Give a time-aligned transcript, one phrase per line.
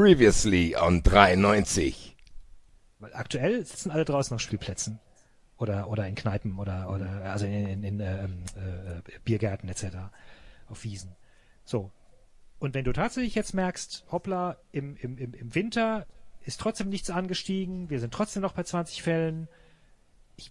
[0.00, 2.16] Previously on 93.
[3.00, 4.98] Weil aktuell sitzen alle draußen auf Spielplätzen.
[5.58, 9.96] Oder, oder in Kneipen oder, oder also in, in, in ähm, äh, Biergärten etc.
[10.70, 11.14] Auf Wiesen.
[11.66, 11.90] So.
[12.58, 16.06] Und wenn du tatsächlich jetzt merkst, hoppla, im, im, im Winter
[16.46, 19.48] ist trotzdem nichts angestiegen, wir sind trotzdem noch bei 20 Fällen,
[20.36, 20.50] ich,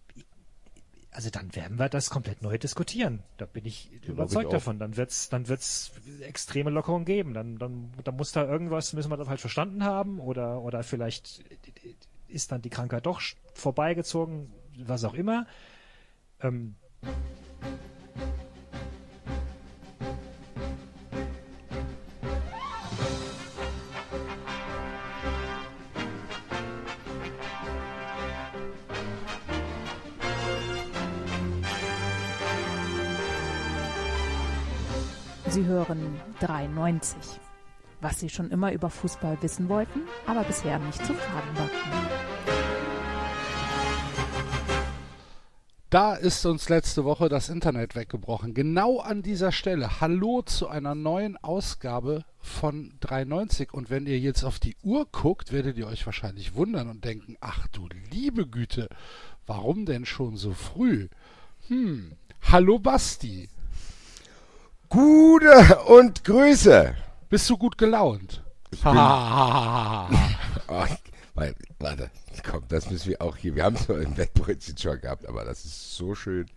[1.20, 3.24] also dann werden wir das komplett neu diskutieren.
[3.36, 4.80] Da bin ich ja, überzeugt ich davon.
[4.80, 5.92] Dann wird's, dann wird's
[6.22, 7.34] extreme Lockerungen geben.
[7.34, 11.44] Dann, dann, dann muss da irgendwas, müssen wir das halt verstanden haben oder, oder vielleicht
[12.30, 13.20] ist dann die Krankheit doch
[13.54, 15.46] vorbeigezogen, was auch immer.
[16.40, 16.76] Ähm,
[35.60, 37.18] Sie hören 93.
[38.00, 42.00] Was Sie schon immer über Fußball wissen wollten, aber bisher nicht zu fragen wagten.
[45.90, 48.54] Da ist uns letzte Woche das Internet weggebrochen.
[48.54, 50.00] Genau an dieser Stelle.
[50.00, 53.74] Hallo zu einer neuen Ausgabe von 93.
[53.74, 57.36] Und wenn ihr jetzt auf die Uhr guckt, werdet ihr euch wahrscheinlich wundern und denken,
[57.42, 58.88] ach du liebe Güte,
[59.46, 61.10] warum denn schon so früh?
[61.68, 63.50] Hm, hallo Basti.
[64.90, 66.96] Gute und Grüße.
[67.30, 68.44] Bist du gut gelaunt?
[68.72, 68.98] Ich bin, oh,
[71.78, 72.10] warte,
[72.44, 73.56] komm, das müssen wir auch hier.
[73.56, 76.48] Wir haben es im Wettbrötchen schon gehabt, aber das ist so schön.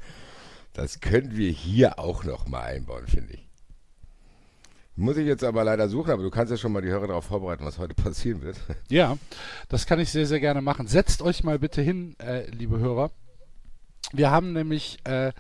[0.73, 3.47] Das können wir hier auch noch mal einbauen, finde ich.
[4.97, 7.27] Muss ich jetzt aber leider suchen, aber du kannst ja schon mal die Hörer darauf
[7.27, 8.57] vorbereiten, was heute passieren wird.
[8.89, 9.19] Ja,
[9.69, 10.87] das kann ich sehr, sehr gerne machen.
[10.87, 13.11] Setzt euch mal bitte hin, äh, liebe Hörer.
[14.13, 15.33] Wir haben nämlich äh,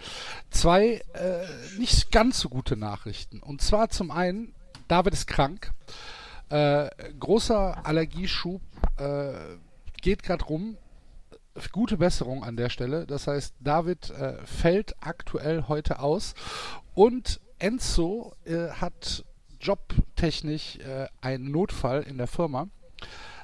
[0.51, 3.41] zwei äh, nicht ganz so gute Nachrichten.
[3.41, 4.55] Und zwar zum einen,
[4.89, 5.73] David ist krank.
[6.49, 8.63] Äh, großer Allergieschub
[8.99, 9.33] äh,
[10.01, 10.79] geht gerade rum.
[11.73, 13.07] Gute Besserung an der Stelle.
[13.07, 16.35] Das heißt, David äh, fällt aktuell heute aus.
[16.95, 19.25] Und Enzo äh, hat
[19.61, 20.81] jobtechnisch
[21.21, 22.67] einen Notfall in der Firma.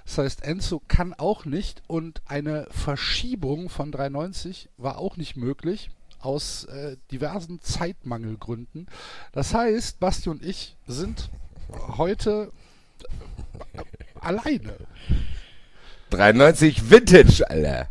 [0.09, 5.91] Das heißt, Enzo kann auch nicht und eine Verschiebung von 390 war auch nicht möglich
[6.19, 8.87] aus äh, diversen Zeitmangelgründen.
[9.33, 11.29] Das heißt, Basti und ich sind
[11.99, 12.53] heute
[14.19, 14.79] alleine.
[16.09, 17.89] 93 Vintage, Alter.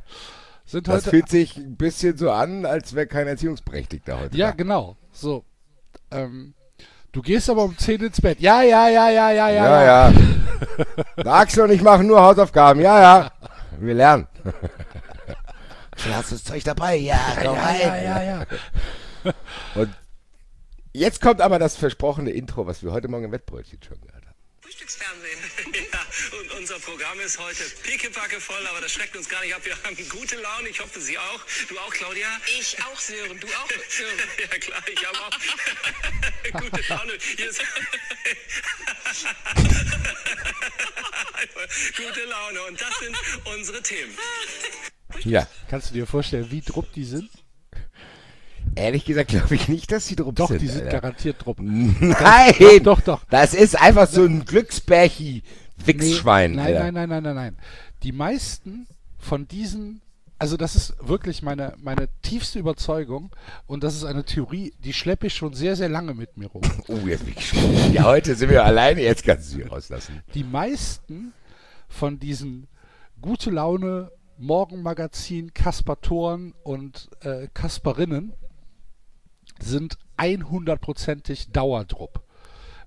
[0.66, 4.36] Sind das fühlt sich ein bisschen so an, als wäre kein Erziehungsberechtigter heute.
[4.36, 4.54] Ja, da.
[4.56, 4.98] genau.
[5.12, 5.46] So.
[6.10, 6.56] Ähm,
[7.12, 8.40] Du gehst aber um 10 ins Bett.
[8.40, 9.66] Ja, ja, ja, ja, ja, ja.
[9.66, 10.14] Ja, ja.
[11.18, 12.82] Der Axel und ich machen nur Hausaufgaben.
[12.82, 13.32] Ja, ja.
[13.80, 14.28] Wir lernen.
[14.44, 16.96] Du hast das Zeug dabei.
[16.96, 17.82] Ja, komm ja, rein.
[17.82, 19.34] Ja, ja, ja.
[19.76, 19.94] Und
[20.94, 24.36] jetzt kommt aber das versprochene Intro, was wir heute Morgen im Wettbrötchen schon gehört haben.
[24.62, 25.38] Frühstücksfernsehen.
[26.78, 29.62] unser Programm ist heute pickepacke voll, aber das schreckt uns gar nicht ab.
[29.64, 30.70] Wir haben gute Laune.
[30.70, 31.40] Ich hoffe, Sie auch.
[31.70, 32.28] Du auch, Claudia?
[32.60, 33.40] Ich auch, Sören.
[33.40, 34.20] Du auch, Sören.
[34.40, 35.32] ja, klar, ich habe auch
[36.72, 37.14] gute Laune.
[37.36, 37.60] Hier ist
[41.98, 42.62] gute Laune.
[42.68, 43.16] Und das sind
[43.56, 44.16] unsere Themen.
[45.24, 45.48] Ja.
[45.70, 47.30] Kannst du dir vorstellen, wie drupp die sind?
[48.76, 50.58] Ehrlich gesagt glaube ich nicht, dass sie drupp doch, sind.
[50.58, 51.02] Doch, die sind Alter.
[51.02, 51.58] garantiert drupp.
[51.60, 52.54] Nein!
[52.60, 53.24] Doch, doch, doch.
[53.30, 55.42] Das ist einfach so ein Glücksbärchi.
[55.86, 56.52] Wichsschwein.
[56.52, 57.58] Nee, nein, nein, nein, nein, nein, nein.
[58.04, 60.02] Die meisten von diesen,
[60.40, 63.32] also das ist wirklich meine, meine tiefste Überzeugung
[63.66, 66.62] und das ist eine Theorie, die schleppe ich schon sehr, sehr lange mit mir rum.
[66.88, 67.94] oh, jetzt bin ich schon.
[67.94, 70.22] Ja, heute sind wir alleine, jetzt kannst du sie rauslassen.
[70.34, 71.34] Die meisten
[71.88, 72.68] von diesen
[73.22, 78.34] gute Laune Morgenmagazin Kaspatoren und äh, Kasperinnen
[79.60, 82.22] sind 100%ig Dauerdrupp,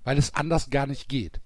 [0.03, 1.41] weil es anders gar nicht geht.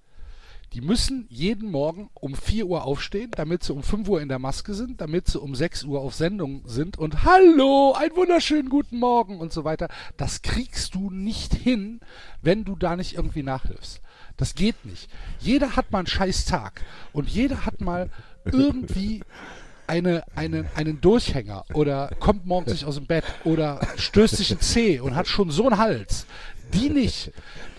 [0.76, 4.40] Die müssen jeden Morgen um 4 Uhr aufstehen, damit sie um 5 Uhr in der
[4.40, 9.00] Maske sind, damit sie um 6 Uhr auf Sendung sind und Hallo, einen wunderschönen guten
[9.00, 9.88] Morgen und so weiter.
[10.18, 12.02] Das kriegst du nicht hin,
[12.42, 14.02] wenn du da nicht irgendwie nachhilfst.
[14.36, 15.10] Das geht nicht.
[15.40, 16.84] Jeder hat mal einen scheiß Tag
[17.14, 18.10] und jeder hat mal
[18.44, 19.24] irgendwie
[19.88, 24.60] eine, eine, einen Durchhänger oder kommt morgens nicht aus dem Bett oder stößt sich ein
[24.60, 26.26] Zeh und hat schon so einen Hals.
[26.74, 27.32] Die nicht.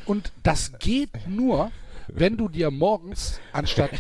[0.07, 1.71] Und das geht nur,
[2.09, 3.91] wenn du dir morgens anstatt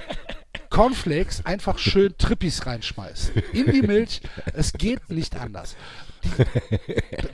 [0.70, 3.32] Cornflakes einfach schön Trippis reinschmeißt.
[3.52, 4.20] In die Milch.
[4.54, 5.76] Es geht nicht anders.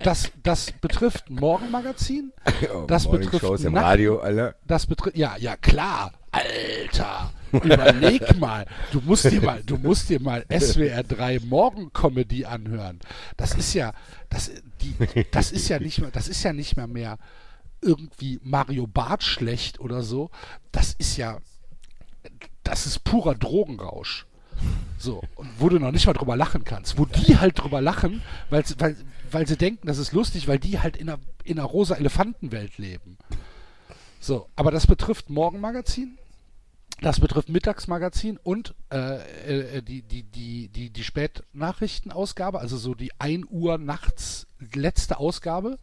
[0.02, 2.32] Das, das betrifft Morgenmagazin.
[2.74, 4.54] Oh, das betrifft Shows im Radio, Alter.
[4.66, 6.12] Das betrifft, ja, ja, klar.
[6.30, 7.32] Alter.
[7.52, 8.66] Überleg mal.
[8.92, 13.00] Du musst dir mal, du musst dir mal SWR 3 Morgencomedy anhören.
[13.36, 13.92] Das ist ja,
[14.30, 17.18] das, die, das ist ja nicht mehr, das ist ja nicht mehr mehr
[17.82, 20.30] irgendwie Mario Barth schlecht oder so.
[20.70, 21.38] Das ist ja,
[22.62, 24.26] das ist purer Drogenrausch.
[24.98, 26.96] So, und wo du noch nicht mal drüber lachen kannst.
[26.96, 28.96] Wo die halt drüber lachen, weil, weil,
[29.30, 32.78] weil sie denken, das ist lustig, weil die halt in einer, in einer rosa Elefantenwelt
[32.78, 33.18] leben.
[34.20, 36.16] So, aber das betrifft Morgenmagazin,
[37.00, 43.10] das betrifft Mittagsmagazin und äh, äh, die, die, die, die, die Spätnachrichtenausgabe, also so die
[43.18, 45.80] 1 Uhr nachts letzte Ausgabe.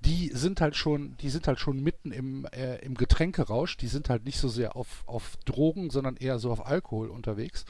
[0.00, 3.76] Die sind halt schon, die sind halt schon mitten im, äh, im Getränkerausch.
[3.76, 7.64] Die sind halt nicht so sehr auf, auf Drogen, sondern eher so auf Alkohol unterwegs.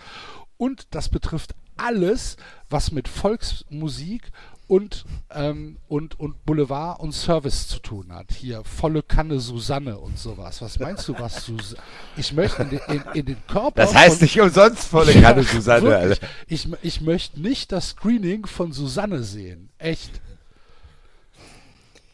[0.59, 2.37] Und das betrifft alles,
[2.69, 4.31] was mit Volksmusik
[4.67, 8.33] und, ähm, und, und Boulevard und Service zu tun hat.
[8.33, 10.61] Hier volle Kanne Susanne und sowas.
[10.61, 11.81] Was meinst du, was Susanne?
[12.19, 13.81] Ich möchte in, den- in, in den Körper.
[13.83, 16.21] Das heißt nicht umsonst volle Ja, Kanne, Susanne, wirklich.
[16.49, 19.71] Ich, ich möchte nicht das Screening von Susanne sehen.
[19.79, 20.21] Echt.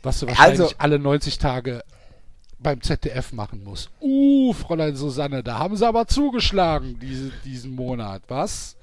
[0.04, 1.82] Was du wahrscheinlich Also- alle 90 Tage
[2.58, 3.90] beim ZDF machen musst.
[4.00, 8.22] Uh, Fräulein Susanne, da haben sie aber zugeschlagen diese, diesen Monat.
[8.28, 8.76] Was?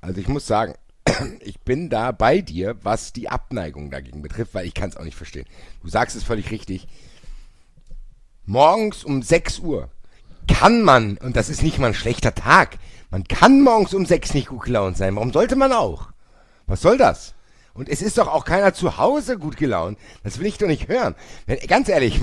[0.00, 0.74] Also ich muss sagen,
[1.40, 5.04] ich bin da bei dir, was die Abneigung dagegen betrifft, weil ich kann es auch
[5.04, 5.46] nicht verstehen.
[5.82, 6.86] Du sagst es völlig richtig.
[8.44, 9.88] Morgens um 6 Uhr
[10.48, 12.78] kann man, und das ist nicht mal ein schlechter Tag,
[13.10, 15.14] man kann morgens um 6 nicht gut gelaunt sein.
[15.14, 16.08] Warum sollte man auch?
[16.66, 17.34] Was soll das?
[17.74, 19.98] Und es ist doch auch keiner zu Hause gut gelaunt.
[20.22, 21.14] Das will ich doch nicht hören.
[21.46, 22.20] Wenn, ganz ehrlich,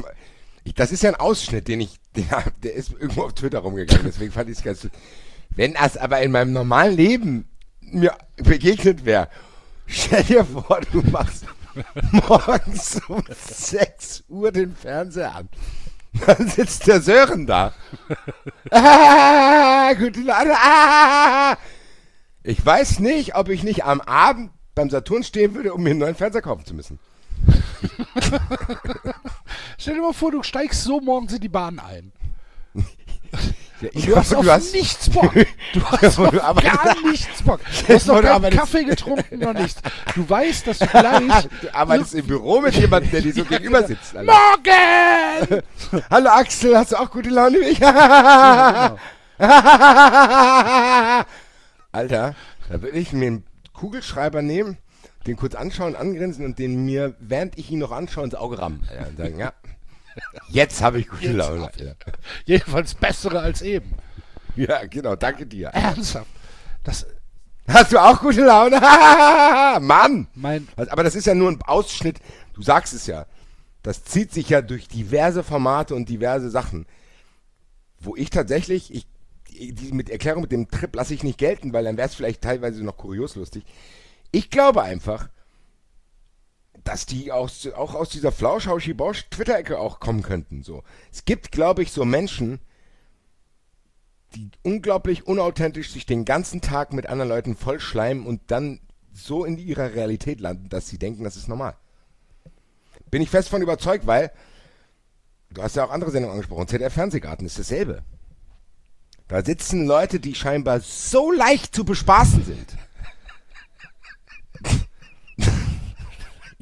[0.64, 4.06] ich, das ist ja ein Ausschnitt, den ich, der, der ist irgendwo auf Twitter rumgegangen,
[4.06, 4.88] deswegen fand ich es ganz.
[5.50, 7.50] Wenn das aber in meinem normalen Leben
[7.82, 9.30] mir begegnet wäre,
[9.88, 11.46] stell dir vor, du machst
[12.12, 15.50] morgens um 6 Uhr den Fernseher an.
[16.26, 17.74] Dann sitzt der Sören da.
[18.72, 20.56] Ah, gute Leute.
[20.56, 21.58] Ah.
[22.44, 26.00] Ich weiß nicht, ob ich nicht am Abend beim Saturn stehen würde, um mir einen
[26.00, 27.00] neuen Fernseher kaufen zu müssen.
[29.78, 32.14] Stell dir mal vor, du steigst so morgens in die Bahn ein.
[33.82, 35.34] Ja, Und du hast auf nichts Bock.
[35.72, 37.62] Du hast du gar nichts Bock.
[37.88, 39.80] Du hast noch keinen Kaffee getrunken, noch nichts.
[40.16, 41.48] Du weißt, dass du gleich...
[41.62, 44.18] Du arbeitest im Büro mit jemandem, der dir so gegenüber sitzt.
[44.18, 44.34] Alter.
[44.34, 45.64] Morgen!
[46.10, 47.80] Hallo Axel, hast du auch gute Laune wie ich?
[47.80, 48.98] Ja,
[51.94, 52.36] Alter,
[52.70, 53.49] da würde ich mir einen
[53.80, 54.78] Kugelschreiber nehmen,
[55.26, 58.86] den kurz anschauen, angrinsen und den mir, während ich ihn noch anschaue, ins Auge rammen.
[58.90, 59.54] Alter, und sagen, ja,
[60.50, 61.68] jetzt habe ich gute Laune.
[61.68, 61.96] Alter.
[62.46, 63.96] Jedenfalls bessere als eben.
[64.56, 65.70] Ja, genau, danke dir.
[65.70, 66.28] Ernsthaft.
[66.84, 67.08] Das,
[67.70, 68.82] Hast du auch gute Laune?
[69.82, 70.28] Mann!
[70.34, 72.20] mein, aber das ist ja nur ein Ausschnitt,
[72.54, 73.28] du sagst es ja.
[73.84, 76.86] Das zieht sich ja durch diverse Formate und diverse Sachen.
[78.00, 79.08] Wo ich tatsächlich, ich,
[79.60, 82.42] die mit Erklärung mit dem Trip lasse ich nicht gelten, weil dann wäre es vielleicht
[82.42, 83.64] teilweise noch kurios lustig.
[84.32, 85.30] Ich glaube einfach,
[86.84, 90.64] dass die aus, auch aus dieser Flausch-Hauschi-Bausch-Twitter-Ecke auch kommen könnten.
[90.64, 90.84] So.
[91.12, 92.60] Es gibt, glaube ich, so Menschen,
[94.36, 98.80] die unglaublich unauthentisch sich den ganzen Tag mit anderen Leuten vollschleimen und dann
[99.12, 101.76] so in ihrer Realität landen, dass sie denken, das ist normal.
[103.10, 104.32] Bin ich fest von überzeugt, weil
[105.52, 106.68] du hast ja auch andere Sendungen angesprochen.
[106.68, 108.04] ZDF Fernsehgarten ist dasselbe.
[109.30, 112.76] Da sitzen Leute, die scheinbar so leicht zu bespaßen sind.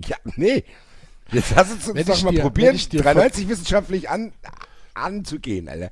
[0.06, 0.64] ja, nee.
[1.32, 4.10] Jetzt lass uns, uns Wenn doch ich mal dir- probieren, wenn ich dir 93 wissenschaftlich
[4.10, 4.32] an,
[4.94, 5.92] anzugehen, Alter.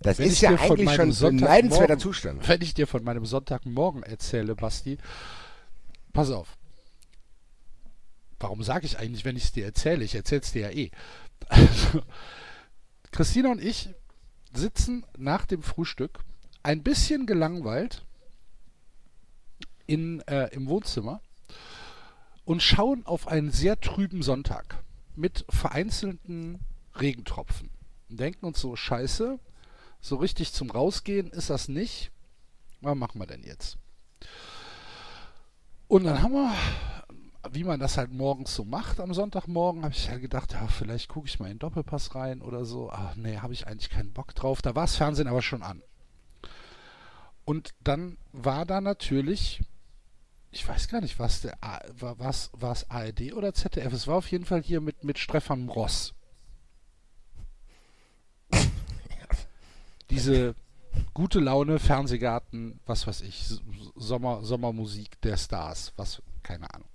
[0.00, 2.46] Das wenn ist ja eigentlich schon so ein leidenswerter Zustand.
[2.48, 4.96] Wenn ich dir von meinem Sonntagmorgen erzähle, Basti,
[6.12, 6.48] pass auf.
[8.40, 10.04] Warum sage ich eigentlich, wenn ich es dir erzähle?
[10.04, 10.90] Ich erzähle es dir ja eh.
[11.48, 12.02] Also,
[13.10, 13.90] Christina und ich
[14.52, 16.20] sitzen nach dem Frühstück
[16.62, 18.04] ein bisschen gelangweilt
[19.86, 21.20] in, äh, im Wohnzimmer
[22.44, 24.82] und schauen auf einen sehr trüben Sonntag
[25.16, 26.60] mit vereinzelten
[26.94, 27.70] Regentropfen
[28.08, 29.38] und denken uns so, scheiße,
[30.00, 32.10] so richtig zum Rausgehen ist das nicht.
[32.80, 33.76] Was machen wir denn jetzt?
[35.88, 36.54] Und dann haben wir,
[37.52, 41.08] wie man das halt morgens so macht am Sonntagmorgen, habe ich halt gedacht, ja, vielleicht
[41.08, 42.90] gucke ich mal in den Doppelpass rein oder so.
[42.90, 44.62] Ach nee, habe ich eigentlich keinen Bock drauf.
[44.62, 45.82] Da war das Fernsehen aber schon an.
[47.44, 49.62] Und dann war da natürlich,
[50.50, 51.56] ich weiß gar nicht, was der
[51.98, 53.92] war, was war es ARD oder ZDF?
[53.92, 56.14] Es war auf jeden Fall hier mit mit Stefan Ross.
[60.10, 60.54] Diese
[61.14, 63.46] gute Laune Fernsehgarten, was weiß ich,
[63.96, 66.88] Sommer Sommermusik der Stars, was keine Ahnung.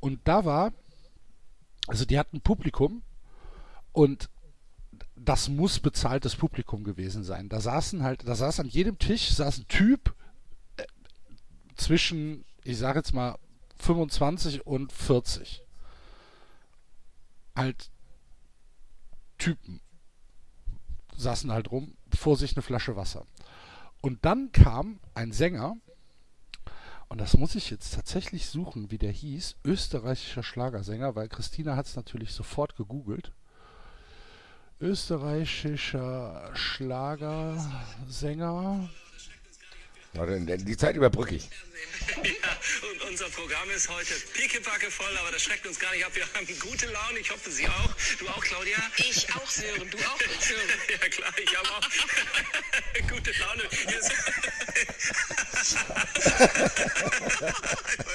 [0.00, 0.72] Und da war
[1.86, 3.02] also die hatten Publikum
[3.92, 4.28] und
[5.14, 7.48] das muss bezahltes Publikum gewesen sein.
[7.48, 10.14] Da saßen halt, da saß an jedem Tisch saß ein Typ
[10.76, 10.84] äh,
[11.76, 13.38] zwischen, ich sage jetzt mal
[13.78, 15.62] 25 und 40.
[17.54, 17.90] Halt
[19.38, 19.80] Typen
[21.16, 23.24] saßen halt rum, vor sich eine Flasche Wasser.
[24.02, 25.76] Und dann kam ein Sänger,
[27.08, 31.86] und das muss ich jetzt tatsächlich suchen, wie der hieß, österreichischer Schlagersänger, weil Christina hat
[31.86, 33.32] es natürlich sofort gegoogelt.
[34.80, 38.88] Österreichischer Schlagersänger.
[40.16, 41.50] Die Zeit überbrücke ich.
[42.22, 42.56] Ja,
[42.90, 46.12] und unser Programm ist heute pickepacke voll, aber das schreckt uns gar nicht ab.
[46.14, 47.18] Wir haben gute Laune.
[47.18, 47.90] Ich hoffe, Sie auch.
[48.18, 48.78] Du auch, Claudia?
[48.96, 49.90] Ich auch, Sören.
[49.90, 50.68] Du auch, Sören.
[50.88, 51.88] Ja, klar, ich habe auch
[53.10, 53.62] gute Laune.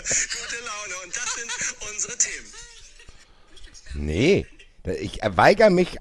[0.01, 0.95] Gute Laune.
[1.03, 1.51] Und das sind
[1.91, 2.53] unsere Themen.
[3.93, 4.47] Nee,
[4.99, 5.97] ich weigere mich.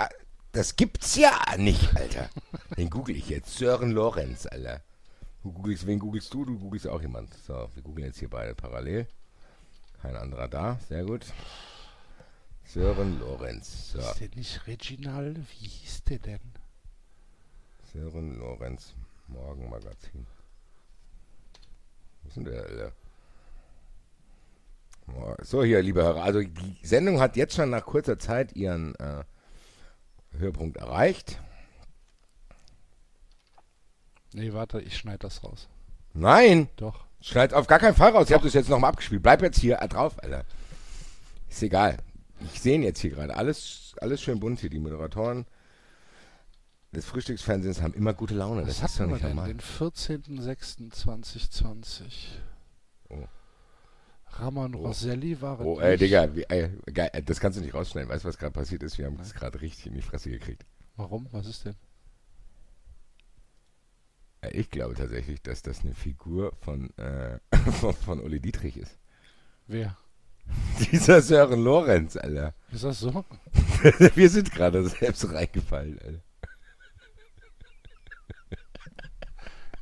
[0.52, 2.30] Das gibt's ja nicht, Alter.
[2.76, 3.58] Den google ich jetzt.
[3.58, 4.82] Sören Lorenz, Alter.
[5.42, 6.44] Du googelst, wen googelst du?
[6.44, 7.32] Du googelst auch jemand.
[7.34, 9.06] So, wir googeln jetzt hier beide parallel.
[10.02, 10.78] Kein anderer da.
[10.88, 11.26] Sehr gut.
[12.64, 13.92] Sören Lorenz.
[13.92, 15.38] So, Ist der nicht Reginald?
[15.38, 16.40] Wie hieß der denn?
[17.92, 18.94] Sören Lorenz.
[19.28, 20.26] Morgenmagazin.
[22.22, 22.92] Wo ist denn der?
[25.14, 26.22] Oh, So, hier, liebe Hörer.
[26.22, 29.24] Also, die Sendung hat jetzt schon nach kurzer Zeit ihren äh,
[30.38, 31.40] Höhepunkt erreicht.
[34.32, 35.68] Nee, warte, ich schneide das raus.
[36.14, 36.68] Nein!
[36.76, 37.04] Doch.
[37.20, 38.28] Schneid auf gar keinen Fall raus.
[38.28, 39.22] Ich habe das jetzt nochmal abgespielt.
[39.22, 40.44] Bleib jetzt hier drauf, Alter.
[41.48, 41.98] Ist egal.
[42.52, 43.36] Ich sehe ihn jetzt hier gerade.
[43.36, 44.70] Alles, alles schön bunt hier.
[44.70, 45.46] Die Moderatoren
[46.92, 48.64] des Frühstücksfernsehens haben immer gute Laune.
[48.64, 49.30] Das Was ist doch nicht denn?
[49.30, 49.48] normal.
[49.48, 52.02] Den 14.06.2020.
[53.10, 53.24] Oh.
[54.32, 55.96] Ramon Roselli war es Oh, ey.
[55.96, 58.08] Digga, wie, ey, geil, äh, das kannst du nicht rausschneiden.
[58.08, 58.96] Weißt du, was gerade passiert ist?
[58.96, 60.64] Wir haben das gerade richtig in die Fresse gekriegt.
[60.96, 61.26] Warum?
[61.32, 61.74] Was ist denn?
[64.52, 67.38] Ich glaube tatsächlich, dass das eine Figur von, äh,
[67.80, 68.96] von, von Uli Dietrich ist.
[69.66, 69.96] Wer?
[70.92, 72.54] Dieser Sören Lorenz, Alter.
[72.72, 73.24] Ist das so?
[74.14, 76.20] Wir sind gerade selbst reingefallen, Alter.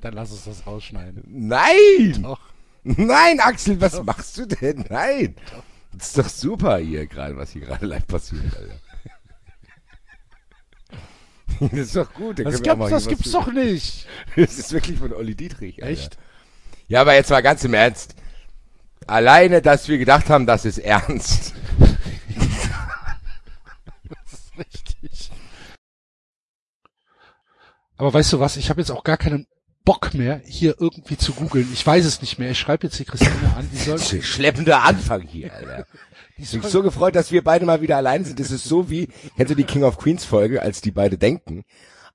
[0.01, 1.25] Dann lass uns das rausschneiden.
[1.27, 2.23] Nein!
[2.23, 2.41] Doch.
[2.85, 4.85] Nein, Axel, was machst du denn?
[4.89, 5.35] Nein!
[5.93, 8.79] Das ist doch super hier gerade, was hier gerade live passiert, Alter.
[11.61, 12.39] Das ist doch gut.
[12.39, 14.07] da Das, mal das gibt's doch nicht.
[14.37, 15.83] Das ist wirklich von Olli Dietrich.
[15.83, 15.93] Alter.
[15.93, 16.17] Echt?
[16.89, 18.15] Ja, aber jetzt mal ganz im Ernst.
[19.07, 21.55] Alleine, dass wir gedacht haben, das ist ernst.
[24.59, 25.31] Richtig.
[27.97, 28.57] Aber weißt du was?
[28.57, 29.47] Ich habe jetzt auch gar keinen
[29.85, 31.69] Bock mehr, hier irgendwie zu googeln.
[31.73, 32.51] Ich weiß es nicht mehr.
[32.51, 33.69] Ich schreibe jetzt die Christine an.
[33.73, 35.87] Die soll, Schleppender Anfang hier, Alter.
[36.39, 38.39] Ich bin so gefreut, dass wir beide mal wieder allein sind.
[38.39, 41.65] Das ist so wie, kennst du die King of Queens Folge, als die beide denken,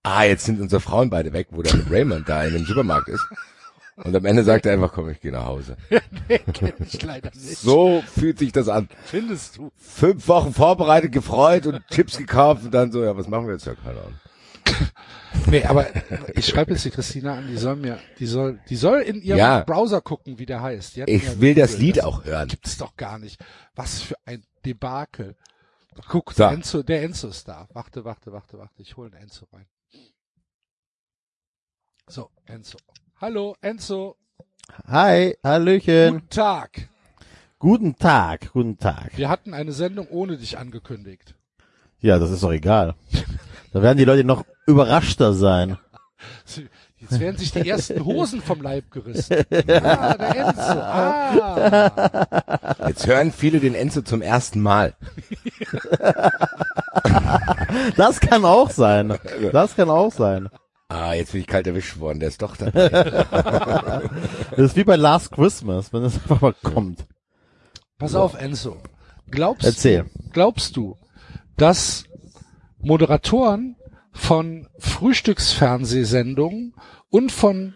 [0.02, 3.26] ah, jetzt sind unsere Frauen beide weg, wo dann Raymond da in dem Supermarkt ist.
[3.96, 5.78] Und am Ende sagt er einfach, komm, ich gehe nach Hause.
[6.30, 7.58] nee, kenn ich leider nicht.
[7.58, 8.90] So fühlt sich das an.
[9.06, 9.72] Findest du?
[9.78, 13.66] Fünf Wochen vorbereitet, gefreut und Chips gekauft und dann so, ja, was machen wir jetzt?
[13.66, 14.16] Ja, keine Ahnung.
[15.48, 15.88] Nee, aber
[16.36, 19.38] ich schreibe jetzt die Christina an, die soll mir, die soll, die soll in ihrem
[19.40, 19.60] Ja.
[19.64, 20.98] Browser gucken, wie der heißt.
[20.98, 21.96] Ich will das gegoogelt.
[21.96, 22.48] Lied auch hören.
[22.50, 23.44] Gibt's doch gar nicht.
[23.76, 25.36] Was für ein Debakel.
[26.08, 26.44] Guck, So.
[26.46, 27.68] Enzo, der Enzo ist da.
[27.74, 28.82] Warte, warte, warte, warte.
[28.82, 29.66] Ich hole den Enzo rein.
[32.08, 32.78] So, Enzo.
[33.20, 34.18] Hallo, Enzo.
[34.88, 36.14] Hi, Hallöchen.
[36.14, 36.90] Guten Tag.
[37.60, 39.18] Guten Tag, guten Tag.
[39.18, 41.36] Wir hatten eine Sendung ohne dich angekündigt.
[42.00, 42.96] Ja, das ist doch egal.
[43.72, 45.78] Da werden die Leute noch überraschter sein.
[47.00, 49.44] Jetzt werden sich die ersten Hosen vom Leib gerissen.
[49.52, 50.62] Ah, der Enzo.
[50.62, 52.88] Ah.
[52.88, 54.94] Jetzt hören viele den Enzo zum ersten Mal.
[57.98, 59.18] Das kann auch sein.
[59.52, 60.50] Das kann auch sein.
[60.88, 62.90] Ah, jetzt bin ich kalt erwischt worden, der ist doch dabei.
[64.52, 67.06] Das ist wie bei Last Christmas, wenn es einfach mal kommt.
[67.98, 68.78] Pass auf, Enzo.
[69.32, 70.04] Glaubst Erzähl.
[70.04, 70.98] du, glaubst du,
[71.58, 72.04] dass
[72.80, 73.76] Moderatoren
[74.14, 76.74] von Frühstücksfernsehsendungen
[77.10, 77.74] und von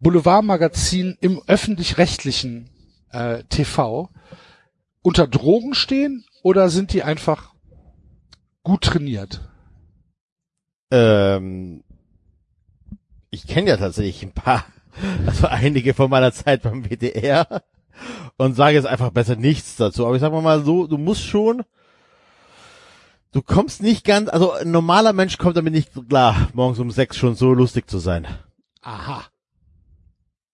[0.00, 2.70] Boulevardmagazinen im öffentlich-rechtlichen
[3.10, 4.10] äh, TV
[5.02, 7.54] unter Drogen stehen oder sind die einfach
[8.62, 9.48] gut trainiert?
[10.90, 11.82] Ähm,
[13.30, 14.64] ich kenne ja tatsächlich ein paar,
[15.26, 17.62] also einige von meiner Zeit beim WDR
[18.36, 20.06] und sage jetzt einfach besser nichts dazu.
[20.06, 21.64] Aber ich sag mal so, du musst schon,
[23.32, 27.16] du kommst nicht ganz, also ein normaler Mensch kommt damit nicht klar, morgens um sechs
[27.16, 28.26] schon so lustig zu sein.
[28.82, 29.24] Aha.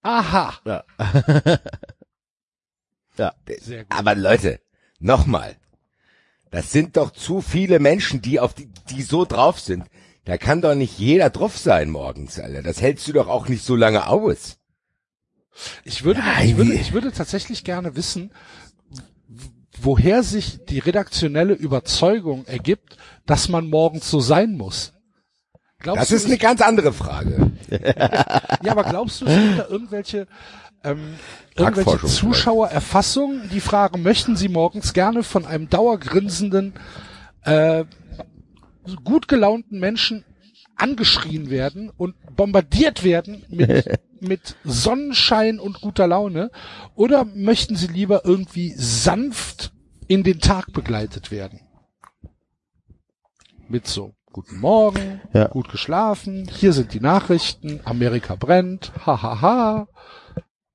[0.03, 0.85] Aha.
[3.17, 3.33] Ja.
[3.61, 3.97] Sehr gut.
[3.97, 4.61] Aber Leute,
[4.99, 5.57] nochmal.
[6.51, 9.85] Das sind doch zu viele Menschen, die auf die, die so drauf sind.
[10.25, 12.63] Da kann doch nicht jeder drauf sein morgens, Alter.
[12.63, 14.59] Das hältst du doch auch nicht so lange aus.
[15.85, 18.33] Ich würde, Nein, ich würde, ich würde tatsächlich gerne wissen,
[19.85, 24.93] woher sich die redaktionelle Überzeugung ergibt, dass man morgens so sein muss.
[25.79, 27.53] glaubst Das du, ist eine ganz andere Frage.
[28.63, 30.27] ja, aber glaubst du, es gibt da irgendwelche,
[30.83, 31.15] ähm,
[31.55, 36.75] irgendwelche Zuschauererfassungen, die fragen, möchten Sie morgens gerne von einem dauergrinsenden,
[37.43, 37.85] äh,
[39.05, 40.25] gut gelaunten Menschen
[40.77, 43.87] angeschrien werden und bombardiert werden mit,
[44.21, 46.51] mit Sonnenschein und guter Laune?
[46.95, 49.74] Oder möchten Sie lieber irgendwie sanft
[50.09, 51.61] in den Tag begleitet werden?
[53.69, 55.47] Mit so, guten Morgen, Ja.
[55.49, 59.41] gut geschlafen, hier sind die Nachrichten, Amerika brennt, hahaha.
[59.41, 59.89] Ha, ha.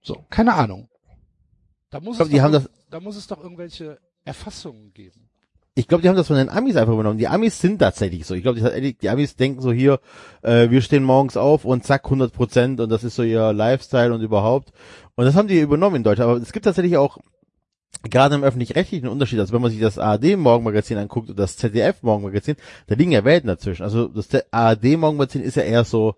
[0.01, 0.89] So, keine Ahnung.
[1.91, 5.29] Da muss, glaub, es die doch, haben das- da muss es doch irgendwelche Erfassungen geben.
[5.75, 7.19] Ich glaube, die haben das von den Amis einfach übernommen.
[7.19, 8.33] Die Amis sind tatsächlich so.
[8.33, 9.99] Ich glaube, die, die Amis denken so hier,
[10.41, 14.13] äh, wir stehen morgens auf und zack 100 Prozent und das ist so ihr Lifestyle
[14.13, 14.71] und überhaupt.
[15.15, 16.29] Und das haben die übernommen in Deutschland.
[16.31, 17.17] Aber es gibt tatsächlich auch
[18.03, 19.39] gerade im öffentlich-rechtlichen Unterschied.
[19.39, 22.55] Also wenn man sich das ARD-Morgenmagazin anguckt und das ZDF-Morgenmagazin,
[22.87, 23.83] da liegen ja Welten dazwischen.
[23.83, 26.15] Also das ARD-Morgenmagazin ist ja eher so,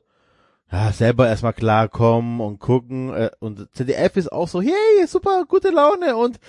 [0.71, 3.13] ja, selber erstmal klarkommen und gucken.
[3.13, 6.39] Äh, und ZDF ist auch so, hey, super, gute Laune und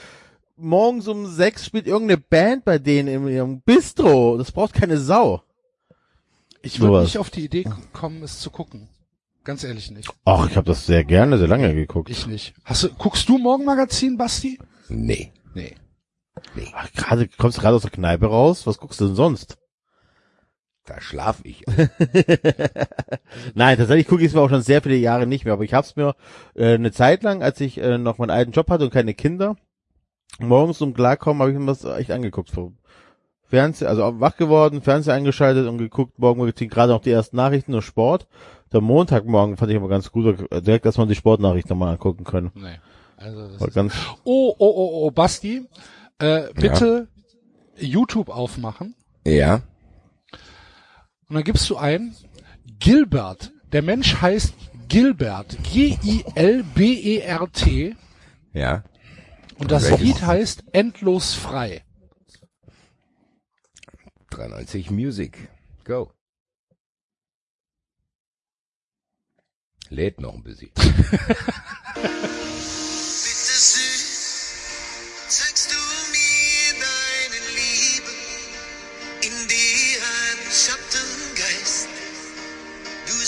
[0.56, 4.36] morgens um sechs spielt irgendeine Band bei denen im, im Bistro.
[4.38, 5.42] Das braucht keine Sau.
[6.62, 8.88] Ich würde nicht auf die Idee kommen, es zu gucken.
[9.42, 10.08] Ganz ehrlich nicht.
[10.24, 12.08] Ach, ich habe das sehr gerne, sehr lange geguckt.
[12.08, 12.54] Ich nicht.
[12.64, 14.60] Hast du, guckst du Morgenmagazin, Basti?
[14.88, 15.32] Nee.
[15.54, 15.74] Nee.
[16.74, 18.66] Ach, gerade kommst du gerade aus der Kneipe raus.
[18.66, 19.58] Was guckst du denn sonst?
[20.84, 21.64] Da schlaf ich.
[23.54, 25.54] Nein, tatsächlich gucke ich es mir auch schon sehr viele Jahre nicht mehr.
[25.54, 26.16] Aber ich habe es mir
[26.54, 29.56] äh, eine Zeit lang, als ich äh, noch meinen alten Job hatte und keine Kinder,
[30.40, 32.50] morgens zum Klarkommen habe ich mir das echt angeguckt.
[32.50, 32.78] Vom
[33.44, 37.82] Fernseher, also wach geworden, Fernseher eingeschaltet und geguckt, Morgenmagazin, gerade noch die ersten Nachrichten und
[37.82, 38.26] Sport.
[38.72, 42.50] Der Montagmorgen fand ich immer ganz gut, direkt, dass man die Sportnachrichten nochmal angucken können.
[42.54, 42.78] Nee.
[43.22, 43.76] Also das ist
[44.24, 45.66] oh, oh, oh, oh, Basti,
[46.18, 47.08] äh, bitte
[47.76, 49.62] YouTube aufmachen Ja.
[51.28, 52.14] und dann gibst du ein
[52.78, 53.52] Gilbert.
[53.72, 54.54] Der Mensch heißt
[54.88, 55.56] Gilbert.
[55.72, 56.26] G-I-L-B-E-R-T.
[58.52, 58.84] Ja.
[59.58, 60.00] Und das Welches?
[60.00, 61.84] Lied heißt Endlos frei.
[64.30, 65.48] 93 Music.
[65.84, 66.10] Go.
[69.88, 70.70] Lädt noch ein bisschen.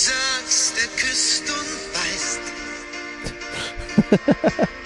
[0.04, 2.40] sagst, er küsst und beißt.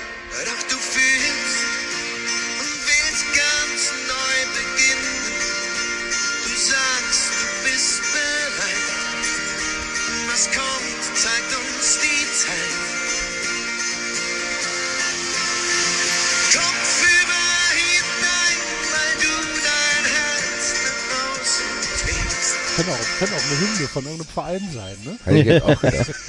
[22.79, 25.19] Kann auch, kann auch eine Hymne von irgendeinem Verein sein, ne?
[25.25, 26.15] Hätte ich jetzt auch gedacht.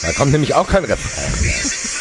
[0.00, 1.32] Da kommt nämlich auch kein Refrain.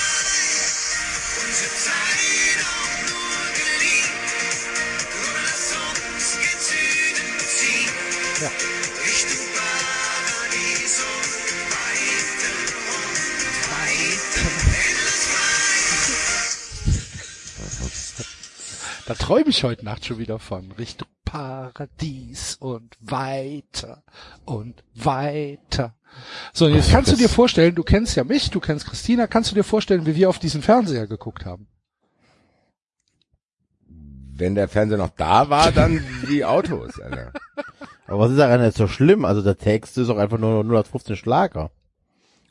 [19.08, 20.70] Da träume ich heute Nacht schon wieder von.
[20.74, 24.04] Richtung Paradies und weiter
[24.43, 25.96] und weiter.
[26.52, 29.50] So, und jetzt kannst du dir vorstellen, du kennst ja mich, du kennst Christina, kannst
[29.52, 31.67] du dir vorstellen, wie wir auf diesen Fernseher geguckt haben?
[33.88, 37.00] Wenn der Fernseher noch da war, dann wie Autos.
[37.00, 37.32] Alter.
[38.08, 39.24] aber was ist daran jetzt so schlimm?
[39.24, 41.72] Also der Text ist auch einfach nur 015 Schlager.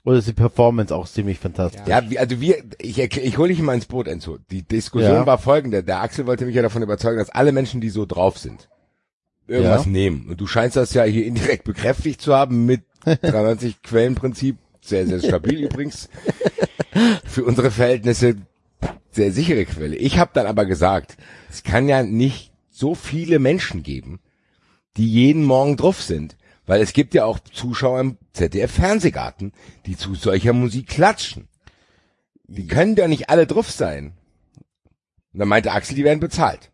[0.07, 1.83] Oder ist die Performance auch ziemlich fantastisch?
[1.87, 4.39] Ja, also wir, ich, ich hole dich mal ins Boot, Enzo.
[4.53, 5.27] Die Diskussion Ja.
[5.27, 5.83] war folgende.
[5.83, 8.69] Der Axel wollte mich ja davon überzeugen, dass alle Menschen, die so drauf sind,
[9.49, 9.91] irgendwas Ja.
[9.91, 10.27] nehmen.
[10.31, 14.57] Und du scheinst das ja hier indirekt bekräftigt zu haben mit 93 Quellenprinzip.
[14.81, 16.09] Sehr, sehr stabil übrigens.
[17.25, 18.37] Für unsere Verhältnisse
[19.11, 19.97] sehr sichere Quelle.
[19.97, 21.17] Ich habe dann aber gesagt,
[21.51, 24.21] es kann ja nicht so viele Menschen geben,
[24.97, 26.37] die jeden Morgen drauf sind.
[26.67, 29.53] Weil es gibt ja auch Zuschauer im ZDF-Fernsehgarten,
[29.87, 31.49] die zu solcher Musik klatschen.
[32.49, 34.13] Die können ja nicht alle drauf sein.
[35.33, 36.71] Und dann meinte Axel, die werden bezahlt.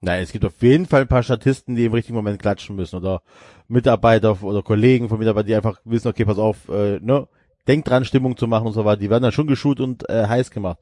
[0.00, 2.96] Nein, es gibt auf jeden Fall ein paar Statisten, die im richtigen Moment klatschen müssen
[2.96, 3.22] oder
[3.68, 7.26] Mitarbeiter oder Kollegen von Mitarbeitern, die einfach wissen, okay, pass auf, äh, ne,
[7.66, 9.00] denk dran, Stimmung zu machen und so weiter.
[9.00, 10.78] Die werden dann schon geschult und äh, heiß gemacht.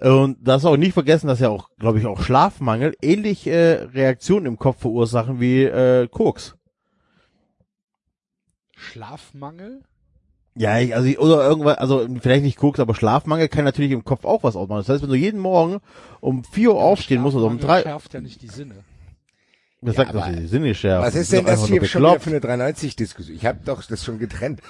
[0.00, 4.46] Und das auch nicht vergessen, dass ja auch, glaube ich, auch Schlafmangel ähnlich äh, Reaktionen
[4.46, 6.54] im Kopf verursachen wie äh, Koks.
[8.76, 9.82] Schlafmangel?
[10.54, 14.04] Ja, ich, also ich, oder irgendwas, also vielleicht nicht Koks, aber Schlafmangel kann natürlich im
[14.04, 14.78] Kopf auch was ausmachen.
[14.78, 15.80] Das heißt, wenn du jeden Morgen
[16.20, 18.76] um 4 Uhr aufstehen musst oder um drei, schärft ja nicht die Sinne.
[19.80, 21.06] Das Ja, sagt doch, die sind nicht schärfer.
[21.06, 23.36] Was ist denn das hier schon wieder für eine 390-Diskussion?
[23.36, 24.60] Ich habe doch das schon getrennt.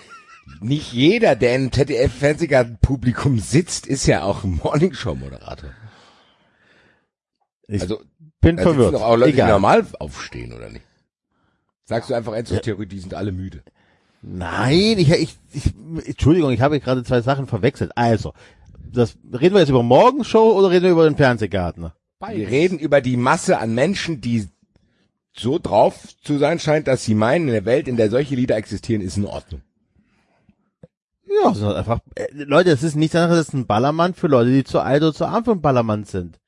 [0.61, 5.71] Nicht jeder, der im ZDF-Fernsehgarten-Publikum sitzt, ist ja auch ein Morningshow-Moderator.
[7.69, 8.01] Ich Also,
[8.41, 8.95] bin verwirrt.
[8.95, 9.51] doch auch Leute, die Egal.
[9.51, 10.85] normal aufstehen, oder nicht?
[11.85, 13.63] Sagst du einfach Enzo-Theorie, die sind alle müde.
[14.21, 15.75] Nein, ich, ich, ich,
[16.07, 17.93] Entschuldigung, ich habe gerade zwei Sachen verwechselt.
[17.95, 18.33] Also,
[18.93, 21.93] das, reden wir jetzt über Morgenshow oder reden wir über den Fernsehgarten?
[22.21, 24.49] Wir reden über die Masse an Menschen, die
[25.33, 28.57] so drauf zu sein scheint, dass sie meinen, in der Welt, in der solche Lieder
[28.57, 29.63] existieren, ist in Ordnung.
[31.29, 34.51] Ja, das ist einfach, äh, Leute, es ist nichts anderes als ein Ballermann für Leute,
[34.51, 36.39] die zu alt oder zu arm für einen Ballermann sind.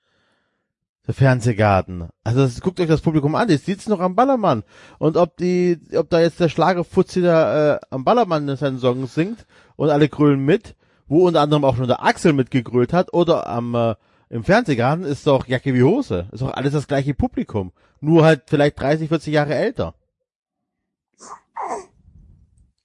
[1.07, 2.09] Der Fernsehgarten.
[2.25, 4.62] Also das, guckt euch das Publikum an, die sitzen noch am Ballermann.
[4.99, 9.47] Und ob die, ob da jetzt der Schlagerfutzi da äh, am Ballermann seinen Song singt
[9.77, 10.77] und alle grölen mit,
[11.09, 13.95] wo unter anderem auch schon der Axel mitgegrölt hat, oder am äh,
[14.31, 16.29] im Fernsehgarten ist doch Jacke wie Hose.
[16.31, 17.73] Ist doch alles das gleiche Publikum.
[18.01, 19.95] Nur halt vielleicht 30, 40 Jahre älter.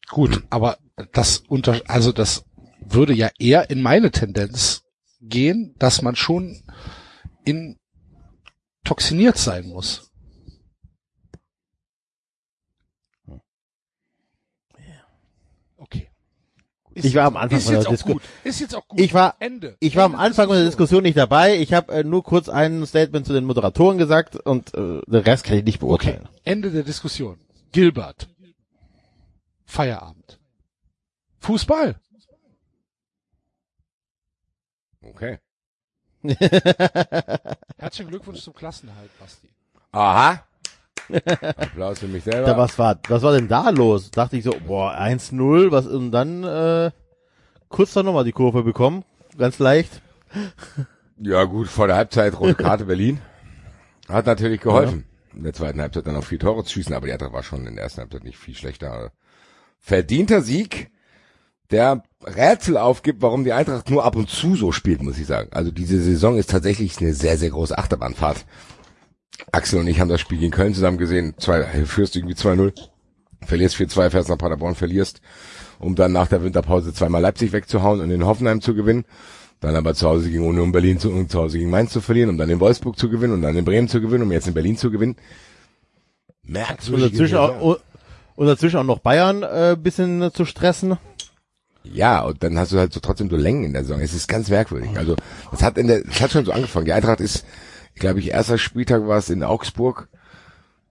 [0.10, 0.78] Gut, aber
[1.12, 2.46] das unter, also das
[2.80, 4.84] würde ja eher in meine Tendenz
[5.22, 6.64] gehen, dass man schon
[7.44, 10.12] intoxiniert sein muss.
[15.78, 16.10] Okay.
[16.94, 18.22] Ist Ich war am jetzt- Anfang ist von der jetzt auch Disku- gut.
[18.44, 19.00] Ist jetzt auch gut.
[19.00, 19.76] Ich war, Ende.
[19.80, 20.70] ich war am Ende Anfang der Diskussion.
[20.70, 21.58] Diskussion nicht dabei.
[21.60, 25.44] Ich habe äh, nur kurz ein Statement zu den Moderatoren gesagt und äh, den Rest
[25.44, 26.30] kann ich nicht Okay, beurteilen.
[26.44, 27.38] Ende der Diskussion.
[27.72, 28.28] Gilbert.
[29.66, 30.40] Feierabend.
[31.46, 31.96] Fußball.
[35.02, 35.38] Okay.
[37.78, 39.48] Herzlichen Glückwunsch zum Klassenhalt, Basti.
[39.92, 40.44] Aha.
[41.56, 42.48] Applaus für mich selber.
[42.48, 44.10] Da, was war, was war denn da los?
[44.10, 46.90] Dachte ich so, boah, 1-0, was, und dann, äh,
[47.70, 49.06] kurz dann nochmal die Kurve bekommen.
[49.38, 50.02] Ganz leicht.
[51.18, 53.22] Ja gut, vor der Halbzeit rote Karte Berlin.
[54.10, 55.06] Hat natürlich geholfen.
[55.34, 57.66] In der zweiten Halbzeit dann auch vier Tore zu schießen, aber die Eintracht war schon
[57.66, 59.14] in der ersten Halbzeit nicht viel schlechter.
[59.80, 60.92] Verdienter Sieg,
[61.72, 65.50] der Rätsel aufgibt, warum die Eintracht nur ab und zu so spielt, muss ich sagen.
[65.52, 68.46] Also diese Saison ist tatsächlich eine sehr, sehr große Achterbahnfahrt.
[69.52, 71.36] Axel und ich haben das Spiel gegen Köln zusammen gesehen.
[71.38, 72.74] Zwei, führst irgendwie 2-0,
[73.46, 75.22] verlierst 4-2, fährst nach Paderborn, verlierst,
[75.80, 79.06] um dann nach der Winterpause zweimal Leipzig wegzuhauen und in Hoffenheim zu gewinnen.
[79.62, 82.30] Dann aber zu Hause gegen Union Berlin zu, und zu Hause gegen Mainz zu verlieren,
[82.30, 84.54] um dann in Wolfsburg zu gewinnen und dann in Bremen zu gewinnen, um jetzt in
[84.54, 85.16] Berlin zu gewinnen.
[86.44, 87.60] Und Merkwürdige dazwischen Saison.
[87.60, 87.80] auch,
[88.36, 90.98] und dazwischen auch noch Bayern, äh, bisschen zu stressen.
[91.94, 94.02] Ja, und dann hast du halt so trotzdem so Längen in der Saison.
[94.02, 94.98] Es ist ganz merkwürdig.
[94.98, 95.16] Also,
[95.52, 96.86] das hat in der, das hat schon so angefangen.
[96.86, 97.46] Die Eintracht ist,
[97.96, 100.10] glaube ich, erster Spieltag war es in Augsburg.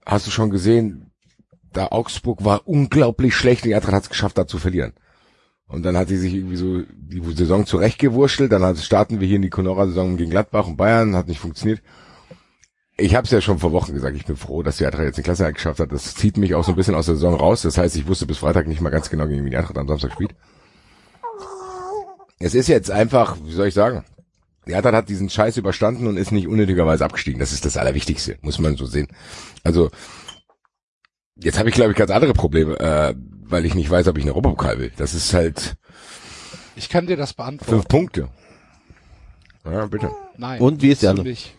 [0.05, 1.11] Hast du schon gesehen,
[1.73, 4.93] da Augsburg war unglaublich schlecht die Eintracht hat es geschafft, da zu verlieren.
[5.67, 8.51] Und dann hat sie sich irgendwie so die Saison zurechtgewurschtelt.
[8.51, 11.81] Dann starten wir hier in die Conora-Saison gegen Gladbach und Bayern, hat nicht funktioniert.
[12.97, 15.17] Ich habe es ja schon vor Wochen gesagt, ich bin froh, dass die Eintracht jetzt
[15.17, 15.91] den Klassenerhalt geschafft hat.
[15.91, 17.63] Das zieht mich auch so ein bisschen aus der Saison raus.
[17.63, 20.13] Das heißt, ich wusste bis Freitag nicht mal ganz genau, gegen die Eintracht am Samstag
[20.13, 20.35] spielt.
[22.45, 24.05] Es ist jetzt einfach, wie soll ich sagen,
[24.67, 27.39] die Eintracht hat diesen Scheiß überstanden und ist nicht unnötigerweise abgestiegen.
[27.39, 29.07] Das ist das Allerwichtigste, muss man so sehen.
[29.63, 29.89] Also,
[31.37, 34.25] jetzt habe ich, glaube ich, ganz andere Probleme, äh, weil ich nicht weiß, ob ich
[34.25, 34.91] einen Europapokal will.
[34.95, 35.75] Das ist halt
[36.75, 37.87] Ich kann dir das fünf beantworten.
[37.87, 38.29] Punkte.
[39.63, 40.11] Ja, bitte.
[40.37, 40.61] Nein.
[40.61, 41.25] Und wie ist andere?
[41.25, 41.55] nicht.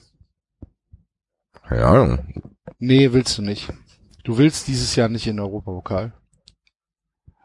[1.64, 2.42] Keine Ahnung.
[2.78, 3.72] Nee, willst du nicht.
[4.22, 6.12] Du willst dieses Jahr nicht in den Europapokal.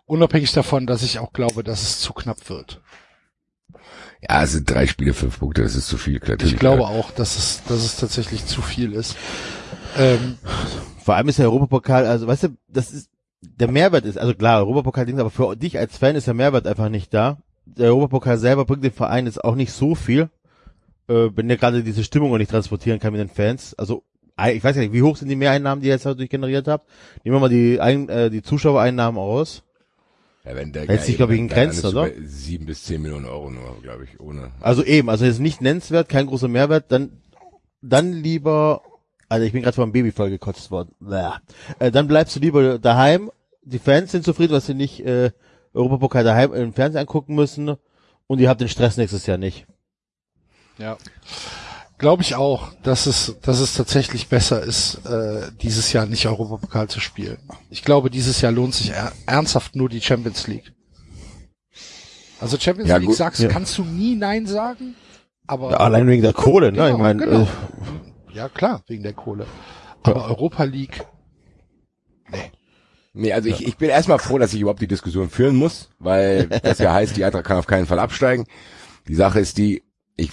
[0.06, 2.82] Unabhängig davon, dass ich auch glaube, dass es zu knapp wird.
[4.30, 6.20] Ja, es sind drei Spiele, fünf Punkte, das ist zu viel.
[6.20, 6.54] Natürlich.
[6.54, 9.16] Ich glaube auch, dass es, dass es tatsächlich zu viel ist.
[9.98, 10.38] Ähm,
[11.04, 13.10] Vor allem ist der Europapokal, also weißt du, das ist,
[13.42, 16.68] der Mehrwert ist, also klar, Europapokal Dings, aber für dich als Fan ist der Mehrwert
[16.68, 17.40] einfach nicht da.
[17.66, 20.30] Der Europapokal selber bringt dem Verein jetzt auch nicht so viel,
[21.08, 23.74] äh, wenn der gerade diese Stimmung auch nicht transportieren kann mit den Fans.
[23.74, 24.04] Also,
[24.52, 26.88] ich weiß ja nicht, wie hoch sind die Mehreinnahmen, die ihr jetzt dadurch generiert habt?
[27.24, 29.64] Nehmen wir mal die, Ein äh, die Zuschauereinnahmen aus.
[30.44, 32.10] Ja, wenn der Hält sich, glaub ich, in Grenzen, oder?
[32.24, 34.52] Sieben bis zehn Millionen Euro nur, glaube ich, ohne.
[34.60, 37.22] Also eben, also jetzt nicht nennenswert, kein großer Mehrwert, dann,
[37.82, 38.82] dann lieber,
[39.30, 40.96] also ich bin gerade vom Baby voll gekotzt worden.
[41.00, 41.34] Bäh.
[41.80, 43.32] Äh, dann bleibst du lieber daheim.
[43.64, 45.32] Die Fans sind zufrieden, dass sie nicht äh,
[45.74, 47.76] Europapokal daheim im Fernsehen angucken müssen
[48.26, 49.68] und ihr habt den Stress nächstes Jahr nicht.
[50.80, 50.98] ja.
[52.02, 56.88] Glaube ich auch, dass es, dass es tatsächlich besser ist, äh, dieses Jahr nicht Europapokal
[56.90, 57.38] zu spielen.
[57.70, 60.74] Ich glaube, dieses Jahr lohnt sich er ernsthaft nur die Champions League.
[62.40, 63.18] Also Champions Ja, League gut.
[63.18, 63.50] sagst, Ja.
[63.50, 64.96] kannst du nie Nein sagen,
[65.46, 66.78] aber Ja, allein wegen der Kohle, ne?
[66.80, 67.42] Genau, ich meine, genau.
[67.44, 67.48] äh,
[68.34, 69.46] ja klar, wegen der Kohle.
[70.02, 71.06] Aber Europa League,
[72.32, 72.52] nee.
[73.14, 76.48] Nee, also ich, ich bin erstmal froh, dass ich überhaupt die Diskussion führen muss, weil
[76.48, 78.46] das ja heißt, die Eintracht kann auf keinen Fall absteigen.
[79.08, 79.84] Die Sache ist die,
[80.16, 80.32] ich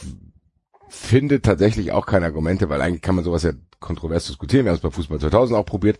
[0.88, 4.64] finde tatsächlich auch keine Argumente, weil eigentlich kann man sowas ja kontrovers diskutieren.
[4.64, 5.98] Wir haben es bei Fußball 2000 auch probiert.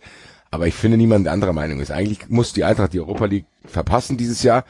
[0.51, 1.91] Aber ich finde niemand der anderer Meinung ist.
[1.91, 4.65] Eigentlich muss die Eintracht die Europa League verpassen dieses Jahr,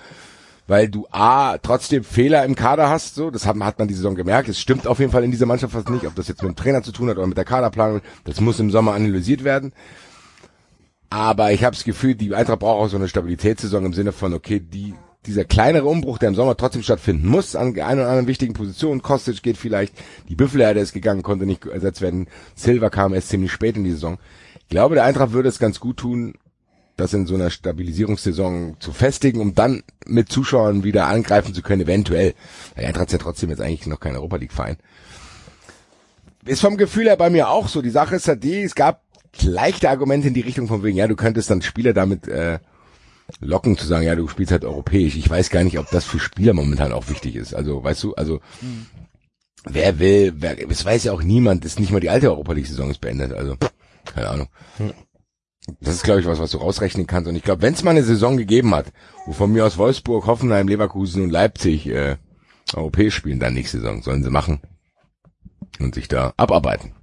[0.67, 3.31] weil du A, trotzdem Fehler im Kader hast, so.
[3.31, 4.49] Das hat, hat man die Saison gemerkt.
[4.49, 6.55] Es stimmt auf jeden Fall in dieser Mannschaft fast nicht, ob das jetzt mit dem
[6.55, 8.01] Trainer zu tun hat oder mit der Kaderplanung.
[8.25, 9.73] Das muss im Sommer analysiert werden.
[11.09, 14.33] Aber ich habe das Gefühl, die Eintracht braucht auch so eine Stabilitätssaison im Sinne von,
[14.33, 14.93] okay, die,
[15.29, 19.01] dieser kleinere Umbruch, der im Sommer trotzdem stattfinden muss, an ein oder anderen wichtigen Positionen.
[19.01, 19.93] Kostic geht vielleicht,
[20.27, 22.27] die Büffelherde ist gegangen, konnte nicht ersetzt werden.
[22.55, 24.17] Silva kam erst ziemlich spät in die Saison.
[24.59, 26.33] Ich glaube, der Eintracht würde es ganz gut tun,
[26.97, 31.83] das in so einer Stabilisierungssaison zu festigen, um dann mit Zuschauern wieder angreifen zu können,
[31.83, 32.33] eventuell.
[32.75, 34.77] Der Eintracht ist ja trotzdem jetzt eigentlich noch kein Europa League Verein.
[36.45, 37.81] Ist vom Gefühl her bei mir auch so.
[37.81, 39.03] Die Sache ist halt die, es gab
[39.41, 42.59] leichte Argumente in die Richtung von wegen, ja, du könntest dann Spieler damit äh,
[43.39, 45.15] locken zu sagen, ja, du spielst halt europäisch.
[45.15, 47.53] Ich weiß gar nicht, ob das für Spieler momentan auch wichtig ist.
[47.53, 48.41] Also, weißt du, also
[49.65, 52.67] wer will, wer, es weiß ja auch niemand, ist nicht mal die alte Europa League
[52.67, 53.33] Saison ist beendet.
[53.33, 53.55] Also,
[54.05, 54.47] keine Ahnung.
[55.81, 57.29] Das ist, glaube ich, was, was du rausrechnen kannst.
[57.29, 58.91] Und ich glaube, wenn es mal eine Saison gegeben hat,
[59.25, 62.17] wo von mir aus Wolfsburg, Hoffenheim, Leverkusen und Leipzig äh,
[62.73, 64.61] europäisch spielen, dann nächste Saison, sollen sie machen.
[65.79, 66.93] Und sich da abarbeiten.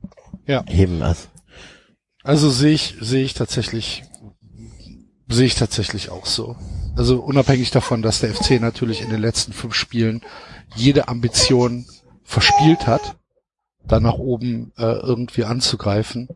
[0.68, 1.28] Eben was.
[2.22, 4.02] Also sehe ich, sehe ich tatsächlich,
[5.28, 6.56] sehe ich tatsächlich auch so.
[6.96, 10.22] Also unabhängig davon, dass der FC natürlich in den letzten fünf Spielen
[10.74, 11.86] jede Ambition
[12.22, 13.16] verspielt hat,
[13.84, 16.28] da nach oben äh, irgendwie anzugreifen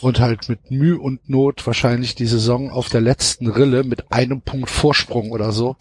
[0.00, 4.42] und halt mit Mühe und Not wahrscheinlich die Saison auf der letzten Rille mit einem
[4.42, 5.76] Punkt Vorsprung oder so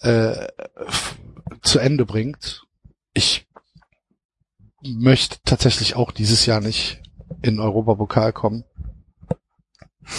[0.00, 0.48] äh,
[1.62, 2.66] zu Ende bringt.
[3.14, 3.46] Ich
[4.82, 7.00] möchte tatsächlich auch dieses Jahr nicht
[7.42, 8.64] in Europapokal kommen.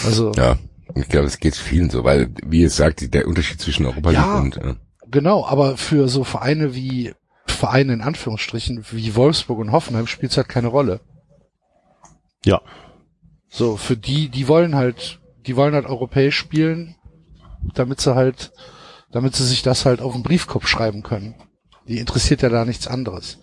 [0.04, 0.58] Also Ja,
[0.94, 4.38] ich glaube, es geht vielen so, weil, wie es sagt, der Unterschied zwischen Europa Ja.
[4.38, 4.74] und äh,
[5.10, 7.14] genau, aber für so Vereine wie
[7.46, 11.00] Vereine in Anführungsstrichen wie Wolfsburg und Hoffenheim spielt es halt keine Rolle.
[12.44, 12.60] Ja.
[13.48, 16.96] So, für die, die wollen halt, die wollen halt europäisch spielen,
[17.74, 18.52] damit sie halt,
[19.12, 21.34] damit sie sich das halt auf den Briefkopf schreiben können.
[21.86, 23.38] Die interessiert ja da nichts anderes.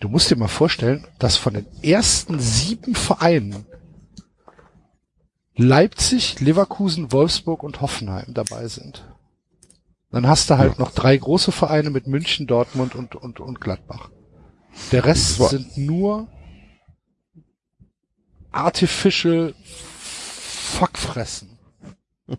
[0.00, 3.66] Du musst dir mal vorstellen, dass von den ersten sieben Vereinen
[5.56, 9.04] Leipzig, Leverkusen, Wolfsburg und Hoffenheim dabei sind.
[10.10, 14.10] Dann hast du halt noch drei große Vereine mit München, Dortmund und, und, und Gladbach.
[14.92, 16.28] Der Rest sind nur
[18.50, 19.54] artificial
[20.00, 21.58] Fuckfressen.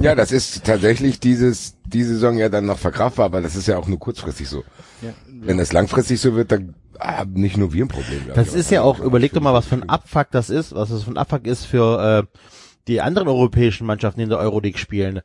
[0.00, 3.78] ja, das ist tatsächlich dieses diese Saison ja dann noch verkraftbar, aber das ist ja
[3.78, 4.64] auch nur kurzfristig so.
[5.02, 8.22] Ja, Wenn das langfristig so wird, dann haben nicht nur wir ein Problem.
[8.34, 9.88] Das ist ja auch, überleg doch mal, was für ein.
[9.88, 12.38] Abfuck das ist, was das für ein Abfuck ist für äh,
[12.86, 15.20] die anderen europäischen Mannschaften, die in der Euroleague spielen.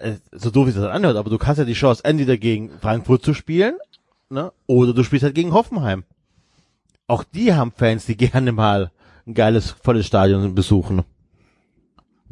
[0.00, 2.70] Äh, so doof wie es das anhört, aber du hast ja die Chance, entweder gegen
[2.80, 3.76] Frankfurt zu spielen,
[4.28, 4.52] ne?
[4.66, 6.04] Oder du spielst halt gegen Hoffenheim.
[7.06, 8.90] Auch die haben Fans, die gerne mal
[9.26, 11.04] ein geiles, volles Stadion besuchen.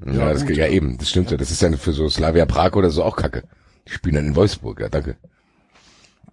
[0.06, 1.36] Ja, das, ja eben, das stimmt ja.
[1.36, 3.44] Das ist ja für so Slavia Prag oder so auch kacke.
[3.86, 5.16] Die spielen dann in Wolfsburg, ja, danke.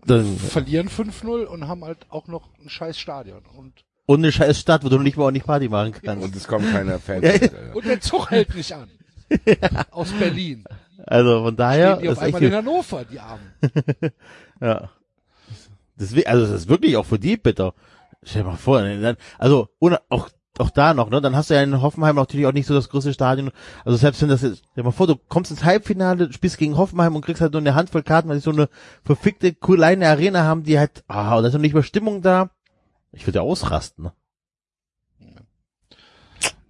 [0.06, 3.42] Dann, verlieren 5-0 und haben halt auch noch ein scheiß Stadion.
[3.58, 3.74] Und,
[4.06, 6.24] und eine scheiß Stadt, wo du nicht mal auch nicht Party machen kannst.
[6.24, 7.24] Und es kommen keine Fans.
[7.26, 8.90] Ja, und der Zug hält nicht an.
[9.92, 10.66] Aus Berlin.
[11.06, 13.54] Also von daher Stehen die auf einmal in Hannover, die Armen.
[14.62, 14.90] Ja.
[15.98, 17.74] Deswegen, also das ist wirklich auch für die bitter.
[18.24, 21.22] Stell dir mal vor, ne, dann, also ohne, auch auch da noch, ne?
[21.22, 23.52] Dann hast du ja in Hoffenheim natürlich auch nicht so das größte Stadion.
[23.84, 27.16] Also selbst wenn das jetzt, stell mal vor, du kommst ins Halbfinale, spielst gegen Hoffenheim
[27.16, 28.70] und kriegst halt nur eine Handvoll Karten, weil die so eine
[29.04, 32.50] verfickte, kleine Arena haben, die halt, ah, und da ist noch nicht mal Stimmung da.
[33.12, 34.14] Ich würde ja ausrasten, ne?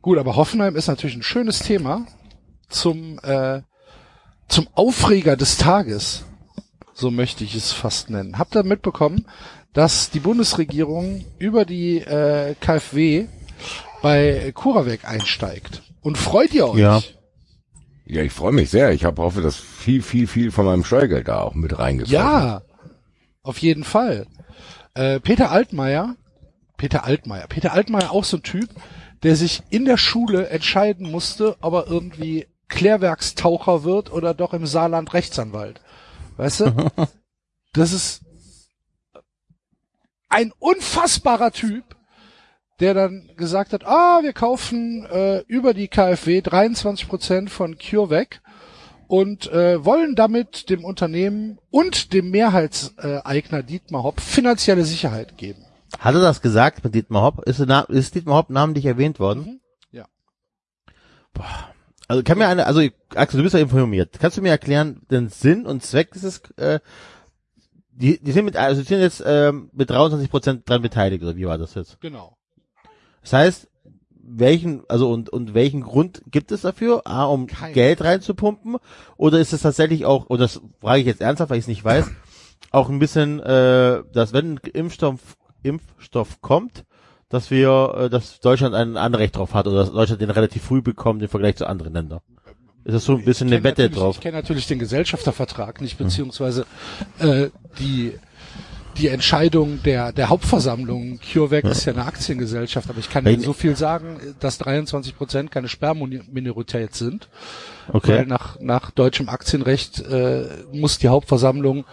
[0.02, 2.06] Gut, aber Hoffenheim ist natürlich ein schönes Thema
[2.69, 3.62] zum, äh,
[4.48, 6.26] zum Aufreger des Tages.
[6.93, 8.38] So möchte ich es fast nennen.
[8.38, 9.26] Habt ihr mitbekommen,
[9.74, 13.28] dass die Bundesregierung über die äh, KfW
[14.06, 15.82] bei Kuraweg einsteigt?
[16.02, 16.78] Und freut ihr euch?
[16.78, 17.02] Ja.
[18.06, 18.91] Ja, ich freue mich sehr.
[18.91, 22.62] Ich hab, hoffe, dass viel, viel, viel von meinem Steuergeld da auch mit reingefallen Ja,
[23.41, 24.28] auf jeden Fall.
[24.94, 26.18] Äh, Peter Altmaier,
[26.78, 28.70] Peter Altmaier, Peter Altmaier auch so ein Typ,
[29.24, 34.68] der sich in der Schule entscheiden musste, ob er irgendwie Klärwerkstaucher wird oder doch im
[34.68, 35.82] Saarland Rechtsanwalt.
[36.38, 36.91] Weißt du?
[37.74, 38.22] Das ist
[40.30, 41.94] ein unfassbarer Typ,
[42.80, 48.42] der dann gesagt hat, ah, wir kaufen äh, über die KfW 23 Prozent von CureVac
[49.08, 55.64] und äh, wollen damit dem Unternehmen und dem Mehrheitseigner Dietmar Hopp finanzielle Sicherheit geben.
[56.00, 57.44] Hat er das gesagt mit Dietmar Hopp?
[57.48, 59.46] Ist, ist Dietmar Hopp namentlich erwähnt worden?
[59.46, 59.60] Mhm.
[59.92, 60.08] Ja.
[62.08, 62.82] Also kann mir eine, also
[63.16, 64.18] Axel, du bist ja informiert.
[64.20, 66.80] Kannst du mir erklären den Sinn und Zweck dieses äh,
[67.96, 71.36] die, die sind mit, also die sind jetzt ähm, mit 23 Prozent dran beteiligt, oder
[71.36, 72.00] wie war das jetzt?
[72.02, 72.35] Genau.
[73.26, 73.68] Das heißt,
[74.28, 77.02] welchen, also und, und welchen Grund gibt es dafür?
[77.06, 77.74] A, um Keinen.
[77.74, 78.78] Geld reinzupumpen?
[79.18, 81.84] Oder ist es tatsächlich auch, und das frage ich jetzt ernsthaft, weil ich es nicht
[81.84, 82.06] weiß,
[82.72, 86.86] auch ein bisschen, äh, dass wenn ein Impfstoff, Impfstoff kommt,
[87.30, 90.84] dass wir, äh, dass Deutschland ein Anrecht drauf hat oder dass Deutschland den relativ früh
[90.84, 92.20] bekommt im Vergleich zu anderen Ländern.
[92.84, 94.18] Ist das so ein bisschen eine Wette drauf?
[94.18, 96.68] Ich kenne natürlich den Gesellschaftervertrag nicht, beziehungsweise
[97.18, 97.48] äh,
[97.80, 98.14] die
[98.97, 101.19] die Entscheidung der der Hauptversammlung.
[101.19, 105.17] CureVac ist ja eine Aktiengesellschaft, aber ich kann Weil- Ihnen so viel sagen, dass 23
[105.17, 107.27] Prozent keine Sperrminorität sind.
[107.88, 108.25] Weil Okay.
[108.25, 111.86] nach nach deutschem Aktienrecht äh, muss die Hauptversammlung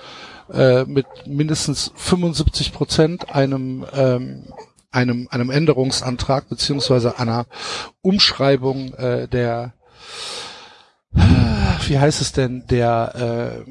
[0.52, 4.44] äh, mit mindestens 75 Prozent einem ähm,
[4.90, 7.46] einem einem Änderungsantrag beziehungsweise einer
[8.02, 9.74] Umschreibung äh, der
[11.86, 13.70] wie heißt es denn, der, äh,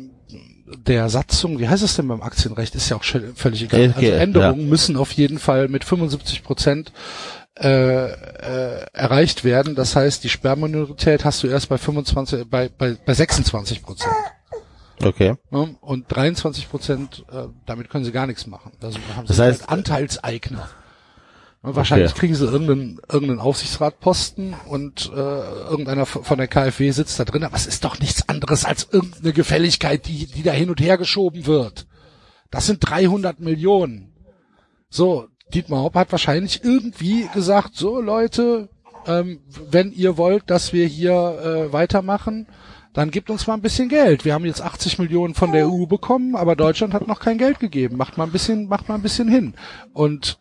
[0.78, 3.82] der Satzung, wie heißt es denn beim Aktienrecht, ist ja auch völlig egal.
[3.82, 6.92] LG, Also Änderungen müssen auf jeden Fall mit 75 Prozent
[7.60, 9.76] äh, äh, erreicht werden.
[9.76, 14.14] Das heißt, die Sperrminorität hast du erst bei 25, bei, bei, bei 26 Prozent.
[15.04, 15.36] Okay.
[15.50, 15.76] Ne?
[15.82, 18.72] Und 23 Prozent, äh, damit können sie gar nichts machen.
[18.82, 20.70] Also haben Das sie heißt- halt Anteilseigner.
[21.64, 22.20] Wahrscheinlich Okay.
[22.20, 27.56] kriegen sie irgendeinen, irgendeinen Aufsichtsratposten und äh, irgendeiner von der KfW sitzt da drin, aber
[27.56, 31.46] es ist doch nichts anderes als irgendeine Gefälligkeit, die, die da hin und her geschoben
[31.46, 31.86] wird.
[32.50, 34.12] Das sind 300 Millionen.
[34.90, 38.70] So, Dietmar Hopp hat wahrscheinlich irgendwie gesagt, so Leute,
[39.06, 42.48] ähm, wenn ihr wollt, dass wir hier äh, weitermachen,
[42.94, 44.26] dann gebt uns mal ein bisschen Geld.
[44.26, 47.60] Wir haben jetzt 80 Millionen von der EU bekommen, aber Deutschland hat noch kein Geld
[47.60, 47.98] gegeben.
[47.98, 49.54] Macht mal ein bisschen, macht mal ein bisschen hin.
[49.94, 50.40] Und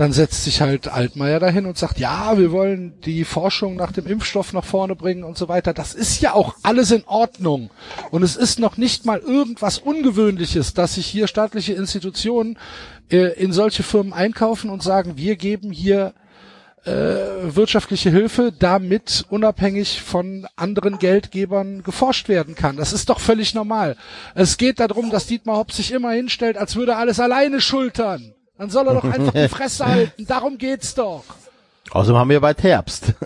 [0.00, 4.06] dann setzt sich halt Altmaier dahin und sagt, ja, wir wollen die Forschung nach dem
[4.06, 5.74] Impfstoff nach vorne bringen und so weiter.
[5.74, 7.68] Das ist ja auch alles in Ordnung.
[8.10, 12.56] Und es ist noch nicht mal irgendwas Ungewöhnliches, dass sich hier staatliche Institutionen
[13.10, 16.14] äh, in solche Firmen einkaufen und sagen, wir geben hier
[16.86, 16.92] äh,
[17.54, 22.78] wirtschaftliche Hilfe, damit unabhängig von anderen Geldgebern geforscht werden kann.
[22.78, 23.98] Das ist doch völlig normal.
[24.34, 28.32] Es geht darum, dass Dietmar Hopp sich immer hinstellt, als würde er alles alleine schultern.
[28.60, 30.26] Dann soll er doch einfach die Fresse halten.
[30.26, 31.24] Darum geht's doch.
[31.92, 33.14] Außerdem haben wir bald Herbst.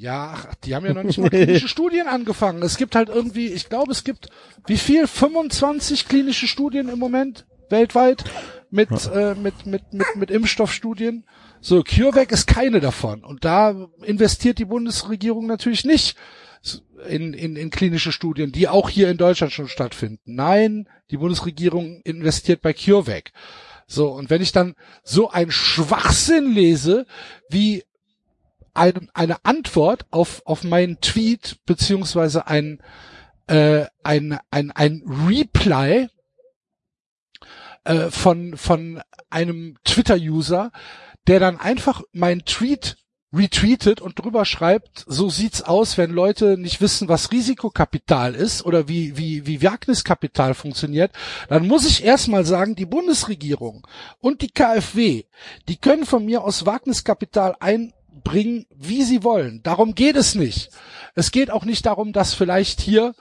[0.00, 2.62] Ja, ach, die haben ja noch nicht mal klinische Studien angefangen.
[2.62, 4.28] Es gibt halt irgendwie, ich glaube, es gibt
[4.68, 5.08] wie viel?
[5.08, 8.22] 25 klinische Studien im Moment weltweit
[8.70, 11.24] mit äh, mit mit mit mit Impfstoffstudien.
[11.60, 16.16] So CureVac ist keine davon und da investiert die Bundesregierung natürlich nicht
[17.08, 20.20] in, in, in klinische Studien, die auch hier in Deutschland schon stattfinden.
[20.26, 23.32] Nein, die Bundesregierung investiert bei CureVac.
[23.90, 27.06] So, und wenn ich dann so ein Schwachsinn lese,
[27.48, 27.84] wie
[28.74, 32.82] eine, eine Antwort auf, auf meinen Tweet, beziehungsweise ein,
[33.46, 36.08] äh, ein, ein, ein Reply
[37.84, 40.70] äh, von, von einem Twitter-User,
[41.26, 42.98] der dann einfach meinen Tweet
[43.32, 48.88] retweetet und drüber schreibt, so sieht's aus, wenn Leute nicht wissen, was Risikokapital ist oder
[48.88, 51.12] wie, wie, wie Wagniskapital funktioniert,
[51.48, 53.86] dann muss ich erstmal sagen, die Bundesregierung
[54.20, 55.24] und die KfW,
[55.68, 59.62] die können von mir aus Wagniskapital einbringen, wie sie wollen.
[59.62, 60.70] Darum geht es nicht.
[61.14, 63.14] Es geht auch nicht darum, dass vielleicht hier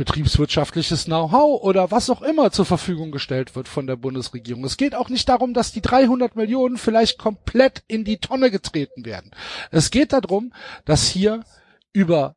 [0.00, 4.64] betriebswirtschaftliches Know-how oder was auch immer zur Verfügung gestellt wird von der Bundesregierung.
[4.64, 9.04] Es geht auch nicht darum, dass die 300 Millionen vielleicht komplett in die Tonne getreten
[9.04, 9.30] werden.
[9.70, 10.54] Es geht darum,
[10.86, 11.44] dass hier
[11.92, 12.34] über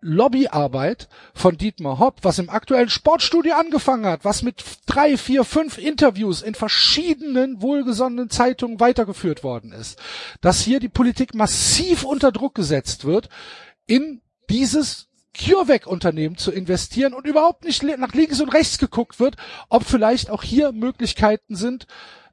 [0.00, 5.78] Lobbyarbeit von Dietmar Hopp, was im aktuellen Sportstudio angefangen hat, was mit drei, vier, fünf
[5.78, 9.98] Interviews in verschiedenen wohlgesonnenen Zeitungen weitergeführt worden ist,
[10.42, 13.28] dass hier die Politik massiv unter Druck gesetzt wird,
[13.88, 19.36] in dieses CureVac-Unternehmen zu investieren und überhaupt nicht nach links und rechts geguckt wird,
[19.68, 21.86] ob vielleicht auch hier Möglichkeiten sind,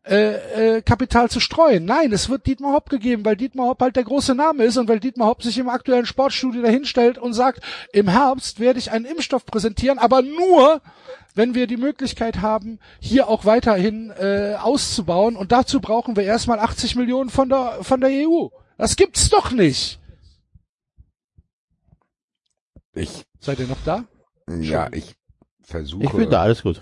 [0.09, 1.83] äh, äh, Kapital zu streuen.
[1.83, 4.87] Nein, es wird Dietmar Hopp gegeben, weil Dietmar Hopp halt der große Name ist und
[4.87, 9.03] weil Dietmar Hopp sich im aktuellen Sportstudio dahinstellt und sagt, im Herbst werde ich einen
[9.03, 10.81] Impfstoff präsentieren, aber nur,
[11.35, 15.35] wenn wir die Möglichkeit haben, hier auch weiterhin äh, auszubauen.
[15.35, 18.47] Und dazu brauchen wir erstmal 80 Millionen von der, von der EU.
[18.77, 19.99] Das gibt's doch nicht.
[22.97, 24.05] Ich, Seid ihr noch da?
[24.59, 25.15] ja, ich
[25.63, 26.03] versuche.
[26.03, 26.81] Ich bin da, alles gut.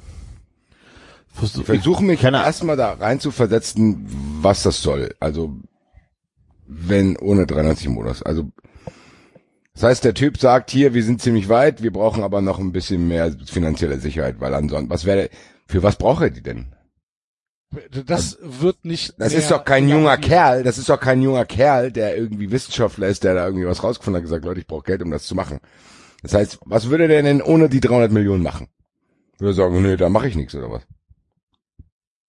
[1.41, 4.05] Ich versuche mich erstmal da rein zu versetzen,
[4.41, 5.13] was das soll.
[5.19, 5.57] Also,
[6.65, 8.23] wenn ohne 93 Modus.
[8.23, 8.51] Also,
[9.73, 12.71] das heißt, der Typ sagt hier, wir sind ziemlich weit, wir brauchen aber noch ein
[12.71, 15.29] bisschen mehr finanzielle Sicherheit, weil ansonsten, was wäre,
[15.67, 16.67] für was braucht er die denn?
[18.05, 19.15] Das wird nicht.
[19.17, 23.07] Das ist doch kein junger Kerl, das ist doch kein junger Kerl, der irgendwie Wissenschaftler
[23.07, 25.35] ist, der da irgendwie was rausgefunden hat, gesagt, Leute, ich brauche Geld, um das zu
[25.35, 25.59] machen.
[26.25, 28.67] Das heißt, was würde der denn ohne die 300 Millionen machen?
[29.37, 30.81] Würde er sagen, nee, da mache ich nichts oder was?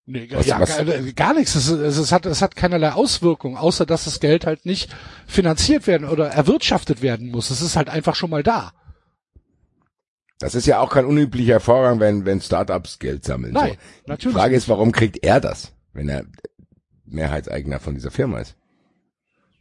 [0.05, 0.85] Nee, Was- ja, was- gar,
[1.15, 1.55] gar nichts.
[1.55, 4.95] Es, es, es, hat, es hat keinerlei Auswirkung, außer dass das Geld halt nicht
[5.27, 7.49] finanziert werden oder erwirtschaftet werden muss.
[7.51, 8.73] Es ist halt einfach schon mal da.
[10.39, 13.55] Das ist ja auch kein unüblicher Vorgang, wenn, wenn Startups Geld sammeln.
[13.55, 13.75] Nein, so.
[14.05, 14.37] Die natürlich.
[14.37, 16.27] Frage ist, warum kriegt er das, wenn er
[17.07, 18.55] Mehrheitseigner von dieser Firma ist?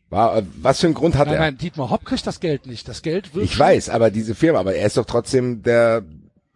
[0.09, 1.41] War, was für einen Grund hat nein, er?
[1.41, 2.87] nein, Dietmar Hopp kriegt das Geld nicht.
[2.87, 6.03] Das Geld wird Ich weiß, aber diese Firma, aber er ist doch trotzdem der,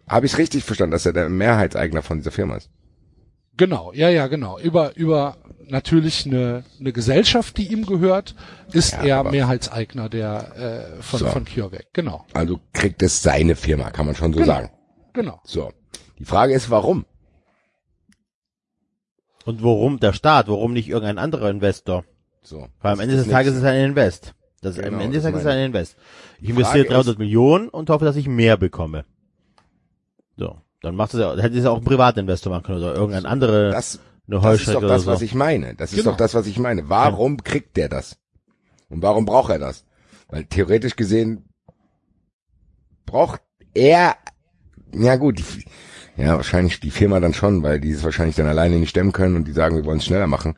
[0.07, 2.69] habe ich richtig verstanden, dass er der Mehrheitseigner von dieser Firma ist?
[3.57, 4.57] Genau, ja, ja, genau.
[4.59, 5.35] Über, über
[5.67, 8.33] natürlich eine, eine Gesellschaft, die ihm gehört,
[8.71, 11.27] ist Ja, er Mehrheitseigner der äh, von, So.
[11.27, 11.87] von CureVac.
[11.93, 14.53] Genau, Also kriegt es seine Firma, kann man schon so Genau.
[14.53, 14.69] sagen.
[15.13, 15.41] genau.
[15.43, 15.73] So.
[16.19, 17.05] Die Frage ist, warum?
[19.45, 20.47] Und warum der Staat?
[20.47, 22.05] Warum nicht irgendein anderer Investor?
[22.41, 22.67] So.
[22.81, 24.33] Weil am Ende des Tages ist es ein Invest.
[24.61, 25.95] Das, Genau, am Ende des Tages ist es ein Invest.
[26.41, 29.05] Ich investiere Frage 300 ist- Millionen und hoffe, dass ich mehr bekomme.
[30.37, 30.57] So.
[30.81, 33.71] Dann macht es ja, hätte es ja auch ein Privatinvestor machen können oder irgendein anderer,
[33.71, 35.11] Das, eine das ist Heuschrecke doch das, so.
[35.11, 35.75] was ich meine.
[35.75, 36.11] Das ist Genau.
[36.11, 36.87] doch das, was ich meine.
[36.89, 38.17] Warum kriegt der das?
[38.87, 39.85] Und warum braucht er das?
[40.29, 41.45] Weil theoretisch gesehen
[43.05, 43.41] braucht
[43.73, 44.15] er,
[44.93, 45.65] ja gut, die,
[46.15, 49.35] ja wahrscheinlich die Firma dann schon, weil die es wahrscheinlich dann alleine nicht stemmen können
[49.35, 50.55] und die sagen, wir wollen es schneller machen.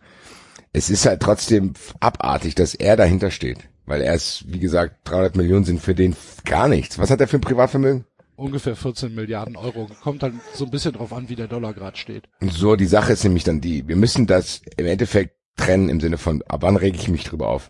[0.74, 3.60] Es ist halt trotzdem abartig, dass er dahinter steht.
[3.86, 6.16] Weil er ist, wie gesagt, 300 Millionen sind für den
[6.46, 6.98] gar nichts.
[6.98, 8.06] Was hat er für ein Privatvermögen?
[8.36, 9.88] Ungefähr 14 Milliarden Euro.
[10.02, 12.30] Kommt dann so ein bisschen drauf an, wie der Dollar gerade steht.
[12.40, 16.18] So, die Sache ist nämlich dann die, wir müssen das im Endeffekt trennen im Sinne
[16.18, 17.70] von, ab wann rege ich mich drüber auf?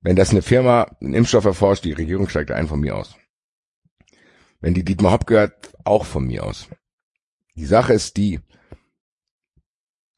[0.00, 3.14] Wenn das eine Firma einen Impfstoff erforscht, die Regierung steigt ein von mir aus.
[4.60, 6.68] Wenn die Dietmar Hopp gehört, auch von mir aus.
[7.56, 8.40] Die Sache ist die,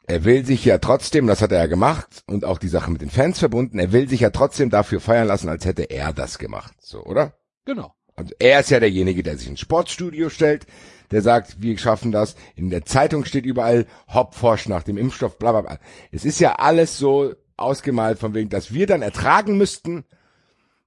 [0.08, 3.02] er will sich ja trotzdem, das hat er ja gemacht, und auch die Sache mit
[3.02, 6.38] den Fans verbunden, er will sich ja trotzdem dafür feiern lassen, als hätte er das
[6.38, 6.72] gemacht.
[6.80, 7.34] So, oder?
[7.66, 7.94] Genau.
[8.16, 10.66] Also er ist ja derjenige, der sich ins Sportstudio stellt,
[11.10, 12.36] der sagt, wir schaffen das.
[12.56, 15.78] In der Zeitung steht überall, Hopp forscht nach dem Impfstoff, bla bla bla.
[16.10, 20.04] Es ist ja alles so ausgemalt von wegen, dass wir dann ertragen müssten,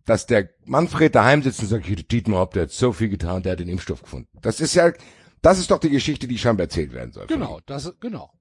[0.05, 3.53] dass der Manfred daheim sitzt und sagt, Dietmar Hopp, der hat so viel getan, der
[3.53, 4.29] hat den Impfstoff gefunden.
[4.41, 4.91] Das ist ja,
[5.41, 7.27] das ist doch die Geschichte, die scheinbar erzählt werden soll.
[7.27, 8.31] Genau, das, genau.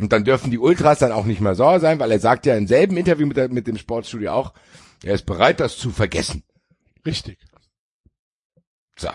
[0.00, 2.56] Und dann dürfen die Ultras dann auch nicht mehr sauer sein, weil er sagt ja
[2.56, 4.54] im selben Interview mit, der, mit dem Sportstudio auch,
[5.02, 6.42] er ist bereit, das zu vergessen.
[7.04, 7.38] Richtig.
[8.96, 9.08] So.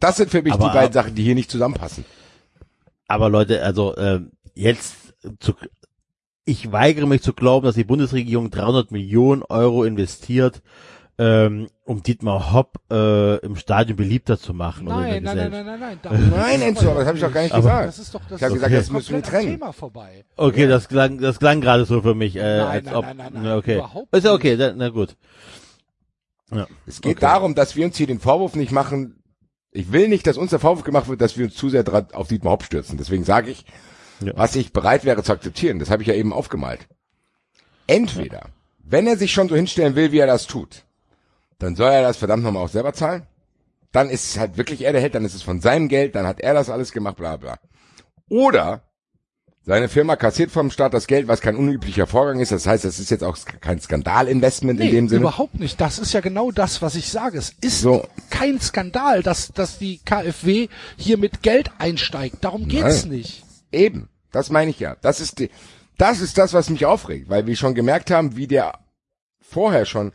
[0.00, 2.04] Das sind für mich Aber- die beiden Sachen, die hier nicht zusammenpassen.
[3.06, 4.20] Aber Leute, also äh,
[4.54, 4.94] jetzt
[5.40, 5.54] zu,
[6.44, 10.62] ich weigere mich zu glauben, dass die Bundesregierung 300 Millionen Euro investiert,
[11.22, 14.86] ähm, um Dietmar Hopp äh, im Stadion beliebter zu machen.
[14.86, 15.66] Nein, nein, nein, Gesellschaft.
[15.66, 16.32] nein, nein, nein.
[16.34, 17.88] Nein, Enzo, das habe ich doch gar nicht Aber- gesagt.
[17.88, 19.50] Das ist doch, das Ich hab ist gesagt, das müssen wir trennen.
[19.58, 20.24] Thema vorbei.
[20.36, 23.04] Okay, das klang, das klang gerade so für mich, äh, Nein, als nein, ob.
[23.04, 23.74] nein, nein, nein, na, okay.
[23.76, 25.16] überhaupt Ist ja okay, dann, na gut.
[26.52, 26.66] Ja.
[26.86, 27.20] Es geht Okay.
[27.20, 29.22] darum, dass wir uns hier den Vorwurf nicht machen.
[29.72, 32.06] Ich will nicht, dass uns der Vorwurf gemacht wird, dass wir uns zu sehr dran
[32.12, 32.96] auf Dietmar Hopp stürzen.
[32.98, 33.64] Deswegen sage ich,
[34.24, 34.32] Ja.
[34.36, 35.78] was ich bereit wäre zu akzeptieren.
[35.78, 36.88] Das habe ich ja eben aufgemalt.
[37.86, 38.46] Entweder,
[38.82, 40.84] wenn er sich schon so hinstellen will, wie er das tut,
[41.60, 43.22] dann soll er das verdammt nochmal auch selber zahlen.
[43.92, 46.26] Dann ist es halt wirklich er der Held, dann ist es von seinem Geld, dann
[46.26, 47.58] hat er das alles gemacht, bla bla.
[48.28, 48.82] Oder
[49.62, 52.50] seine Firma kassiert vom Staat das Geld, was kein unüblicher Vorgang ist.
[52.50, 55.20] Das heißt, es ist jetzt auch kein Skandalinvestment in Nee, dem Sinne.
[55.22, 55.80] überhaupt nicht.
[55.80, 57.36] Das ist ja genau das, was ich sage.
[57.38, 58.06] Es ist So.
[58.30, 62.36] kein Skandal, dass, dass die KfW hier mit Geld einsteigt.
[62.42, 63.18] Darum geht's Nein.
[63.18, 63.44] nicht.
[63.70, 64.96] Eben, das meine ich ja.
[65.02, 65.50] Das ist die,
[65.98, 68.78] das ist das, was mich aufregt, weil wir schon gemerkt haben, wie der
[69.42, 70.12] vorher schon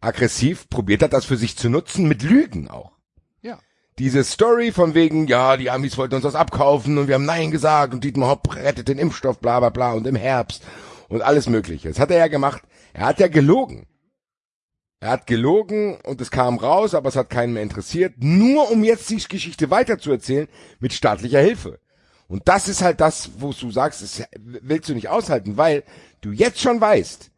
[0.00, 2.92] aggressiv probiert hat, das für sich zu nutzen mit Lügen auch.
[3.42, 3.58] Ja.
[3.98, 7.50] Diese Story von wegen, ja, die Amis wollten uns das abkaufen und wir haben Nein
[7.50, 10.62] gesagt und Dietmar Hopp rettet den Impfstoff, bla bla bla und im Herbst
[11.08, 11.88] und alles mögliche.
[11.88, 12.62] Das hat er ja gemacht.
[12.92, 13.86] Er hat ja gelogen.
[15.00, 18.84] Er hat gelogen und es kam raus, aber es hat keinen mehr interessiert, nur um
[18.84, 20.46] jetzt die Geschichte weiterzuerzählen
[20.78, 21.80] mit staatlicher Hilfe.
[22.28, 25.84] Und das ist halt das, wo du sagst, das willst du nicht aushalten, weil
[26.20, 27.30] du jetzt schon weißt,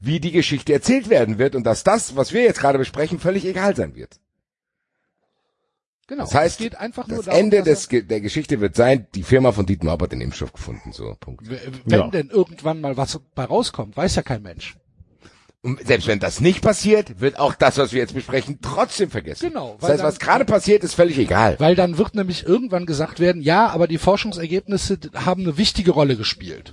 [0.00, 3.44] wie die Geschichte erzählt werden wird und dass das, was wir jetzt gerade besprechen, völlig
[3.44, 4.18] egal sein wird.
[6.06, 6.24] Genau.
[6.24, 9.22] Das heißt, es geht einfach nur Das darum, Ende des, der Geschichte wird sein, die
[9.22, 11.44] Firma von Dietmar hat den Impfstoff gefunden, so, Punkt.
[11.50, 12.08] wenn Ja.
[12.08, 14.76] denn irgendwann mal was bei rauskommt, weiß ja kein Mensch.
[15.60, 19.48] Und selbst wenn das nicht passiert, wird auch das, was wir jetzt besprechen, trotzdem vergessen.
[19.48, 21.56] Genau, Das weil heißt, was dann- gerade passiert, ist völlig egal.
[21.58, 26.16] Weil dann wird nämlich irgendwann gesagt werden, ja, aber die Forschungsergebnisse haben eine wichtige Rolle
[26.16, 26.72] gespielt.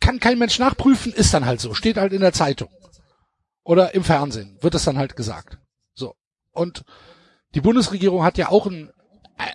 [0.00, 2.68] Kann kein Mensch nachprüfen, ist dann halt so, steht halt in der Zeitung.
[3.62, 5.58] Oder im Fernsehen wird es dann halt gesagt.
[5.94, 6.14] So.
[6.52, 6.84] Und
[7.54, 8.90] die Bundesregierung hat ja auch ein,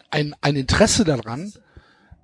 [0.09, 1.53] ein, ein Interesse daran,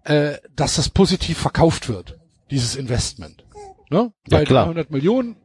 [0.04, 3.46] äh, dass das positiv verkauft wird, dieses Investment.
[3.90, 4.14] Ne?
[4.28, 4.66] Ja, Weil klar.
[4.66, 5.36] 300 Millionen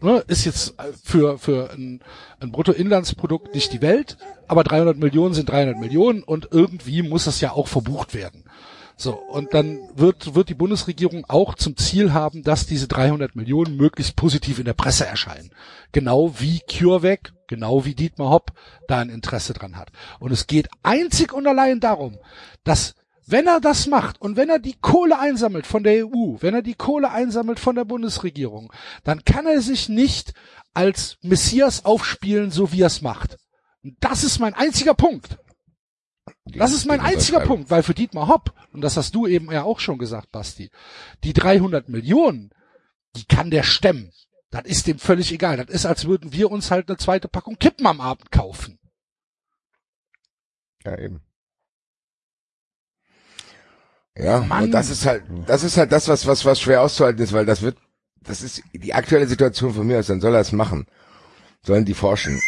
[0.00, 2.02] ne, ist jetzt äh, für, für ein,
[2.40, 7.40] ein Bruttoinlandsprodukt nicht die Welt, aber 300 Millionen sind 300 Millionen und irgendwie muss es
[7.40, 8.43] ja auch verbucht werden.
[8.96, 13.76] So, und dann wird, wird die Bundesregierung auch zum Ziel haben, dass diese 300 Millionen
[13.76, 15.50] möglichst positiv in der Presse erscheinen.
[15.92, 18.52] Genau wie CureVac, genau wie Dietmar Hopp
[18.86, 19.90] da ein Interesse dran hat.
[20.20, 22.18] Und es geht einzig und allein darum,
[22.62, 22.94] dass
[23.26, 26.62] wenn er das macht und wenn er die Kohle einsammelt von der EU, wenn er
[26.62, 28.72] die Kohle einsammelt von der Bundesregierung,
[29.02, 30.34] dann kann er sich nicht
[30.74, 33.38] als Messias aufspielen, so wie er es macht.
[33.82, 35.38] Und das ist mein einziger Punkt.
[36.44, 37.40] Das ist mein einziger.
[37.40, 40.70] Punkt, weil für Dietmar Hopp, und das hast du eben ja auch schon gesagt, Basti,
[41.22, 42.50] die 300 Millionen,
[43.16, 44.12] die kann der stemmen.
[44.50, 45.56] Das ist dem völlig egal.
[45.56, 48.78] Das ist, als würden wir uns halt eine zweite Packung Kippen am Abend kaufen.
[50.84, 51.20] Ja, eben.
[54.16, 54.64] Ja, Mann.
[54.64, 57.46] und das ist halt, das ist halt das, was, was, was schwer auszuhalten ist, weil
[57.46, 57.78] das wird,
[58.20, 60.86] das ist die aktuelle Situation von mir aus, dann soll er es machen.
[61.62, 62.40] Sollen die forschen.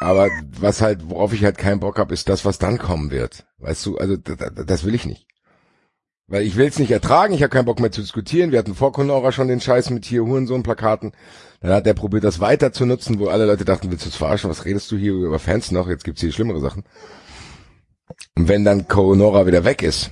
[0.00, 0.30] Aber
[0.60, 3.46] was halt, worauf ich halt keinen Bock habe, ist das, was dann kommen wird.
[3.58, 5.26] Weißt du, also da- da- das will ich nicht.
[6.28, 8.50] Weil ich will es nicht ertragen, ich habe keinen Bock mehr zu diskutieren.
[8.50, 11.12] Wir hatten vor Conora schon den Scheiß mit hier Hurensohn-Plakaten.
[11.60, 14.16] Dann hat der probiert, das weiter zu nutzen, wo alle Leute dachten, willst du es
[14.16, 14.50] verarschen?
[14.50, 15.88] Was redest du hier über Fans noch?
[15.88, 16.84] Jetzt gibt's hier schlimmere Sachen.
[18.36, 20.10] Und wenn dann Conora wieder weg ist,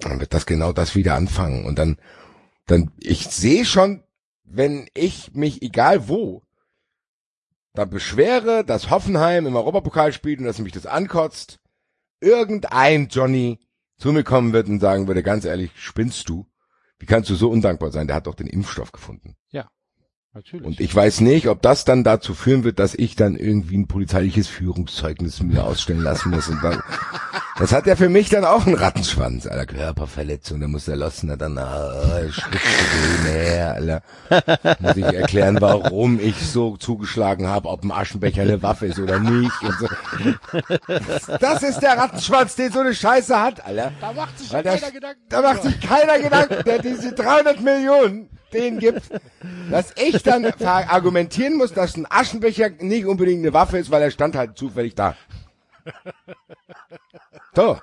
[0.00, 1.64] dann wird das genau das wieder anfangen.
[1.64, 1.96] Und dann,
[2.66, 4.02] dann, ich sehe schon,
[4.44, 6.42] wenn ich mich, egal wo,
[7.78, 11.60] da beschwere, dass Hoffenheim im Europapokal spielt und dass mich das ankotzt,
[12.20, 13.60] irgendein Johnny
[13.96, 16.46] zu mir kommen wird und sagen würde, ganz ehrlich, spinnst du?
[16.98, 18.08] Wie kannst du so undankbar sein?
[18.08, 19.36] Der hat doch den Impfstoff gefunden.
[20.34, 20.66] Natürlich.
[20.66, 23.88] Und ich weiß nicht, ob das dann dazu führen wird, dass ich dann irgendwie ein
[23.88, 26.48] polizeiliches Führungszeugnis mir ausstellen lassen muss.
[26.48, 26.82] Und dann,
[27.58, 29.66] das hat ja für mich dann auch einen Rattenschwanz, Alter.
[29.66, 34.02] Körperverletzung, da muss der Lossner dann, ah, Schriftprobleme her, Alter.
[34.80, 39.18] Muss ich erklären, warum ich so zugeschlagen habe, ob ein Aschenbecher eine Waffe ist oder
[39.18, 39.52] nicht.
[39.62, 39.88] Und so.
[41.40, 43.92] Das ist der Rattenschwanz, den so eine Scheiße hat, Alter.
[44.00, 45.20] da macht sich ja der- keiner Gedanken.
[45.28, 49.02] Da macht sich keiner Gedanken, der diese 300 Millionen den gibt,
[49.70, 54.10] dass ich dann argumentieren muss, dass ein Aschenbecher nicht unbedingt eine Waffe ist, weil er
[54.10, 55.14] stand halt zufällig da.
[57.58, 57.76] So.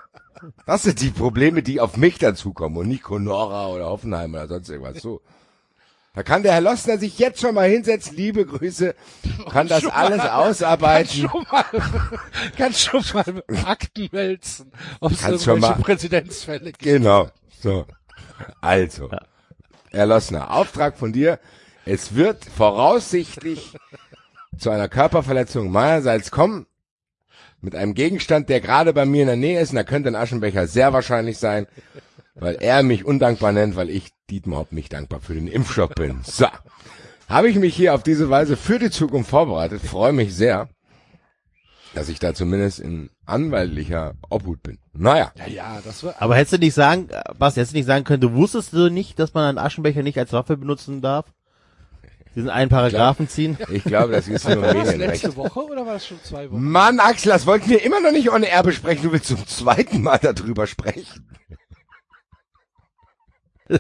[0.66, 4.70] Das sind die Probleme, die auf mich dazukommen und nicht Conora oder Hoffenheim oder sonst
[4.70, 5.02] irgendwas.
[5.02, 5.20] So.
[6.14, 8.96] Da kann der Herr Lossner sich jetzt schon mal hinsetzen, liebe Grüße,
[9.50, 11.28] kann das alles mal- ausarbeiten.
[11.28, 11.66] Kann schon mal,
[12.58, 14.72] kann schon mal Akten wälzen,
[15.02, 16.80] ob es irgendwelche mal- Präzedenzfälle gibt.
[16.80, 17.28] Genau.
[17.62, 17.86] So.
[18.62, 19.10] Also.
[19.92, 21.38] Herr Lossner, Auftrag von dir.
[21.84, 23.74] Es wird voraussichtlich
[24.58, 26.66] zu einer Körperverletzung meinerseits kommen.
[27.66, 29.72] Mit einem Gegenstand, der gerade bei mir in der Nähe ist.
[29.72, 31.66] Und da könnte ein Aschenbecher sehr wahrscheinlich sein,
[32.36, 36.20] weil er mich undankbar nennt, weil ich Dietmar Hopp nicht dankbar für den Impfstoff bin.
[36.24, 36.46] So.
[37.28, 39.82] Habe ich mich hier auf diese Weise für die Zukunft vorbereitet.
[39.82, 40.70] Freue mich sehr,
[41.96, 44.78] dass ich da zumindest in anwaltlicher Obhut bin.
[44.94, 45.32] Naja.
[45.36, 48.04] Ja, ja, das war, Aber hättest du nicht sagen, äh, Basti, hättest du nicht sagen
[48.04, 51.26] können, du wusstest du nicht, dass man einen Aschenbecher nicht als Waffe benutzen darf?
[52.36, 53.58] Diesen einen Paragraphen ziehen?
[53.70, 55.24] Ich glaube, das ist nur war das Medienrecht.
[55.24, 56.62] letzte Woche oder war das schon zwei Wochen?
[56.62, 59.04] Mann, Axel, das wollten wir immer noch nicht on air besprechen.
[59.04, 61.30] Du willst zum zweiten Mal darüber sprechen.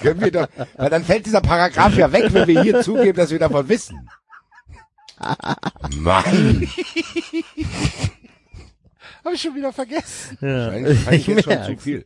[0.00, 0.46] Können wir doch,
[0.76, 4.08] weil dann fällt dieser Paragraph ja weg, wenn wir hier zugeben, dass wir davon wissen.
[5.96, 6.68] Mann,
[9.24, 10.36] Habe ich schon wieder vergessen.
[10.40, 12.04] wahrscheinlich fand ich jetzt schon zu viel.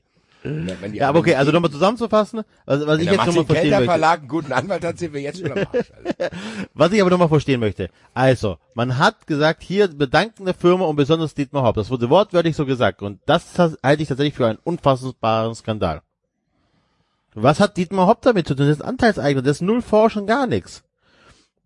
[0.92, 3.84] Ja, aber okay, also nochmal zusammenzufassen, was, was ich jetzt nochmal verstehen möchte.
[3.84, 5.92] Verlag einen guten Anwalt hat, sind wir jetzt schon am Arsch.
[6.74, 7.90] Was ich aber nochmal verstehen möchte.
[8.14, 11.76] Also, man hat gesagt, hier bedanken der Firma und besonders Dietmar Hopp.
[11.76, 13.02] Das wurde wortwörtlich so gesagt.
[13.02, 16.02] Und das halte ich tatsächlich für einen unfassbaren Skandal.
[17.34, 18.66] Was hat Dietmar Hopp damit zu tun?
[18.66, 20.82] Das ist Anteilseigner, das ist null Forschung, gar nichts.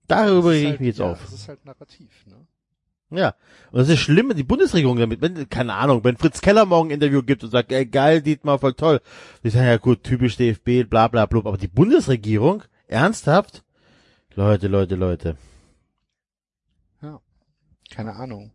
[0.08, 1.18] Darüber rege ich halt- mich jetzt ja, auf.
[1.22, 2.41] Das ist halt narrativ, ne?
[3.14, 3.34] Ja.
[3.70, 6.94] Und das ist schlimm, die Bundesregierung damit, wenn, keine Ahnung, wenn Fritz Keller morgen ein
[6.94, 9.00] Interview gibt und sagt, ey, geil, Dietmar, voll toll.
[9.44, 11.40] Die sagen, ja gut, typisch DFB, bla, bla, bla.
[11.40, 12.64] Aber die Bundesregierung?
[12.88, 13.62] Ernsthaft?
[14.34, 15.36] Leute, Leute, Leute.
[17.92, 18.52] Keine Ahnung.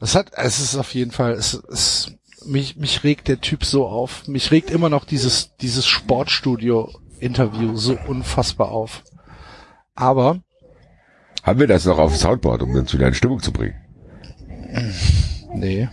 [0.00, 3.86] Das hat, es ist auf jeden Fall, es, es, mich, mich regt der Typ so
[3.86, 4.26] auf.
[4.26, 9.04] Mich regt immer noch dieses, dieses Sportstudio-Interview so unfassbar auf.
[9.94, 10.42] Aber,
[11.44, 13.76] Haben wir das noch auf Soundboard, um uns wieder in Stimmung zu bringen?
[15.54, 15.88] nee.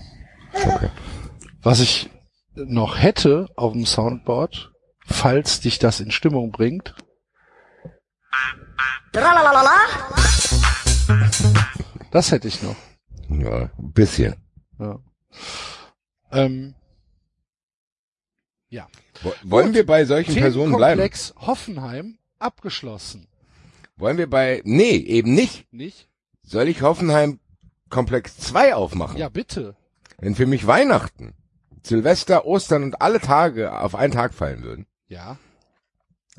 [0.54, 0.90] Okay.
[1.62, 2.10] Was ich
[2.56, 4.72] noch hätte auf dem Soundboard,
[5.06, 6.96] falls dich das in Stimmung bringt.
[12.12, 12.76] Das hätte ich noch.
[13.30, 14.36] Ja, ein bisschen.
[14.80, 15.00] Ja.
[16.32, 16.76] Ähm,
[18.70, 18.88] ja.
[19.22, 21.02] Wo- Wollen wir bei solchen Personen bleiben?
[21.38, 23.28] Hoffenheim abgeschlossen.
[24.02, 25.72] Wollen wir bei, nee, eben nicht.
[25.72, 26.10] Nicht?
[26.44, 27.40] Soll ich Hoffenheim
[27.90, 29.18] Komplex 2 aufmachen?
[29.18, 29.76] Ja, bitte.
[30.20, 31.34] Denn für mich Weihnachten
[31.84, 35.38] Silvester, Ostern und alle Tage auf einen Tag fallen würden, Ja.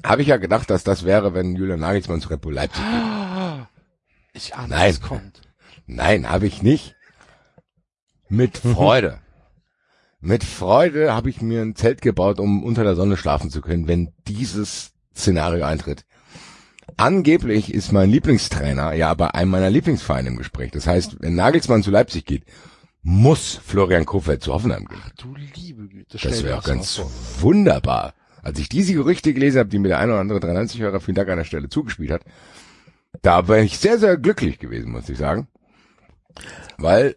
[0.04, 3.02] habe ich ja gedacht, dass das wäre, wenn Julian Nagelsmann zu Red Bull Leipzig geht.
[4.34, 4.90] Ich ahne, Nein.
[4.94, 5.42] was kommt.
[5.86, 6.96] Nein, habe ich nicht.
[8.30, 9.20] Mit Freude.
[10.20, 13.88] Mit Freude habe ich mir ein Zelt gebaut, um unter der Sonne schlafen zu können,
[13.88, 16.06] wenn dieses Szenario eintritt.
[16.96, 20.70] Angeblich ist mein Lieblingstrainer ja bei einem meiner Lieblingsvereine im Gespräch.
[20.72, 22.44] Das heißt, wenn Nagelsmann zu Leipzig geht,
[23.02, 25.02] muss Florian Kofeld zu Hoffenheim gehen.
[25.18, 26.18] Du liebe Güte.
[26.18, 27.02] Das wäre auch ganz
[27.40, 28.14] wunderbar.
[28.42, 31.28] Als ich diese Gerüchte gelesen habe, die mir der eine oder andere 93-Hörer, vielen Dank
[31.28, 32.22] an der Stelle zugespielt hat,
[33.22, 35.48] da war ich sehr, sehr glücklich gewesen, muss ich sagen.
[36.78, 37.16] Weil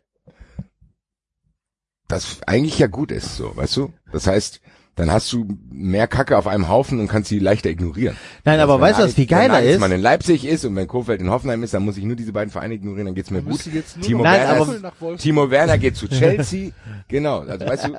[2.07, 3.93] das eigentlich ja gut ist, so, weißt du?
[4.11, 4.61] Das heißt,
[4.95, 8.15] dann hast du mehr Kacke auf einem Haufen und kannst sie leichter ignorieren.
[8.45, 9.65] Nein, aber Wenn weißt du, was viel geiler wenn ist?
[9.65, 12.31] Nagelsmann in Leipzig ist und wenn Kofeld in Hoffenheim ist, dann muss ich nur diese
[12.31, 13.53] beiden Vereine ignorieren, dann geht's mir Man gut.
[13.53, 15.21] müsste jetzt nur Timo Nein, Werner, ist.
[15.21, 16.71] Timo Werner geht zu Chelsea.
[17.09, 17.93] genau, also weißt du,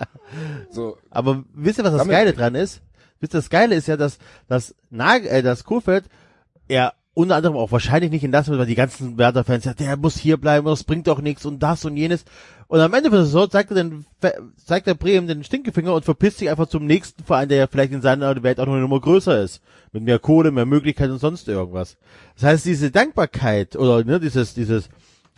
[0.71, 2.81] so, Aber wisst ihr, was das Geile dran ist?
[3.21, 4.19] Wisst ihr, das Geile ist ja, dass,
[4.49, 6.05] dass, Nagel, äh, dass Kofeld
[6.69, 10.19] er unter anderem auch wahrscheinlich nicht entlassen wird, weil die ganzen Werder-Fans sagen, der muss
[10.19, 12.27] hier bleiben, das bringt doch nichts und das und jenes.
[12.69, 14.05] Und am Ende der Saison zeigt er, den,
[14.63, 17.95] zeigt der Bremen den Stinkefinger und verpisst sich einfach zum nächsten Verein, der ja vielleicht
[17.95, 19.63] in seiner Welt auch noch eine Nummer größer ist.
[19.93, 21.97] Mit mehr Kohle, mehr Möglichkeiten und sonst irgendwas.
[22.35, 24.91] Das heißt, diese Dankbarkeit oder ne, dieses, dieses,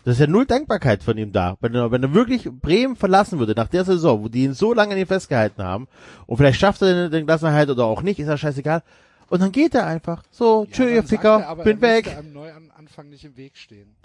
[0.04, 1.58] das ist ja null Dankbarkeit von ihm da.
[1.60, 4.74] Wenn er, wenn er wirklich Bremen verlassen würde nach der Saison, wo die ihn so
[4.74, 5.86] lange an ihm festgehalten haben,
[6.26, 8.82] und vielleicht schafft er den, den Klassenerhalt oder auch nicht, ist ja scheißegal.
[9.28, 10.22] Und dann geht er einfach.
[10.30, 12.16] So, Ja, tschö, ihr Ficker, er aber, bin er weg.
[12.16, 13.96] einem Neuanfang nicht im Weg stehen.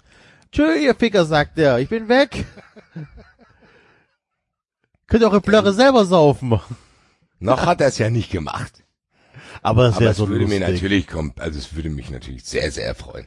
[0.52, 2.44] Tschö, ihr Ficker, sagt er, ich bin weg.
[5.06, 6.60] Könnt ihr eure Blöre selber saufen.
[7.38, 8.82] noch hat er es ja nicht gemacht.
[9.62, 12.70] Aber das wäre es so würde mir natürlich kommen, also es würde mich natürlich sehr,
[12.70, 13.26] sehr freuen.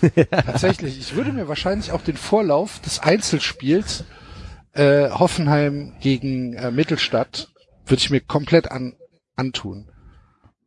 [0.30, 4.04] Tatsächlich, ich würde mir wahrscheinlich auch den Vorlauf des Einzelspiels
[4.72, 7.48] äh, Hoffenheim gegen äh, Mittelstadt
[7.86, 8.94] würde ich mir komplett an,
[9.36, 9.89] antun.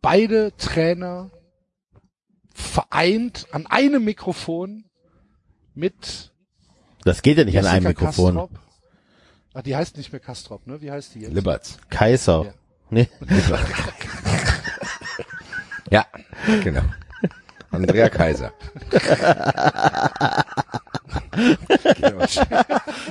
[0.04, 1.32] Beide Trainer
[2.54, 4.84] vereint an einem Mikrofon
[5.74, 6.34] mit
[7.06, 8.36] Das geht ja nicht an einem Jessica Mikrofon.
[8.36, 8.60] Kastrop.
[9.56, 10.82] Ach, die heißt nicht mehr Kastrop, ne?
[10.82, 11.34] Wie heißt die jetzt?
[11.34, 11.78] Liberts.
[11.90, 12.46] Kaiser.
[12.46, 12.54] Ja.
[12.92, 13.10] Nee.
[15.92, 16.08] Ja,
[16.64, 16.82] genau.
[17.74, 18.54] Andrea Kaiser.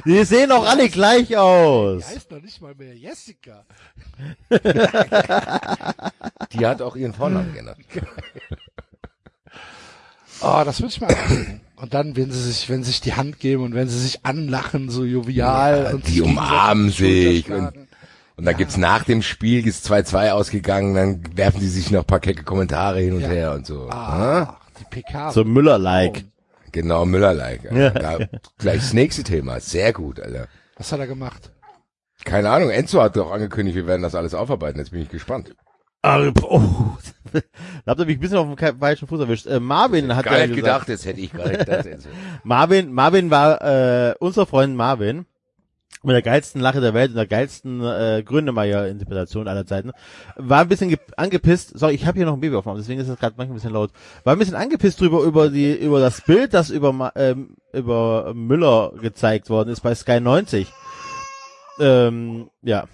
[0.04, 2.06] Die sehen auch alle gleich Die aus.
[2.08, 3.64] heißt noch nicht mal mehr Jessica.
[6.52, 7.78] Die hat auch ihren Vornamen geändert.
[10.40, 11.60] Oh, das würde ich mal angucken.
[11.76, 14.24] Und dann, wenn sie sich, wenn sie sich die Hand geben und wenn sie sich
[14.24, 17.72] anlachen, so jovial Ja, und die umarmen sich und-
[18.43, 22.07] Und dann gibt's nach dem Spiel, ist 2-2 ausgegangen, dann werfen die sich noch ein
[22.07, 23.28] paar kecke Kommentare hin und Ja.
[23.28, 23.88] her und so.
[23.88, 25.30] Ah, die PK.
[25.30, 26.24] So Müller-like.
[26.72, 27.70] Genau, Müller-like.
[27.70, 27.90] Ja.
[27.90, 28.18] Da,
[28.59, 29.61] gleich das nächste Thema.
[29.61, 30.49] Sehr gut, Alter.
[30.76, 31.53] Was hat er gemacht?
[32.24, 34.80] Keine Ahnung, Enzo hat doch angekündigt, wir werden das alles aufarbeiten.
[34.80, 35.55] Jetzt bin ich gespannt.
[36.03, 36.61] Ah, Oh,
[37.32, 37.40] da
[37.86, 39.47] habt ihr mich ein bisschen auf dem falschen Fuß erwischt.
[39.47, 42.09] Äh, Marvin hat Gar ja nicht gesagt, gedacht, jetzt hätte ich gar nicht gedacht, Enzo.
[42.43, 45.26] Marvin, Marvin war äh, unser Freund Marvin
[46.05, 49.92] mit der geilsten Lache der Welt und der geilsten äh, Gründemeier-Interpretation aller Zeiten.
[50.36, 51.78] War ein bisschen ge- angepisst.
[51.78, 53.72] Sorry, ich habe hier noch ein Baby aufgenommen, deswegen ist es gerade manchmal ein bisschen
[53.72, 53.90] laut.
[54.24, 58.92] War ein bisschen angepisst drüber über die über das Bild, das über ähm, über Müller
[59.00, 60.66] gezeigt worden ist bei Sky 90.
[61.80, 62.86] Ähm, ja.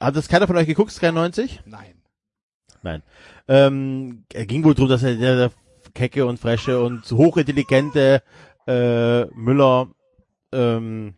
[0.00, 1.62] Hat das keiner von euch geguckt, Sky 90?
[1.64, 1.94] Nein.
[2.82, 3.02] Nein.
[3.48, 5.50] Ähm, er ging wohl drum, dass er der, der
[5.94, 8.22] kecke und fresche und hochintelligente
[8.66, 9.88] äh, Müller
[10.52, 11.14] ähm,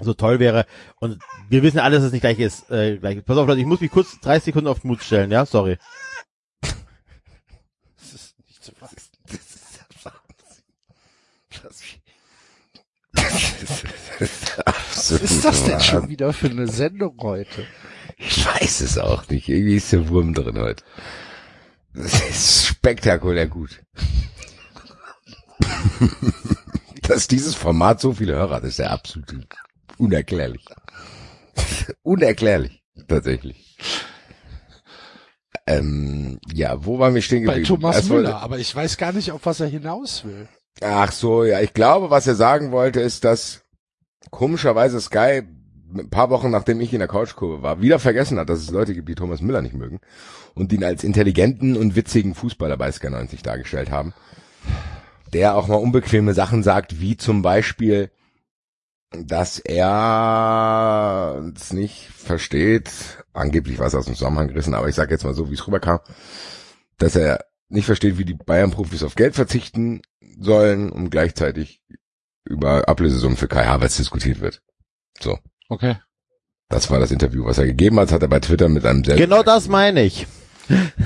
[0.00, 0.66] so toll wäre.
[1.00, 1.18] Und
[1.48, 2.70] wir wissen alle, dass es nicht gleich ist.
[2.70, 3.24] Äh, gleich.
[3.24, 5.46] Pass auf, Leute, ich muss mich kurz 30 Sekunden auf Mut stellen, ja?
[5.46, 5.78] Sorry.
[7.96, 8.96] Das ist nicht zu fassen.
[9.26, 10.64] Das ist ja Wahnsinn.
[11.62, 11.94] Das ist
[14.94, 17.66] Was ist das denn schon wieder für eine Sendung heute?
[18.16, 19.48] Ich weiß es auch nicht.
[19.48, 20.84] Irgendwie ist der Wurm drin heute.
[21.94, 23.82] Das ist spektakulär gut.
[27.02, 29.30] Dass dieses Format so viele Hörer hat, ist ja absolut
[29.98, 30.64] unerklärlich.
[32.02, 33.76] unerklärlich, tatsächlich.
[35.66, 37.80] Ähm, ja, wo waren wir stehen Bei geblieben?
[37.80, 40.48] Thomas Erst wollte- Müller, aber ich weiß gar nicht, auf was er hinaus will.
[40.82, 43.62] Ach so, ja, ich glaube, was er sagen wollte, ist, dass
[44.30, 45.42] komischerweise Sky
[45.96, 48.94] ein paar Wochen nachdem ich in der Couchkurve war, wieder vergessen hat, dass es Leute
[48.94, 50.00] gibt, die Thomas Müller nicht mögen
[50.54, 54.12] und ihn als intelligenten und witzigen Fußballer bei Sky 90 dargestellt haben,
[55.32, 58.10] der auch mal unbequeme Sachen sagt, wie zum Beispiel,
[59.22, 62.90] dass er es nicht versteht,
[63.32, 65.66] angeblich war es aus dem Zusammenhang gerissen, aber ich sage jetzt mal so, wie es
[65.66, 66.00] rüberkam,
[66.98, 70.02] dass er nicht versteht, wie die Bayern-Profis auf Geld verzichten
[70.38, 71.82] sollen, um gleichzeitig
[72.44, 74.62] über Ablösesummen für Kai Havertz diskutiert wird.
[75.20, 75.38] So.
[75.68, 75.96] Okay.
[76.68, 79.16] Das war das Interview, was er gegeben hat, hat er bei Twitter mit einem sehr,
[79.16, 80.26] Genau das meine ich.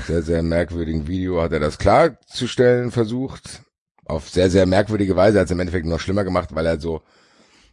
[0.07, 3.61] sehr, sehr merkwürdigen Video hat er das klarzustellen versucht.
[4.05, 7.03] Auf sehr, sehr merkwürdige Weise hat es im Endeffekt noch schlimmer gemacht, weil er so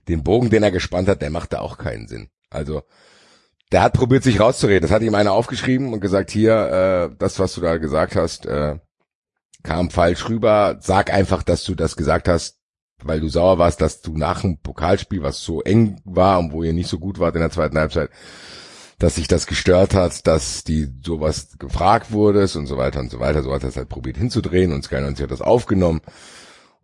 [0.09, 2.29] den Bogen, den er gespannt hat, der machte auch keinen Sinn.
[2.51, 2.83] Also,
[3.73, 4.83] der hat probiert, sich rauszureden.
[4.83, 8.47] Das hat ihm einer aufgeschrieben und gesagt, hier, äh, das, was du da gesagt hast,
[8.47, 8.79] äh,
[9.63, 10.79] kam falsch rüber.
[10.81, 12.61] Sag einfach, dass du das gesagt hast,
[13.03, 16.63] weil du sauer warst, dass du nach dem Pokalspiel, was so eng war und wo
[16.63, 18.11] ihr nicht so gut wart in der zweiten Halbzeit,
[18.99, 23.21] dass sich das gestört hat, dass die sowas gefragt wurdest und so weiter und so
[23.21, 23.43] weiter.
[23.43, 26.01] So hat er es halt probiert hinzudrehen und Sky 90 hat das aufgenommen,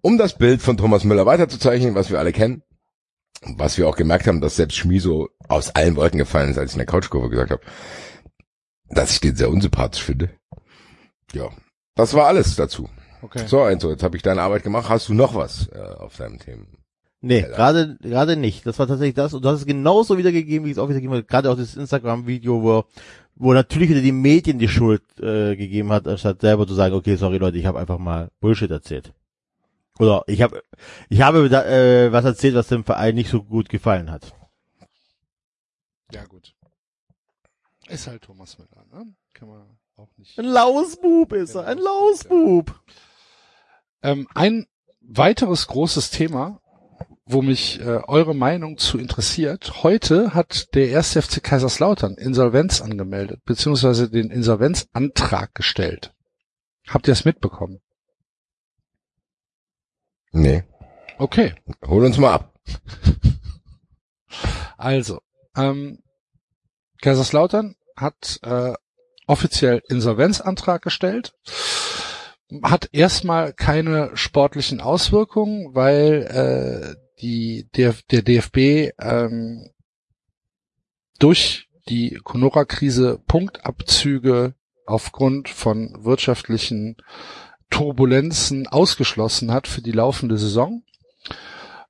[0.03, 2.63] um das Bild von Thomas Müller weiterzuzeichnen, was wir alle kennen.
[3.45, 6.77] Was wir auch gemerkt haben, dass selbst Schmiso aus allen Wolken gefallen ist, als ich
[6.77, 7.63] in der Couchkurve gesagt habe,
[8.89, 10.31] dass ich den sehr unsympathisch finde.
[11.33, 11.51] Ja,
[11.95, 12.89] das war alles dazu.
[13.23, 13.47] Okay.
[13.47, 14.89] So, Enzo, jetzt habe ich deine Arbeit gemacht.
[14.89, 16.65] Hast du noch was äh, auf deinem Thema?
[17.21, 18.67] Nee, gerade gerade nicht.
[18.67, 21.25] Das war tatsächlich das und hast es genauso wiedergegeben, wie ich es auch wiedergegeben habe.
[21.25, 22.85] Gerade auch das Instagram-Video, wo
[23.37, 27.17] wo natürlich wieder die Medien die Schuld äh, gegeben hat, anstatt selber zu sagen, okay,
[27.17, 29.13] sorry Leute, ich habe einfach mal Bullshit erzählt.
[29.99, 30.63] Oder ich habe
[31.09, 34.35] ich habe da, äh, was erzählt, was dem Verein nicht so gut gefallen hat.
[36.13, 36.55] Ja, gut.
[37.89, 39.15] Ist halt Thomas Müller, ne?
[39.33, 40.39] Kann man auch nicht.
[40.39, 42.81] Ein Lausbub ist er, ein Lausbub.
[44.03, 44.67] Ähm, ein
[45.01, 46.61] weiteres großes Thema,
[47.25, 49.83] wo mich äh, eure Meinung zu interessiert.
[49.83, 56.15] Heute hat der erste FC Kaiserslautern Insolvenz angemeldet, beziehungsweise den Insolvenzantrag gestellt.
[56.89, 57.81] Habt ihr es mitbekommen?
[60.33, 60.65] Nee.
[61.19, 61.55] Okay.
[61.87, 62.55] Hol uns mal ab.
[64.79, 65.21] Also,
[65.55, 66.03] ähm,
[67.03, 68.73] Kaiserslautern hat äh,
[69.29, 71.35] offiziell Insolvenzantrag gestellt,
[72.65, 79.71] hat erstmal keine sportlichen Auswirkungen, weil äh, die der, der DFB ähm,
[81.21, 84.55] durch die Conora-Krise Punktabzüge
[84.87, 86.97] aufgrund von wirtschaftlichen
[87.73, 90.85] Turbulenzen ausgeschlossen hat für die laufende Saison.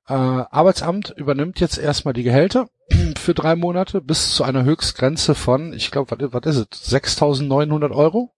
[0.07, 2.67] Äh, Arbeitsamt übernimmt jetzt erstmal die Gehälter
[3.17, 8.33] für drei Monate bis zu einer Höchstgrenze von, ich glaube, was, ist es, 6.900 Euro.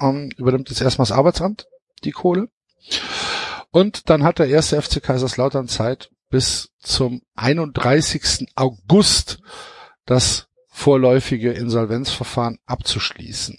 [0.00, 1.66] Ähm, übernimmt jetzt erstmal das Arbeitsamt
[2.04, 2.48] die Kohle.
[3.70, 8.48] Und dann hat der erste FC Kaiserslautern Zeit bis zum 31.
[8.54, 9.40] August
[10.06, 13.58] das vorläufige Insolvenzverfahren abzuschließen.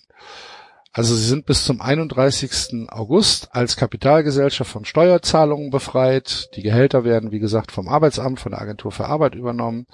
[0.94, 2.90] Also sie sind bis zum 31.
[2.90, 6.50] August als Kapitalgesellschaft von Steuerzahlungen befreit.
[6.56, 9.88] Die Gehälter werden, wie gesagt, vom Arbeitsamt, von der Agentur für Arbeit übernommen.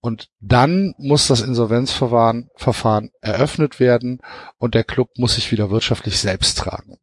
[0.00, 4.20] Und dann muss das Insolvenzverfahren Verfahren eröffnet werden
[4.56, 6.96] und der Club muss sich wieder wirtschaftlich selbst tragen.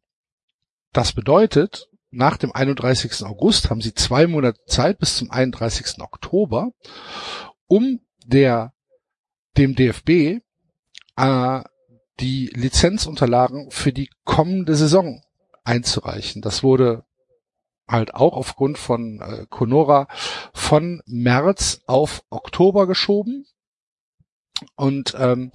[0.92, 3.24] Das bedeutet, nach dem 31.
[3.24, 6.00] August haben sie zwei Monate Zeit bis zum 31.
[6.00, 6.70] Oktober,
[7.68, 8.72] um der,
[9.56, 10.40] dem DFB
[11.16, 11.60] äh,
[12.20, 15.22] die Lizenzunterlagen für die kommende Saison
[15.64, 16.42] einzureichen.
[16.42, 17.04] Das wurde
[17.88, 20.08] halt auch aufgrund von äh, Conora
[20.52, 23.46] von März auf Oktober geschoben
[24.74, 25.52] und ähm,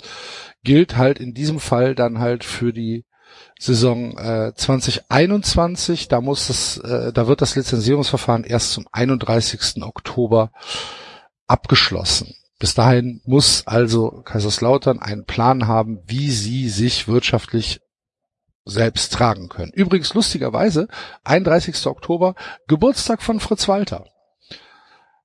[0.64, 3.06] gilt halt in diesem Fall dann halt für die
[3.60, 6.08] Saison äh, 2021.
[6.08, 9.84] Da muss das, äh, da wird das Lizenzierungsverfahren erst zum 31.
[9.84, 10.52] Oktober
[11.48, 12.36] abgeschlossen.
[12.62, 17.82] Bis dahin muss also Kaiserslautern einen Plan haben, wie sie sich wirtschaftlich
[18.66, 19.72] selbst tragen können.
[19.74, 20.88] Übrigens lustigerweise,
[21.24, 21.88] 31.
[21.88, 22.36] Oktober,
[22.68, 24.06] Geburtstag von Fritz Walter.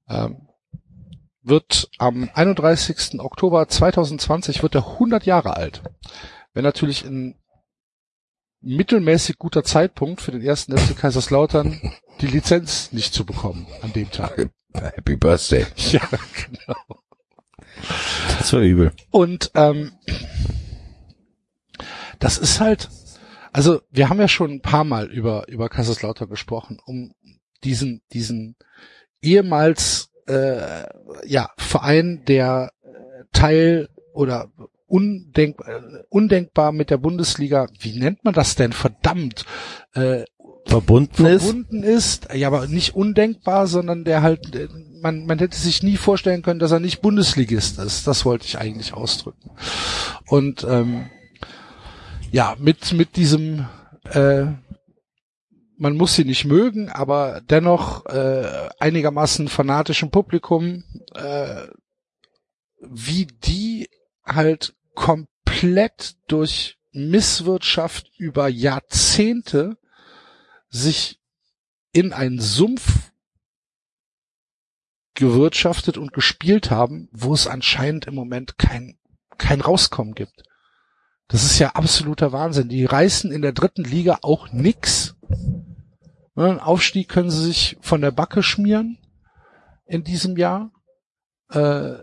[0.08, 0.48] Ähm,
[1.42, 3.20] wird am 31.
[3.20, 5.82] Oktober 2020 wird er 100 Jahre alt.
[6.54, 7.38] Wäre natürlich ein
[8.62, 14.10] mittelmäßig guter Zeitpunkt für den ersten FC Kaiserslautern, die Lizenz nicht zu bekommen an dem
[14.10, 14.48] Tag.
[14.72, 15.66] Happy Birthday.
[15.76, 17.02] Ja, genau.
[18.38, 18.92] Das war übel.
[19.10, 19.92] Und ähm,
[22.18, 22.88] das ist halt,
[23.52, 27.12] also wir haben ja schon ein paar Mal über über Kaiserslautern gesprochen, um
[27.64, 28.56] diesen diesen
[29.22, 30.84] ehemals äh,
[31.26, 34.50] ja Verein, der äh, Teil oder
[34.86, 38.72] undenk, äh, undenkbar mit der Bundesliga, wie nennt man das denn?
[38.72, 39.44] Verdammt,
[39.94, 40.24] äh,
[40.66, 41.44] Verbunden ist.
[41.44, 44.68] verbunden ist, ja, aber nicht undenkbar, sondern der halt, äh,
[45.00, 48.06] man, man hätte sich nie vorstellen können, dass er nicht Bundesligist ist.
[48.06, 49.50] Das wollte ich eigentlich ausdrücken.
[50.26, 51.10] Und ähm,
[52.30, 53.66] ja, mit mit diesem,
[54.10, 54.46] äh,
[55.78, 60.84] man muss sie nicht mögen, aber dennoch äh, einigermaßen fanatischen Publikum,
[61.14, 61.66] äh,
[62.80, 63.88] wie die
[64.24, 69.76] halt komplett durch Misswirtschaft über Jahrzehnte
[70.68, 71.20] sich
[71.92, 73.12] in einen Sumpf
[75.16, 78.98] gewirtschaftet und gespielt haben, wo es anscheinend im Moment kein,
[79.38, 80.44] kein Rauskommen gibt.
[81.28, 82.68] Das ist ja absoluter Wahnsinn.
[82.68, 85.16] Die reißen in der dritten Liga auch nix.
[86.36, 88.98] Ne, Einen Aufstieg können sie sich von der Backe schmieren
[89.86, 90.70] in diesem Jahr.
[91.50, 91.94] Äh,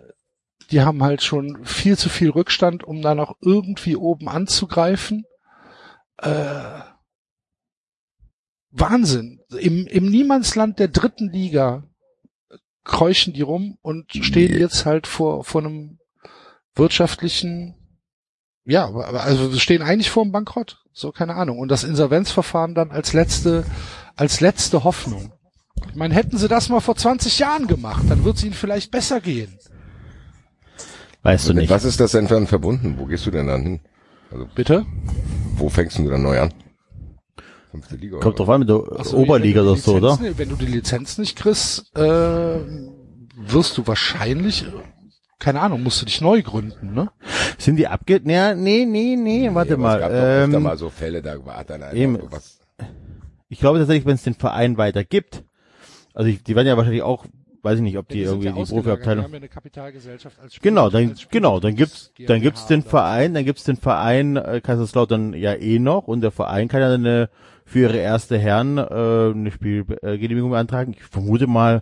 [0.72, 5.26] die haben halt schon viel zu viel Rückstand, um da noch irgendwie oben anzugreifen.
[6.18, 6.82] Äh,
[8.72, 9.40] Wahnsinn.
[9.58, 11.84] Im, Im Niemandsland der dritten Liga
[12.84, 16.00] kräuchen die rum und stehen jetzt halt vor, vor einem
[16.76, 17.76] wirtschaftlichen,
[18.66, 20.80] ja, also wir stehen eigentlich vor einem Bankrott.
[20.92, 21.60] So, keine Ahnung.
[21.60, 23.66] Und das Insolvenzverfahren dann als letzte,
[24.16, 25.34] als letzte Hoffnung.
[25.90, 28.92] Ich meine, hätten sie das mal vor 20 Jahren gemacht, dann wird es ihnen vielleicht
[28.92, 29.58] besser gehen.
[31.24, 31.70] Weißt du Mit nicht.
[31.70, 32.96] was ist das denn dann verbunden?
[32.98, 33.80] Wo gehst du denn dann hin?
[34.32, 34.86] Also, Bitte?
[35.56, 36.54] wo fängst du dann neu an?
[37.74, 39.82] Fünfte Liga Kommt oder drauf an, mit der Ach so, Oberliga wenn du oder die
[39.82, 40.12] so, oder?
[40.14, 42.60] Lizenz- Wenn du die Lizenz nicht kriegst, äh,
[43.36, 44.66] wirst du wahrscheinlich,
[45.40, 47.10] keine Ahnung, musst du dich neu gründen, ne?
[47.58, 48.22] Sind die abge...
[48.26, 49.96] Ja, nee, nee, nee, warte Nee, aber mal.
[49.96, 52.20] Es gab doch öfter Ähm, mal so Fälle, da war dann eben.
[52.30, 52.60] was.
[53.50, 55.44] ich glaube tatsächlich, wenn es den Verein weiter gibt,
[56.14, 57.26] also ich, die werden ja wahrscheinlich auch,
[57.64, 59.24] weiß ich nicht, ob die, sind irgendwie ja die Profiabteilung...
[59.24, 62.26] Die haben ja eine Kapitalgesellschaft als Spiel- Genau, dann als Spiel- genau, dann gibt's dann
[62.28, 66.32] GmbH gibt's den Verein, dann gibt's den Verein äh, Kaiserslautern ja eh noch und der
[66.32, 67.30] Verein kann ja eine
[67.74, 70.94] für ihre erste Herren äh, eine Spielgenehmigung beantragen.
[70.96, 71.82] Ich vermute mal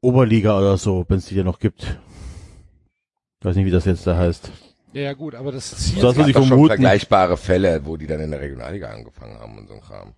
[0.00, 1.98] Oberliga oder so, wenn es die ja noch gibt.
[3.42, 4.50] Weiß nicht, wie das jetzt da heißt.
[4.94, 8.20] Ja, ja, gut, aber das Ziel, Das ich doch schon vergleichbare Fälle, wo die dann
[8.20, 10.14] in der Regionalliga angefangen haben und so ein Kram.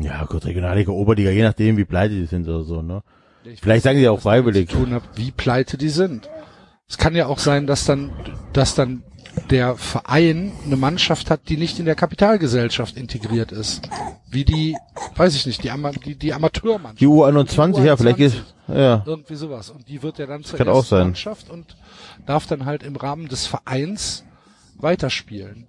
[0.00, 3.02] Ja, gut, Regionalliga, Oberliga, je nachdem, wie pleite die sind oder so, ne?
[3.44, 4.70] Ich Vielleicht sagen die auch was freiwillig.
[4.70, 6.28] Tun hat, wie pleite die sind.
[6.88, 8.12] Es kann ja auch sein, dass dann,
[8.52, 9.02] dass dann
[9.50, 13.88] der Verein eine Mannschaft hat, die nicht in der Kapitalgesellschaft integriert ist.
[14.30, 14.76] Wie die,
[15.16, 17.00] weiß ich nicht, die, Ama die, die Amateurmannschaft.
[17.00, 18.24] Die U21, Die ja, vielleicht U21.
[18.24, 19.02] ist, ja.
[19.06, 19.70] Irgendwie sowas.
[19.70, 20.98] Und die wird ja dann zur ersten.
[20.98, 21.76] Mannschaft und
[22.26, 24.24] darf dann halt im Rahmen des Vereins
[24.76, 25.66] weiterspielen.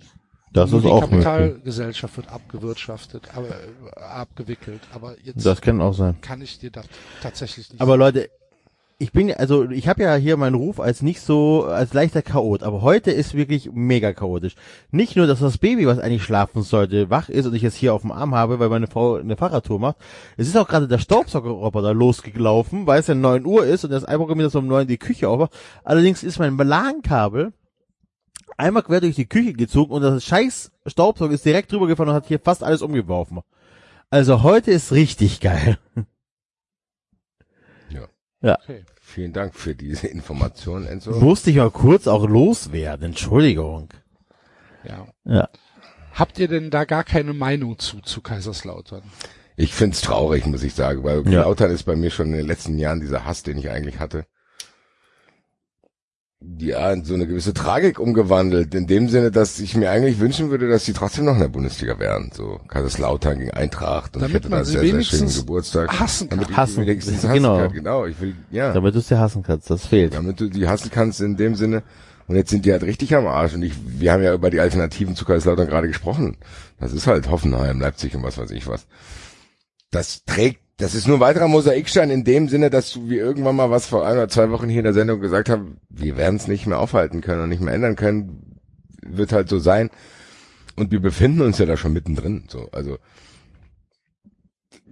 [0.53, 1.23] Das Nur ist die auch möglich.
[1.23, 4.81] Kapitalgesellschaft wird abgewirtschaftet, aber äh, abgewickelt.
[4.93, 6.15] Aber jetzt Das kann auch sein.
[6.21, 6.85] kann ich dir das
[7.21, 8.29] tatsächlich nicht Aber Leute,
[8.97, 12.63] ich bin also ich habe ja hier meinen Ruf als nicht so als leichter Chaot,
[12.63, 14.55] aber heute ist wirklich mega chaotisch.
[14.91, 17.93] Nicht nur, dass das Baby, was eigentlich schlafen sollte, wach ist und ich jetzt hier
[17.93, 19.97] auf dem Arm habe, weil meine Frau eine Fahrradtour macht.
[20.37, 24.05] Es ist auch gerade der Staubsaugerroboter losgelaufen, weil es ja 9 Uhr ist und das
[24.05, 25.53] einprogrammiert ist um 9 die Küche aufmacht.
[25.83, 27.51] Allerdings ist mein LAN-Kabel
[28.57, 32.15] einmal quer durch die Küche gezogen und das scheiß Staubsauger ist direkt drüber gefahren und
[32.15, 33.41] hat hier fast alles umgeworfen.
[34.09, 35.77] Also heute ist richtig geil.
[38.53, 38.83] Okay.
[39.01, 41.11] Vielen Dank für diese Information, Enzo.
[41.19, 43.07] Musste ich mal kurz auch loswerden.
[43.07, 43.89] Entschuldigung.
[44.83, 45.07] Ja.
[45.25, 45.49] Ja.
[46.13, 49.03] Habt ihr denn da gar keine Meinung zu, zu Kaiserslautern?
[49.57, 51.41] Ich find's traurig, muss ich sagen, weil Ja.
[51.41, 54.25] Lautern ist bei mir schon in den letzten Jahren dieser Hass, den ich eigentlich hatte.
[56.57, 60.49] Ja, in so eine gewisse Tragik umgewandelt, in dem Sinne, dass ich mir eigentlich wünschen
[60.51, 62.29] würde, dass sie trotzdem noch in der Bundesliga wären.
[62.33, 65.39] So Kaiserslautern gegen Eintracht und Damit ich hätte man da sie sehr, sehr schönen wenigstens
[65.39, 65.99] Geburtstag.
[65.99, 66.39] hassen kann.
[66.41, 66.75] Damit Hassen.
[66.83, 67.57] sie wenigstens hassen Genau.
[67.57, 67.73] kann.
[67.73, 68.73] Genau, ich will, ja.
[68.73, 70.13] Damit du es dir hassen kannst, das fehlt.
[70.13, 71.83] damit du die hassen kannst in dem Sinne.
[72.27, 73.53] Und jetzt sind die halt richtig am Arsch.
[73.53, 76.37] Und ich, wir haben ja über die Alternativen zu Kaiserslautern gerade gesprochen.
[76.79, 78.85] Das ist halt Hoffenheim, Leipzig und was weiß ich was.
[79.91, 83.69] Das trägt, das ist nur ein weiterer Mosaikstein in dem Sinne, dass wir irgendwann mal
[83.71, 86.47] was vor ein oder zwei Wochen hier in der Sendung gesagt haben, wir werden es
[86.47, 88.59] nicht mehr aufhalten können und nicht mehr ändern können.
[89.01, 89.89] Wird halt so sein.
[90.75, 92.45] Und wir befinden uns ja da schon mittendrin.
[92.49, 92.97] So, also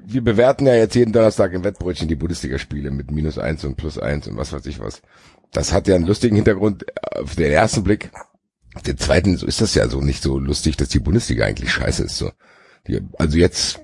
[0.05, 3.97] wir bewerten ja jetzt jeden Donnerstag im Wettbrötchen die Bundesligaspiele mit minus eins und plus
[3.97, 5.01] eins und was weiß ich was.
[5.51, 8.11] Das hat ja einen lustigen Hintergrund auf den ersten Blick.
[8.73, 11.71] Auf den zweiten so ist das ja so nicht so lustig, dass die Bundesliga eigentlich
[11.71, 12.17] scheiße ist.
[12.17, 12.31] So.
[12.87, 13.79] Die, also jetzt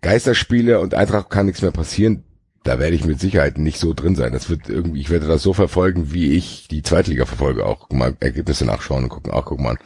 [0.00, 2.24] Geisterspiele und Eintracht kann nichts mehr passieren.
[2.64, 4.32] Da werde ich mit Sicherheit nicht so drin sein.
[4.32, 7.64] Das wird irgendwie, ich werde das so verfolgen, wie ich die Zweitliga verfolge.
[7.64, 9.76] Auch mal Ergebnisse nachschauen und gucken, auch guck mal.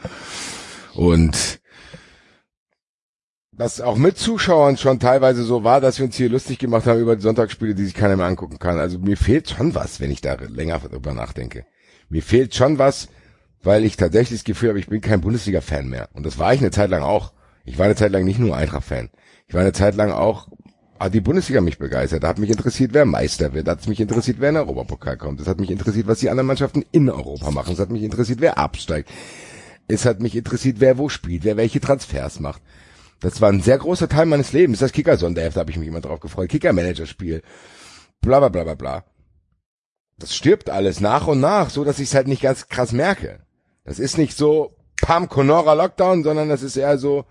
[0.95, 1.61] Und
[3.51, 6.99] was auch mit Zuschauern schon teilweise so war, dass wir uns hier lustig gemacht haben
[6.99, 8.79] über die Sonntagsspiele, die sich keiner mehr angucken kann.
[8.79, 11.65] Also mir fehlt schon was, wenn ich da länger drüber nachdenke.
[12.09, 13.09] Mir fehlt schon was,
[13.61, 16.09] weil ich tatsächlich das Gefühl habe, ich bin kein Bundesliga-Fan mehr.
[16.13, 17.33] Und das war ich eine Zeit lang auch.
[17.63, 19.11] Ich war eine Zeit lang nicht nur Eintracht-Fan.
[19.51, 20.47] Ich war eine Zeit lang auch,
[20.97, 22.23] hat die Bundesliga mich begeistert.
[22.23, 23.67] Da hat mich interessiert, wer Meister wird.
[23.67, 25.41] Da hat mich interessiert, wer in den Europapokal kommt.
[25.41, 27.73] Es hat mich interessiert, was die anderen Mannschaften in Europa machen.
[27.73, 29.09] Es hat mich interessiert, wer absteigt.
[29.89, 32.61] Es hat mich interessiert, wer wo spielt, wer welche Transfers macht.
[33.19, 34.79] Das war ein sehr großer Teil meines Lebens.
[34.79, 36.47] Das Kicker-Sonderheft, da habe ich mich immer drauf gefreut.
[36.47, 37.41] Kicker-Manager-Spiel.
[38.21, 39.03] Bla bla bla bla bla.
[40.17, 43.41] Das stirbt alles nach und nach, so dass ich es halt nicht ganz krass merke.
[43.83, 47.25] Das ist nicht so Pam Conora Lockdown, sondern das ist eher so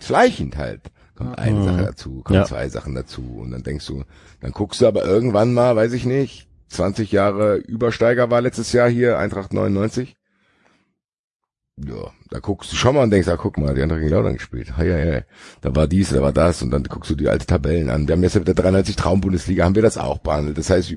[0.00, 0.82] schleichend halt.
[1.16, 1.64] Kommt eine Mhm.
[1.64, 2.44] Sache dazu, kommen Ja.
[2.44, 4.04] zwei Sachen dazu und dann denkst du,
[4.40, 8.88] dann guckst du aber irgendwann mal, weiß ich nicht, 20 Jahre Übersteiger war letztes Jahr
[8.88, 10.16] hier, Eintracht 99.
[11.78, 14.34] Ja, da guckst du schon mal und denkst, ah, guck mal, die andere gegen Lautern
[14.34, 14.78] gespielt.
[14.78, 15.24] Hei, hei, hei.
[15.60, 18.08] Da war dies, da war das und dann guckst du die alte Tabellen an.
[18.08, 20.56] Wir haben jetzt mit der 93 Traum-Bundesliga, haben wir das auch behandelt.
[20.56, 20.94] Das heißt,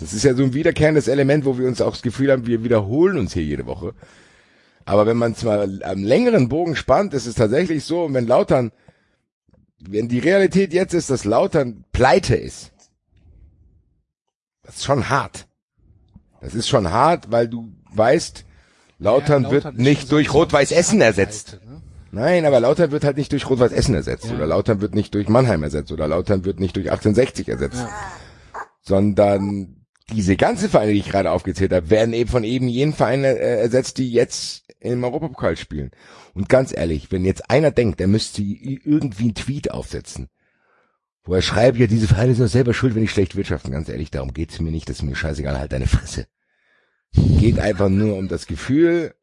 [0.00, 2.62] das ist ja so ein wiederkehrendes Element, wo wir uns auch das Gefühl haben, wir
[2.62, 3.94] wiederholen uns hier jede Woche.
[4.84, 8.26] Aber wenn man es mal am längeren Bogen spannt, ist es tatsächlich so, und wenn
[8.26, 8.70] Lautern,
[9.80, 12.72] wenn die Realität jetzt ist, dass Lautern pleite ist,
[14.62, 15.46] das ist schon hart.
[16.40, 18.44] Das ist schon hart, weil du weißt,
[18.98, 21.58] Lautern, Ja, wird ist nicht durch so- Rot-Weiß Essen ersetzt.
[21.64, 21.80] Ne?
[22.10, 24.26] Nein, aber Lautern wird halt nicht durch Rot-Weiß Essen ersetzt.
[24.26, 24.34] Ja.
[24.34, 25.92] Oder Lautern wird nicht durch Mannheim ersetzt.
[25.92, 27.86] Oder Lautern wird nicht durch 1860 ersetzt.
[28.82, 29.77] Sondern
[30.10, 33.60] diese ganzen Vereine, die ich gerade aufgezählt habe, werden eben von eben jenen Vereinen äh,
[33.60, 35.90] ersetzt, die jetzt im Europapokal spielen.
[36.34, 40.28] Und ganz ehrlich, wenn jetzt einer denkt, der müsste irgendwie einen Tweet aufsetzen,
[41.24, 43.70] wo er schreibt, ja, diese Vereine sind doch selber schuld, wenn ich schlecht wirtschaften.
[43.70, 46.26] Ganz ehrlich, darum geht's mir nicht, das ist mir scheißegal, halt deine Fresse.
[47.12, 49.14] Geht einfach nur um das Gefühl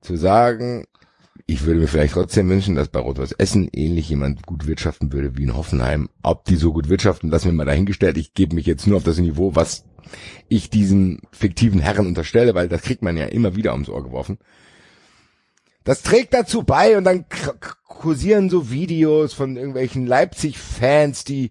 [0.00, 0.86] zu sagen,
[1.50, 5.38] ich würde mir vielleicht trotzdem wünschen, dass bei Rot-Weiß Essen ähnlich jemand gut wirtschaften würde
[5.38, 6.10] wie in Hoffenheim.
[6.22, 8.18] Ob die so gut wirtschaften, lassen wir mal dahingestellt.
[8.18, 9.86] Ich gebe mich jetzt nur auf das Niveau, was
[10.48, 14.36] ich diesen fiktiven Herren unterstelle, weil das kriegt man ja immer wieder ums Ohr geworfen.
[15.84, 17.24] Das trägt dazu bei und dann
[17.86, 21.50] kursieren so Videos von irgendwelchen Leipzig-Fans, die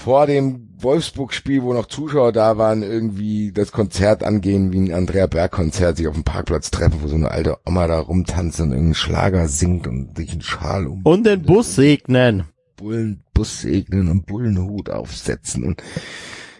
[0.00, 5.26] vor dem Wolfsburg-Spiel, wo noch Zuschauer da waren, irgendwie das Konzert angehen wie ein Andrea
[5.26, 8.94] Berg-Konzert, sich auf dem Parkplatz treffen, wo so eine alte Oma da rumtanzt und irgendeinen
[8.94, 12.44] Schlager singt und sich einen Schal um Und den Bus segnen.
[12.76, 15.82] Bullenbus segnen und Bullenhut aufsetzen und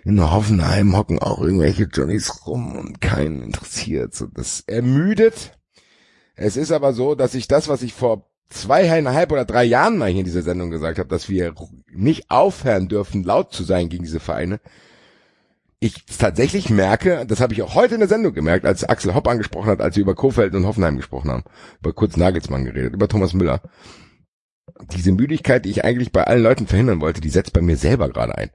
[0.04, 4.14] in Hoffenheim hocken auch irgendwelche Johnnies rum und keinen interessiert.
[4.14, 5.58] So, das ermüdet.
[6.36, 10.10] Es ist aber so, dass ich das, was ich vor zweieinhalb oder drei Jahren mal
[10.10, 11.54] hier in dieser Sendung gesagt habe, dass wir
[11.92, 14.60] nicht aufhören dürfen, laut zu sein gegen diese Vereine,
[15.82, 19.26] ich tatsächlich merke, das habe ich auch heute in der Sendung gemerkt, als Axel Hopp
[19.26, 21.44] angesprochen hat, als wir über Kofeld und Hoffenheim gesprochen haben,
[21.80, 23.62] über Kurz Nagelsmann geredet, über Thomas Müller.
[24.94, 28.08] Diese Müdigkeit, die ich eigentlich bei allen Leuten verhindern wollte, die setzt bei mir selber
[28.10, 28.50] gerade ein.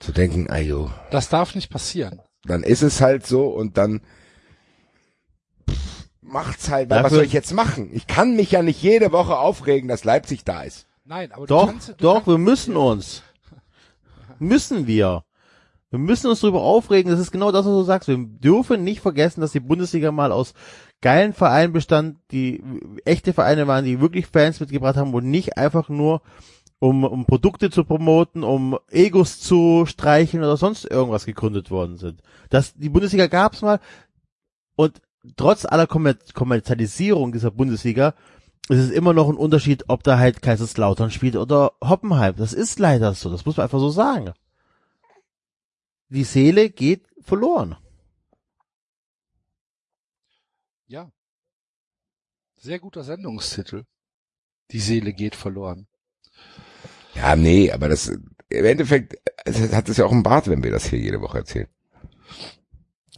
[0.00, 2.20] Zu denken, ayo, Das darf nicht passieren.
[2.44, 4.02] dann ist es halt so und dann
[6.20, 7.88] macht's halt, weil was Dafür- soll ich jetzt machen?
[7.92, 10.86] Ich kann mich ja nicht jede Woche aufregen, dass Leipzig da ist.
[11.04, 13.22] Nein, aber du Doch, kannst, du doch, kannst, wir müssen uns.
[14.38, 15.24] Müssen wir.
[15.90, 17.10] Wir müssen uns darüber aufregen.
[17.10, 18.08] Das ist genau das, was du sagst.
[18.08, 20.54] Wir dürfen nicht vergessen, dass die Bundesliga mal aus
[21.02, 22.64] geilen Vereinen bestand, die
[23.04, 26.22] echte Vereine waren, die wirklich Fans mitgebracht haben und nicht einfach nur
[26.78, 32.22] um, um Produkte zu promoten, um Egos zu streicheln oder sonst irgendwas gegründet worden sind.
[32.48, 33.80] Das, die Bundesliga gab's mal
[34.76, 35.00] und
[35.36, 38.14] trotz aller Kommer Kommerzialisierung dieser Bundesliga
[38.68, 42.36] ist es immer noch ein Unterschied, ob da halt Kaiserslautern spielt oder Hoppenheim.
[42.36, 43.30] Das ist leider so.
[43.30, 44.32] Das muss man einfach so sagen.
[46.08, 47.76] Die Seele geht verloren.
[50.86, 51.10] ja.
[52.56, 53.84] Sehr guter Sendungstitel.
[54.70, 55.86] Die Seele geht verloren.
[57.14, 60.70] Ja, nee, aber das, im Endeffekt es hat es ja auch einen Bart, wenn wir
[60.70, 61.68] das hier jede Woche erzählen.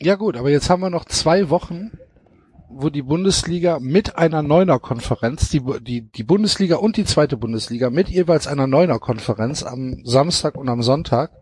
[0.00, 1.98] Ja gut, aber jetzt haben wir noch zwei Wochen,
[2.78, 8.08] wo die Bundesliga mit einer Neuner-Konferenz, die, die, die Bundesliga und die zweite Bundesliga mit
[8.08, 11.32] jeweils einer Neuner-Konferenz am Samstag und am Sonntag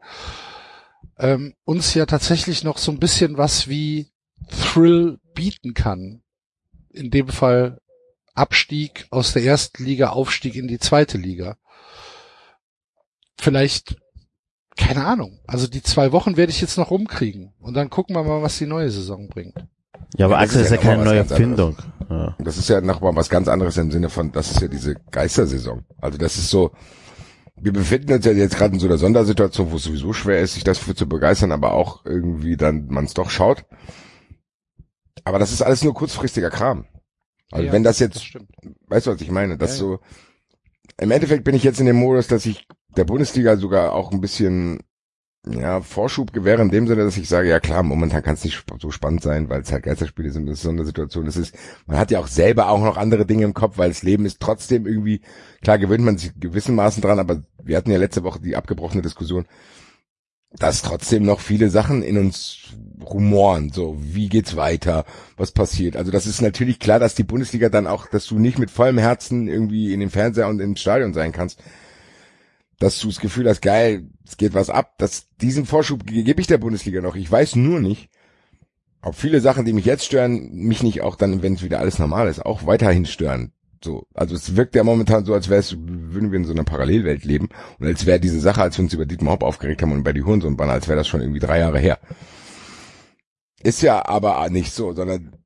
[1.18, 4.12] ähm, uns ja tatsächlich noch so ein bisschen was wie
[4.49, 6.22] Thrill bieten kann.
[6.91, 7.80] In dem Fall
[8.35, 11.57] Abstieg aus der ersten Liga, Aufstieg in die zweite Liga.
[13.39, 13.97] Vielleicht,
[14.76, 15.41] keine Ahnung.
[15.47, 17.53] Also die zwei Wochen werde ich jetzt noch rumkriegen.
[17.61, 19.66] Und dann gucken wir mal, was die neue Saison bringt.
[20.17, 21.19] Ja, aber Axel ist ist ja keine neue.
[21.19, 21.77] Erfindung.
[22.09, 22.37] Ja.
[22.39, 25.85] Das ist ja nochmal was ganz anderes im Sinne von, das ist ja diese Geistersaison.
[26.01, 26.73] Also das ist so,
[27.57, 30.55] wir befinden uns ja jetzt gerade in so einer Sondersituation, wo es sowieso schwer ist,
[30.55, 33.65] sich dafür zu begeistern, aber auch irgendwie dann man es doch schaut.
[35.25, 36.87] Aber das ist alles nur kurzfristiger Kram.
[37.51, 38.49] Also Ja, wenn das jetzt Das stimmt.
[38.89, 39.57] Weißt du, was ich meine?
[39.57, 39.77] Das ja.
[39.77, 40.01] so,
[40.99, 44.21] im Endeffekt bin ich jetzt in dem Modus, dass ich der Bundesliga sogar auch ein
[44.21, 44.81] bisschen,
[45.47, 48.65] ja, Vorschub gewähre in dem Sinne, dass ich sage, ja klar, momentan kann es nicht
[48.81, 51.27] so spannend sein, weil es halt Geisterspiele sind, das ist so eine Situation.
[51.27, 51.55] Das ist,
[51.87, 54.41] man hat ja auch selber auch noch andere Dinge im Kopf, weil das Leben ist
[54.41, 55.21] trotzdem irgendwie,
[55.63, 59.47] klar gewöhnt man sich gewissermaßen dran, aber wir hatten ja letzte Woche die abgebrochene Diskussion,
[60.59, 65.05] dass trotzdem noch viele Sachen in uns rumoren, so, wie geht's weiter,
[65.37, 65.97] was passiert.
[65.97, 68.99] Also das ist natürlich klar, dass die Bundesliga dann auch, dass du nicht mit vollem
[68.99, 71.61] Herzen irgendwie in den Fernseher und im Stadion sein kannst,
[72.85, 76.41] dass du das Gefühl hast, geil, es geht was ab, dass diesen Vorschub ge- gebe
[76.41, 77.16] ich der Bundesliga noch.
[77.16, 78.11] Ich weiß nur nicht,
[79.03, 81.99] ob viele Sachen, die mich jetzt stören, mich nicht auch dann, wenn es wieder alles
[81.99, 83.53] normal ist, auch weiterhin stören.
[83.82, 86.64] So, also es wirkt ja momentan so, als wäre es, würden wir in so einer
[86.64, 89.93] Parallelwelt leben und als wäre diese Sache, als wir uns über Dietmar Hopp aufgeregt haben
[89.93, 91.99] und bei die Hurensohn-Banner, als wäre das schon irgendwie drei Jahre her.
[93.62, 95.37] Ist ja aber nicht so, sondern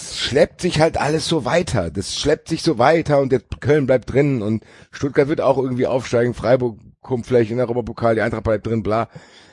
[0.00, 1.90] schleppt sich halt alles so weiter.
[1.90, 5.86] Das schleppt sich so weiter und jetzt Köln bleibt drin und Stuttgart wird auch irgendwie
[5.86, 9.08] aufsteigen, Freiburg kommt vielleicht in der Europapokal, die Eintracht bleibt drin, bla.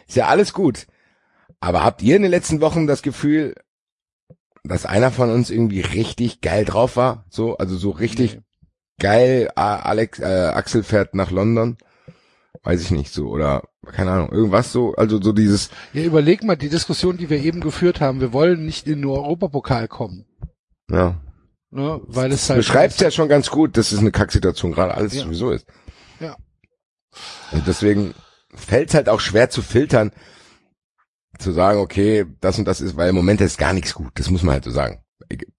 [0.08, 0.88] Ist ja alles gut.
[1.60, 3.56] Aber habt ihr in den letzten Wochen das Gefühl,
[4.64, 7.26] dass einer von uns irgendwie richtig geil drauf war?
[7.30, 8.42] So, also so richtig Nee.
[9.00, 10.24] geil, Alex, äh,
[10.54, 11.78] Axel fährt nach London.
[12.64, 16.56] Weiß ich nicht so, oder keine Ahnung, irgendwas so, also so dieses, Ja, überleg mal
[16.56, 18.22] die Diskussion, die wir eben geführt haben.
[18.22, 20.26] Wir wollen nicht in den Europapokal kommen.
[20.90, 21.22] Ja,
[21.72, 22.00] Ne?
[22.06, 22.60] Weil es halt.
[22.60, 25.24] beschreibt's ja schon ganz gut, dass es eine Kacksituation gerade alles Ja.
[25.24, 25.68] sowieso ist.
[26.22, 26.38] Ja.
[27.52, 28.14] Und deswegen
[28.54, 30.12] fällt's halt auch schwer zu filtern,
[31.38, 34.30] zu sagen, okay, das und das ist, weil im Moment ist gar nichts gut, das
[34.30, 35.04] muss man halt so sagen.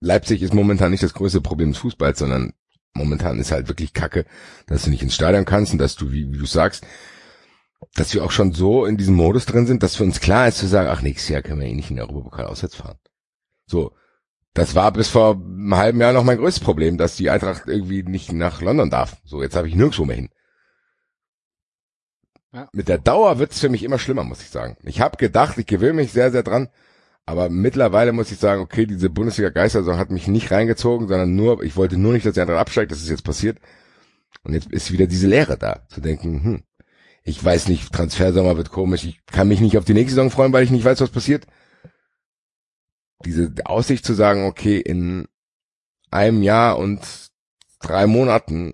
[0.00, 2.54] Leipzig ist momentan nicht das größte Problem des Fußballs, sondern
[2.94, 4.24] momentan ist halt wirklich Kacke,
[4.68, 6.86] dass du nicht ins Stadion kannst und dass du, wie, wie du sagst,
[7.94, 10.58] dass wir auch schon so in diesem Modus drin sind, dass für uns klar ist
[10.58, 12.96] zu sagen, ach, nächstes Jahr können wir eh nicht in der Europapokal auswärts fahren.
[13.66, 13.92] So.
[14.56, 18.02] Das war bis vor einem halben Jahr noch mein größtes Problem, dass die Eintracht irgendwie
[18.02, 19.18] nicht nach London darf.
[19.26, 20.30] So, jetzt habe ich nirgendwo mehr hin.
[22.54, 22.66] Ja.
[22.72, 24.78] Mit der Dauer wird's für mich immer schlimmer, muss ich sagen.
[24.82, 26.68] Ich habe gedacht, ich gewöhne mich sehr, sehr dran,
[27.26, 31.76] aber mittlerweile muss ich sagen, okay, diese Bundesliga-Geistersaison hat mich nicht reingezogen, sondern nur, ich
[31.76, 33.58] wollte nur nicht, dass die Eintracht absteigt, das ist jetzt passiert.
[34.42, 36.62] Und jetzt ist wieder diese Leere da, zu denken, hm,
[37.24, 40.54] ich weiß nicht, Transfersommer wird komisch, ich kann mich nicht auf die nächste Saison freuen,
[40.54, 41.46] weil ich nicht weiß, was passiert.
[43.24, 45.26] Diese Aussicht zu sagen, okay, in
[46.10, 47.00] einem Jahr und
[47.80, 48.72] drei Monaten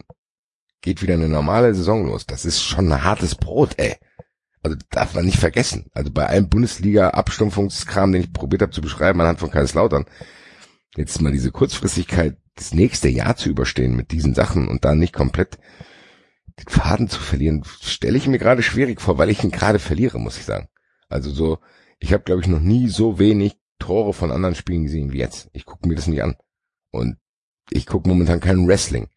[0.80, 2.26] geht wieder eine normale Saison los.
[2.26, 3.97] Das ist schon ein hartes Brot, ey.
[4.62, 5.86] Also darf man nicht vergessen.
[5.93, 10.07] Also bei einem Bundesliga-Abstumpfungskram, den ich probiert habe zu beschreiben anhand von Kaiserslautern,
[10.97, 15.14] jetzt mal diese Kurzfristigkeit, das nächste Jahr zu überstehen mit diesen Sachen und dann nicht
[15.14, 15.59] komplett
[16.59, 20.20] den Faden zu verlieren, stelle ich mir gerade schwierig vor, weil ich ihn gerade verliere,
[20.20, 20.68] muss ich sagen.
[21.09, 21.59] Also so,
[21.99, 25.51] ich habe glaube ich noch nie so wenig Tore von anderen Spielen gesehen wie jetzt.
[25.53, 26.37] Ich gucke mir das nicht an.
[26.93, 27.16] Und
[27.68, 29.09] ich gucke momentan kein Wrestling.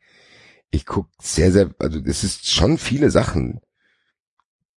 [0.71, 3.61] Ich gucke sehr, sehr, also es ist schon viele Sachen,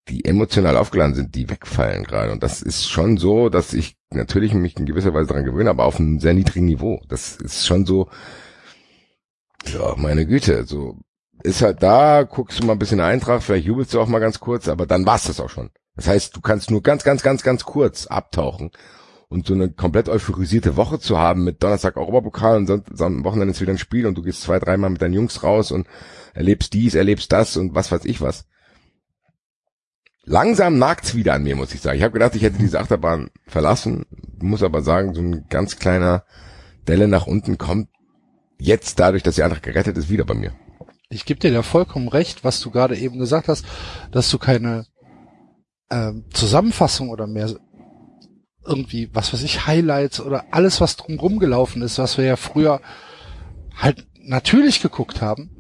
[0.09, 2.33] die emotional aufgeladen sind, die wegfallen gerade.
[2.33, 5.85] Und das ist schon so, dass ich natürlich mich in gewisser Weise daran gewöhne, aber
[5.85, 7.01] auf einem sehr niedrigen Niveau.
[7.09, 8.11] Das ist schon so,
[9.73, 10.99] ja, meine Güte, so
[11.43, 14.39] ist halt da, guckst du mal ein bisschen Eintracht, vielleicht jubelst du auch mal ganz
[14.39, 15.71] kurz, aber dann war's das auch schon.
[15.97, 18.71] Das heißt, du kannst nur ganz, ganz, ganz, ganz kurz abtauchen
[19.29, 23.53] und so eine komplett euphorisierte Woche zu haben mit Donnerstag Europapokal und sonst am Wochenende
[23.53, 25.87] ist wieder ein Spiel und du gehst zwei, dreimal mit deinen Jungs raus und
[26.35, 28.47] erlebst dies, erlebst das und was weiß ich was.
[30.25, 31.97] Langsam nagt's wieder an mir, muss ich sagen.
[31.97, 34.05] Ich habe gedacht, ich hätte diese Achterbahn verlassen,
[34.41, 36.25] muss aber sagen, so ein ganz kleiner
[36.87, 37.89] Delle nach unten kommt
[38.59, 40.53] jetzt dadurch, dass die Eintracht gerettet ist, wieder bei mir.
[41.11, 43.65] Ich gebe dir da vollkommen recht, was du gerade eben gesagt hast,
[44.11, 44.87] dass du keine
[45.91, 47.55] ähm, Zusammenfassung oder mehr
[48.69, 52.81] irgendwie, was weiß ich, Highlights oder alles, was drumherum gelaufen ist, was wir ja früher
[53.77, 55.51] halt natürlich geguckt haben.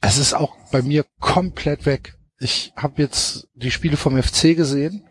[0.00, 2.16] Es ist auch bei mir komplett weg.
[2.38, 5.04] Ich habe jetzt die Spiele vom FC gesehen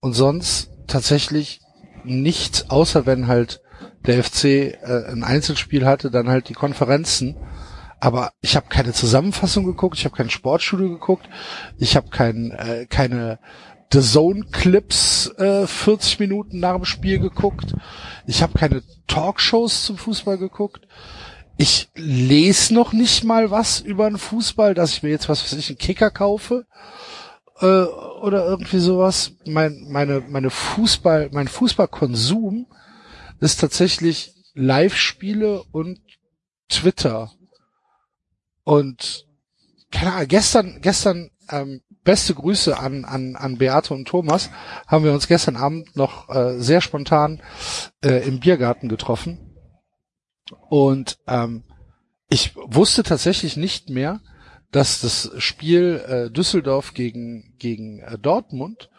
[0.00, 1.60] und sonst tatsächlich
[2.04, 3.60] nichts, außer wenn halt
[4.06, 7.36] der FC äh, ein Einzelspiel hatte, dann halt die Konferenzen.
[8.00, 11.28] Aber ich habe keine Zusammenfassung geguckt, ich habe kein Sportstudio geguckt,
[11.78, 13.38] ich habe kein, äh, keine
[13.92, 17.74] The Zone Clips äh, 40 Minuten nach dem Spiel geguckt,
[18.26, 20.86] ich habe keine Talkshows zum Fußball geguckt.
[21.56, 25.58] Ich lese noch nicht mal was über den Fußball, dass ich mir jetzt was weiß
[25.58, 26.66] ich einen Kicker kaufe
[27.60, 29.32] äh, oder irgendwie sowas.
[29.46, 32.66] Mein meine meine Fußball mein Fußballkonsum
[33.38, 36.00] ist tatsächlich Live-Spiele und
[36.68, 37.32] Twitter.
[38.64, 39.26] Und
[39.90, 44.50] keine Ahnung, gestern, gestern, ähm, beste Grüße an, an, an Beate und Thomas,
[44.86, 47.42] haben wir uns gestern Abend noch äh, sehr spontan
[48.04, 49.56] äh, im Biergarten getroffen.
[50.68, 51.64] Und ähm,
[52.28, 54.20] ich wusste tatsächlich nicht mehr,
[54.70, 58.90] dass das Spiel äh, Düsseldorf gegen, gegen äh, Dortmund,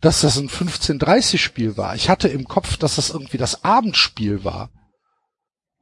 [0.00, 1.96] dass das ein 15:30 Spiel war.
[1.96, 4.70] Ich hatte im Kopf, dass das irgendwie das Abendspiel war.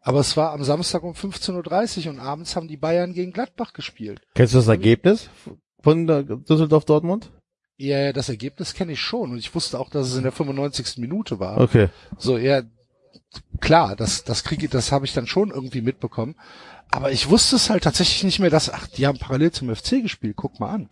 [0.00, 3.72] Aber es war am Samstag um 15.30 Uhr und abends haben die Bayern gegen Gladbach
[3.72, 4.22] gespielt.
[4.34, 5.28] Kennst du das Ergebnis
[5.86, 7.30] von der Düsseldorf-Dortmund?
[7.76, 10.32] Ja, ja, das Ergebnis kenne ich schon und ich wusste auch, dass es in der
[10.32, 10.98] 95.
[10.98, 11.60] Minute war.
[11.60, 11.90] Okay.
[12.18, 12.62] So, ja,
[13.60, 16.34] klar, das, das kriege, das habe ich dann schon irgendwie mitbekommen.
[16.90, 20.02] Aber ich wusste es halt tatsächlich nicht mehr, dass, ach, die haben parallel zum FC
[20.02, 20.90] gespielt, guck mal an.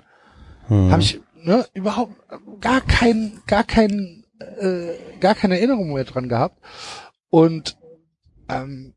[0.68, 0.92] Hm.
[0.92, 2.14] Habe ich, ne, überhaupt
[2.60, 6.60] gar kein, gar kein, äh, gar keine Erinnerung mehr dran gehabt.
[7.30, 7.78] Und
[8.48, 8.94] ähm,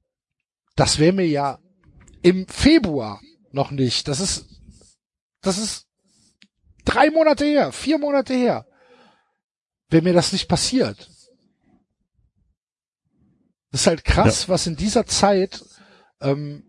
[0.76, 1.58] das wäre mir ja
[2.22, 3.20] im Februar
[3.52, 4.08] noch nicht.
[4.08, 4.46] Das ist,
[5.42, 5.87] das ist
[6.88, 8.66] drei Monate her, vier Monate her.
[9.90, 11.10] Wenn mir das nicht passiert.
[13.72, 15.64] Das ist halt krass, was in dieser Zeit,
[16.22, 16.64] ähm,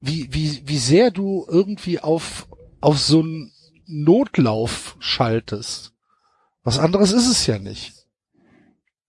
[0.00, 2.48] wie, wie, wie sehr du irgendwie auf,
[2.80, 3.52] auf so einen
[3.86, 5.92] Notlauf schaltest.
[6.62, 7.92] Was anderes ist es ja nicht.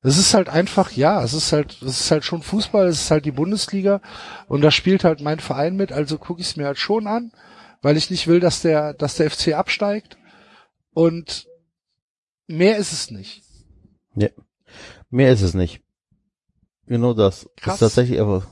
[0.02, 3.12] Es ist halt einfach, ja, es ist halt, es ist halt schon Fußball, es ist
[3.12, 4.02] halt die Bundesliga
[4.48, 7.32] und da spielt halt mein Verein mit, also gucke ich es mir halt schon an,
[7.82, 10.18] weil ich nicht will, dass der, dass der FC absteigt.
[10.96, 11.48] Und
[12.48, 13.44] mehr ist es nicht.
[14.16, 14.30] Ja.
[15.10, 15.82] Mehr ist es nicht.
[16.88, 17.42] Genau das.
[17.42, 17.74] Das Krass.
[17.76, 18.48] ist tatsächlich einfach.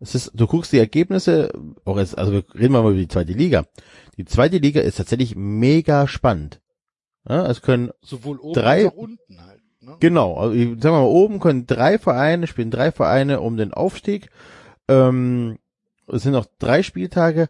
[0.00, 1.52] Es ist, du guckst die Ergebnisse,
[1.84, 3.66] auch jetzt, also wir reden mal über die zweite Liga.
[4.16, 6.60] Die zweite Liga ist tatsächlich mega spannend.
[7.28, 9.60] Ja, es können, Sowohl oben Drei- als auch unten halt.
[9.82, 9.96] Ne?
[10.00, 13.74] genau, also ich- sagen wir mal, oben können drei Vereine, spielen drei Vereine um den
[13.74, 14.30] Aufstieg.
[14.88, 15.58] Ähm,
[16.08, 17.48] es sind noch drei Spieltage.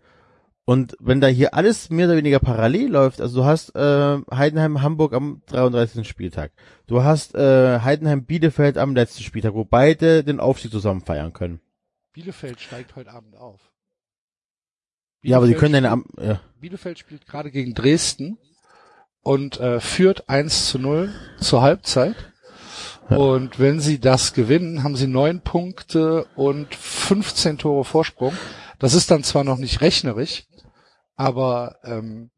[0.70, 4.82] Und wenn da hier alles mehr oder weniger parallel läuft, also du hast äh, Heidenheim
[4.82, 6.06] Hamburg am 33.
[6.06, 6.52] Spieltag,
[6.86, 11.60] du hast äh, Heidenheim Bielefeld am letzten Spieltag, wo beide den Aufstieg zusammen feiern können.
[12.12, 13.58] Bielefeld steigt heute Abend auf.
[15.22, 18.38] Ja, aber die Bielefeld können dann am ja, Bielefeld spielt gerade gegen Dresden
[19.22, 22.14] und äh, führt 1 zu 0 zur Halbzeit.
[23.08, 28.34] Und wenn sie das gewinnen, haben sie neun Punkte und 15 Tore Vorsprung.
[28.80, 30.44] Das ist dann zwar noch nicht rechnerisch,
[31.20, 32.30] aber ähm,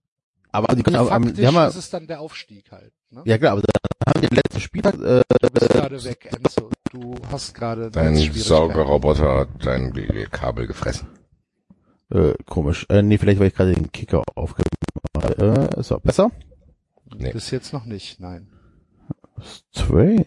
[0.51, 2.93] aber die können aber, am- faktisch die haben ja, ist es dann der Aufstieg halt.
[3.11, 3.23] Ne?
[3.25, 6.71] ja klar, aber dann haben die den letzten Spieltag äh, Du bist gerade weg, Enzo.
[6.91, 8.17] Du hast gerade Dein.
[8.17, 9.93] Saugerroboter hat dein
[10.31, 11.09] Kabel gefressen.
[12.11, 12.85] äh, komisch.
[12.91, 14.69] Äh, nee, vielleicht weil ich gerade den Kicker aufgemacht
[15.39, 16.31] äh, ist auch besser.
[17.17, 17.33] Nee.
[17.33, 18.49] Bis jetzt noch nicht, nein.
[19.75, 20.27] Strange.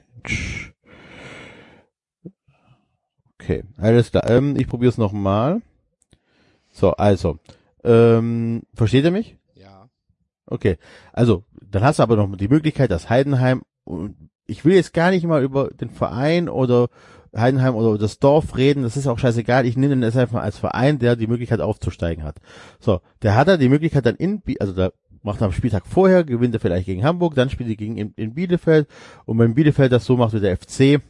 [3.40, 4.30] Okay, alles klar.
[4.30, 5.62] Ähm, ich probiere es nochmal.
[6.72, 7.38] So, also.
[7.86, 9.38] Ähm, versteht ihr mich?
[9.56, 9.90] Ja.
[10.46, 10.78] Okay.
[11.14, 14.16] Also, dann hast du aber noch die Möglichkeit, dass Heidenheim, und
[14.48, 16.90] ich will jetzt gar nicht mal über den Verein oder
[17.36, 19.66] Heidenheim oder das Dorf reden, das ist auch scheißegal.
[19.66, 22.38] Ich nehme den jetzt einfach als Verein, der die Möglichkeit aufzusteigen hat.
[22.80, 24.92] So, der hat er die Möglichkeit dann in, also da
[25.22, 28.14] macht er am Spieltag vorher, gewinnt er vielleicht gegen Hamburg, dann spielt er gegen in,
[28.16, 28.88] in Bielefeld
[29.26, 31.02] und wenn Bielefeld das so macht wie der FC,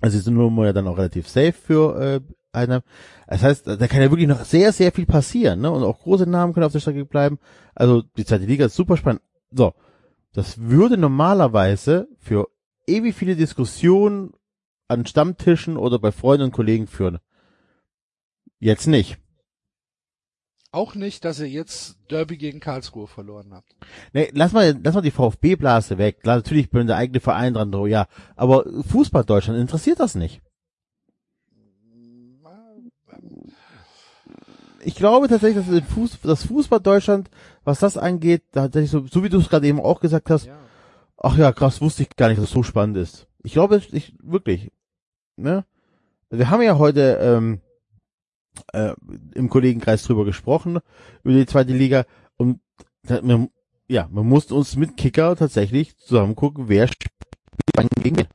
[0.00, 2.20] also ist die Nummer ja dann auch relativ safe für äh,
[2.54, 2.82] Heidenheim.
[3.26, 5.70] Das heißt, da kann ja wirklich noch sehr, sehr viel passieren, ne?
[5.70, 7.38] Und auch große Namen können auf der Strecke bleiben.
[7.74, 9.22] Also die zweite Liga ist super spannend.
[9.50, 9.74] So,
[10.32, 12.48] das würde normalerweise für
[12.86, 14.32] ewig viele Diskussionen
[14.88, 17.18] an Stammtischen oder bei Freunden und Kollegen führen.
[18.58, 19.18] Jetzt nicht.
[20.74, 23.76] Auch nicht, dass ihr jetzt Derby gegen Karlsruhe verloren habt.
[24.12, 26.22] Nee, lass mal, lass mal die VfB-Blase weg.
[26.22, 28.08] Klar, natürlich bin der eigene Verein dran, oh ja.
[28.34, 30.42] Aber Fußball Deutschland interessiert das nicht.
[34.84, 37.30] Ich glaube tatsächlich, dass Fuß, das Fußball Deutschland,
[37.64, 40.46] was das angeht, da tatsächlich so, so wie du es gerade eben auch gesagt hast,
[40.46, 40.58] Ja.
[41.16, 43.26] ach ja, krass, wusste ich gar nicht, dass es so spannend ist.
[43.42, 44.70] Ich glaube, ich, wirklich,
[45.36, 45.64] ne?
[46.30, 47.60] Wir haben ja heute ähm,
[48.72, 48.94] äh,
[49.34, 50.78] im Kollegenkreis drüber gesprochen,
[51.22, 52.04] über die zweite Liga
[52.36, 52.60] und
[53.22, 53.48] man,
[53.88, 57.12] ja, man musste uns mit Kicker tatsächlich zusammen gucken, wer spielt
[57.76, 58.26] wann gegen wen.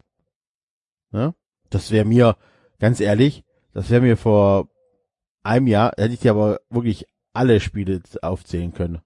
[1.12, 1.34] Ne?
[1.70, 2.38] Das wäre mir,
[2.80, 3.44] ganz ehrlich,
[3.74, 4.70] das wäre mir vor
[5.44, 9.00] einem Jahr, hätte ich dir aber wirklich alle Spiele aufzählen können.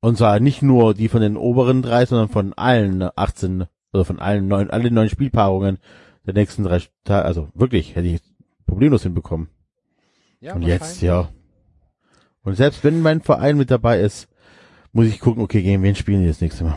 [0.00, 4.18] Und zwar nicht nur die von den oberen drei, sondern von allen 18 oder von
[4.18, 5.78] allen neun, alle neun Spielpaarungen
[6.26, 7.24] der nächsten drei Tage.
[7.24, 8.20] Also wirklich, hätte ich
[8.66, 9.48] problemlos hinbekommen.
[10.40, 11.28] Ja, Und jetzt, ja.
[12.42, 14.28] Und selbst wenn mein Verein mit dabei ist,
[14.92, 16.76] muss ich gucken, okay, gegen wen spielen die das nächste Mal.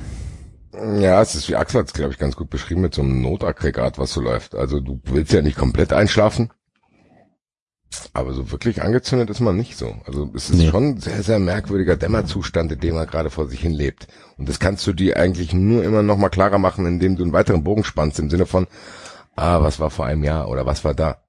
[1.00, 3.22] Ja, es ist wie Axel hat es, glaube ich, ganz gut beschrieben mit so einem
[3.22, 4.56] Notaggregat, was so läuft.
[4.56, 6.52] Also du willst ja nicht komplett einschlafen,
[8.14, 9.96] aber so wirklich angezündet ist man nicht so.
[10.06, 10.70] Also es ist Nee.
[10.70, 14.08] schon ein sehr, sehr merkwürdiger Dämmerzustand, in dem man gerade vor sich hin lebt.
[14.38, 17.34] Und das kannst du dir eigentlich nur immer noch mal klarer machen, indem du einen
[17.34, 18.68] weiteren Bogen spannst, im Sinne von,
[19.36, 21.24] ah, was war vor einem Jahr oder was war da?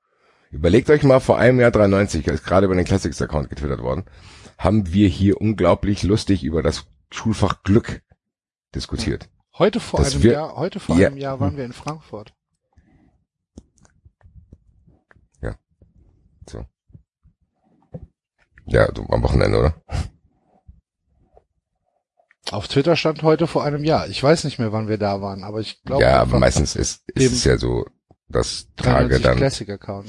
[0.51, 4.05] Überlegt euch mal, vor einem Jahr 93, ist gerade über den Classics-Account getwittert worden,
[4.57, 8.03] haben wir hier unglaublich lustig über das Schulfach Glück
[8.75, 9.29] diskutiert.
[9.59, 11.09] Heute vor Das einem wir- Jahr, heute vor Ja.
[11.09, 12.33] einem Jahr waren wir in Frankfurt.
[16.49, 16.65] So.
[18.67, 19.75] Ja, du, am Wochenende, oder?
[22.51, 24.07] Auf Twitter stand heute vor einem Jahr.
[24.09, 27.03] Ich weiß nicht mehr, wann wir da waren, aber ich glaube, ja, aber meistens ist,
[27.15, 27.87] ist es ja so,
[28.29, 29.37] dass Tage 93 dann.
[29.39, 30.07] Classic Account.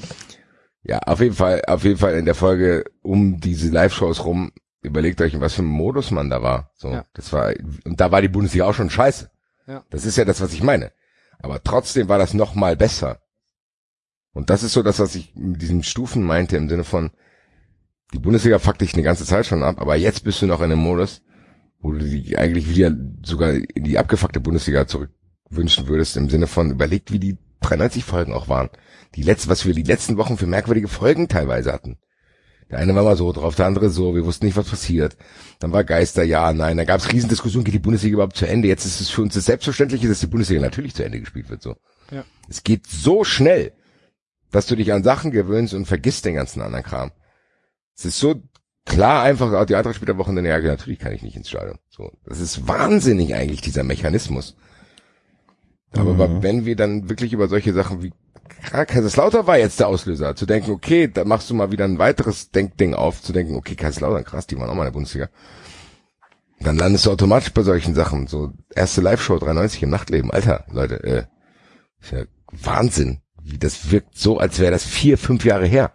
[0.82, 4.52] Ja, auf jeden Fall, auf jeden Fall in der Folge um diese Live-Shows rum,
[4.82, 6.70] überlegt euch, in was für einem Modus man da war.
[6.76, 7.04] So, Ja.
[7.14, 7.52] das war,
[7.84, 9.30] und da war die Bundesliga auch schon scheiße.
[9.66, 9.84] Ja.
[9.90, 10.92] Das ist ja das, was ich meine.
[11.40, 13.20] Aber trotzdem war das noch mal besser.
[14.36, 17.10] Und das ist so das, was ich mit diesen Stufen meinte, im Sinne von,
[18.12, 20.66] die Bundesliga fuckt dich eine ganze Zeit schon ab, aber jetzt bist du noch in
[20.66, 21.22] einem Modus,
[21.80, 22.94] wo du die eigentlich wieder
[23.24, 28.34] sogar in die abgefuckte Bundesliga zurückwünschen würdest, im Sinne von überlegt, wie die 93 Folgen
[28.34, 28.68] auch waren.
[29.14, 31.96] Die letzten, was wir die letzten Wochen für merkwürdige Folgen teilweise hatten.
[32.70, 35.16] Der eine war mal so drauf, der andere so, wir wussten nicht, was passiert.
[35.60, 38.68] Dann war Geister, ja, nein, da gab es Riesendiskussionen, geht die Bundesliga überhaupt zu Ende?
[38.68, 41.62] Jetzt ist es für uns das Selbstverständliche, dass die Bundesliga natürlich zu Ende gespielt wird,
[41.62, 41.76] so.
[42.10, 42.22] Ja.
[42.50, 43.72] Es geht so schnell,
[44.50, 47.12] dass du dich an Sachen gewöhnst und vergisst den ganzen anderen Kram.
[47.96, 48.42] Es ist so
[48.84, 51.78] klar einfach, auch die Eintracht spielt am Wochenende, ja, natürlich kann ich nicht ins Stadion.
[51.88, 52.12] So.
[52.24, 54.56] Das ist wahnsinnig eigentlich, dieser Mechanismus.
[55.92, 56.42] Aber Mhm.
[56.42, 58.12] wenn wir dann wirklich über solche Sachen wie
[58.62, 62.50] Kaiserslautern war jetzt der Auslöser, zu denken, okay, da machst du mal wieder ein weiteres
[62.50, 65.28] Denkding auf, zu denken, okay, Kaiserslautern, krass, die waren auch mal in der Bundesliga.
[66.60, 71.02] Dann landest du automatisch bei solchen Sachen, so erste Live-Show 93 im Nachtleben, Alter, Leute,
[71.04, 71.24] äh,
[72.00, 73.20] ist ja Wahnsinn,
[73.58, 75.92] das wirkt so, als wäre das vier, fünf Jahre her.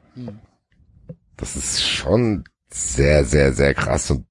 [1.38, 4.26] Das ist schon sehr, sehr, sehr krass und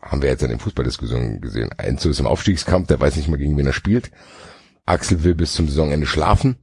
[0.00, 1.70] haben wir jetzt in den Fußballdiskussionen gesehen.
[1.76, 4.10] Enzo ist im Aufstiegskampf, der weiß nicht mal, gegen wen er spielt.
[4.86, 6.56] Axel will bis zum Saisonende schlafen.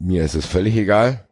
[0.00, 1.28] Mir ist es völlig egal.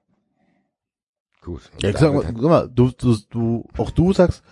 [1.40, 1.62] Gut.
[1.80, 4.42] Ja, ich sag mal, guck mal, du, du, du, auch du sagst,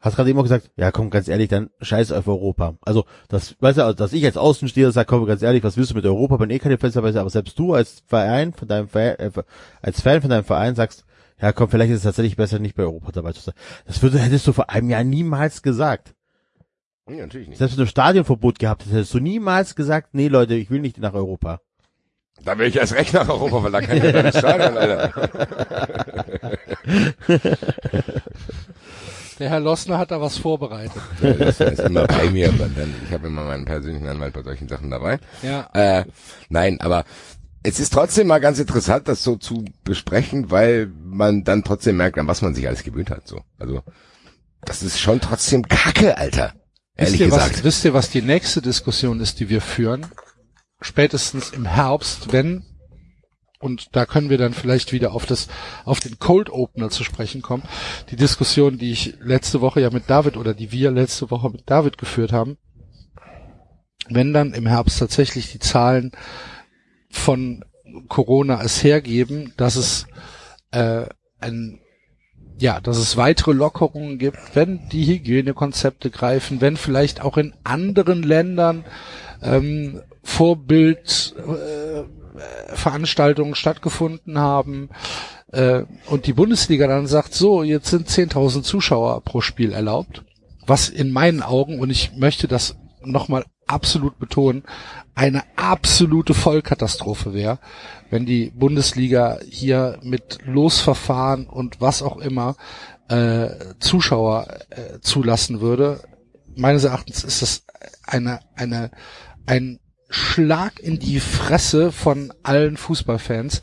[0.00, 2.74] hast gerade eben auch gesagt, ja komm, ganz ehrlich, dann scheiß auf Europa.
[2.82, 5.94] Also, das, weißt du, dass ich als Außensteher sage, komm, ganz ehrlich, was willst du
[5.94, 6.38] mit Europa?
[6.38, 9.30] Bin eh keine Fenster, aber selbst du als Verein von deinem Verein, äh,
[9.82, 11.04] als Fan von deinem Verein sagst,
[11.40, 13.54] ja komm, vielleicht ist es tatsächlich besser, nicht bei Europa dabei zu sein.
[13.86, 16.14] Das würde, hättest du vor einem Jahr niemals gesagt.
[17.06, 17.58] Nee, natürlich nicht.
[17.58, 20.98] Selbst wenn du Stadionverbot gehabt hättest, hättest du niemals gesagt, nee Leute, ich will nicht
[20.98, 21.60] nach Europa.
[22.42, 25.12] Da will ich erst recht nach Europa, weil da kann ich ins Stadion, Alter.
[29.40, 31.00] Der Herr Lossner hat da was vorbereitet.
[31.22, 32.52] Das ist immer bei mir,
[33.06, 35.18] ich habe immer meinen persönlichen Anwalt bei solchen Sachen dabei.
[35.42, 35.70] Ja.
[35.72, 36.04] Äh,
[36.50, 37.06] nein, aber
[37.62, 42.18] es ist trotzdem mal ganz interessant, das so zu besprechen, weil man dann trotzdem merkt,
[42.18, 43.26] an was man sich alles gewöhnt hat.
[43.26, 43.82] So, also
[44.60, 46.52] das ist schon trotzdem Kacke, Alter.
[46.94, 47.54] Ehrlich wisst ihr, gesagt.
[47.54, 50.04] Was, wisst ihr, was die nächste Diskussion ist, die wir führen?
[50.82, 52.66] Spätestens im Herbst, wenn,
[53.60, 55.48] und da können wir dann vielleicht wieder auf das,
[55.84, 57.62] auf den Cold Opener zu sprechen kommen.
[58.10, 61.68] Die Diskussion, die ich letzte Woche ja mit David oder die wir letzte Woche mit
[61.68, 62.56] David geführt haben.
[64.08, 66.12] Wenn dann im Herbst tatsächlich die Zahlen
[67.10, 67.64] von
[68.08, 70.06] Corona es hergeben, dass es
[70.70, 71.04] äh,
[71.38, 71.80] ein
[72.58, 78.22] ja, dass es weitere Lockerungen gibt, wenn die Hygienekonzepte greifen, wenn vielleicht auch in anderen
[78.22, 78.84] Ländern
[79.42, 82.19] ähm, Vorbild äh,
[82.74, 84.90] Veranstaltungen stattgefunden haben
[85.52, 90.24] äh, und die Bundesliga dann sagt, so, jetzt sind 10.000 Zuschauer pro Spiel erlaubt,
[90.66, 94.64] was in meinen Augen, und ich möchte das nochmal absolut betonen,
[95.14, 97.58] eine absolute Vollkatastrophe wäre,
[98.10, 102.56] wenn die Bundesliga hier mit Losverfahren und was auch immer
[103.08, 106.00] äh, Zuschauer äh, zulassen würde.
[106.56, 107.64] Meines Erachtens ist das
[108.06, 108.90] eine, eine,
[109.46, 109.78] ein
[110.10, 113.62] Schlag in die Fresse von allen Fußballfans,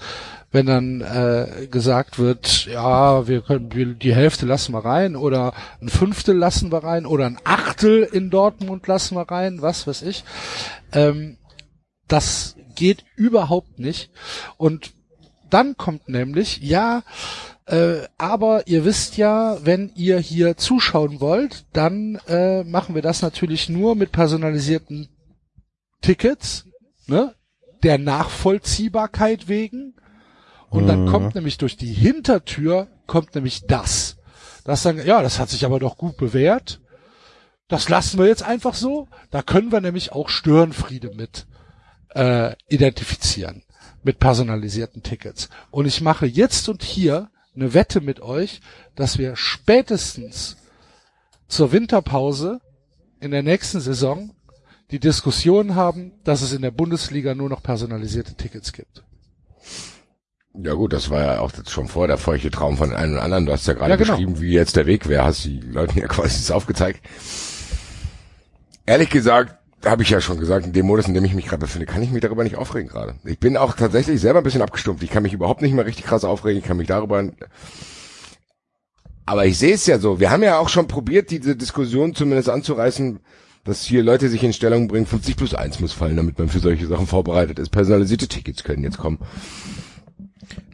[0.52, 5.54] wenn dann äh, gesagt wird, ja, wir können wir, die Hälfte lassen wir rein oder
[5.82, 10.04] ein Fünftel lassen wir rein oder ein Achtel in Dortmund lassen wir rein, was weiß
[10.04, 10.24] ich.
[10.94, 11.38] Ähm,
[12.08, 14.10] das geht überhaupt nicht.
[14.56, 14.94] Und
[15.50, 17.04] dann kommt nämlich, ja,
[17.66, 23.22] äh, aber ihr wisst ja, wenn ihr hier zuschauen wollt, dann äh, machen wir das
[23.22, 25.10] natürlich nur mit personalisierten
[26.02, 26.66] Tickets,
[27.08, 27.36] ne?
[27.84, 29.96] Der Nachvollziehbarkeit wegen.
[30.70, 34.18] Und dann kommt nämlich durch die Hintertür, kommt nämlich das.
[34.66, 36.82] Das sagen, ja, das hat sich aber doch gut bewährt.
[37.68, 39.08] Das lassen wir jetzt einfach so.
[39.32, 41.48] Da können wir nämlich auch Störenfriede mit
[42.10, 43.64] äh, identifizieren.
[44.04, 45.50] Mit personalisierten Tickets.
[45.72, 48.62] Und ich mache jetzt und hier eine Wette mit euch,
[48.96, 50.58] dass wir spätestens
[51.48, 52.60] zur Winterpause
[53.20, 54.36] in der nächsten Saison
[54.92, 59.04] die Diskussion haben, dass es in der Bundesliga nur noch personalisierte Tickets gibt.
[60.60, 63.46] Ja gut, das war ja auch schon vor der feuchte Traum von einem und anderen.
[63.46, 64.14] Du hast ja gerade Ja, genau.
[64.14, 67.02] beschrieben, wie jetzt der Weg wäre, hast die Leuten ja quasi das aufgezeigt.
[68.86, 69.56] Ehrlich gesagt,
[69.86, 72.02] habe ich ja schon gesagt, in dem Modus, in dem ich mich gerade befinde, kann
[72.02, 73.16] ich mich darüber nicht aufregen gerade.
[73.26, 75.04] Ich bin auch tatsächlich selber ein bisschen abgestumpft.
[75.04, 76.60] Ich kann mich überhaupt nicht mehr richtig krass aufregen.
[76.60, 77.30] Ich kann mich darüber...
[79.26, 80.22] Aber ich sehe es ja so.
[80.22, 83.20] Wir haben ja auch schon probiert, diese Diskussion zumindest anzureißen,
[83.68, 86.60] dass hier Leute sich in Stellung bringen, 50 plus 1 muss fallen, damit man für
[86.60, 87.70] solche Sachen vorbereitet ist.
[87.70, 89.20] Personalisierte Tickets können jetzt kommen.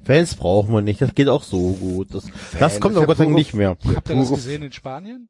[0.05, 2.13] Fans brauchen wir nicht, das geht auch so gut.
[2.13, 2.25] Das,
[2.59, 3.77] das kommt aber Gott sei Dank nicht mehr.
[3.95, 5.27] Habt ihr das gesehen in Spanien?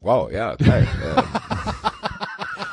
[0.00, 0.86] Wow, ja, geil.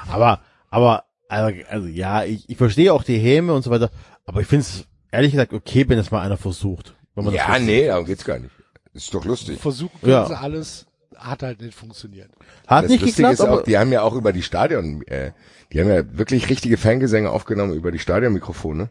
[0.10, 3.90] Aber, aber, also, also ja, ich, ich verstehe auch die Häme und so weiter,
[4.28, 6.94] aber ich finde es ehrlich gesagt okay, wenn es mal einer versucht.
[7.16, 7.66] Wenn man das ja, versucht.
[7.66, 8.52] nee, darum geht's gar nicht.
[8.94, 9.60] Ist doch lustig.
[9.60, 10.26] Versuchen können Ja.
[10.28, 10.86] sie alles,
[11.18, 12.30] hat halt nicht funktioniert.
[12.68, 15.02] Hat Das nicht Lustige geklappt, ist auch, aber die haben ja auch über die Stadion,
[15.08, 15.32] äh,
[15.72, 18.90] die haben ja wirklich richtige Fangesänge aufgenommen über die Stadionmikrofone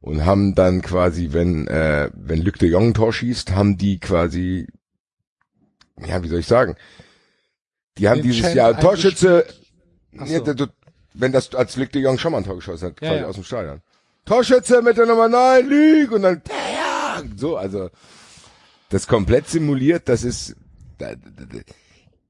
[0.00, 3.98] und haben dann quasi, wenn äh, wenn Luc de Jong ein Tor schießt, haben die
[3.98, 4.66] quasi,
[6.04, 6.76] ja, wie soll ich sagen,
[7.98, 9.46] die haben dieses Chant Jahr Torschütze,
[10.12, 10.66] ja, so.
[11.14, 13.26] wenn das als Luc de Jong schon mal ein Tor geschossen hat, Ja, quasi ja.
[13.26, 13.80] aus dem Stadion.
[14.24, 17.90] Torschütze mit der Nummer 9, Luc und dann ja, so, also
[18.88, 20.56] das komplett simuliert, das ist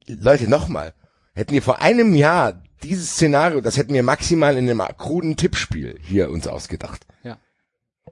[0.08, 0.94] Leute, nochmal.
[1.34, 5.98] Hätten wir vor einem Jahr dieses Szenario, das hätten wir maximal in einem kruden Tippspiel
[6.00, 7.06] hier uns ausgedacht.
[7.22, 7.38] Ja.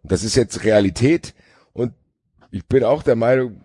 [0.03, 1.35] Das ist jetzt Realität
[1.73, 1.95] und
[2.51, 3.65] ich bin auch der Meinung,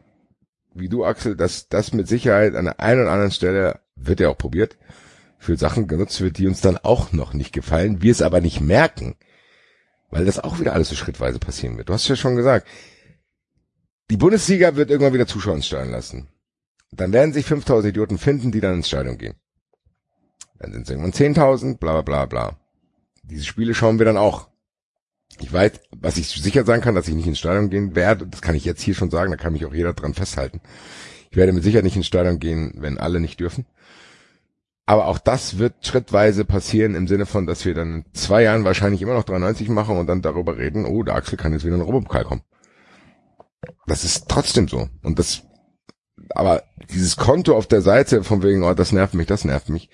[0.74, 4.30] wie du Axel, dass das mit Sicherheit an der einen oder anderen Stelle, wird ja
[4.30, 4.78] auch probiert,
[5.38, 8.62] für Sachen genutzt wird, die uns dann auch noch nicht gefallen, wir es aber nicht
[8.62, 9.16] merken,
[10.10, 11.90] weil das auch wieder alles so schrittweise passieren wird.
[11.90, 12.68] Du hast ja schon gesagt,
[14.10, 16.28] die Bundesliga wird irgendwann wieder Zuschauer Stadion lassen.
[16.92, 19.36] Dann werden sich 5000 Idioten finden, die dann ins Stadion gehen.
[20.58, 22.60] Dann sind es irgendwann 10.000, bla bla bla bla.
[23.24, 24.50] Diese Spiele schauen wir dann auch.
[25.40, 28.42] Ich weiß, was ich sicher sagen kann, dass ich nicht ins Stadion gehen werde, das
[28.42, 30.60] kann ich jetzt hier schon sagen, da kann mich auch jeder dran festhalten.
[31.30, 33.66] Ich werde mit Sicherheit nicht ins Stadion gehen, wenn alle nicht dürfen.
[34.88, 38.64] Aber auch das wird schrittweise passieren im Sinne von, dass wir dann in zwei Jahren
[38.64, 41.76] wahrscheinlich immer noch 93 machen und dann darüber reden, oh, der Axel kann jetzt wieder
[41.76, 42.42] in den Europapokal kommen.
[43.86, 44.90] Das ist trotzdem so.
[45.04, 45.44] Und das,
[46.30, 49.90] aber dieses Konto auf der Seite von wegen, oh, das nervt mich, das nervt mich.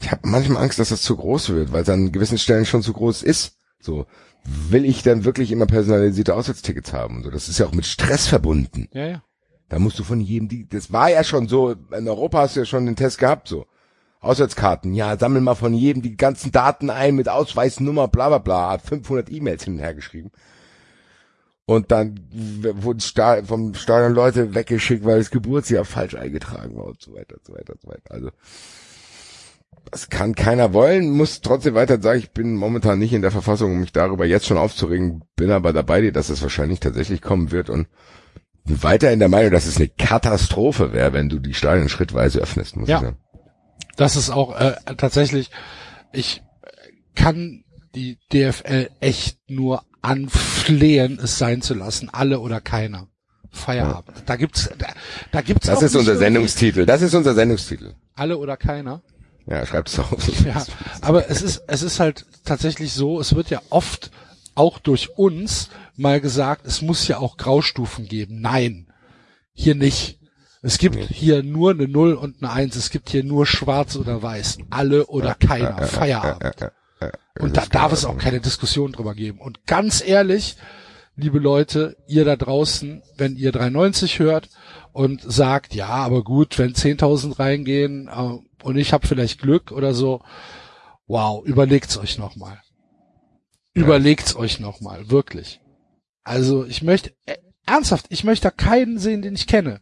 [0.00, 2.82] Ich habe manchmal Angst, dass das zu groß wird, weil es an gewissen Stellen schon
[2.82, 3.56] zu groß ist.
[3.80, 4.06] So,
[4.44, 7.16] will ich dann wirklich immer personalisierte Auswärtstickets haben?
[7.16, 8.88] und So, das ist ja auch mit Stress verbunden.
[8.92, 9.22] Ja, ja.
[9.68, 12.60] Da musst du von jedem, die, das war ja schon so, in Europa hast du
[12.60, 13.66] ja schon den Test gehabt, so.
[14.20, 18.70] Auswärtskarten, ja, sammel mal von jedem die ganzen Daten ein mit Ausweisnummer, bla bla bla,
[18.70, 20.32] hat 500 E-Mails hin und her geschrieben.
[21.68, 22.18] Und dann
[22.80, 27.36] wurden Sta vom Stadion Leute weggeschickt, weil das Geburtsjahr falsch eingetragen war und so weiter,
[27.36, 28.10] und so weiter, und so weiter.
[28.10, 28.30] Also,
[29.90, 33.72] das kann keiner wollen, muss trotzdem weiter sagen, ich bin momentan nicht in der Verfassung,
[33.72, 37.52] um mich darüber jetzt schon aufzuregen, bin aber dabei dir, dass es wahrscheinlich tatsächlich kommen
[37.52, 37.86] wird und
[38.64, 42.40] bin weiter in der Meinung, dass es eine Katastrophe wäre, wenn du die Stadien schrittweise
[42.40, 42.96] öffnest, muss Ja.
[42.96, 43.18] ich sagen.
[43.98, 45.50] Das ist auch äh, tatsächlich,
[46.12, 46.42] ich
[47.14, 47.62] kann
[47.94, 49.82] die DFL echt nur
[50.68, 53.08] anflehen, es sein zu lassen, alle oder keiner.
[53.50, 54.22] Feierabend.
[54.26, 54.88] Da gibt's, da,
[55.32, 56.84] da gibt's Das ist unser Sendungstitel.
[56.84, 57.94] Das ist unser Sendungstitel.
[58.14, 59.02] Alle oder keiner.
[59.46, 60.44] Ja, schreibt es auf.
[60.44, 60.64] Ja,
[61.00, 64.10] aber es ist, es ist halt tatsächlich so, es wird ja oft
[64.54, 68.40] auch durch uns mal gesagt, es muss ja auch Graustufen geben.
[68.40, 68.92] Nein,
[69.52, 70.18] hier nicht.
[70.60, 72.76] Es gibt hier nur eine Null und eine Eins.
[72.76, 74.58] Es gibt hier nur Schwarz oder Weiß.
[74.70, 75.86] Alle oder keiner.
[75.86, 76.72] Feierabend.
[77.38, 79.40] Und da darf es auch keine Diskussion drüber geben.
[79.40, 80.56] Und ganz ehrlich,
[81.16, 84.48] liebe Leute, ihr da draußen, wenn ihr 390 hört
[84.92, 89.94] und sagt, ja, aber gut, wenn 10.000 reingehen äh, und ich habe vielleicht Glück oder
[89.94, 90.22] so,
[91.06, 92.60] wow, überlegt's euch nochmal.
[93.74, 95.60] Überlegt's euch nochmal, wirklich.
[96.24, 99.80] Also ich möchte, äh, ernsthaft, ich möchte da keinen sehen, den ich kenne.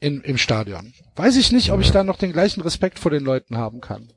[0.00, 0.92] In, Im Stadion.
[1.16, 4.12] Weiß ich nicht, ob ich da noch den gleichen Respekt vor den Leuten haben kann.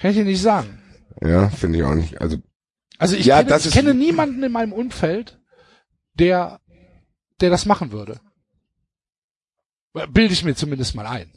[0.00, 0.78] Kann ich dir nicht sagen.
[1.22, 2.20] Ja, finde ich auch nicht.
[2.20, 2.38] Also,
[2.98, 5.38] Also ich, Ja, kenne, das ich kenne niemanden in meinem Umfeld,
[6.14, 6.60] der,
[7.40, 8.20] der das machen würde.
[10.12, 11.30] Bilde ich mir zumindest mal ein.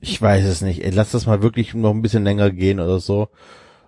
[0.00, 0.84] Ich weiß es nicht.
[0.84, 3.28] Ey, lass das mal wirklich noch ein bisschen länger gehen oder so.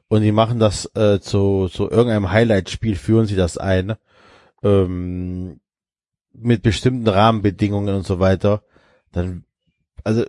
[0.08, 3.94] Und die machen das äh, zu, zu irgendeinem Highlight-Spiel, führen sie das ein.
[4.62, 5.60] Ähm,
[6.32, 8.62] mit bestimmten Rahmenbedingungen und so weiter.
[9.12, 9.44] Dann,
[10.02, 10.24] also,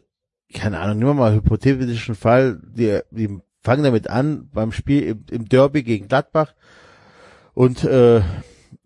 [0.53, 2.59] keine Ahnung, nehmen wir mal einen hypothetischen Fall.
[2.63, 6.53] Die, die fangen damit an beim Spiel im, im Derby gegen Gladbach.
[7.53, 8.21] Und äh,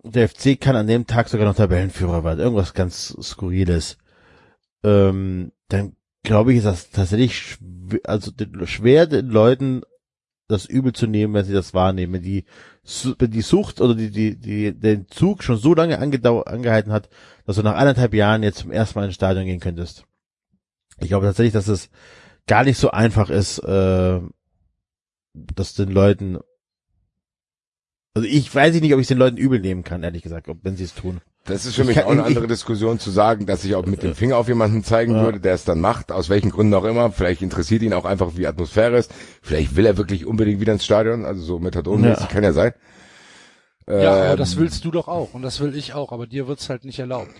[0.03, 2.39] der FC kann an dem Tag sogar noch Tabellenführer werden.
[2.39, 3.97] Irgendwas ganz Skurriles.
[4.83, 8.31] Ähm, dann glaube ich, ist das tatsächlich schw also
[8.65, 9.81] schwer den Leuten
[10.47, 12.13] das übel zu nehmen, wenn sie das wahrnehmen.
[12.13, 12.45] Wenn die,
[13.17, 17.09] wenn die Sucht oder die, die, die, den Zug schon so lange angehalten hat,
[17.45, 20.05] dass du nach anderthalb Jahren jetzt zum ersten Mal ins Stadion gehen könntest.
[20.99, 21.89] Ich glaube tatsächlich, dass es
[22.45, 24.19] gar nicht so einfach ist, äh,
[25.33, 26.39] dass den Leuten
[28.15, 30.59] also ich weiß nicht, ob ich es den Leuten übel nehmen kann, ehrlich gesagt, ob,
[30.61, 31.19] wenn sie es tun.
[31.45, 33.73] das ist für Ich mich kann- auch eine ich- andere Diskussion zu sagen, dass ich
[33.73, 35.23] auch mit dem Finger auf jemanden zeigen Ja.
[35.23, 37.11] würde, der es dann macht, aus welchen Gründen auch immer.
[37.11, 39.11] Vielleicht interessiert ihn auch einfach, wie Atmosphäre ist.
[39.41, 42.27] Vielleicht will er wirklich unbedingt wieder ins Stadion, also so Methadonmäßig Ja.
[42.31, 42.73] kann ja sein.
[43.87, 46.47] Ja, aber Ähm, das willst du doch auch und das will ich auch, aber dir
[46.47, 47.33] wird's halt nicht erlaubt.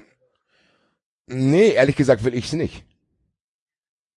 [1.28, 2.84] Nee, ehrlich gesagt will ich's nicht.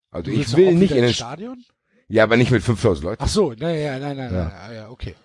[0.09, 1.63] Also Du ich will nicht in den ins Stadion.
[2.09, 3.23] Ja, aber nicht mit 5000 Leuten.
[3.23, 4.43] Ach so, nein, nein, nein, nein, Ja.
[4.67, 5.15] nein, ja, okay.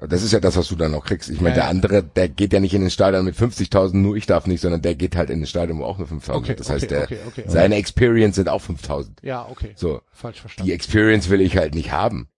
[0.00, 1.28] Das ist ja das, was du dann noch kriegst.
[1.28, 4.14] Ich meine, Ja, der andere, der geht ja nicht in den Stadion mit 50.000, nur
[4.16, 6.54] ich darf nicht, sondern der geht halt in den Stadion, wo auch nur 5.000 Okay.
[6.54, 9.16] Das heißt, okay, der, okay, okay, seine Experience sind auch 5.000.
[9.22, 9.72] Ja, okay.
[9.74, 10.00] So.
[10.12, 10.68] Falsch verstanden.
[10.68, 12.28] Die Experience will ich halt nicht haben.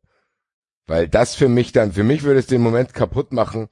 [0.86, 3.68] Weil das für mich dann, für mich würde es den Moment kaputt machen,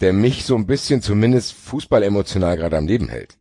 [0.00, 3.38] der mich so ein bisschen zumindest Fußball emotional gerade am Leben hält.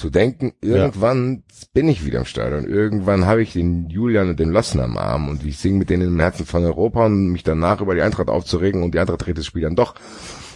[0.00, 1.42] Zu denken, irgendwann
[1.74, 5.28] bin ich wieder im Stadion, irgendwann habe ich den Julian und den Lossen am Arm
[5.28, 8.30] und ich singe mit denen im Herzen von Europa und mich danach über die Eintracht
[8.30, 9.94] aufzuregen und die Eintracht dreht das Spiel dann doch.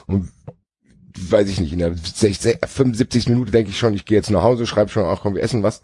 [0.06, 0.30] Und
[1.18, 3.28] weiß ich nicht, in der 60, 75.
[3.28, 5.62] Minute denke ich schon, ich gehe jetzt nach Hause, schreibe schon, ach komm, wir essen
[5.62, 5.82] was.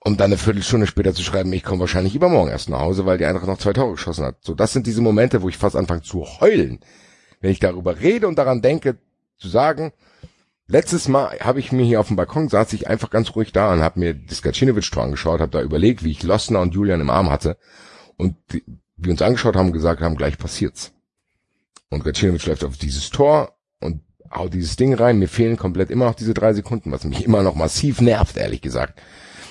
[0.00, 3.18] Um dann eine Viertelstunde später zu schreiben, ich komme wahrscheinlich übermorgen erst nach Hause, weil
[3.18, 4.36] die Eintracht noch zwei Tore geschossen hat.
[4.40, 6.80] So, das sind diese Momente, wo ich fast anfange zu heulen.
[7.42, 8.96] Wenn ich darüber rede und daran denke,
[9.36, 9.92] zu sagen,
[10.68, 13.72] letztes Mal habe ich mir hier auf dem Balkon, saß ich einfach ganz ruhig da
[13.72, 17.10] und habe mir das Gacinovic-Tor angeschaut, habe da überlegt, wie ich Losner und Julian im
[17.10, 17.56] Arm hatte.
[18.16, 18.64] Und die,
[18.96, 20.92] wir uns angeschaut haben, gesagt haben, gleich passiert's.
[21.90, 24.02] Und Gacinovic läuft auf dieses Tor und
[24.32, 25.18] haut dieses Ding rein.
[25.18, 28.62] Mir fehlen komplett immer noch diese drei Sekunden, was mich immer noch massiv nervt, ehrlich
[28.62, 29.00] gesagt.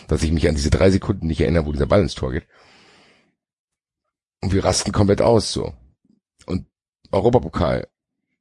[0.07, 2.47] Dass ich mich an diese drei Sekunden nicht erinnere, wo dieser Ball ins Tor geht.
[4.41, 5.73] Und wir rasten komplett aus, so.
[6.45, 6.67] Und
[7.11, 7.87] Europapokal,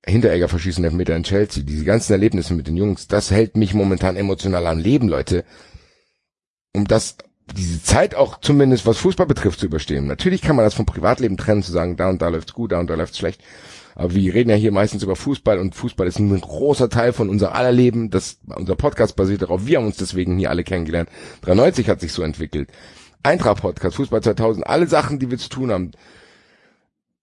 [0.07, 4.17] Hinteregger verschießen Elfmeter in Chelsea, diese ganzen Erlebnisse mit den Jungs, das hält mich momentan
[4.17, 5.45] emotional am Leben, Leute.
[6.75, 7.17] Um das,
[7.57, 10.07] diese Zeit auch zumindest, was Fußball betrifft, zu überstehen.
[10.07, 12.81] Natürlich kann man das vom Privatleben trennen, zu sagen, da und da läuft's gut, da
[12.81, 13.43] und da läuft's schlecht.
[13.95, 17.29] Aber wir reden ja hier meistens über Fußball und Fußball ist ein großer Teil von
[17.29, 18.11] unser aller Leben.
[18.11, 19.67] Das, unser Podcast basiert darauf.
[19.67, 21.09] Wir haben uns deswegen hier alle kennengelernt.
[21.43, 22.71] 93 hat sich so entwickelt.
[23.23, 25.93] Eintracht Podcast, Fußball 2000, alle Sachen, die wir zu tun haben.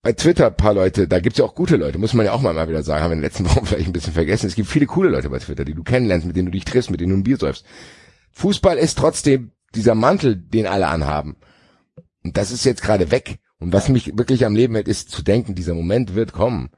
[0.03, 2.41] Bei Twitter ein paar Leute, da gibt's ja auch gute Leute, muss man ja auch
[2.41, 4.47] mal, mal wieder sagen, haben wir in den letzten Wochen vielleicht ein bisschen vergessen.
[4.47, 6.89] Es gibt viele coole Leute bei Twitter, die du kennenlernst, mit denen du dich triffst,
[6.89, 7.65] mit denen du ein Bier säufst.
[8.31, 11.35] Fußball ist trotzdem dieser Mantel, den alle anhaben.
[12.23, 13.37] Und das ist jetzt gerade weg.
[13.59, 16.71] Und was mich wirklich am Leben hält, ist zu denken, dieser Moment wird kommen.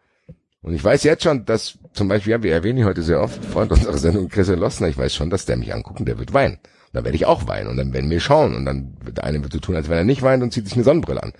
[0.61, 3.43] Und ich weiß jetzt schon, dass zum Beispiel, ja, wir erwähnen ihn heute sehr oft,
[3.43, 6.33] Freund unserer Sendung Christian Lossner, ich weiß schon, dass der mich anguckt und der wird
[6.33, 6.55] weinen.
[6.55, 9.23] Und dann werde ich auch weinen und dann werden wir schauen und dann wird der
[9.25, 11.33] eine wird so tun, als wenn er nicht weint und zieht sich eine Sonnenbrille an.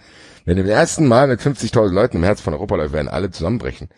[0.46, 3.90] Wenn im ersten Mal mit 50.000 Leuten im Herz von Europa läuft, werden alle zusammenbrechen.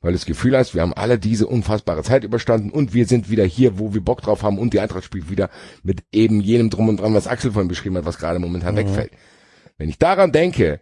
[0.00, 3.30] Weil du das Gefühl hast, wir haben alle diese unfassbare Zeit überstanden und wir sind
[3.30, 5.48] wieder hier, wo wir Bock drauf haben und die Eintracht spielt wieder
[5.82, 9.12] mit eben jenem Drum und Dran, was Axel vorhin beschrieben hat, was gerade momentan wegfällt.
[9.78, 10.80] Wenn ich daran denke,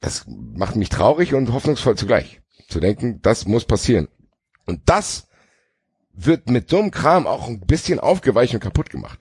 [0.00, 2.40] das macht mich traurig und hoffnungsvoll zugleich.
[2.68, 4.08] Zu denken, das muss passieren.
[4.66, 5.28] Und das
[6.12, 9.20] wird mit so einem Kram auch ein bisschen aufgeweicht und kaputt gemacht.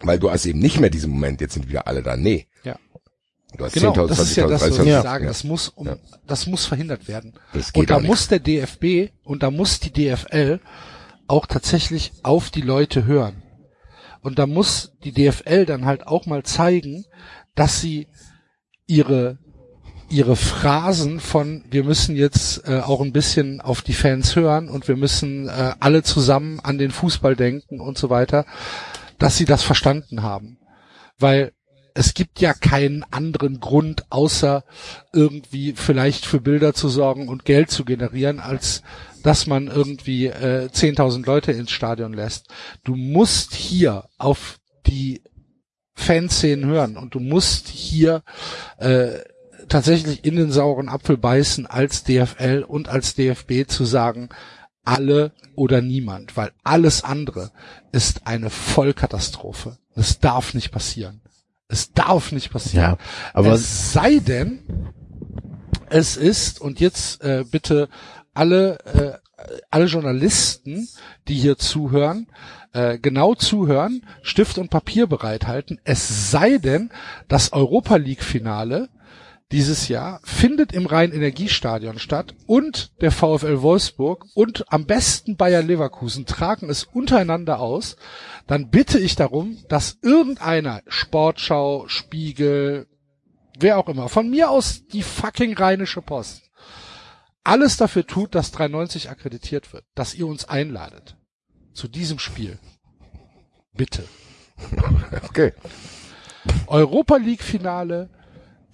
[0.00, 2.16] Weil du hast eben nicht mehr diesen Moment, jetzt sind wieder alle da.
[2.16, 2.48] Nee.
[2.64, 2.78] Ja.
[3.56, 5.02] Du hast Genau, 10.000, das ist ja das, was 20.000, ich Ja.
[5.02, 5.26] sage.
[5.26, 5.96] Das muss, um, Ja.
[6.26, 7.34] das muss verhindert werden.
[7.74, 10.60] Und da muss der DFB und da muss die DFL
[11.26, 13.42] auch tatsächlich auf die Leute hören.
[14.20, 17.04] Und da muss die DFL dann halt auch mal zeigen,
[17.54, 18.08] dass sie
[18.86, 19.38] ihre
[20.08, 24.86] ihre Phrasen von wir müssen jetzt äh, auch ein bisschen auf die Fans hören und
[24.86, 28.46] wir müssen äh, alle zusammen an den Fußball denken und so weiter,
[29.18, 30.58] dass sie das verstanden haben.
[31.18, 31.52] Weil
[31.96, 34.64] es gibt ja keinen anderen Grund, außer
[35.14, 38.82] irgendwie vielleicht für Bilder zu sorgen und Geld zu generieren, als
[39.22, 42.48] dass man irgendwie äh, 10.000 Leute ins Stadion lässt.
[42.84, 45.22] Du musst hier auf die
[45.94, 48.22] Fanszenen hören und du musst hier
[48.76, 49.12] äh,
[49.68, 54.28] tatsächlich in den sauren Apfel beißen als DFL und als DFB zu sagen,
[54.84, 57.50] alle oder niemand, weil alles andere
[57.90, 59.78] ist eine Vollkatastrophe.
[59.94, 61.22] Es darf nicht passieren.
[61.68, 62.92] Es darf nicht passieren.
[62.92, 62.98] Ja,
[63.32, 64.60] aber es sei denn,
[65.88, 67.88] es ist, und jetzt äh, bitte
[68.34, 69.18] alle, äh,
[69.70, 70.88] alle Journalisten,
[71.28, 72.28] die hier zuhören,
[72.72, 75.80] äh, genau zuhören, Stift und Papier bereithalten.
[75.84, 76.90] Es sei denn,
[77.28, 78.88] das Europa League Finale
[79.52, 86.26] dieses Jahr findet im Rhein-Energiestadion statt und der VfL Wolfsburg und am besten Bayer Leverkusen
[86.26, 87.96] tragen es untereinander aus,
[88.46, 92.88] dann bitte ich darum, dass irgendeiner, Sportschau, Spiegel,
[93.58, 96.42] wer auch immer, von mir aus die fucking Rheinische Post,
[97.44, 101.16] alles dafür tut, dass 93 akkreditiert wird, dass ihr uns einladet
[101.72, 102.58] zu diesem Spiel.
[103.72, 104.04] Bitte.
[105.22, 105.52] Okay.
[106.66, 108.08] Europa League Finale,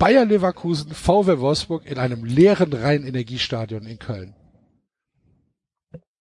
[0.03, 4.35] Bayer Leverkusen, VW Wolfsburg in einem leeren Rhein-Energiestadion in Köln.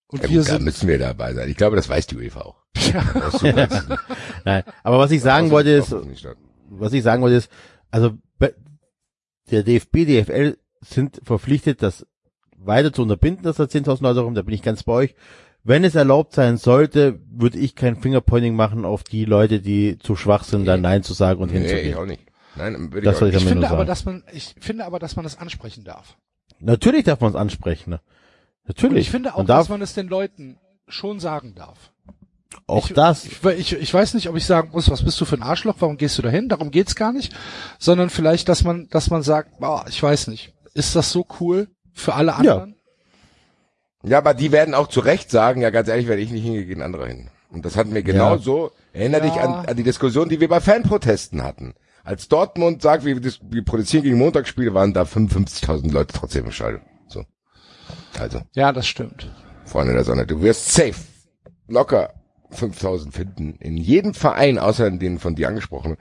[0.06, 1.50] Und Ja, wir gut, da sind, müssen wir dabei sein.
[1.50, 2.58] Ich glaube, das weiß die UEFA auch.
[3.32, 3.68] Super.
[4.46, 5.96] nein, aber was ich sagen wollte ist,
[6.70, 7.50] was ich sagen wollte ist,
[7.90, 8.12] also
[9.50, 12.06] der DFB, DFL sind verpflichtet, das
[12.56, 15.16] weiter zu unterbinden, dass da 10.000 Leute rum, da bin ich ganz bei euch.
[15.64, 20.16] Wenn es erlaubt sein sollte, würde ich kein Fingerpointing machen auf die Leute, die zu
[20.16, 21.98] schwach sind, da Nein zu sagen und Nee, ich hinzugehen.
[21.98, 22.31] auch nicht.
[22.56, 23.36] Nein, würde Das ich nicht.
[23.36, 23.88] ich Ich finde nur aber, sagen.
[23.88, 26.18] dass man, ich finde aber, dass man das ansprechen darf.
[26.60, 27.92] Natürlich darf man es ansprechen.
[27.92, 28.00] Ne?
[28.66, 28.92] Natürlich.
[28.92, 30.58] Und ich finde auch, man darf dass man es den Leuten
[30.88, 31.92] schon sagen darf.
[32.68, 33.26] auch ich, das.
[33.26, 35.76] Ich, ich, ich weiß nicht, ob ich sagen muss, was bist du für ein Arschloch,
[35.80, 36.50] warum gehst du dahin?
[36.50, 37.34] Darum geht's gar nicht.
[37.80, 41.70] Sondern vielleicht, dass man, dass man sagt, boah, ich weiß nicht, ist das so cool
[41.94, 42.76] für alle anderen?
[44.04, 46.66] Ja, aber die werden auch zu Recht sagen, ja ganz ehrlich, wenn ich nicht hingehe,
[46.66, 47.30] geht ein anderer hin.
[47.50, 48.38] Und das hatten wir genau Ja.
[48.40, 48.72] so.
[48.94, 49.44] Erinner dich Ja.
[49.44, 51.74] an, an die Diskussion, die wir bei Fanprotesten hatten.
[52.12, 56.82] Als Dortmund sagt, wir, wir protestieren gegen Montagsspiele, waren da 55.000 Leute trotzdem im Stadion.
[57.08, 57.24] So.
[58.20, 59.32] Also, Ja, das stimmt.
[59.64, 60.96] Freunde der Sonne, du wirst safe
[61.70, 62.14] locker
[62.50, 63.56] 5000 finden.
[63.62, 65.96] In jedem Verein, außer in den von dir angesprochenen.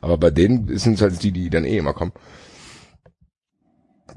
[0.00, 2.12] Aber bei denen sind es halt die, die dann eh immer kommen.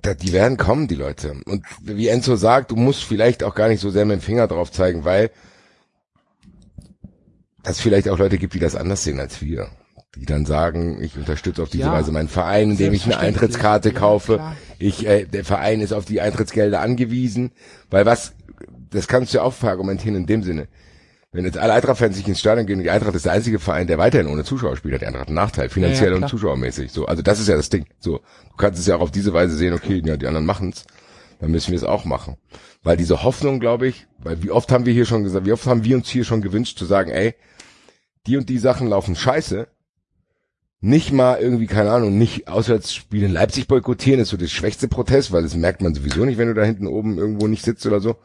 [0.04, 1.32] Da, die werden kommen, die Leute.
[1.48, 4.46] Und wie Enzo sagt, du musst vielleicht auch gar nicht so sehr mit dem Finger
[4.46, 5.32] drauf zeigen, weil
[7.64, 9.72] es vielleicht auch Leute gibt, die das anders sehen als wir.
[10.20, 13.18] Die dann sagen, ich unterstütze auf diese Ja, Weise meinen Verein, indem ich eine.
[13.18, 14.36] Eintrittskarte Ja, kaufe.
[14.36, 14.56] klar.
[14.78, 17.52] ich, äh, der Verein ist auf die Eintrittsgelder angewiesen.
[17.90, 18.34] Weil was,
[18.90, 20.68] das kannst du ja auch verargumentieren in dem Sinne.
[21.32, 23.86] Wenn jetzt alle Eintracht-Fans sich ins Stadion gehen und die Eintracht ist der einzige Verein,
[23.88, 26.92] der weiterhin ohne Zuschauer spielt, hat die Eintracht einen Nachteil, finanziell Ja, ja, und zuschauermäßig.
[26.92, 27.86] So, also das ist ja das Ding.
[28.00, 30.86] So, du kannst es ja auch auf diese Weise sehen, okay, ja, die anderen machen's,
[31.40, 32.36] dann müssen wir es auch machen.
[32.82, 35.68] Weil diese Hoffnung, glaube ich, weil wie oft haben wir hier schon gesagt, wie oft
[35.68, 37.36] haben wir uns hier schon gewünscht zu sagen, ey,
[38.26, 39.68] die und die Sachen laufen scheiße,
[40.82, 45.32] nicht mal irgendwie, keine Ahnung, nicht Auswärtsspiele in Leipzig boykottieren, ist so das schwächste Protest,
[45.32, 48.00] weil das merkt man sowieso nicht, wenn du da hinten oben irgendwo nicht sitzt oder
[48.00, 48.16] so,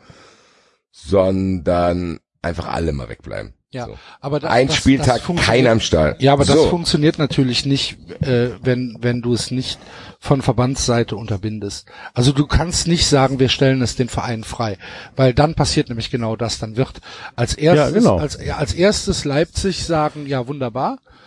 [0.93, 3.55] sondern einfach alle mal wegbleiben.
[3.73, 3.99] Ja, So.
[4.21, 6.23] aber das, Ein das, Spieltag, das funktioniert- keiner am Start.
[6.23, 6.69] Ja, aber das so.
[6.69, 9.81] funktioniert natürlich nicht, äh, wenn, wenn du es nicht
[10.21, 11.89] von Verbandsseite unterbindest.
[12.13, 14.79] Also du kannst nicht sagen, wir stellen es den Vereinen frei,
[15.17, 16.61] weil dann passiert nämlich genau das.
[16.61, 17.01] Dann wird
[17.35, 18.19] als erstes, genau.
[18.19, 21.24] als, ja, als erstes Leipzig sagen, ja wunderbar, äh,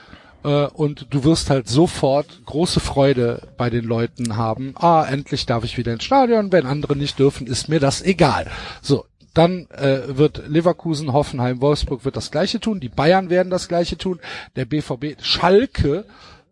[0.56, 4.74] und du wirst halt sofort große Freude bei den Leuten haben.
[4.76, 6.52] Ah, endlich darf ich wieder ins Stadion.
[6.52, 8.50] Wenn andere nicht dürfen, ist mir das egal.
[8.82, 9.06] So.
[9.34, 13.96] Dann äh, wird Leverkusen, Hoffenheim, Wolfsburg wird das gleiche tun, die Bayern werden das gleiche
[13.96, 14.20] tun,
[14.56, 16.06] der BVB, Schalke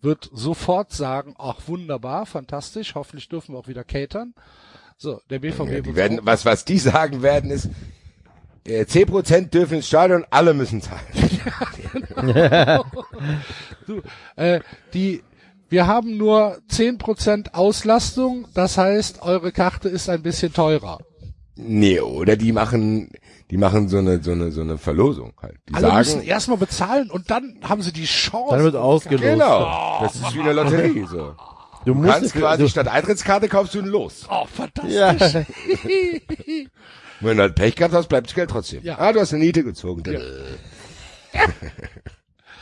[0.03, 4.35] wird sofort sagen, ach wunderbar, fantastisch, hoffentlich dürfen wir auch wieder catern.
[4.97, 7.69] So, der BVB Ja, die wird werden, was, was die sagen werden, ist,
[8.65, 11.01] äh, 10% dürfen ins Stadion, alle müssen zahlen.
[13.87, 14.01] Du,
[14.35, 14.61] äh,
[14.93, 15.23] die,
[15.69, 20.99] wir haben nur 10% Auslastung, das heißt, eure Karte ist ein bisschen teurer.
[21.55, 23.11] Nee, oder die machen,
[23.51, 25.57] die machen so eine, so eine, so eine Verlosung halt.
[25.69, 28.55] Die Alle müssen sagen, erstmal bezahlen und dann haben sie die Chance.
[28.55, 29.23] Dann wird ausgelost.
[29.23, 31.35] genau, das ist wie eine Lotterie, so.
[31.85, 34.25] Du Du musst kannst quasi du, statt Eintrittskarte kaufst du ein Los.
[34.29, 34.95] Oh, fantastisch.
[34.95, 35.13] ja,
[37.21, 38.83] Wenn du halt Pech gehabt hast, bleibt das Geld trotzdem.
[38.83, 38.97] Ja.
[38.99, 40.03] Ah, du hast eine Niete gezogen.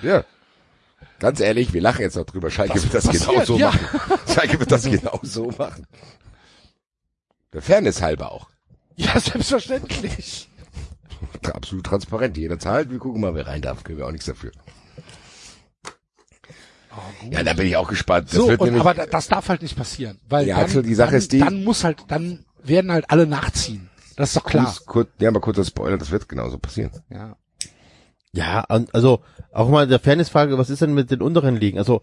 [0.02, 0.24] Ja.
[1.20, 2.52] Ganz ehrlich, wir lachen jetzt noch drüber.
[2.52, 3.68] Schalke Das wird das passiert, genau so ja.
[3.72, 4.20] machen.
[4.34, 5.88] Schalke wird das genau so machen.
[7.54, 8.50] Der Fairness halber auch.
[8.96, 10.50] Ja, selbstverständlich.
[11.52, 12.36] Absolut transparent.
[12.38, 12.92] Jeder zahlt.
[12.92, 13.84] Wir gucken mal, wer rein darf.
[13.84, 14.52] Können wir auch nichts dafür.
[17.32, 18.28] ja, da bin ich auch gespannt.
[18.30, 20.20] Das so, wird und, nämlich, aber da- das darf halt nicht passieren.
[20.30, 23.10] Weil Ja, dann, Axel, die Sache dann, ist die- Dann muss halt, dann werden halt
[23.10, 23.90] alle nachziehen.
[24.16, 24.66] Das ist doch klar.
[24.66, 26.92] Kurz, kurz, ja, aber kurzer Spoiler, das wird genauso passieren.
[27.10, 27.36] Ja.
[28.32, 29.22] ja, und also
[29.52, 31.78] auch mal der Fairnessfrage, was ist denn mit den unteren Ligen?
[31.78, 32.02] Also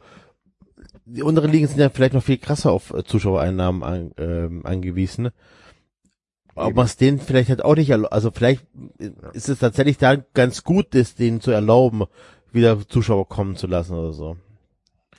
[1.05, 5.31] die unteren Ligen sind ja vielleicht noch viel krasser auf äh, Zuschauereinnahmen an, ähm, angewiesen.
[6.57, 8.67] Ob man es denen vielleicht halt auch nicht, erlau- also vielleicht
[9.33, 12.05] ist es tatsächlich da ganz gut, es denen zu erlauben,
[12.53, 14.37] wieder Zuschauer kommen zu lassen oder so.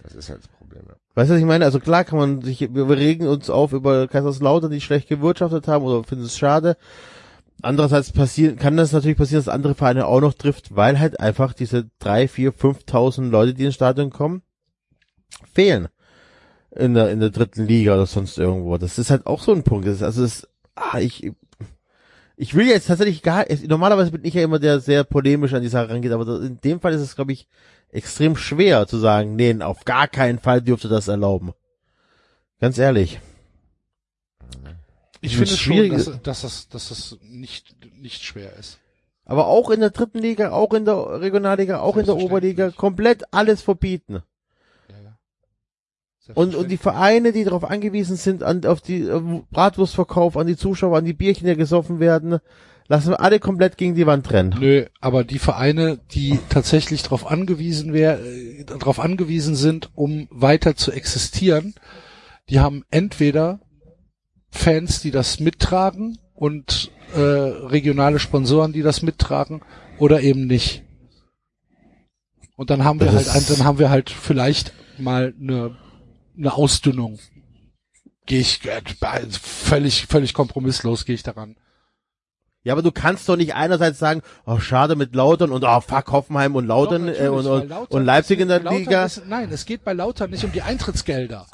[0.03, 0.83] Das ist halt das Problem.
[0.87, 0.95] Ja.
[1.13, 1.65] Weißt du, was ich meine?
[1.65, 5.83] Also klar kann man sich, wir regen uns auf über Kaiserslautern, die schlecht gewirtschaftet haben
[5.83, 6.77] oder finden es schade.
[7.61, 11.53] Andererseits passieren, kann das natürlich passieren, dass andere Vereine auch noch trifft, weil halt einfach
[11.53, 14.41] diese drei, vier, fünftausend Leute, die ins Stadion kommen,
[15.53, 15.89] fehlen.
[16.73, 18.77] In der, in der dritten Liga oder sonst irgendwo.
[18.77, 19.85] Das ist halt auch so ein Punkt.
[19.85, 21.29] Das ist, also es, ah, ich,
[22.37, 25.67] ich will jetzt tatsächlich gar, normalerweise bin ich ja immer der sehr polemisch an die
[25.67, 27.49] Sache rangeht, aber in dem Fall ist es, glaube ich,
[27.91, 31.53] extrem schwer zu sagen, nee, auf gar keinen Fall dürfte das erlauben.
[32.59, 33.19] Ganz ehrlich.
[35.19, 35.91] Ich finde ist schon, schwierig.
[35.91, 38.79] dass, dass das, dass das nicht, nicht schwer ist.
[39.23, 43.23] Aber auch in der dritten Liga, auch in der Regionalliga, auch in der Oberliga, komplett
[43.31, 44.23] alles verbieten.
[44.89, 46.33] Ja, ja.
[46.33, 50.57] Und, und die Vereine, die darauf angewiesen sind, an, auf die äh, Bratwurstverkauf, an die
[50.57, 52.39] Zuschauer, an die Bierchen, die gesoffen werden,
[52.91, 54.53] lassen wir alle komplett gegen die Wand rennen.
[54.59, 60.75] Nö, aber die Vereine, die tatsächlich darauf angewiesen wär, äh, darauf angewiesen sind, um weiter
[60.75, 61.73] zu existieren,
[62.49, 63.61] die haben entweder
[64.49, 69.61] Fans, die das mittragen und äh, regionale Sponsoren, die das mittragen,
[69.97, 70.83] oder eben nicht.
[72.57, 75.77] Und dann haben wir Das halt, dann haben wir halt vielleicht mal eine
[76.37, 77.19] eine Ausdünnung.
[78.25, 78.81] Gehe ich äh,
[79.31, 81.55] völlig, völlig kompromisslos gehe ich daran.
[82.63, 86.11] Ja, aber du kannst doch nicht einerseits sagen, oh, schade mit Lautern und oh, fuck
[86.11, 89.05] Hoffenheim und Lautern Doch, äh, und, und, Lautern- und Leipzig in der Liga.
[89.05, 91.47] Ist, nein, es geht bei Lautern nicht um die Eintrittsgelder.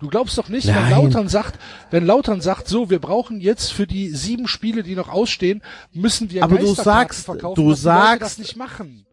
[0.00, 0.76] Du glaubst doch nicht, Nein.
[0.76, 1.58] wenn Lautern sagt,
[1.90, 5.60] wenn Lautern sagt, so, wir brauchen jetzt für die sieben Spiele, die noch ausstehen,
[5.92, 9.06] müssen wir Aber du sagst- verkaufen, du sagst- das nicht machen.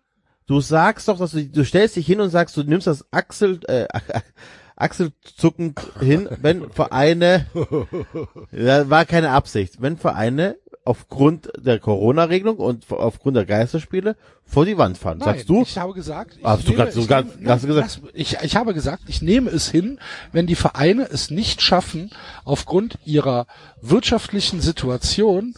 [0.48, 3.60] Du sagst doch, dass du, du stellst dich hin und sagst, du nimmst das Achsel,
[3.68, 3.88] äh,
[4.76, 7.48] achselzuckend hin, wenn Vereine,
[8.52, 14.78] ja, war keine Absicht, wenn Vereine aufgrund der Corona-Regelung und aufgrund der Geisterspiele vor die
[14.78, 15.18] Wand fahren.
[15.18, 15.64] Nein, Sagst du?
[15.64, 18.00] Ich habe gesagt, ich, Hast du nehme, grad so ganz- nehme, hast du gesagt?
[18.14, 20.00] ich, ich habe gesagt, ich nehme es hin,
[20.32, 22.12] wenn die Vereine es nicht schaffen,
[22.46, 23.48] aufgrund ihrer
[23.82, 25.56] wirtschaftlichen Situation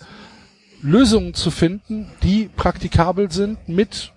[0.82, 4.14] Lösungen zu finden, die praktikabel sind mit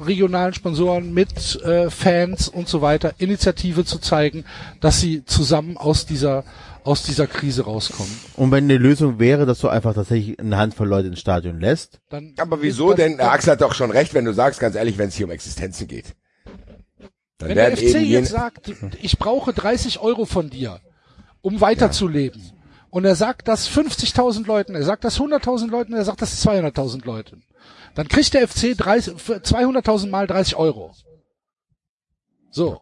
[0.00, 4.44] regionalen Sponsoren, mit äh, Fans und so weiter, Initiative zu zeigen,
[4.80, 6.44] dass sie zusammen aus dieser
[6.84, 8.12] aus dieser Krise rauskommen.
[8.36, 12.00] Und wenn eine Lösung wäre, dass du einfach tatsächlich eine Handvoll Leute ins Stadion lässt,
[12.10, 13.18] Dann Aber wieso das- denn?
[13.18, 15.32] dann- Axel hat doch schon recht, wenn du sagst, ganz ehrlich, wenn es hier um
[15.32, 16.14] Existenzen geht.
[17.38, 20.80] Dann Wenn der FC jetzt sagt, ich brauche 30 Euro von dir,
[21.40, 22.42] um weiterzuleben,
[22.90, 27.04] und er sagt das 50.000 Leuten, er sagt das 100.000 Leuten, er sagt das 200.000
[27.04, 27.44] Leuten,
[27.94, 30.92] dann kriegt der FC 30, für 200.000 mal 30 Euro.
[32.50, 32.80] So.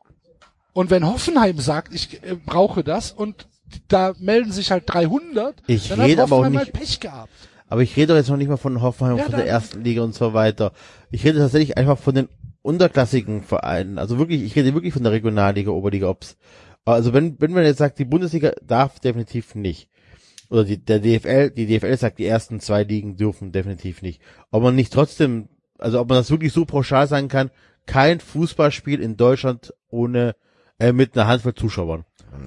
[0.72, 3.48] Und wenn Hoffenheim sagt, ich äh, brauche das und
[3.88, 7.32] da melden sich halt 300, Ich dann rede hat aber auch nicht- halt Pech gehabt.
[7.68, 10.02] Aber ich rede doch jetzt noch nicht mal von Hoffenheim, Ja, von der ersten Liga
[10.02, 10.72] und so weiter.
[11.10, 12.28] Ich rede tatsächlich einfach von den
[12.62, 13.98] unterklassigen Vereinen.
[13.98, 16.36] Also wirklich, ich rede wirklich von der Regionalliga, Oberliga, Ops.
[16.84, 19.88] Also wenn, wenn man jetzt sagt, die Bundesliga darf definitiv nicht.
[20.48, 24.20] Oder die, der DFL, die DFL sagt, die ersten zwei Ligen dürfen definitiv nicht.
[24.52, 25.48] Ob man nicht trotzdem,
[25.78, 27.50] also ob man das wirklich so pauschal sagen kann,
[27.86, 30.36] kein Fußballspiel in Deutschland ohne,
[30.78, 32.04] äh, mit einer Handvoll Zuschauern.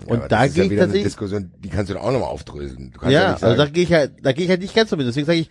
[0.10, 1.90] Ja, Und aber da das ist ja gehe ich wieder eine tatsächlich, Diskussion, die kannst
[1.90, 2.91] du doch auch nochmal aufdröseln.
[2.91, 4.76] Du kannst ja, nicht also da sagen, gehe ich halt, da gehe ich halt nicht
[4.76, 5.07] ganz so mit.
[5.07, 5.49] Deswegen sage ich,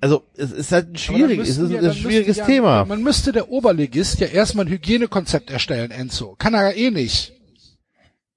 [0.00, 2.84] also es ist halt ein schwierig, es ist wir- ein schwieriges ja- Thema.
[2.84, 6.34] Man müsste der Oberligist ja erstmal ein Hygienekonzept erstellen, Enzo.
[6.38, 7.32] Kann er ja eh nicht.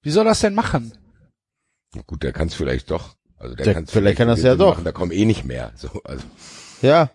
[0.01, 0.93] Wie soll das denn machen?
[1.95, 3.15] na gut, der kann es vielleicht doch.
[3.37, 4.73] Also der, Der- kann's vielleicht kann er's wirklich ja so doch.
[4.75, 5.71] Machen, da kommen eh nicht mehr.
[5.75, 6.23] So, also
[6.81, 7.09] Ja,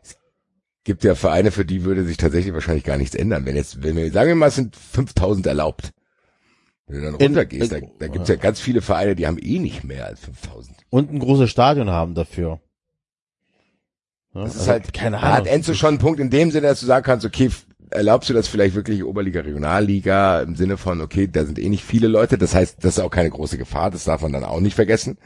[0.85, 3.47] gibt ja Vereine, für die würde sich tatsächlich wahrscheinlich gar nichts ändern.
[3.47, 5.93] Wenn jetzt, wenn wir sagen wir mal, es sind 5000 erlaubt.
[6.87, 9.59] Wenn du dann runtergehst, da, in- da gibt's ja ganz viele Vereine, die haben eh
[9.59, 10.77] nicht mehr als 5000.
[10.91, 12.61] und ein großes Stadion haben dafür.
[14.35, 15.47] Ja, Das ist also, halt, keine da hat Ahnung.
[15.49, 17.51] Enzo schon einen Punkt in dem Sinne, dass du sagen kannst, okay,
[17.91, 21.85] erlaubst du das vielleicht wirklich Oberliga, Regionalliga im Sinne von, okay, da sind eh nicht
[21.85, 24.61] viele Leute, das heißt, das ist auch keine große Gefahr, das darf man dann auch
[24.61, 25.17] nicht vergessen.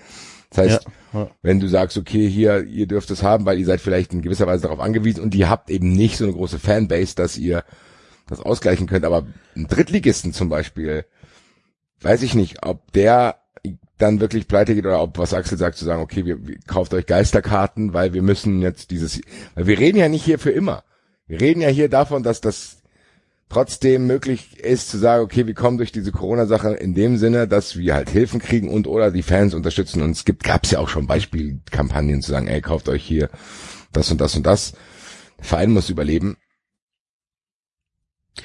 [0.51, 1.31] Das heißt, Ja, ja.
[1.43, 4.47] wenn du sagst, okay, hier, ihr dürft es haben, weil ihr seid vielleicht in gewisser
[4.47, 7.65] Weise darauf angewiesen und ihr habt eben nicht so eine große Fanbase, dass ihr
[8.27, 9.27] das ausgleichen könnt, aber
[9.57, 11.05] ein Drittligisten zum Beispiel,
[12.01, 13.37] weiß ich nicht, ob der
[13.99, 16.95] dann wirklich pleite geht oder ob was Axel sagt, zu sagen, okay, wir, wir kauft
[16.95, 19.20] euch Geisterkarten, weil wir müssen jetzt dieses,
[19.55, 20.85] weil wir reden ja nicht hier für immer.
[21.27, 22.79] Wir reden ja hier davon, dass das
[23.49, 27.77] trotzdem möglich ist zu sagen, okay, wir kommen durch diese Corona-Sache in dem Sinne, dass
[27.77, 30.03] wir halt Hilfen kriegen und oder die Fans unterstützen.
[30.03, 33.31] Und es gibt, gab's ja auch schon Beispielkampagnen zu sagen, ey, kauft euch hier
[33.93, 34.73] das und das und das.
[35.39, 36.37] Der Verein muss überleben.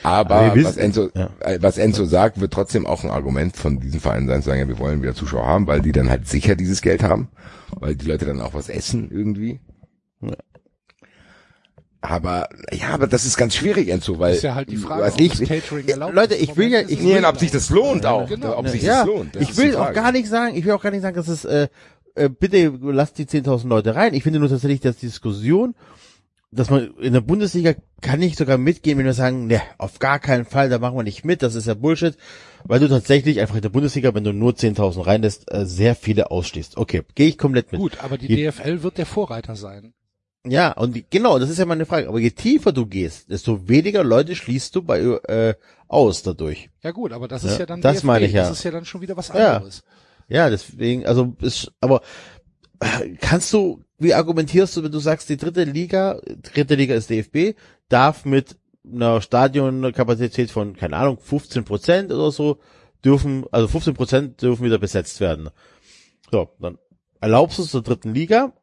[0.02, 1.30] Aber Aber wir was, wissen- Enzo, ja.
[1.42, 4.60] äh, was Enzo sagt, wird trotzdem auch ein Argument von diesen Vereinen sein, zu sagen,
[4.62, 7.28] ja, wir wollen wieder Zuschauer haben, weil die dann halt sicher dieses Geld haben,
[7.80, 9.60] weil die Leute dann auch was essen irgendwie.
[10.22, 10.32] Ja.
[12.02, 15.14] Aber ja, aber das ist ganz schwierig, Enzo, weil ist ja halt die Frage, weiß
[15.14, 18.06] ob ich, das Catering erlaubt Leute, ich will ja- ich nicht ob sich das lohnt
[18.06, 18.28] auch.
[18.28, 18.58] genau.
[18.58, 19.36] Ob sich ja, das lohnt.
[19.36, 21.46] das ich will auch gar nicht sagen, ich will auch gar nicht sagen, dass es,
[21.46, 21.70] äh,
[22.16, 24.14] äh, bitte lasst die 10.000 Leute rein.
[24.14, 25.76] Ich finde nur tatsächlich, dass die Diskussion,
[26.54, 30.20] dass man in der Bundesliga kann ich sogar mitgehen, wenn wir sagen, ne, auf gar
[30.20, 32.16] keinen Fall, da machen wir nicht mit, das ist ja Bullshit,
[32.66, 36.32] weil du tatsächlich einfach in der Bundesliga, wenn du nur 10.000 reinlässt, äh, sehr viele
[36.32, 36.78] ausschließt.
[36.78, 37.82] Okay, gehe ich komplett mit.
[37.82, 39.94] Gut, aber die Je- DFL wird der Vorreiter sein.
[40.46, 42.10] Ja, und die, genau, das ist ja meine Frage.
[42.10, 45.54] Aber je tiefer du gehst, desto weniger Leute schließt du bei äh,
[45.88, 46.70] aus dadurch.
[46.82, 48.04] Ja gut, aber das ist Ja, ja dann das DFB.
[48.06, 48.42] meine ich ja.
[48.50, 49.56] Das ist ja dann schon wieder was Ja.
[49.56, 49.84] anderes.
[50.28, 52.02] Ja, deswegen, also ist, aber
[52.82, 56.20] äh, kannst du, wie argumentierst du, wenn du sagst, die dritte Liga,
[56.54, 57.58] dritte Liga ist DFB,
[57.90, 62.60] darf mit einer Stadionkapazität von, keine Ahnung, 15 Prozent oder so,
[63.04, 65.50] dürfen, also 15 Prozent dürfen wieder besetzt werden.
[66.32, 66.78] So, dann
[67.22, 68.54] erlaubst du es zur dritten Liga,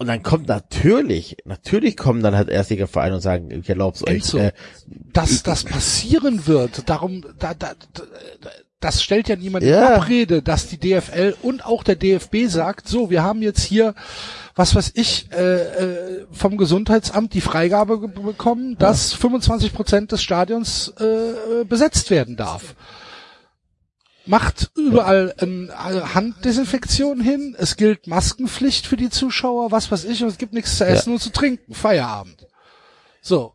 [0.00, 4.14] und dann kommt natürlich, natürlich kommen dann halt Erstligavereine und sagen, ich erlaub's euch.
[4.14, 4.52] Enzo, Äh,
[5.12, 8.02] Dass das passieren wird, darum, da, da, da,
[8.80, 9.96] das stellt ja niemand in Ja.
[9.96, 13.94] Abrede, dass die DFL und auch der DFB sagt, so, wir haben jetzt hier,
[14.54, 15.62] was weiß ich, äh,
[16.22, 22.76] äh, vom Gesundheitsamt die Freigabe bekommen, dass 25 Prozent des Stadions äh, besetzt werden darf.
[24.26, 30.28] macht überall ähm, Handdesinfektion hin, es gilt Maskenpflicht für die Zuschauer, was weiß ich, und
[30.28, 32.46] es gibt nichts zu essen und zu trinken, Feierabend.
[33.22, 33.54] So.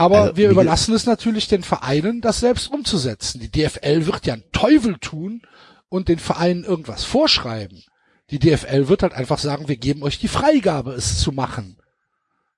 [0.00, 3.40] Aber Also, wir überlassen es natürlich den Vereinen, das selbst umzusetzen.
[3.40, 5.42] Die DFL wird ja einen Teufel tun
[5.88, 7.82] und den Vereinen irgendwas vorschreiben.
[8.30, 11.76] Die DFL wird halt einfach sagen, wir geben euch die Freigabe, es zu machen.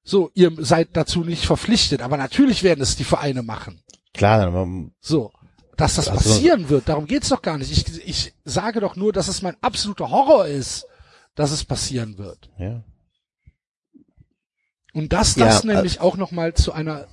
[0.05, 3.81] So, ihr seid dazu nicht verpflichtet, aber natürlich werden es die Vereine machen.
[4.15, 5.33] Klar, dann, ähm, So.
[5.77, 7.73] Dass das Also- passieren wird, darum geht's doch gar nicht.
[7.73, 10.87] Ich, ich sage doch nur, dass es mein absoluter Horror ist,
[11.35, 12.51] dass es passieren wird.
[12.59, 12.83] ja.
[14.95, 17.07] Und dass Ja, das äh, nämlich auch nochmal zu einer,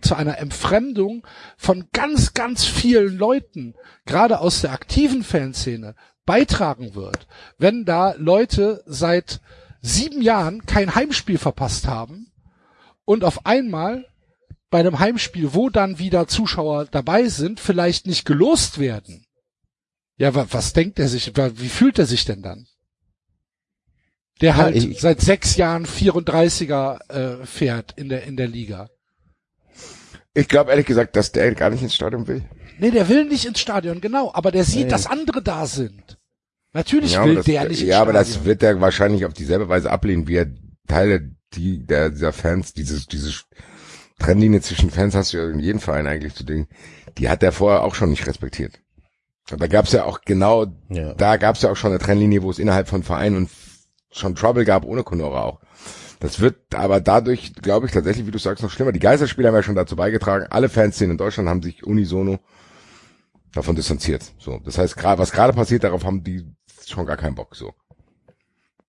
[0.00, 1.26] zu einer Entfremdung
[1.56, 3.74] von ganz, ganz vielen Leuten,
[4.06, 5.94] gerade aus der aktiven Fanszene,
[6.24, 7.26] beitragen wird.
[7.58, 9.40] Wenn da Leute seit
[9.80, 12.32] sieben Jahren kein Heimspiel verpasst haben
[13.04, 14.06] und auf einmal
[14.70, 19.24] bei einem Heimspiel, wo dann wieder Zuschauer dabei sind, vielleicht nicht gelost werden.
[20.18, 22.66] Ja, wa was denkt er sich, wie fühlt er sich denn dann?
[24.40, 26.98] Der Ja, halt ich- seit sechs Jahren 34er
[27.42, 28.88] äh, fährt in der, in der Liga.
[30.34, 32.42] Ich glaube ehrlich gesagt, dass der gar nicht ins Stadion will.
[32.78, 34.90] Nee, der will nicht ins Stadion, genau, aber der sieht, Nee.
[34.90, 36.18] dass andere da sind.
[36.74, 39.70] Natürlich Ja, will das, der nicht ins ja, aber das wird er wahrscheinlich auf dieselbe
[39.70, 40.48] Weise ablehnen, wie er
[40.86, 43.32] Teile die, der, dieser Fans, dieses, diese
[44.18, 46.68] Trennlinie zwischen Fans hast du ja in jedem Verein eigentlich zu Dingen,
[47.16, 48.74] die hat er vorher auch schon nicht respektiert.
[49.50, 51.14] Und da gab's ja auch genau, Ja.
[51.14, 53.50] da gab's ja auch schon eine Trennlinie, wo es innerhalb von Vereinen und
[54.10, 55.60] schon Trouble gab, ohne Conora auch.
[56.20, 58.92] Das wird aber dadurch, glaube ich, tatsächlich, wie du sagst, noch schlimmer.
[58.92, 60.46] Die Geisterspiele haben ja schon dazu beigetragen.
[60.50, 62.38] Alle Fanszenen in Deutschland haben sich unisono
[63.52, 64.32] davon distanziert.
[64.38, 66.46] So, das heißt, gerade was gerade passiert, darauf haben die
[66.86, 67.54] schon gar keinen Bock.
[67.54, 67.74] So,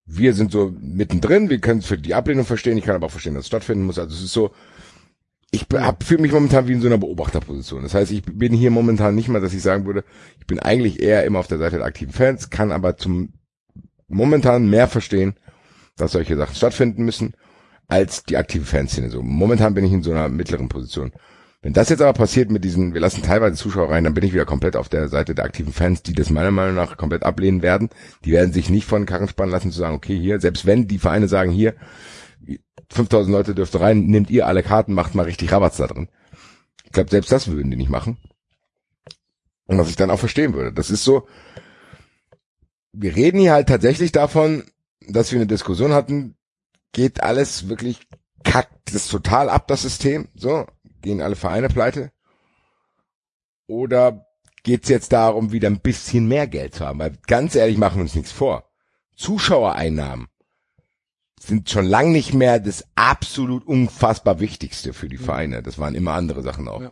[0.06, 1.49] wir sind so mittendrin.
[1.49, 2.77] Wir können für die Ablehnung verstehen.
[2.77, 3.99] Ich kann aber auch verstehen, dass es stattfinden muss.
[3.99, 4.52] Also es ist so.
[5.52, 5.65] Ich
[6.03, 7.81] fühle mich momentan wie in so einer Beobachterposition.
[7.81, 10.03] Das heißt, ich bin hier momentan nicht mal, dass ich sagen würde,
[10.39, 13.34] ich bin eigentlich eher immer auf der Seite der aktiven Fans, kann aber zum
[14.07, 15.35] momentan mehr verstehen,
[15.95, 17.34] dass solche Sachen stattfinden müssen,
[17.88, 19.09] als die aktive Fanszene.
[19.09, 21.11] So momentan bin ich in so einer mittleren Position.
[21.61, 24.34] Wenn das jetzt aber passiert mit diesen, wir lassen teilweise Zuschauer rein, dann bin ich
[24.34, 27.61] wieder komplett auf der Seite der aktiven Fans, die das meiner Meinung nach komplett ablehnen
[27.61, 27.89] werden.
[28.25, 30.99] Die werden sich nicht von Karren spannen lassen zu sagen, okay, hier, selbst wenn die
[30.99, 31.73] Vereine sagen, hier,
[32.89, 36.09] 5000 Leute dürfte rein, nehmt ihr alle Karten, macht mal richtig Rabatz da drin.
[36.85, 38.17] Ich glaube, selbst das würden die nicht machen.
[39.65, 40.71] Und was ich dann auch verstehen würde.
[40.71, 41.27] Das ist so,
[42.99, 44.64] wir reden hier halt tatsächlich davon,
[45.07, 46.36] dass wir eine Diskussion hatten,
[46.91, 47.99] geht alles wirklich
[48.44, 50.65] kackt das total ab, das System, so,
[51.02, 52.11] gehen alle Vereine pleite?
[53.68, 54.26] Oder
[54.64, 56.99] geht's jetzt darum, wieder ein bisschen mehr Geld zu haben?
[56.99, 58.69] Weil ganz ehrlich, machen wir uns nichts vor.
[59.15, 60.28] Zuschauereinnahmen
[61.40, 65.61] sind schon lang nicht mehr das absolut unfassbar Wichtigste für die Vereine.
[65.61, 66.82] Das waren immer andere Sachen auch.
[66.82, 66.91] Ja.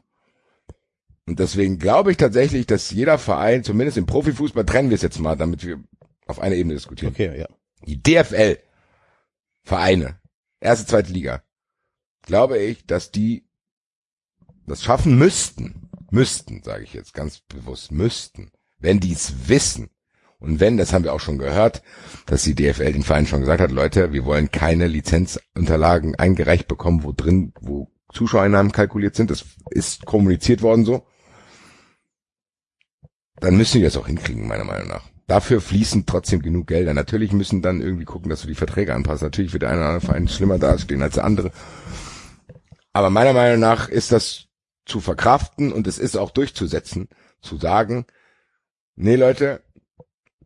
[1.28, 5.20] Und deswegen glaube ich tatsächlich, dass jeder Verein, zumindest im Profifußball, trennen wir es jetzt
[5.20, 5.84] mal, damit wir
[6.28, 7.14] auf einer Ebene diskutieren.
[7.14, 7.48] Okay, ja.
[7.86, 8.58] Die DFL
[9.64, 10.20] Vereine,
[10.60, 11.42] erste, zweite Liga,
[12.22, 13.48] glaube ich, dass die
[14.68, 19.90] das schaffen müssten, müssten, sage ich jetzt ganz bewusst, müssten, wenn die es wissen.
[20.38, 21.82] Und wenn, das haben wir auch schon gehört,
[22.28, 27.04] dass die DFL den Verein schon gesagt hat, Leute, wir wollen keine Lizenzunterlagen eingereicht bekommen,
[27.04, 29.32] wo drin, wo Zuschauereinnahmen kalkuliert sind.
[29.32, 31.08] Das ist kommuniziert worden so.
[33.40, 35.04] Dann müssen die das auch hinkriegen, meiner Meinung nach.
[35.28, 36.94] Dafür fließen trotzdem genug Gelder.
[36.94, 39.26] Natürlich müssen dann irgendwie gucken, dass wir die Verträge anpassen.
[39.26, 41.52] Natürlich wird der eine oder andere Verein schlimmer dastehen als der andere.
[42.94, 44.46] Aber meiner Meinung nach ist das
[44.86, 47.10] zu verkraften und es ist auch durchzusetzen,
[47.42, 48.06] zu sagen,
[48.96, 49.64] nee Leute,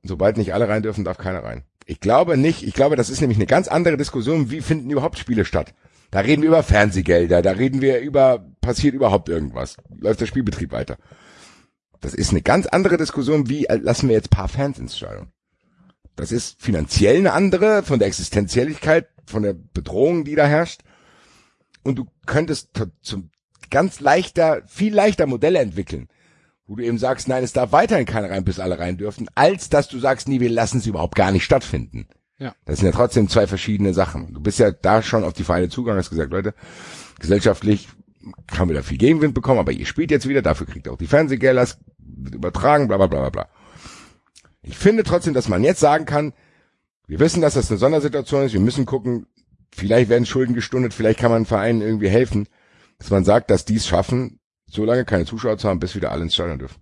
[0.02, 1.64] sobald nicht alle rein dürfen, darf keiner rein.
[1.86, 5.18] Ich glaube nicht, ich glaube, das ist nämlich eine ganz andere Diskussion, wie finden überhaupt
[5.18, 5.74] Spiele statt.
[6.12, 10.72] Da reden wir über Fernsehgelder, da reden wir über, passiert überhaupt irgendwas, läuft der Spielbetrieb
[10.72, 10.98] weiter.
[12.02, 15.28] Das ist eine ganz andere Diskussion, wie äh, lassen wir jetzt paar Fans ins Stadion.
[16.16, 20.82] Das ist finanziell eine andere, von der Existenzielligkeit, von der Bedrohung, die da herrscht.
[21.84, 23.30] Und du könntest zu- zum
[23.70, 26.08] ganz leichter, viel leichter Modelle entwickeln,
[26.68, 29.70] wo du eben sagst, nein, es darf weiterhin keiner rein, bis alle rein dürfen, als
[29.70, 32.08] dass du sagst, nee, wir lassen es überhaupt gar nicht stattfinden.
[32.38, 32.56] Ja.
[32.66, 34.34] Das sind ja trotzdem zwei verschiedene Sachen.
[34.34, 36.54] Du bist ja da schon auf die Vereine zugegangen, hast gesagt, Leute,
[37.20, 37.90] gesellschaftlich
[38.52, 40.98] haben wir da viel Gegenwind bekommen, aber ihr spielt jetzt wieder, dafür kriegt ihr auch
[40.98, 41.78] die Fernsehgelder, es
[42.34, 43.48] übertragen, bla bla bla bla.
[44.62, 46.34] Ich finde trotzdem, dass man jetzt sagen kann,
[47.08, 49.26] wir wissen, dass das eine Sondersituation ist, wir müssen gucken,
[49.72, 52.48] vielleicht werden Schulden gestundet, vielleicht kann man Vereinen irgendwie helfen,
[53.00, 56.12] dass man sagt, dass die es schaffen, so lange keine Zuschauer zu haben, bis wieder
[56.12, 56.82] alle ins Stadion dürfen.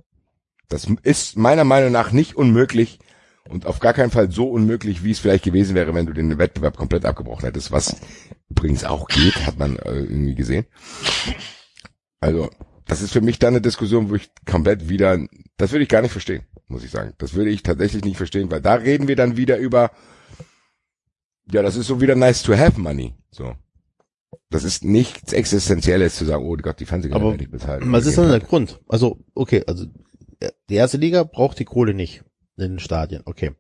[0.70, 3.00] Das ist meiner Meinung nach nicht unmöglich
[3.48, 6.38] und auf gar keinen Fall so unmöglich, wie es vielleicht gewesen wäre, wenn du den
[6.38, 7.96] Wettbewerb komplett abgebrochen hättest, was
[8.50, 10.66] übrigens auch geht, hat man äh, irgendwie gesehen.
[12.20, 12.50] Also,
[12.88, 15.18] das ist für mich dann eine Diskussion, wo ich komplett wieder,
[15.58, 16.44] das würde ich gar nicht verstehen.
[16.68, 17.14] muss ich sagen.
[17.18, 19.92] Das würde ich tatsächlich nicht verstehen, weil da reden wir dann wieder über,
[21.52, 23.14] ja, das ist so wieder nice to have money.
[23.32, 23.54] So.
[24.50, 27.92] Das ist nichts Existenzielles zu sagen, oh Gott, die Fernsehgelder werde ich bezahlen.
[27.92, 28.80] Was ist denn der Grund?
[28.88, 29.86] Also, okay, also
[30.70, 32.24] die erste Liga braucht die Kohle nicht
[32.58, 33.24] in den Stadien.
[33.26, 33.52] Okay.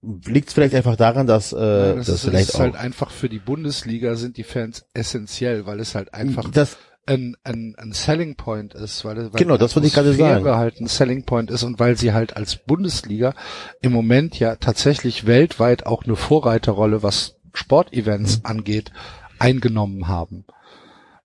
[0.00, 2.76] Liegt es vielleicht einfach daran, dass, äh, Ja, das, das ist, vielleicht ist auch halt
[2.76, 6.76] einfach für die Bundesliga sind die Fans essentiell, weil es halt einfach das,
[7.08, 10.44] ein, ein, ein Selling Point ist, weil, weil Genau, das wollte ich gerade sagen.
[10.46, 13.34] halt ein Selling Point ist und weil sie halt als Bundesliga
[13.80, 17.50] im Moment ja tatsächlich weltweit auch eine Vorreiterrolle, was Mhm.
[17.54, 18.92] Sportevents angeht,
[19.38, 20.44] eingenommen haben.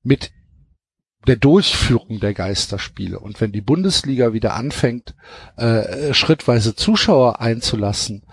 [0.01, 0.31] Mit
[1.27, 3.19] der Durchführung der Geisterspiele.
[3.19, 5.15] Und wenn die Bundesliga wieder anfängt,
[5.57, 8.23] äh, schrittweise Zuschauer einzulassen,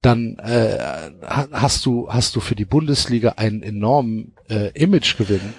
[0.00, 0.78] dann äh,
[1.26, 5.52] ha- hast du hast du für die Bundesliga einen enormen äh, Imagegewinn.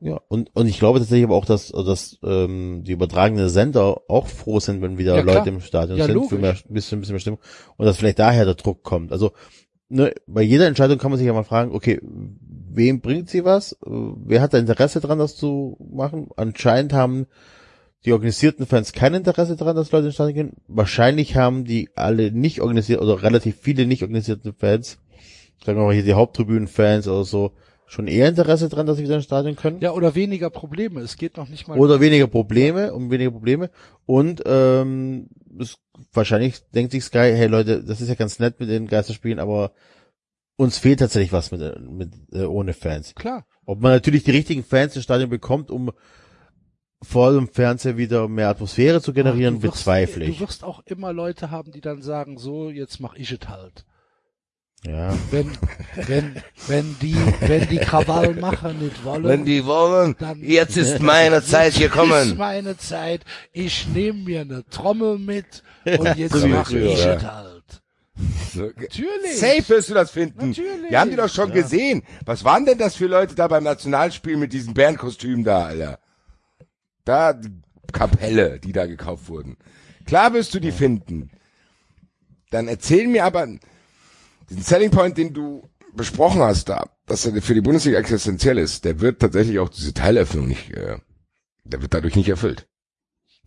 [0.00, 4.26] Ja, und, und ich glaube tatsächlich aber auch, dass, dass ähm, die übertragenen Sender auch
[4.26, 5.36] froh sind, wenn wieder Ja, klar.
[5.36, 6.30] Leute im Stadion Ja, sind, logisch.
[6.30, 7.40] für mehr, ein bisschen, ein bisschen mehr Stimmung.
[7.76, 9.10] Und dass vielleicht daher der Druck kommt.
[9.12, 9.32] Also,
[9.88, 13.76] ne, bei jeder Entscheidung kann man sich ja mal fragen, okay, wem bringt sie was?
[13.80, 16.28] Wer hat da Interesse dran, das zu machen?
[16.36, 17.26] Anscheinend haben
[18.04, 20.52] die organisierten Fans kein Interesse daran, dass Leute ins Stadion gehen.
[20.68, 24.98] Wahrscheinlich haben die alle nicht organisiert oder relativ viele nicht organisierten Fans,
[25.64, 27.52] sagen wir mal hier die Haupttribünen-Fans oder so,
[27.86, 29.80] schon eher Interesse dran, dass sie wieder ins Stadion können.
[29.80, 31.00] Ja, oder weniger Probleme.
[31.00, 31.78] Es geht noch nicht mal.
[31.78, 33.70] Oder weniger Probleme, um weniger Probleme.
[34.06, 35.78] Und ähm, es,
[36.12, 39.72] wahrscheinlich denkt sich Sky, hey Leute, das ist ja ganz nett mit den Geisterspielen, aber
[40.56, 43.14] uns fehlt tatsächlich was mit, mit äh, ohne Fans.
[43.14, 43.46] klar.
[43.64, 45.90] Ob man natürlich die richtigen Fans ins Stadion bekommt, um
[47.02, 50.38] vor dem Fernseher wieder mehr Atmosphäre zu generieren, Ach, du wirst- bezweifle ich.
[50.38, 53.84] Du wirst auch immer Leute haben, die dann sagen, so, jetzt mach ich es halt.
[54.84, 55.12] Ja.
[55.30, 55.50] Wenn,
[56.06, 56.36] wenn,
[56.68, 59.24] wenn die, wenn die Krawallmacher nicht wollen.
[59.24, 62.36] Wenn die wollen, Dann- jetzt ist meine Zeit ist gekommen.
[62.36, 63.22] meine Zeit.
[63.52, 65.62] Ich nehme mir eine Trommel mit
[65.98, 67.14] und jetzt so mache ich ja.
[67.14, 67.82] es halt.
[68.54, 69.36] So, Natürlich.
[69.38, 70.48] Safe wirst du das finden.
[70.50, 70.90] Natürlich.
[70.90, 72.02] Wir haben die doch schon gesehen.
[72.24, 75.98] Was waren denn das für Leute da beim Nationalspiel mit diesen Bärenkostümen da, Alter?
[77.04, 77.50] Da, die
[77.92, 79.56] Kapelle, die da gekauft wurden.
[80.06, 81.30] Klar wirst du die finden.
[82.50, 83.46] Dann erzähl mir aber
[84.50, 88.84] diesen Selling Point, den du besprochen hast da, dass er für die Bundesliga existenziell ist,
[88.84, 90.98] der wird tatsächlich auch diese Teilöffnung nicht, äh,
[91.64, 92.66] der wird dadurch nicht erfüllt.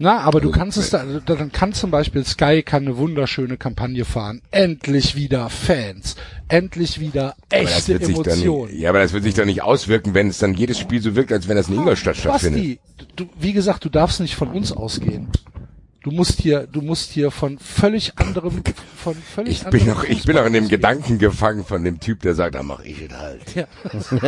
[0.02, 3.58] Na, aber du Also, kannst es da, dann kann zum Beispiel Sky kann eine wunderschöne
[3.58, 4.42] Kampagne fahren.
[4.50, 6.16] Endlich wieder Fans.
[6.48, 8.80] Endlich wieder echte wird sich dann, Emotionen.
[8.80, 11.34] ja, aber das wird sich dann nicht auswirken, wenn es dann jedes Spiel so wirkt,
[11.34, 12.80] als wenn das in Ingolstadt stattfindet.
[12.88, 15.28] Basti, du, wie gesagt, du darfst nicht von uns ausgehen.
[16.02, 18.64] Du musst hier, du musst hier von völlig anderem,
[18.96, 22.22] von völlig Ich bin noch, ich bin noch in dem Gedanken gefangen von dem Typ,
[22.22, 23.56] der sagt, da mach ich es halt.
[23.56, 23.66] Ja.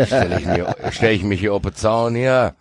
[0.06, 2.56] Stell ich, mir, stell ich mich hier auf den Zaun hier.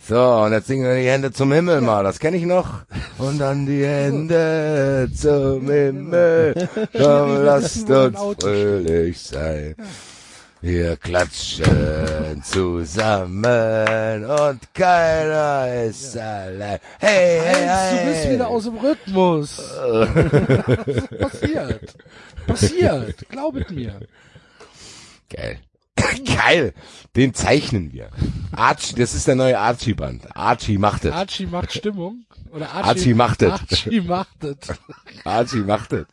[0.00, 2.82] So, und jetzt singen wir die Hände zum Himmel mal, das kenne ich noch.
[3.18, 6.68] Und dann die Hände zum Himmel.
[6.96, 9.74] Komm, lasst uns fröhlich sein.
[10.60, 16.80] Wir klatschen zusammen und keiner ist allein.
[16.98, 17.98] Hey, hey, hey.
[17.98, 19.56] du bist wieder aus dem Rhythmus.
[21.20, 21.94] Passiert.
[22.46, 23.28] Passiert.
[23.28, 24.00] Glaubet mir.
[25.30, 25.60] Geil.
[26.24, 26.74] Geil.
[27.14, 28.10] Den zeichnen wir.
[28.50, 30.36] Archie, das ist der neue Archie-Band.
[30.36, 31.12] Archie macht es.
[31.12, 32.24] Archie macht Stimmung.
[32.50, 33.52] Oder Archie macht es.
[33.52, 34.56] Archie macht es.
[35.24, 36.06] Archie macht es.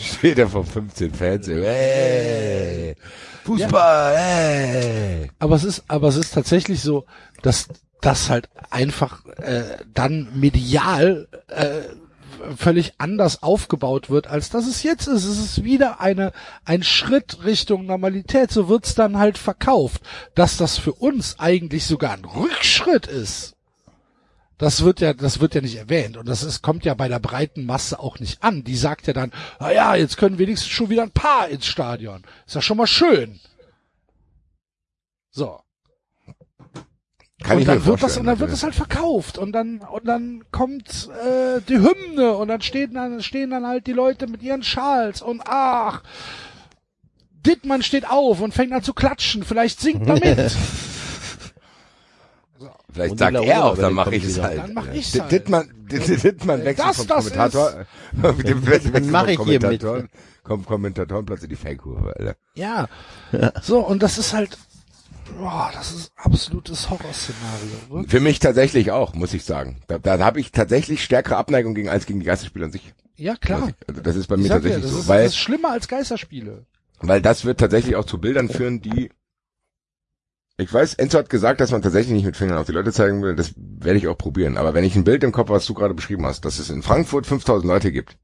[0.00, 1.48] Steht er vor 15 Fans.
[1.48, 2.96] Hey.
[3.44, 5.30] Fußball, hey.
[5.38, 7.04] Aber es ist, aber es ist tatsächlich so,
[7.42, 7.68] dass
[8.00, 11.82] das halt einfach äh, dann medial äh,
[12.56, 15.24] völlig anders aufgebaut wird, als dass es jetzt ist.
[15.24, 16.32] Es ist wieder eine
[16.64, 18.50] ein Schritt Richtung Normalität.
[18.50, 20.02] So wird's dann halt verkauft,
[20.34, 23.53] dass das für uns eigentlich sogar ein Rückschritt ist.
[24.58, 27.18] Das wird ja, das wird ja nicht erwähnt und das ist, kommt ja bei der
[27.18, 28.62] breiten Masse auch nicht an.
[28.62, 32.22] Die sagt ja dann, na ja, jetzt können wenigstens schon wieder ein paar ins Stadion.
[32.46, 33.40] Ist ja schon mal schön.
[35.30, 35.60] So.
[37.42, 40.44] Kann und dann wird das und dann wird das halt verkauft und dann und dann
[40.52, 44.62] kommt äh, die Hymne und dann stehen dann stehen dann halt die Leute mit ihren
[44.62, 46.02] Schals und ach
[47.44, 50.56] Dittmann steht auf und fängt an zu klatschen, vielleicht singt er mit.
[52.94, 54.58] Vielleicht sagt er auch, dann mache ich es halt.
[54.58, 55.30] Dann mach ich's halt.
[55.32, 57.86] Dittmann, Ditt- Dittmann wechselt Das- vom das Kommentator,
[58.44, 59.36] dem wechselt vom ich hier mit.
[59.38, 60.08] Kommentatoren,
[60.44, 62.36] kommt Kommentatorenplatz in die Fankurve, Alter.
[62.54, 62.88] Ja.
[63.62, 64.56] So und das ist halt
[65.38, 68.06] boah, das ist absolutes Horrorszenario.
[68.08, 69.80] Für mich tatsächlich auch, muss ich sagen.
[69.88, 72.92] Da, da habe ich tatsächlich stärkere Abneigung gegen als gegen die Geisterspiele an sich.
[73.16, 73.70] Ja, klar.
[73.88, 75.88] Also das ist bei Ich mir tatsächlich das, so, ist, weil das ist schlimmer als
[75.88, 76.66] Geisterspiele.
[77.00, 79.10] weil das wird tatsächlich auch zu Bildern führen, die
[80.56, 83.22] Ich weiß, Enzo hat gesagt, dass man tatsächlich nicht mit Fingern auf die Leute zeigen
[83.22, 83.34] will.
[83.34, 84.56] Das werde ich auch probieren.
[84.56, 86.70] Aber wenn ich ein Bild im Kopf, habe, was du gerade beschrieben hast, dass es
[86.70, 88.16] in Frankfurt 5000 Leute gibt.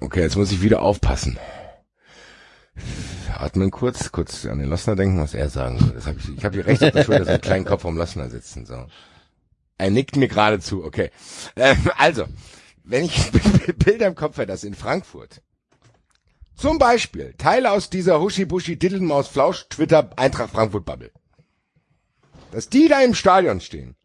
[0.00, 1.38] Okay, jetzt muss ich wieder aufpassen.
[3.32, 5.94] Atmen kurz, kurz an den Lossner denken, was er sagen würde.
[5.94, 7.96] Das hab ich ich habe hier rechts auf der Schulter so einen kleinen Kopf vom
[7.96, 8.66] Lossner sitzen.
[8.66, 8.86] So.
[9.78, 11.10] Er nickt mir gerade zu, okay.
[11.54, 12.24] Ähm, also,
[12.82, 13.30] wenn ich
[13.78, 15.40] Bilder im Kopf hätte, dass in Frankfurt
[16.56, 21.12] zum Beispiel Teile aus dieser Huschi-Buschi Dittelmaus Flausch Twitter Eintracht Frankfurt Bubble.
[22.52, 23.96] Dass die da im Stadion stehen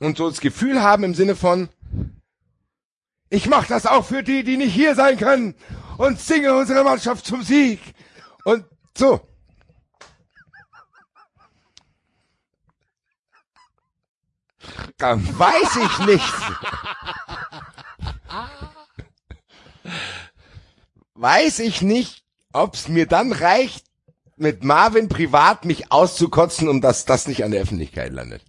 [0.00, 1.68] und so das Gefühl haben im Sinne von
[3.30, 5.54] ich mach das auch für die, die nicht hier sein können
[5.96, 7.80] und singe unsere Mannschaft zum Sieg.
[8.44, 9.26] Und so.
[14.98, 16.34] Dann weiß ich nicht.
[21.22, 23.84] weiß ich nicht, ob's mir dann reicht,
[24.36, 28.42] mit Marvin privat mich auszukotzen, um dass das nicht an der Öffentlichkeit landet.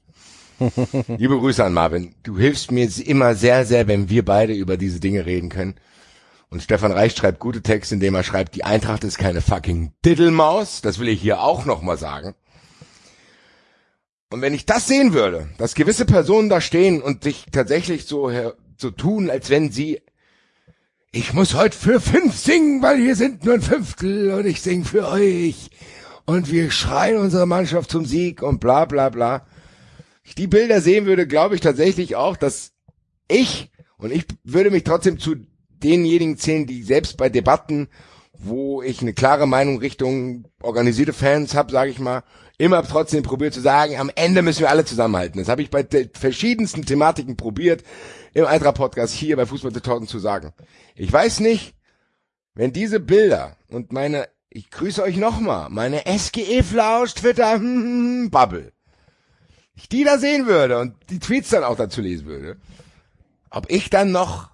[1.07, 2.15] Liebe Grüße an Marvin.
[2.23, 5.75] Du hilfst mir immer sehr, sehr, wenn wir beide über diese Dinge reden können.
[6.49, 10.81] Und Stefan Reich schreibt gute Texte, indem er schreibt, die Eintracht ist keine fucking Diddelmaus.
[10.81, 12.35] Das will ich hier auch nochmal sagen.
[14.29, 18.31] Und wenn ich das sehen würde, dass gewisse Personen da stehen und sich tatsächlich so,
[18.77, 20.01] so tun, als wenn sie
[21.15, 24.83] ich muss heute für fünf singen, weil hier sind nur ein Fünftel und ich sing
[24.83, 25.69] für euch.
[26.25, 29.45] Und wir schreien unsere Mannschaft zum Sieg und bla bla bla.
[30.23, 32.71] Ich die Bilder sehen würde, glaube ich tatsächlich auch, dass
[33.27, 35.35] ich, und ich würde mich trotzdem zu
[35.69, 37.89] denjenigen zählen, die selbst bei Debatten,
[38.33, 42.23] wo ich eine klare Meinung Richtung organisierte Fans habe, sage ich mal,
[42.57, 45.39] immer trotzdem probiert zu sagen, am Ende müssen wir alle zusammenhalten.
[45.39, 47.83] Das habe ich bei de- verschiedensten Thematiken probiert,
[48.33, 50.53] im Eintracht-Podcast hier bei Fußball Torten zu sagen.
[50.95, 51.75] Ich weiß nicht,
[52.55, 58.73] wenn diese Bilder und meine, ich grüße euch nochmal, meine SGE-Flausch, Twitter, hm, Bubble,
[59.75, 62.57] ich die da sehen würde und die Tweets dann auch dazu lesen würde,
[63.49, 64.51] ob ich dann noch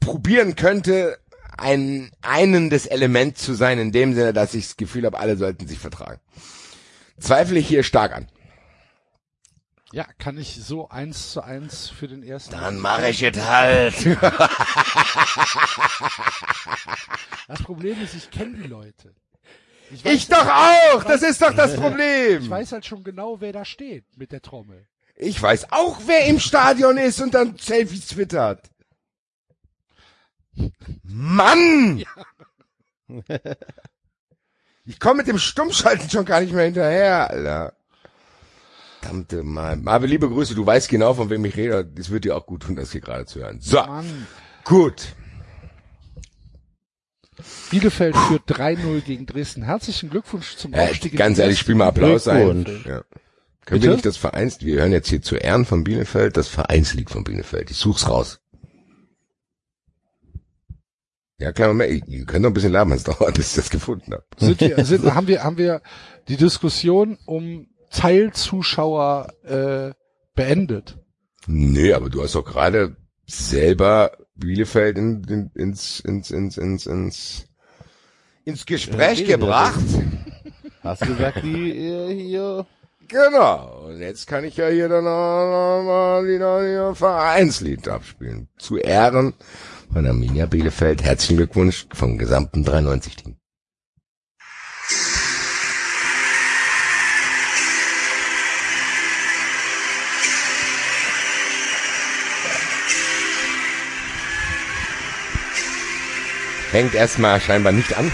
[0.00, 1.18] probieren könnte,
[1.56, 5.66] ein einendes Element zu sein, in dem Sinne, dass ich das Gefühl habe, alle sollten
[5.66, 6.20] sich vertragen.
[7.18, 8.28] Zweifle ich hier stark an.
[9.92, 12.52] Ja, kann ich so eins zu eins für den ersten.
[12.52, 13.94] Dann mache ich es halt.
[17.48, 19.14] Das Problem ist, ich kenne die Leute.
[19.90, 21.04] Ich weiß- doch auch!
[21.04, 22.50] Das ist doch das Ich Problem!
[22.50, 24.86] weiß halt schon genau, wer da steht mit der Trommel.
[25.16, 28.70] Ich weiß auch, wer im Stadion ist und dann Selfies twittert.
[31.02, 32.04] Mann!
[34.84, 37.74] Ich komme mit dem Stummschalten schon gar nicht mehr hinterher, Alter.
[39.00, 39.82] Verdammte Mann.
[39.84, 41.90] Marvin, liebe Grüße, du weißt genau, von wem ich rede.
[41.98, 43.60] Es wird dir auch gut tun, das hier gerade zu hören.
[43.60, 44.26] So, Mann.
[44.64, 45.14] gut.
[47.70, 49.62] Bielefeld führt 3-0 gegen Dresden.
[49.62, 51.12] Herzlichen Glückwunsch zum Äh, Aufstieg.
[51.12, 52.66] in ganz ehrlich, spiel mal Applaus ein.
[52.84, 53.02] Ja.
[53.64, 53.82] Können Bitte?
[53.82, 57.22] wir nicht das Vereins, wir hören jetzt hier zu Ehren von Bielefeld, das Vereinslied von
[57.22, 57.70] Bielefeld.
[57.70, 58.40] Ich such's raus.
[61.38, 63.70] Ja, klar, Moment, ihr- ihr könnt noch ein bisschen labern, es dauert, bis ich das
[63.70, 64.24] gefunden habe.
[64.38, 65.82] sind wir, sind, haben wir, haben wir
[66.26, 69.92] die Diskussion um Teilzuschauer äh,
[70.34, 70.98] beendet.
[71.46, 72.96] Nee, aber du hast doch gerade
[73.26, 77.46] selber Bielefeld in, in, ins, ins, ins, ins, ins,
[78.44, 79.80] ins Gespräch Ja, gebracht.
[80.82, 82.66] Hast du gesagt, die äh, hier.
[83.08, 83.86] Genau.
[83.86, 88.48] Und jetzt kann ich ja hier dann auch noch mal wieder Vereinslied abspielen.
[88.58, 89.34] Zu Ehren
[89.92, 91.02] von Arminia Bielefeld.
[91.02, 93.37] Herzlichen Glückwunsch vom gesamten 93-Team.
[106.70, 108.12] Fängt erstmal scheinbar nicht an.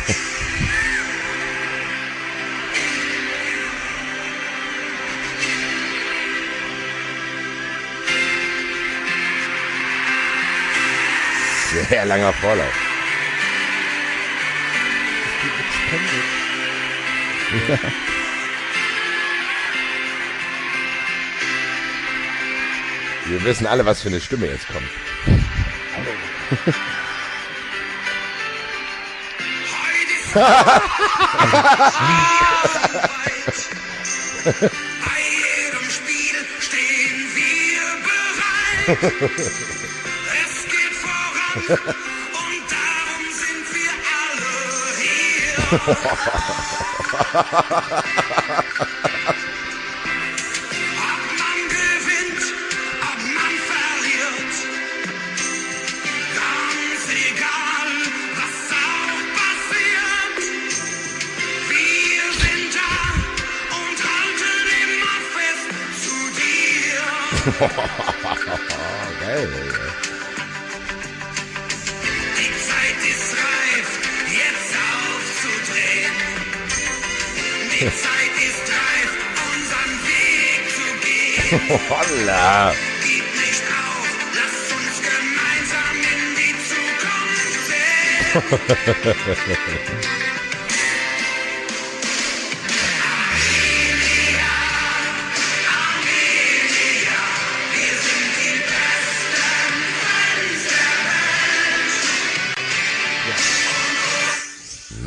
[11.88, 12.72] Sehr langer Vorlauf.
[23.26, 24.88] Wir wissen alle, was für eine Stimme jetzt kommt.
[30.34, 30.40] Bei
[35.30, 38.98] jedem Spiel stehen wir bereit.
[39.38, 41.62] es geht voran
[42.32, 44.54] und darum sind wir alle
[45.00, 45.94] hier.
[67.44, 67.58] Geil.
[72.38, 73.88] Die Zeit ist reif,
[74.32, 76.16] jetzt aufzudrehen.
[77.70, 79.12] Die Zeit ist reif,
[79.52, 81.60] unseren Weg zu gehen.
[81.90, 82.72] Holla.
[83.02, 87.60] Gib nicht auf, lass uns gemeinsam in die Zukunft
[88.48, 90.18] sehen.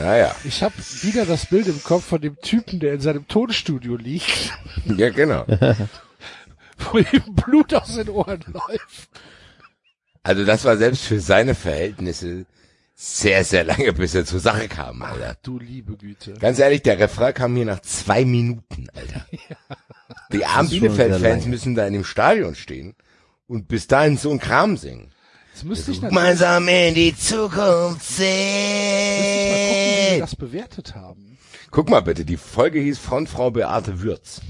[0.07, 3.97] Naja, Ich habe wieder das Bild im Kopf von dem Typen, der in seinem Tonstudio
[3.97, 4.53] liegt,
[4.85, 5.45] ja genau.
[6.77, 9.09] wo ihm Blut aus den Ohren läuft.
[10.23, 12.45] Also das war selbst für seine Verhältnisse
[12.95, 15.35] sehr, sehr lange, bis er zur Sache kam, Alter.
[15.43, 16.35] Du liebe Güte.
[16.39, 19.25] Ganz ehrlich, der Refrain kam hier nach zwei Minuten, Alter.
[20.31, 22.95] Die armen Bielefeld-Fans müssen da in dem Stadion stehen
[23.45, 25.11] und bis dahin so ein Kram singen.
[25.57, 28.29] Jetzt müsste ich natürlich Gemeinsam in die Zukunft müsste ich
[29.49, 30.19] mal gucken, wie wir sehen.
[30.19, 31.39] das bewertet haben.
[31.71, 34.41] Guck mal bitte, die Folge hieß Frontfrau Beate Würz.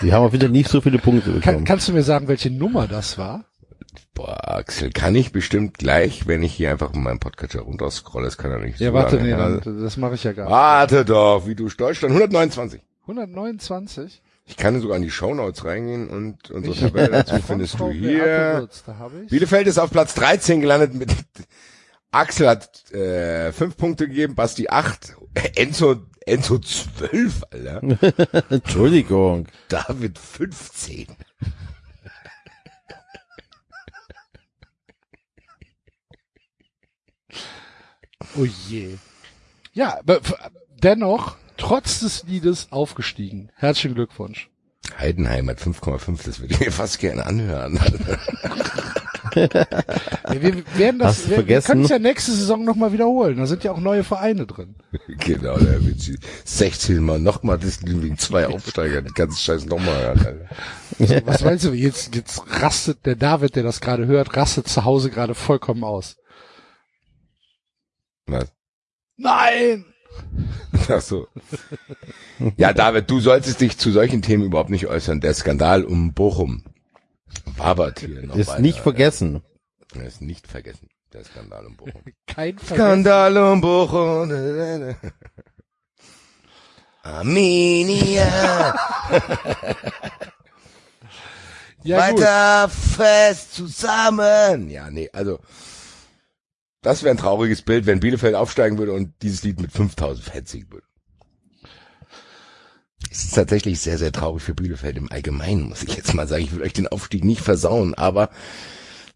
[0.00, 1.64] Die haben auch wieder nicht so viele Punkte Kann, bekommen.
[1.64, 3.44] kannst du mir sagen, welche Nummer das war?
[4.14, 8.38] Boah, Axel, kann ich bestimmt gleich, wenn ich hier einfach in meinem Podcatcher runterscrolle, das
[8.38, 10.52] kann ja nicht Ja, so warte, lange nee, dann, das mache ich ja gar nicht.
[10.52, 12.80] Warte doch, wie du Deutschland 129.
[13.08, 14.22] 129?
[14.46, 18.68] Ich kann sogar in die Shownotes reingehen und unsere Tabelle dazu findest du hier.
[19.30, 21.10] Bielefeld ist auf Platz 13 gelandet mit
[22.10, 25.16] Axel hat äh, fünf Punkte gegeben, Basti acht,
[25.56, 25.96] Enzo
[26.26, 27.82] Enzo zwölf, Alter.
[28.50, 29.46] Entschuldigung.
[29.68, 31.08] David 15.
[38.36, 38.96] Oh je.
[39.72, 40.00] Ja,
[40.82, 43.50] dennoch, trotz des Liedes aufgestiegen.
[43.54, 44.50] Herzlichen Glückwunsch.
[44.98, 47.78] Heidenheim hat 5,5, das würde ich mir fast gerne anhören.
[49.34, 49.50] Ja,
[50.40, 51.66] wir werden das, wir, wir vergessen?
[51.66, 53.38] können es ja nächste Saison nochmal wiederholen.
[53.38, 54.76] Da sind ja auch neue Vereine drin.
[55.18, 59.96] genau, der wird sie 16 Mal nochmal das wegen zwei Aufsteiger, die ganze Scheiße nochmal
[60.02, 60.48] hören, Alter.
[60.98, 64.84] So, was meinst du, jetzt, jetzt rastet der David, der das gerade hört, rastet zu
[64.84, 66.16] Hause gerade vollkommen aus.
[68.26, 68.52] Was?
[69.16, 69.84] Nein!
[70.88, 71.28] Ach so.
[72.56, 75.20] Ja, David, du solltest dich zu solchen Themen überhaupt nicht äußern.
[75.20, 76.64] Der Skandal um Bochum
[77.56, 78.60] wabert hier noch Ist weiter.
[78.60, 79.42] nicht vergessen.
[79.94, 80.88] Er ist nicht vergessen.
[81.12, 82.02] Der Skandal um Bochum.
[82.26, 82.74] Kein Vergessen.
[83.04, 84.94] Skandal um Bochum.
[87.02, 88.74] Arminia.
[91.86, 92.20] Ja, gut.
[92.22, 94.70] Weiter fest zusammen.
[94.70, 95.38] Ja, nee, also
[96.84, 100.50] das wäre ein trauriges Bild, wenn Bielefeld aufsteigen würde und dieses Lied mit 5000 Fans
[100.50, 100.86] singen würde.
[103.10, 106.44] Es ist tatsächlich sehr, sehr traurig für Bielefeld im Allgemeinen, muss ich jetzt mal sagen.
[106.44, 108.30] Ich will euch den Aufstieg nicht versauen, aber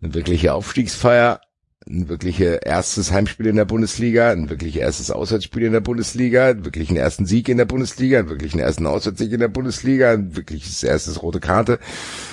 [0.00, 1.40] eine wirkliche Aufstiegsfeier,
[1.86, 6.64] ein wirkliche erstes Heimspiel in der Bundesliga, ein wirklich erstes Auswärtsspiel in der Bundesliga, einen
[6.64, 10.82] wirklichen ersten Sieg in der Bundesliga, einen wirklichen ersten Auswärtssieg in der Bundesliga, ein wirkliches
[10.82, 11.78] erstes rote Karte,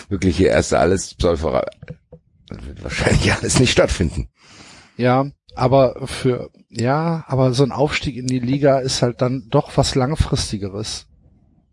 [0.09, 1.65] wirkliche erste alles Pseuferei.
[2.47, 4.29] Das wird wahrscheinlich alles nicht stattfinden.
[4.97, 9.75] Ja, aber für, ja, aber so ein Aufstieg in die Liga ist halt dann doch
[9.77, 11.07] was langfristigeres.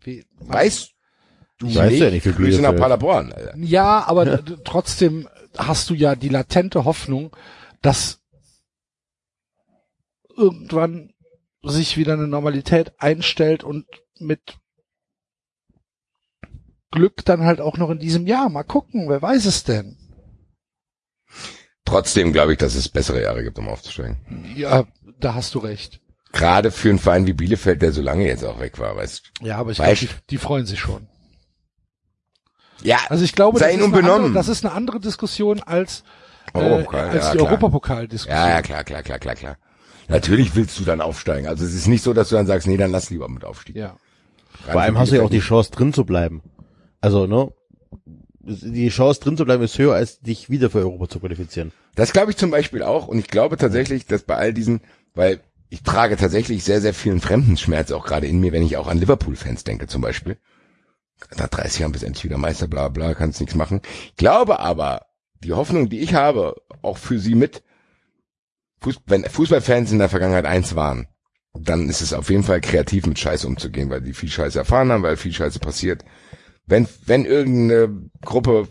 [0.01, 0.91] Wie, Weißt
[1.59, 3.57] du Ich weiß ja nicht, wie Grüße nach Bielefeld- Paderborn, Alter.
[3.57, 5.27] Ja, aber trotzdem
[5.57, 7.35] hast du ja die latente Hoffnung,
[7.81, 8.21] dass
[10.35, 11.13] irgendwann
[11.61, 13.85] sich wieder eine Normalität einstellt und
[14.19, 14.57] mit
[16.91, 18.49] Glück dann halt auch noch in diesem Jahr.
[18.49, 19.97] Mal gucken, wer weiß es denn?
[21.85, 24.17] Trotzdem glaube ich, dass es bessere Jahre gibt, um aufzusteigen.
[24.55, 24.85] Ja,
[25.19, 25.99] da hast du recht.
[26.31, 29.45] Gerade für einen Verein wie Bielefeld, der so lange jetzt auch weg war, weißt du.
[29.45, 31.07] Ja, aber ich glaube, die, die freuen sich schon.
[32.81, 36.03] Ja, Also ich glaube, Sei das ist, andere, das ist eine andere Diskussion als,
[36.53, 37.39] äh, Europapokal, als ja, die.
[37.39, 38.35] Europapokal-Diskussion.
[38.35, 39.57] Ja, ja, klar, klar, klar, klar, klar.
[40.07, 41.47] Natürlich willst du dann aufsteigen.
[41.47, 43.75] Also es ist nicht so, dass du dann sagst, nee, dann lass lieber mit Aufstieg.
[43.75, 43.95] Ja.
[44.65, 46.41] Vor allem hast du ja auch die Chance drin zu bleiben.
[46.99, 47.51] Also, ne?
[48.45, 51.71] Die Chance drin zu bleiben ist höher, als dich wieder für Europa zu qualifizieren.
[51.95, 53.07] Das glaube ich zum Beispiel auch.
[53.07, 54.81] Und ich glaube tatsächlich, dass bei all diesen,
[55.13, 55.39] weil
[55.69, 58.99] ich trage tatsächlich sehr, sehr vielen Fremdenschmerz auch gerade in mir, wenn ich auch an
[58.99, 60.37] Liverpool-Fans denke zum Beispiel.
[61.37, 63.81] Nach 30 Jahren bist endlich wieder Meister, bla bla, kannst nichts machen.
[64.07, 65.05] Ich glaube aber,
[65.43, 67.63] die Hoffnung, die ich habe, auch für sie mit,
[69.05, 71.07] wenn Fußballfans in der Vergangenheit eins waren,
[71.53, 74.91] dann ist es auf jeden Fall kreativ mit Scheiße umzugehen, weil die viel Scheiße erfahren
[74.91, 76.03] haben, weil viel Scheiße passiert.
[76.65, 78.67] Wenn, wenn irgendeine Gruppe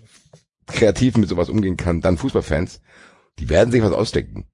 [0.67, 2.81] kreativ mit sowas umgehen kann, dann Fußballfans,
[3.39, 4.47] die werden sich was ausdenken.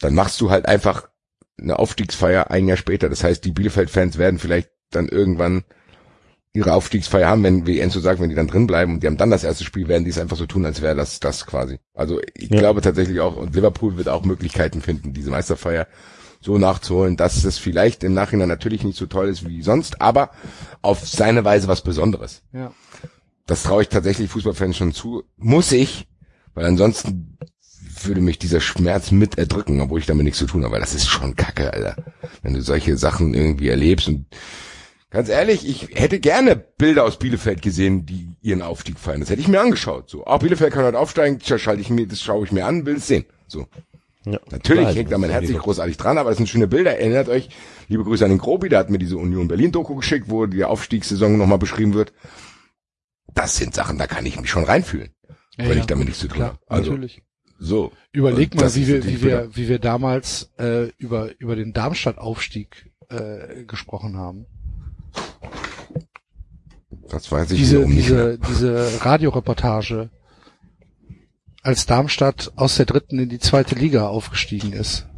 [0.00, 1.08] Dann machst du halt einfach
[1.60, 3.08] eine Aufstiegsfeier ein Jahr später.
[3.08, 5.64] Das heißt, die Bielefeld-Fans werden vielleicht dann irgendwann
[6.54, 9.16] ihre Aufstiegsfeier haben, wenn, wie Enzo sagt, wenn die dann drin bleiben und die haben
[9.16, 11.78] dann das erste Spiel, werden die es einfach so tun, als wäre das das quasi.
[11.94, 12.58] Also ich Ja.
[12.58, 15.86] glaube tatsächlich auch, und Liverpool wird auch Möglichkeiten finden, diese Meisterfeier
[16.42, 20.30] so nachzuholen, dass es vielleicht im Nachhinein natürlich nicht so toll ist wie sonst, aber
[20.82, 22.42] auf seine Weise was Besonderes.
[22.52, 22.72] Ja.
[23.46, 25.24] Das traue ich tatsächlich Fußballfans schon zu.
[25.36, 26.08] Muss ich,
[26.54, 27.38] weil ansonsten
[28.04, 30.94] würde mich dieser Schmerz mit erdrücken, obwohl ich damit nichts zu tun habe, weil das
[30.94, 31.96] ist schon kacke, Alter.
[32.42, 34.26] Wenn du solche Sachen irgendwie erlebst und
[35.10, 39.20] ganz ehrlich, ich hätte gerne Bilder aus Bielefeld gesehen, die ihren Aufstieg feiern.
[39.20, 40.10] Das hätte ich mir angeschaut.
[40.10, 42.86] So, auch Bielefeld kann heute aufsteigen, tja, schalte ich mir, das schaue ich mir an,
[42.86, 43.24] will es sehen.
[43.46, 43.66] So.
[44.24, 44.38] Ja.
[44.50, 46.96] Natürlich Klar, hängt da mein Herz nicht großartig dran, aber das sind schöne Bilder.
[46.98, 47.48] Erinnert euch,
[47.88, 50.64] liebe Grüße an den Grobi, der hat mir diese Union Berlin Doku geschickt, wo die
[50.64, 52.12] Aufstiegssaison nochmal beschrieben wird.
[53.34, 55.10] Das sind Sachen, da kann ich mich schon reinfühlen,
[55.56, 56.58] Ja, wenn ja, ich damit nichts zu tun Klar, habe.
[56.68, 57.22] Also, natürlich.
[57.58, 57.90] so.
[58.12, 63.64] Überleg mal, wie wir, wie wir, wie wir damals äh, über über den Darmstadt-Aufstieg äh,
[63.64, 64.46] gesprochen haben.
[67.08, 67.88] Das weiß ich Diese mehr.
[67.88, 70.10] diese diese Radioreportage,
[71.62, 75.08] als Darmstadt aus der dritten in die zweite Liga aufgestiegen ist.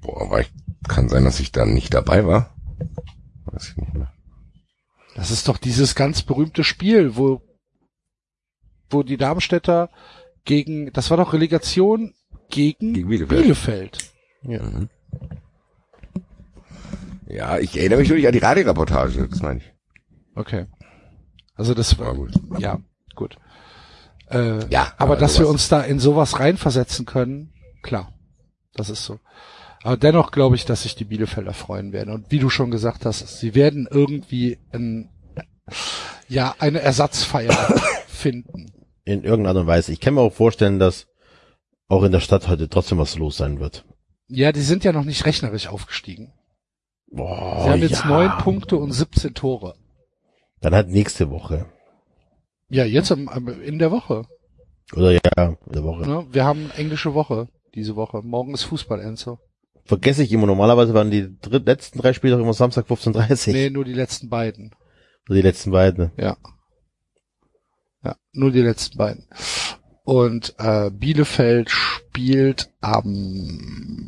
[0.00, 0.52] Boah, aber ich,
[0.88, 2.54] kann sein, dass ich da nicht dabei war.
[3.46, 4.12] Weiß ich nicht mehr.
[5.14, 7.42] Das ist doch dieses ganz berühmte Spiel, wo
[8.88, 9.90] wo die Darmstädter
[10.44, 12.14] gegen, das war doch Relegation
[12.50, 13.42] gegen, Gegen Bielefeld.
[13.42, 14.12] Bielefeld.
[14.42, 14.62] Ja.
[14.62, 14.88] Mhm.
[17.28, 19.72] Ja, ich erinnere mich wirklich an die Radioreportage, das meine ich.
[20.36, 20.66] Okay.
[21.54, 22.32] Also das War war gut.
[22.58, 22.78] ja
[23.16, 23.36] gut.
[24.30, 28.12] Äh, Ja, aber, aber dass wir sowas- uns da in sowas reinversetzen können, klar,
[28.74, 29.18] das ist so.
[29.82, 32.12] Aber dennoch glaube ich, dass sich die Bielefelder freuen werden.
[32.12, 35.10] Und wie du schon gesagt hast, sie werden irgendwie ein,
[36.28, 37.52] ja, eine Ersatzfeier
[38.08, 38.72] finden.
[39.04, 39.92] In irgendeiner Weise.
[39.92, 41.06] Ich kann mir auch vorstellen, dass
[41.88, 43.84] auch in der Stadt heute trotzdem was los sein wird.
[44.28, 46.32] Ja, die sind ja noch nicht rechnerisch aufgestiegen.
[47.08, 48.08] Boah, Sie haben jetzt ja.
[48.08, 49.76] neun Punkte und 17 Tore.
[50.60, 51.66] Dann halt nächste Woche.
[52.68, 53.28] Ja, jetzt am,
[53.62, 54.24] in der Woche.
[54.94, 55.20] Oder ja,
[55.66, 56.08] in der Woche.
[56.08, 56.26] Ne?
[56.30, 58.22] Wir haben englische Woche diese Woche.
[58.22, 59.38] Morgen ist Fußball, Enzo.
[59.84, 60.46] Vergesse ich immer.
[60.46, 64.28] Normalerweise waren die dritt, letzten drei Spiele doch immer Samstag 15.30 Nee, nur die letzten
[64.28, 64.74] beiden.
[65.28, 66.10] Oder die letzten beiden.
[66.16, 66.36] Ja.
[68.04, 69.28] Ja, nur die letzten beiden.
[70.04, 74.06] Und äh, Bielefeld spielt am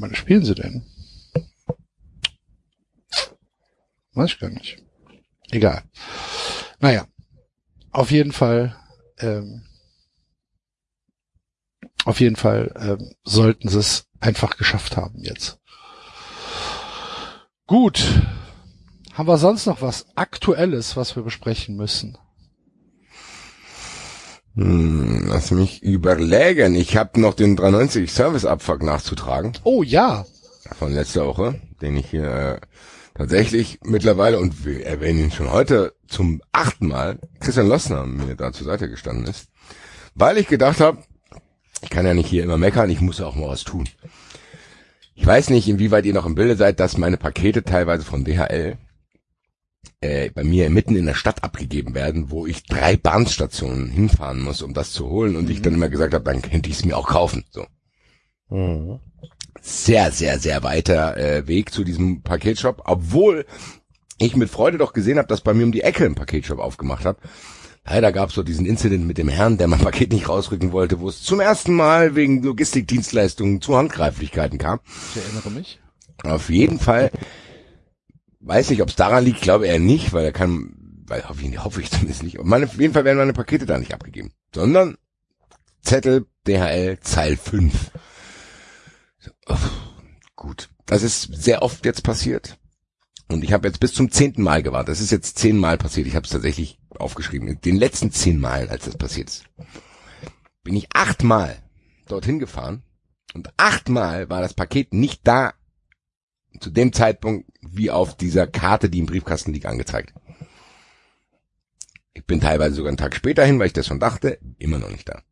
[0.00, 0.84] wann spielen sie denn?
[4.12, 4.82] Weiß ich gar nicht.
[5.50, 5.82] Egal.
[6.78, 7.06] Naja.
[7.94, 8.76] Auf jeden Fall,
[9.18, 9.62] ähm,
[12.04, 15.60] auf jeden Fall ähm, sollten sie es einfach geschafft haben jetzt.
[17.68, 18.02] Gut.
[19.12, 22.18] Haben wir sonst noch was Aktuelles, was wir besprechen müssen?
[24.56, 26.74] Hm, lass mich überlegen.
[26.74, 30.26] Ich habe noch den 390 Service-Abfuck nachzutragen Oh ja.
[30.76, 32.60] von letzter Woche, den ich hier äh,
[33.14, 38.52] tatsächlich mittlerweile, und wir erwähnen ihn schon heute zum achten Mal, Christian Lossner mir da
[38.52, 39.48] zur Seite gestanden ist,
[40.14, 40.98] weil ich gedacht habe,
[41.82, 43.88] ich kann ja nicht hier immer meckern, ich muss ja auch mal was tun.
[45.14, 48.78] Ich weiß nicht, inwieweit ihr noch im Bilde seid, dass meine Pakete teilweise von DHL
[50.00, 54.62] äh, bei mir mitten in der Stadt abgegeben werden, wo ich drei Bahnstationen hinfahren muss,
[54.62, 55.36] um das zu holen.
[55.36, 57.44] Und ich dann immer gesagt habe, dann könnte ich es mir auch kaufen.
[57.50, 57.64] So
[58.50, 59.00] Mhm.
[59.60, 63.46] Sehr, sehr, sehr weiter äh, Weg zu diesem Paketshop, obwohl
[64.18, 67.04] ich mit Freude doch gesehen habe, dass bei mir um die Ecke ein Paketshop aufgemacht
[67.04, 67.18] hat.
[67.86, 71.00] Leider gab es so diesen Incident mit dem Herrn, der mein Paket nicht rausrücken wollte,
[71.00, 74.80] wo es zum ersten Mal wegen Logistikdienstleistungen zu Handgreiflichkeiten kam.
[75.14, 75.80] Ich erinnere mich.
[76.22, 77.10] Auf jeden Fall,
[78.40, 80.74] weiß nicht, ob es daran liegt, glaube er nicht, weil er kann,
[81.06, 82.38] weil hoffe ich, hoffe ich zumindest nicht.
[82.38, 84.96] Und meine, auf jeden Fall werden meine Pakete da nicht abgegeben, sondern
[85.82, 87.90] Zettel DHL Zeil 5.
[90.36, 92.58] Gut, das ist sehr oft jetzt passiert.
[93.28, 94.90] Und ich habe jetzt bis zum zehnten Mal gewartet.
[94.90, 96.06] Das ist jetzt zehnmal passiert.
[96.06, 97.60] Ich habe es tatsächlich aufgeschrieben.
[97.60, 99.44] Den letzten zehn Malen, als das passiert ist,
[100.62, 101.62] bin ich achtmal
[102.06, 102.82] dorthin gefahren.
[103.32, 105.54] Und achtmal war das Paket nicht da
[106.60, 110.14] zu dem Zeitpunkt wie auf dieser Karte, die im Briefkasten liegt, angezeigt.
[112.12, 114.90] Ich bin teilweise sogar einen Tag später hin, weil ich das schon dachte, immer noch
[114.90, 115.22] nicht da.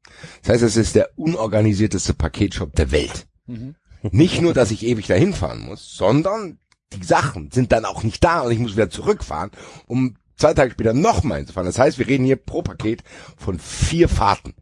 [0.43, 3.29] Das heißt, es ist der unorganisierteste Paketshop der Welt.
[3.47, 3.77] Mhm.
[4.11, 6.59] Nicht nur, dass ich ewig dahin fahren muss, sondern
[6.93, 9.51] die Sachen sind dann auch nicht da und ich muss wieder zurückfahren,
[9.87, 11.67] um zwei Tage später nochmal hinzufahren.
[11.67, 13.03] Das heißt, wir reden hier pro Paket
[13.37, 14.55] von vier Fahrten.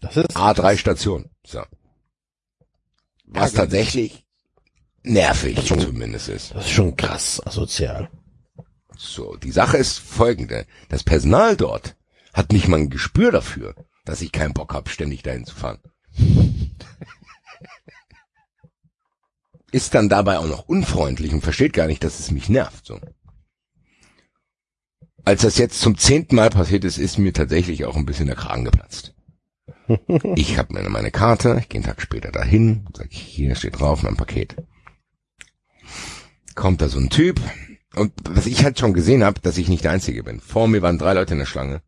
[0.00, 1.30] Das ist A3 Stationen.
[1.46, 1.62] So.
[3.26, 3.54] Was Ärgerlich.
[3.54, 4.26] tatsächlich
[5.02, 6.54] nervig zumindest ist.
[6.54, 8.10] das ist schon krass asozial.
[8.96, 10.66] So, die Sache ist folgende.
[10.88, 11.96] Das Personal dort
[12.32, 15.78] hat nicht mal ein Gespür dafür, dass ich keinen Bock habe, ständig dahin zu fahren.
[19.72, 22.86] Ist dann dabei auch noch unfreundlich und versteht gar nicht, dass es mich nervt.
[22.86, 22.98] So.
[25.24, 28.36] als das jetzt zum zehnten Mal passiert ist, ist mir tatsächlich auch ein bisschen der
[28.36, 29.14] Kragen geplatzt.
[30.36, 33.80] Ich habe mir meine Karte, ich gehe einen Tag später dahin, sag ich, hier steht
[33.80, 34.56] drauf mein Paket.
[36.54, 37.40] Kommt da so ein Typ
[37.96, 40.40] und was ich halt schon gesehen habe, dass ich nicht der Einzige bin.
[40.40, 41.82] Vor mir waren drei Leute in der Schlange,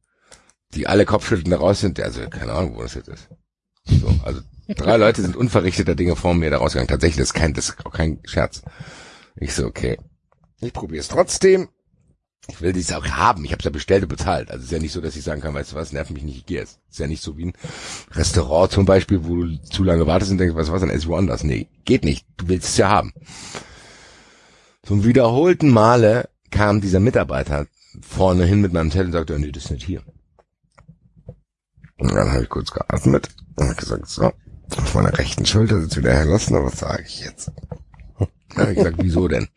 [0.75, 3.29] die alle Kopfschüttelnd da raus sind, also keine Ahnung, wo das jetzt ist.
[3.85, 4.41] So, also
[4.75, 6.89] drei Leute sind unverrichteter Dinge vor mir da rausgegangen.
[6.89, 8.63] Tatsächlich, das ist kein, das ist auch kein Scherz.
[9.37, 9.99] Ich so, okay,
[10.61, 11.69] ich probiere es trotzdem.
[12.49, 13.45] Ich will dies auch haben.
[13.45, 14.51] Ich habe es ja bestellt und bezahlt.
[14.51, 16.39] Also ist ja nicht so, dass ich sagen kann, weißt du was, nervt mich nicht,
[16.39, 16.81] ich gehe jetzt.
[16.91, 17.53] ist ja nicht so wie ein
[18.11, 21.03] Restaurant zum Beispiel, wo du zu lange wartest und denkst, weißt du was, dann ess
[21.03, 21.45] ich woanders.
[21.45, 22.27] Nee, geht nicht.
[22.37, 23.13] Du willst es ja haben.
[24.83, 27.67] Zum wiederholten Male kam dieser Mitarbeiter
[28.01, 30.03] vorne hin mit meinem Zettel und sagte, nee, das ist nicht hier.
[31.99, 34.33] Und dann habe ich kurz geatmet und gesagt, so,
[34.79, 37.51] auf meiner rechten Schulter sitzt wieder Herr Lossner, was sage ich jetzt?
[38.19, 39.49] Dann habe ich gesagt, wieso denn?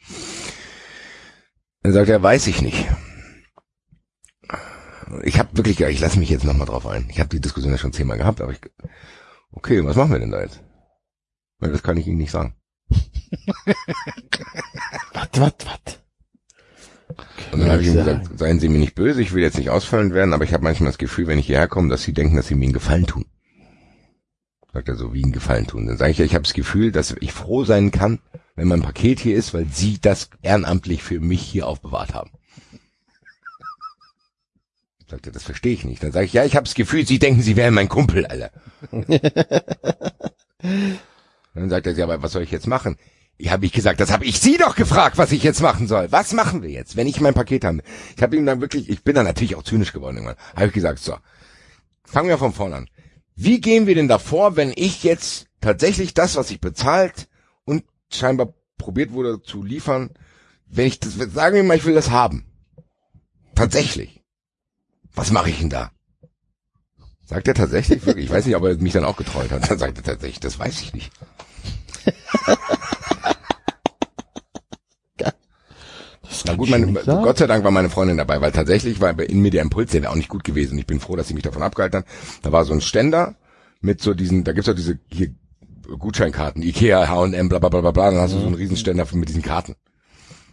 [1.84, 2.88] Dann sagt er, weiß ich nicht.
[5.24, 7.08] Ich habe wirklich, ich lasse mich jetzt nochmal drauf ein.
[7.10, 8.60] Ich habe die Diskussion ja schon zehnmal gehabt, aber ich,
[9.52, 10.62] okay, was machen wir denn da jetzt?
[11.60, 12.56] Weil das kann ich Ihnen nicht sagen.
[15.14, 16.00] Was, was, was?
[17.52, 18.04] Und dann habe ich ihm Ja.
[18.04, 20.64] gesagt, seien Sie mir nicht böse, ich will jetzt nicht ausfallend werden, aber ich habe
[20.64, 23.06] manchmal das Gefühl, wenn ich hierher komme, dass Sie denken, dass Sie mir einen Gefallen
[23.06, 23.26] tun.
[24.76, 25.88] Sagt er so, wie einen Gefallen tun.
[25.88, 28.20] Dann sage ich ja, ich habe das Gefühl, dass ich froh sein kann,
[28.58, 32.32] wenn mein Paket hier ist, weil Sie das ehrenamtlich für mich hier aufbewahrt haben.
[35.08, 36.04] Sagt er, das verstehe ich nicht.
[36.04, 38.52] Dann sage ich, ja, ich habe das Gefühl, Sie denken, Sie wären mein Kumpel, Alter.
[41.54, 42.98] Dann sagt er, ja, aber was soll ich jetzt machen?
[43.38, 46.12] Ja, habe ich gesagt, das habe ich Sie doch gefragt, was ich jetzt machen soll.
[46.12, 47.82] Was machen wir jetzt, wenn ich mein Paket habe?
[48.18, 50.36] Ich habe ihm dann wirklich, ich bin dann natürlich auch zynisch geworden irgendwann.
[50.54, 51.16] Habe ich gesagt, so,
[52.04, 52.90] fangen wir von vorne an.
[53.36, 57.28] Wie gehen wir denn davor, wenn ich jetzt tatsächlich das, was ich bezahlt
[57.66, 60.12] und scheinbar probiert wurde zu liefern,
[60.68, 62.46] wenn ich das, sagen wir mal, ich will das haben.
[63.56, 64.22] Tatsächlich.
[65.14, 65.92] Was mache ich denn da?
[67.26, 68.26] Sagt er tatsächlich wirklich?
[68.26, 69.70] Ich weiß nicht, ob er mich dann auch getrollt hat.
[69.70, 71.12] Dann sagt er tatsächlich, das weiß ich nicht.
[76.46, 76.92] Na gut, meine.
[76.92, 80.10] Gott sei Dank war meine Freundin dabei, weil tatsächlich war in mir der Impuls, wäre
[80.10, 80.78] auch nicht gut gewesen.
[80.78, 82.06] Ich bin froh, dass sie mich davon abgehalten hat.
[82.42, 83.36] Da war so ein Ständer
[83.82, 85.30] mit so diesen, da gibt's auch diese hier
[86.00, 89.30] Gutscheinkarten, Ikea, H&M, bla bla bla bla bla, dann hast du so einen Riesenständer mit
[89.30, 89.76] diesen Karten.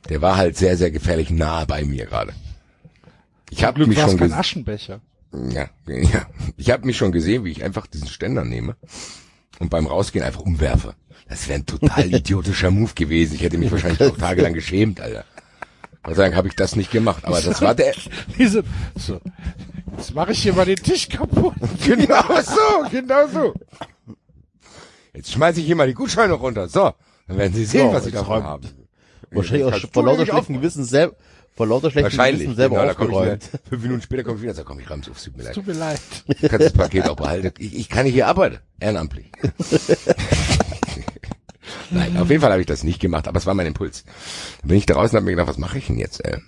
[0.08, 2.32] Der war halt sehr, sehr gefährlich nah bei mir gerade.
[3.50, 5.00] Ich habe mich schon kein Aschenbecher.
[5.32, 6.26] ja, ja.
[6.56, 8.76] Ich habe mich schon gesehen, wie ich einfach diesen Ständer nehme
[9.58, 10.94] und beim Rausgehen einfach umwerfe.
[11.28, 13.34] Das wäre ein total idiotischer Move gewesen.
[13.34, 15.24] Ich hätte mich wahrscheinlich auch tagelang geschämt, Alter.
[16.02, 17.24] Gott sei Dank habe ich das nicht gemacht.
[17.24, 17.94] Aber das war der.
[18.38, 18.64] Diese,
[18.96, 19.20] so,
[19.96, 21.54] jetzt mache ich hier mal den Tisch kaputt.
[21.84, 23.54] Genau so, genau so.
[25.14, 26.68] Jetzt schmeiße ich hier mal die Gutscheine runter.
[26.68, 26.92] So,
[27.28, 28.68] dann werden Sie sehen, So, was Sie davon haben.
[29.30, 31.14] Wahrscheinlich auch vor lauter nicht schlechten Gewissen selber,
[31.54, 32.42] vor lauter schlechten Wahrscheinlich.
[32.42, 33.50] Gewissen selber genau, ich wieder, aufgeräumt.
[33.68, 35.54] fünf Minuten später komme ich wieder, so komm, ich ramm's auf, tut mir leid.
[35.54, 36.00] Tut mir leid.
[36.40, 37.52] Du kannst das Paket auch behalten.
[37.58, 39.26] Ich, ich kann hier arbeiten, ehrenamtlich.
[41.90, 44.04] Nein, auf jeden Fall habe ich das nicht gemacht, aber es war mein Impuls.
[44.60, 46.38] Dann bin ich da draußen und habe mir gedacht, was mache ich denn jetzt, ey?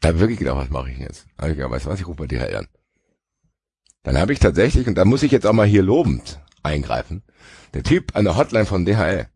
[0.00, 1.26] Da hab ich wirklich gedacht, was mache ich denn jetzt?
[1.38, 2.66] Hab ich gedacht, weißt du was, ich rufe bei DHL an.
[4.02, 7.22] Dann habe ich tatsächlich, und da muss ich jetzt auch mal hier lobend eingreifen,
[7.72, 9.26] der Typ an der Hotline von DHL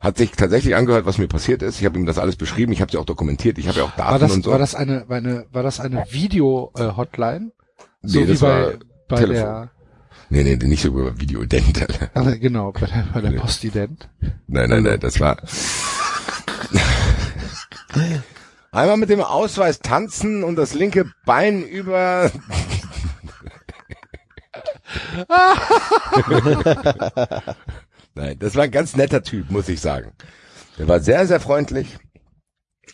[0.00, 1.78] hat sich tatsächlich angehört, was mir passiert ist.
[1.78, 3.92] Ich habe ihm das alles beschrieben, ich habe sie auch dokumentiert, ich habe ja auch
[3.92, 4.50] Daten War das, und so.
[4.50, 7.52] war das eine, war eine, war das eine Video-Hotline?
[8.02, 8.72] so Nee, wie das bei, war
[9.06, 9.34] bei Telefon.
[9.44, 9.70] der,
[10.32, 11.86] nee, nee, nicht so über Videodent.
[12.14, 13.32] Also genau, bei der, bei der.
[13.32, 14.08] Postident.
[14.46, 15.36] Nein, nein, nein, das war.
[18.72, 22.30] Einmal mit dem Ausweis tanzen und das linke Bein über.
[28.14, 30.12] nein, das war ein ganz netter Typ, muss ich sagen.
[30.78, 31.98] Der war sehr, sehr freundlich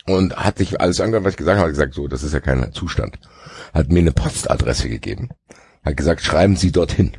[0.05, 1.67] und hat sich alles angehört, was ich gesagt habe.
[1.67, 3.17] Hat gesagt, so, das ist ja kein Zustand.
[3.73, 5.29] Hat mir eine Postadresse gegeben.
[5.85, 7.13] Hat gesagt, schreiben Sie dorthin,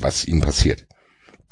[0.00, 0.86] was Ihnen passiert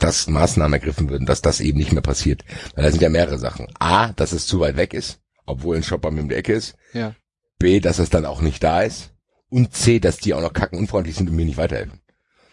[0.02, 2.44] dass Maßnahmen ergriffen würden, dass das eben nicht mehr passiert.
[2.74, 3.68] Weil da sind ja mehrere Sachen.
[3.78, 6.52] A, dass es zu weit weg ist, obwohl ein Shop bei mir um die Ecke
[6.52, 6.74] ist.
[6.92, 7.14] Ja.
[7.58, 9.12] B, dass es dann auch nicht da ist.
[9.48, 12.00] Und C, dass die auch noch kackenunfreundlich sind und mir nicht weiterhelfen.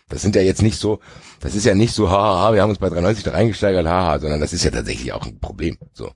[0.10, 1.00] Das sind ja jetzt nicht so,
[1.40, 4.40] das ist ja nicht so, haha, wir haben uns bei 93 da reingesteigert, haha, sondern
[4.40, 5.78] das ist ja tatsächlich auch ein Problem.
[5.94, 6.12] So.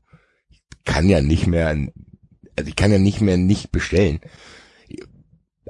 [0.49, 4.19] Ich kann ja nicht mehr, also ich kann ja nicht mehr nicht bestellen.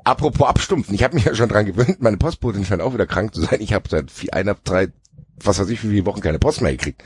[0.03, 3.33] Apropos abstumpfen, ich habe mich ja schon dran gewöhnt, meine Postbotin scheint auch wieder krank
[3.33, 3.61] zu sein.
[3.61, 4.89] Ich habe seit vier, einer, drei,
[5.37, 7.03] was weiß ich, wie viele Wochen keine Post mehr gekriegt.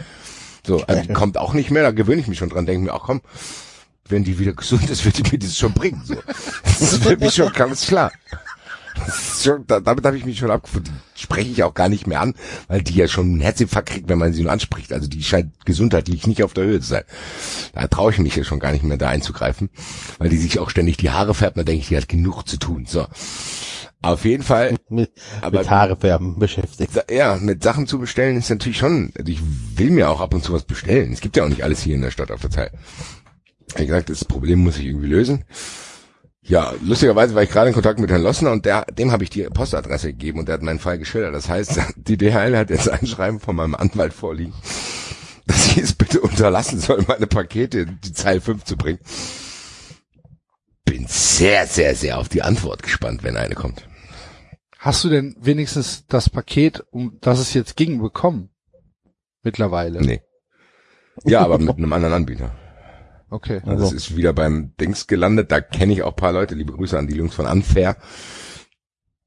[0.65, 2.94] So, also die kommt auch nicht mehr, da gewöhne ich mich schon dran, denke mir,
[2.94, 3.22] ach komm,
[4.10, 6.02] wenn die wieder gesund ist, wird die mir das schon bringen.
[6.06, 6.15] So.
[6.64, 8.11] Das ist für mich schon ganz klar.
[9.41, 10.99] Schon, da, damit habe ich mich schon abgefunden.
[11.15, 12.34] Spreche ich auch gar nicht mehr an,
[12.68, 14.91] weil die ja schon einen Herzinfarkt kriegt, wenn man sie nur anspricht.
[14.94, 17.03] Also die scheint gesundheitlich nicht auf der Höhe zu sein.
[17.74, 19.69] Da traue ich mich ja schon gar nicht mehr da einzugreifen,
[20.18, 21.57] weil die sich auch ständig die Haare färbt.
[21.57, 22.86] Da denke ich, die hat genug zu tun.
[22.88, 23.06] So.
[24.02, 25.11] Auf jeden Fall, Mit,
[25.41, 26.94] Aber- mit Haarefärben beschäftigt.
[26.94, 29.40] Sa- ja, mit Sachen zu bestellen ist natürlich schon, also ich
[29.76, 31.11] will mir auch ab und zu was bestellen.
[31.14, 32.72] Es gibt ja auch nicht alles hier in der Stadt auf der Zeit.
[33.76, 35.44] Wie gesagt, das Problem muss ich irgendwie lösen.
[36.48, 39.30] Ja, lustigerweise war ich gerade in Kontakt mit Herrn Lossner und der, dem habe ich
[39.30, 41.36] die Postadresse gegeben und der hat meinen Fall geschildert.
[41.36, 44.53] Das heißt, die DHL hat jetzt ein Schreiben von meinem Anwalt vorliegen,
[45.45, 48.99] dass ich es bitte unterlassen soll, meine Pakete in die Zeil 5 zu bringen.
[50.86, 53.86] Bin sehr, sehr, sehr auf die Antwort gespannt, wenn eine kommt.
[54.80, 58.52] Hast du denn wenigstens das Paket, um das es jetzt ging, bekommen?
[59.44, 59.99] Mittlerweile.
[59.99, 60.22] Nee.
[61.26, 62.56] Ja, aber mit einem anderen Anbieter.
[63.29, 63.61] Okay.
[63.65, 65.51] Also es ist wieder beim Dings gelandet.
[65.51, 66.55] Da kenne ich auch paar Leute.
[66.55, 67.97] Liebe Grüße an die Jungs von Unfair.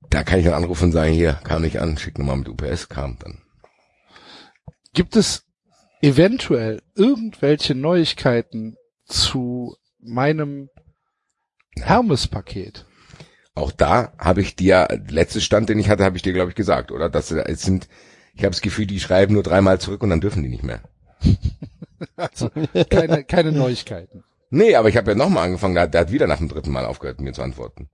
[0.08, 2.88] Da kann ich dann anrufen und sagen, hier, kam nicht an, schick nochmal mit UPS,
[2.88, 3.42] kam dann.
[4.92, 5.44] Gibt es
[6.02, 10.68] eventuell irgendwelche Neuigkeiten zu meinem
[11.76, 12.86] Hermes-Paket?
[13.54, 16.56] Auch da habe ich dir, letzte Stand, den ich hatte, habe ich dir, glaube ich,
[16.56, 17.08] gesagt, oder?
[17.08, 17.88] Dass äh, es sind,
[18.34, 20.80] ich habe das Gefühl, die schreiben nur dreimal zurück und dann dürfen die nicht mehr.
[22.16, 22.50] Also
[22.90, 24.24] keine, keine Neuigkeiten.
[24.50, 26.84] Nee, aber ich habe ja nochmal angefangen, der, der hat wieder nach dem dritten Mal
[26.84, 27.88] aufgehört, mir zu antworten.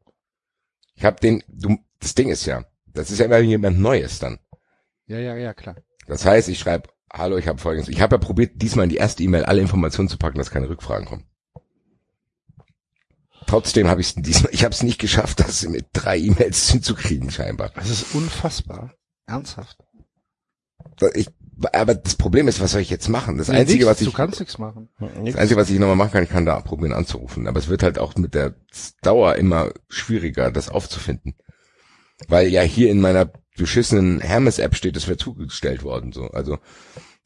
[0.94, 4.38] Ich habe den, du, das Ding ist ja, das ist ja immer jemand Neues dann.
[5.06, 5.76] Ja, ja, ja, klar.
[6.06, 7.88] Das heißt, ich schreibe, hallo, ich habe folgendes.
[7.88, 10.68] Ich habe ja probiert, diesmal in die erste E-Mail alle Informationen zu packen, dass keine
[10.68, 11.26] Rückfragen kommen.
[13.46, 17.30] Trotzdem habe ich es diesmal, ich habe es nicht geschafft, das mit drei E-Mails hinzukriegen,
[17.30, 17.70] scheinbar.
[17.74, 18.92] Das ist unfassbar.
[19.26, 19.78] Ernsthaft.
[21.14, 21.28] Ich,
[21.72, 23.38] aber das Problem ist, was soll ich jetzt machen?
[23.38, 24.88] Das Nee, Einzige, nix, was ich, Du kannst nichts machen.
[25.24, 27.46] das Einzige, was ich nochmal machen kann, ich kann da probieren anzurufen.
[27.46, 28.54] Aber es wird halt auch mit der
[29.02, 31.34] Dauer immer schwieriger, das aufzufinden.
[32.28, 36.28] Weil ja hier in meiner beschissenen Hermes-App steht, es wäre zugestellt worden, so.
[36.28, 36.58] Also,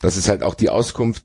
[0.01, 1.25] das ist halt auch die Auskunft.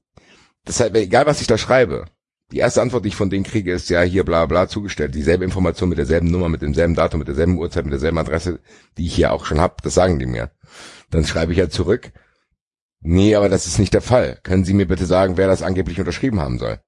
[0.65, 2.05] Das ist halt, egal was ich da schreibe.
[2.51, 5.15] Die erste Antwort, die ich von denen kriege, ist ja hier bla bla zugestellt.
[5.15, 8.59] Dieselbe Information mit derselben Nummer, mit demselben Datum, mit derselben Uhrzeit, mit derselben Adresse,
[8.97, 9.75] die ich hier auch schon habe.
[9.83, 10.51] Das sagen die mir.
[11.09, 12.11] Dann schreibe ich ja zurück.
[13.07, 14.39] Nee, aber das ist nicht der Fall.
[14.41, 16.79] Können Sie mir bitte sagen, wer das angeblich unterschrieben haben soll?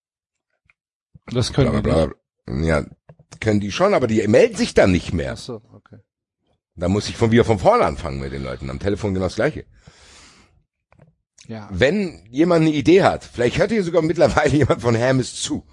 [1.27, 2.15] Das können Bla, wir bla, nicht.
[2.45, 2.65] bla.
[2.65, 2.85] Ja,
[3.39, 5.33] können die schon, aber die melden sich dann nicht mehr.
[5.33, 5.97] Ach so, okay.
[6.75, 8.69] Da muss ich von wieder von vorne anfangen mit den Leuten.
[8.71, 9.65] Am Telefon genau das Gleiche.
[11.47, 11.69] Ja.
[11.71, 15.65] Wenn jemand eine Idee hat, vielleicht hört hier sogar mittlerweile jemand von Hermes zu.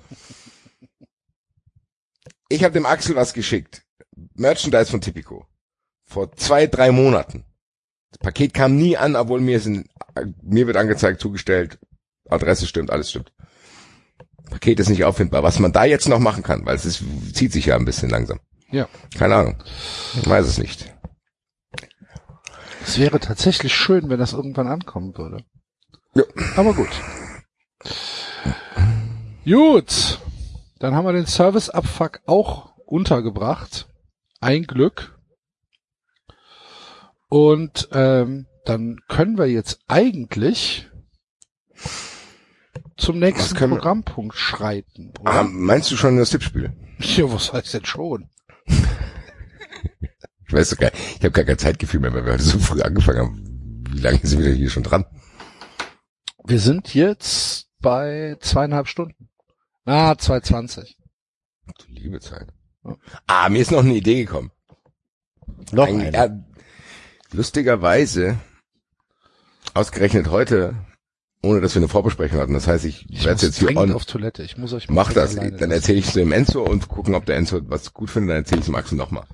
[2.50, 3.82] Ich habe dem Axel was geschickt.
[4.34, 5.46] Merchandise von Tipico.
[6.04, 7.44] Vor zwei, drei Monaten.
[8.10, 9.88] Das Paket kam nie an, obwohl mir sind,
[10.42, 11.78] mir wird angezeigt, zugestellt,
[12.28, 13.32] Adresse stimmt, alles stimmt.
[14.50, 15.42] Paket ist nicht auffindbar.
[15.42, 18.10] Was man da jetzt noch machen kann, weil es ist, zieht sich ja ein bisschen
[18.10, 18.40] langsam.
[18.70, 18.88] Ja.
[19.16, 19.62] Keine Ahnung.
[20.20, 20.92] Ich weiß es nicht.
[22.82, 25.44] Es wäre tatsächlich schön, wenn das irgendwann ankommen würde.
[26.14, 26.24] Ja.
[26.56, 26.90] Aber gut.
[29.44, 30.20] Gut.
[30.78, 33.88] Dann haben wir den Service-Abfuck auch untergebracht.
[34.40, 35.18] Ein Glück.
[37.28, 40.88] Und ähm, dann können wir jetzt eigentlich
[42.96, 45.12] zum nächsten Programmpunkt schreiten.
[45.20, 45.30] Oder?
[45.32, 46.72] Ah, meinst du schon das Tippspiel?
[47.00, 48.30] Ja, was heißt denn schon?
[50.46, 52.80] Ich weiß doch gar ich habe gar kein Zeitgefühl mehr, weil wir heute so früh
[52.82, 53.84] angefangen haben.
[53.90, 55.04] Wie lange sind wir denn hier schon dran?
[56.44, 59.28] Wir sind jetzt bei zweieinhalb Stunden.
[59.84, 60.94] Ah, 2,20.
[61.66, 62.46] Du liebe Zeit.
[62.84, 62.96] Ja.
[63.26, 64.52] Ah, mir ist noch eine Idee gekommen.
[65.72, 66.36] Noch Eigentlich- eine.
[66.36, 66.44] ja,
[67.32, 68.38] lustigerweise,
[69.74, 70.74] ausgerechnet heute,
[71.42, 72.54] ohne dass wir eine Vorbesprechung hatten.
[72.54, 74.42] Das heißt, ich, Ich werde jetzt hier on, auf Toilette.
[74.42, 75.34] Ich muss euch mal mach das.
[75.34, 78.30] Dann erzähle ich es dem Enzo und gucken, ob der Enzo was gut findet.
[78.30, 79.24] Dann erzähle ich es dem Axel nochmal.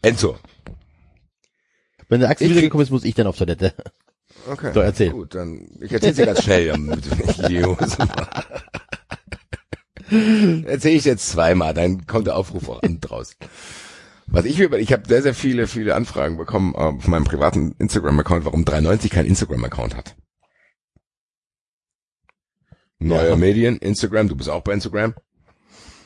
[0.00, 0.38] Enzo.
[2.08, 3.74] Wenn der Axel wiedergekommen ist, muss ich dann auf Toilette.
[4.50, 4.72] Okay.
[4.72, 5.10] So, erzähl.
[5.10, 8.48] Gut, dann, ich erzähle dir ganz schnell, damit du nicht in die Hose machst.
[10.66, 13.36] Erzähle ich jetzt zweimal, dann kommt der Aufruf auch an draus.
[14.26, 17.74] Was ich über, ich habe sehr, sehr viele, viele Anfragen bekommen äh, auf meinem privaten
[17.78, 20.16] Instagram-Account, warum 93 kein Instagram-Account hat.
[22.98, 23.36] Neue Ja.
[23.36, 25.14] Medien, Instagram, du bist auch bei Instagram,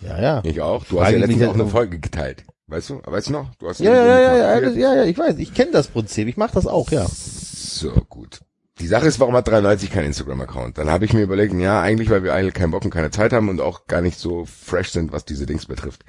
[0.01, 0.43] Ja, ja.
[0.45, 0.85] ich auch.
[0.85, 2.45] Du hast Frage ja mich letztens auch eine Folge geteilt.
[2.69, 3.01] Weißt du?
[3.05, 3.55] Weißt du noch?
[3.57, 6.27] Du hast Ja, ja, ja, ja, ja, ja, ja, ich weiß, ich kenne das Prinzip,
[6.27, 7.07] ich mache das auch, ja.
[7.09, 8.41] So, gut.
[8.81, 10.77] Die Sache ist, warum hat 93 kein Instagram-Account?
[10.79, 13.33] Dann habe ich mir überlegt, ja, eigentlich, weil wir eigentlich keinen Bock und keine Zeit
[13.33, 16.05] haben und auch gar nicht so fresh sind, was diese Dings betrifft.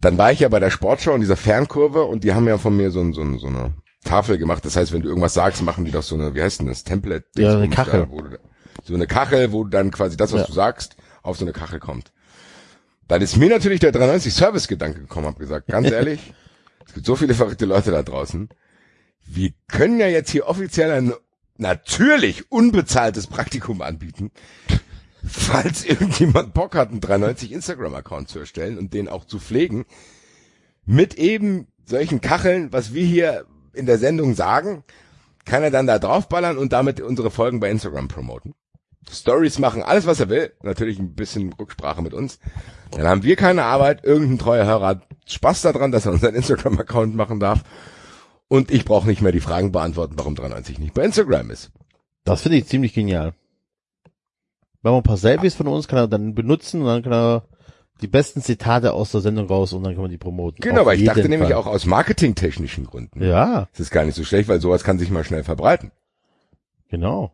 [0.00, 2.76] Dann war ich ja bei der Sportschau in dieser Fernkurve und die haben ja von
[2.76, 3.74] mir so, ein- so, ein- so eine
[4.04, 4.64] Tafel gemacht.
[4.64, 6.84] Das heißt, wenn du irgendwas sagst, machen die doch so eine, wie heißt denn das,
[6.84, 7.26] Template?
[7.36, 8.00] Ja, eine Kachel.
[8.00, 8.38] Da, wo du,
[8.84, 10.46] so eine Kachel, wo dann quasi das, was Ja.
[10.46, 12.12] du sagst, auf so eine Kachel kommt.
[13.08, 16.32] Dann ist mir natürlich der 93 Service-Gedanke gekommen, hab gesagt, ganz ehrlich,
[16.86, 18.48] Es gibt so viele verrückte Leute da draußen.
[19.26, 21.12] Wir können ja jetzt hier offiziell ein
[21.56, 24.30] natürlich unbezahltes Praktikum anbieten.
[25.24, 29.84] Falls irgendjemand Bock hat, einen 390 Instagram-Account zu erstellen und den auch zu pflegen,
[30.86, 34.84] mit eben solchen Kacheln, was wir hier in der Sendung sagen,
[35.44, 38.54] kann er dann da draufballern und damit unsere Folgen bei Instagram promoten.
[39.10, 42.38] Stories machen, alles was er will, natürlich ein bisschen Rücksprache mit uns.
[42.92, 47.14] Dann haben wir keine Arbeit, irgendein treuer Hörer hat Spaß daran, dass er unseren Instagram-Account
[47.14, 47.62] machen darf.
[48.48, 51.70] Und ich brauche nicht mehr die Fragen beantworten, warum 93 nicht bei Instagram ist.
[52.24, 53.34] Das finde ich ziemlich genial.
[54.82, 57.42] Wenn man ein paar Selfies von uns kann er dann benutzen und dann kann er
[58.00, 60.60] die besten Zitate aus der Sendung raus und dann kann man die promoten.
[60.62, 61.58] Genau, Auf weil ich dachte jeden nämlich Fall.
[61.58, 63.22] auch aus marketingtechnischen Gründen.
[63.22, 65.90] Ja, Das ist gar nicht so schlecht, weil sowas kann sich mal schnell verbreiten.
[66.88, 67.32] genau.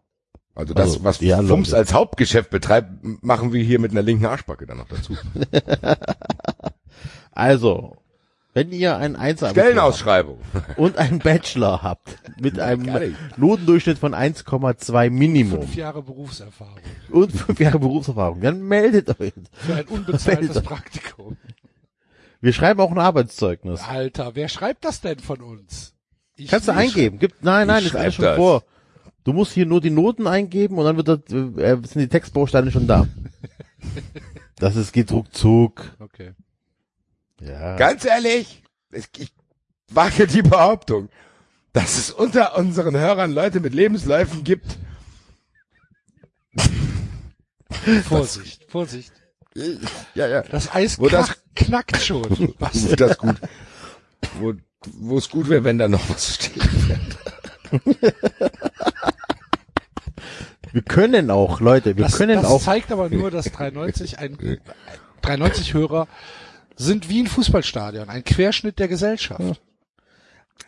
[0.57, 2.89] Also das, Also, was ja, Fums als Hauptgeschäft betreibt,
[3.23, 5.15] machen wir hier mit einer linken Arschbacke dann noch dazu.
[7.33, 7.97] Also,
[8.57, 10.39] wenn ihr einen Einser Stellenausschreibung.
[10.79, 13.15] und einen Bachelor habt mit einem.
[13.37, 16.79] Notendurchschnitt von 1,2 Minimum Fünf Jahre Berufserfahrung.
[17.11, 19.35] und fünf Jahre Berufserfahrung, dann meldet euch.
[19.53, 20.63] Für ein unbezahltes.
[20.63, 21.37] Praktikum.
[22.41, 23.83] Wir schreiben auch ein Arbeitszeugnis.
[23.83, 25.93] Alter, wer schreibt das denn von uns?
[26.37, 27.19] Ich Kannst du eingeben.
[27.19, 28.37] Gibt, nein, nein, ist alles schon das.
[28.37, 28.65] vor.
[29.25, 32.71] Du musst hier nur die Noten eingeben und dann wird das, äh, sind die Textbausteine
[32.71, 33.07] schon da.
[34.59, 35.95] Das ist geht ruckzuck.
[35.99, 36.33] Okay.
[37.41, 37.77] Ja.
[37.77, 39.33] Ganz ehrlich, ich, ich
[39.91, 41.09] wage die Behauptung,
[41.73, 44.79] dass es unter unseren Hörern Leute mit Lebensläufen gibt.
[48.09, 49.13] Vorsicht, Vorsicht.
[50.15, 50.43] Ja, ja.
[50.43, 52.55] Das Eis Wo das- knackt, schon.
[52.59, 52.91] Was?
[52.91, 53.37] Wo das gut,
[54.41, 54.55] wo,
[54.95, 56.63] wo es gut wäre, wenn da noch was steht.
[60.73, 62.63] Wir können auch, Leute, wir Das, können das auch.
[62.63, 64.37] zeigt aber nur, dass 390 ein
[65.23, 66.07] 390 Hörer
[66.77, 69.61] sind wie ein Fußballstadion, ein Querschnitt der Gesellschaft.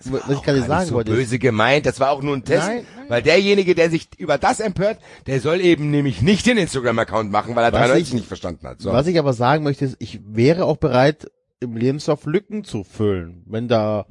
[0.05, 1.13] was ich gerade sagen nicht so wollte.
[1.13, 4.61] böse gemeint, das war auch nur ein Test, Nein, weil derjenige, der sich über das
[4.61, 8.29] empört, der soll eben nämlich nicht den Instagram-Account machen, weil er Was 93 ich- nicht
[8.29, 8.81] verstanden hat.
[8.81, 8.93] So.
[8.93, 13.43] Was ich aber sagen möchte, ist, ich wäre auch bereit, im Lebenslauf Lücken zu füllen.
[13.47, 14.07] Wenn da,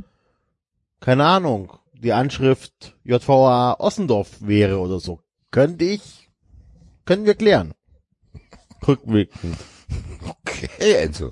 [0.99, 5.21] keine Ahnung, die Anschrift JVA Ossendorf wäre oder so.
[5.51, 6.29] Könnte ich,
[7.05, 7.73] können wir klären.
[8.87, 9.57] Rückwirkend.
[10.43, 11.31] Okay, Enzo.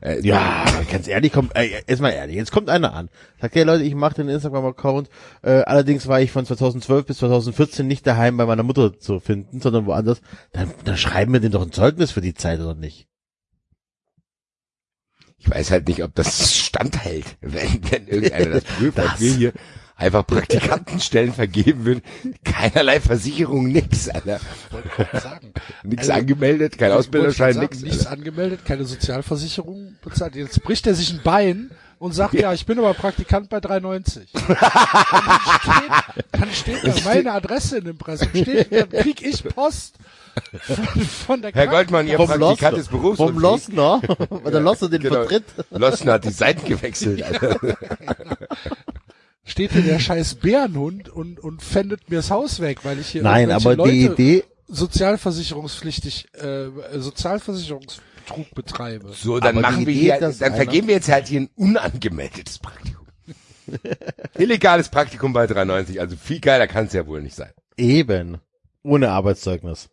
[0.00, 3.08] Äh, Ja, ganz ehrlich, komm, äh, jetzt mal ehrlich, jetzt kommt einer an.
[3.40, 5.08] Sagt, ja Leute, ich mache den Instagram-Account,
[5.42, 9.60] äh, allerdings war ich von 2012 bis 2014 nicht daheim bei meiner Mutter zu finden,
[9.60, 10.20] sondern woanders.
[10.52, 13.08] Dann, dann schreiben wir den doch ein Zeugnis für die Zeit, oder nicht?
[15.38, 19.52] Ich weiß halt nicht, ob das standhält, wenn, wenn irgendeiner das prüft, Das- wir hier
[19.98, 22.02] einfach Praktikantenstellen vergeben würden.
[22.44, 24.40] Keinerlei Versicherung, nix, Alter.
[25.12, 25.52] Sagen.
[25.82, 27.78] Nix Also, angemeldet, kein Wollte Ausbilderschein, grad nix.
[27.78, 28.18] sagen, Nichts Alter.
[28.18, 30.36] angemeldet, keine Sozialversicherung bezahlt.
[30.36, 34.28] Jetzt bricht er sich ein Bein und sagt, ja, ich bin aber Praktikant bei 390.
[34.32, 34.58] Und dann
[35.60, 39.96] steht, dann steht da meine Adresse in dem Press und steht, dann krieg ich Post
[40.60, 40.76] von,
[41.26, 42.78] von der Herr Goldmann, Ihr Vom Praktikant Losner.
[42.78, 43.34] ist berufsunfähig.
[43.34, 45.14] Vom Losner, weil der Losner den Genau.
[45.16, 45.44] vertritt.
[45.70, 47.58] Losner hat die Seiten gewechselt, Alter.
[49.48, 53.22] Steht hier der scheiß Bärenhund und, und fändet mir das Haus weg, weil ich hier
[53.22, 56.68] Nein, aber die Leute Idee, sozialversicherungspflichtig, äh,
[56.98, 59.12] Sozialversicherungsbetrug betreibe.
[59.12, 61.50] So, dann Aber die machen wir Idee, hier, dann vergeben wir jetzt halt hier ein
[61.56, 63.06] unangemeldetes Praktikum.
[64.38, 67.52] Illegales Praktikum bei 390, also viel geiler kann es ja wohl nicht sein.
[67.76, 68.38] eben,
[68.82, 69.88] ohne Arbeitszeugnis.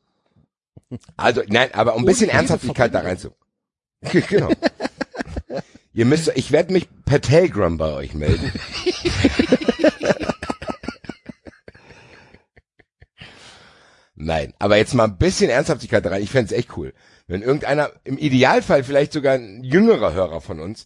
[1.17, 3.31] Also, nein, aber um ein bisschen Ernsthaftigkeit da rein zu.
[4.29, 4.49] genau.
[5.95, 8.51] Ihr müsst, ich werde mich per Telegram bei euch melden.
[14.15, 16.21] Nein, aber jetzt mal ein bisschen Ernsthaftigkeit rein.
[16.21, 16.93] Ich fänd's echt cool.
[17.27, 20.85] Wenn irgendeiner, im Idealfall vielleicht sogar ein jüngerer Hörer von uns,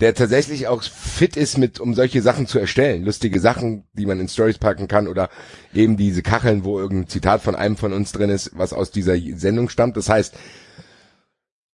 [0.00, 3.02] der tatsächlich auch fit ist mit, um solche Sachen zu erstellen.
[3.02, 5.30] Lustige Sachen, die man in Stories packen kann oder
[5.72, 9.16] eben diese Kacheln, wo irgendein Zitat von einem von uns drin ist, was aus dieser
[9.38, 9.96] Sendung stammt.
[9.96, 10.34] Das heißt,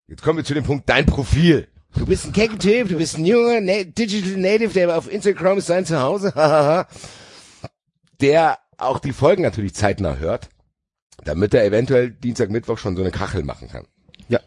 [0.06, 1.66] jetzt kommen wir zu dem Punkt, dein Profil.
[1.96, 5.58] Du bist ein kecker Typ, du bist ein junger Na Digital Native, der auf Instagram
[5.58, 6.32] ist sein Zuhause,
[8.20, 10.48] der auch die Folgen natürlich zeitnah hört,
[11.24, 13.86] damit er eventuell Dienstag, Mittwoch schon so eine Kachel machen kann.
[14.28, 14.40] Ja.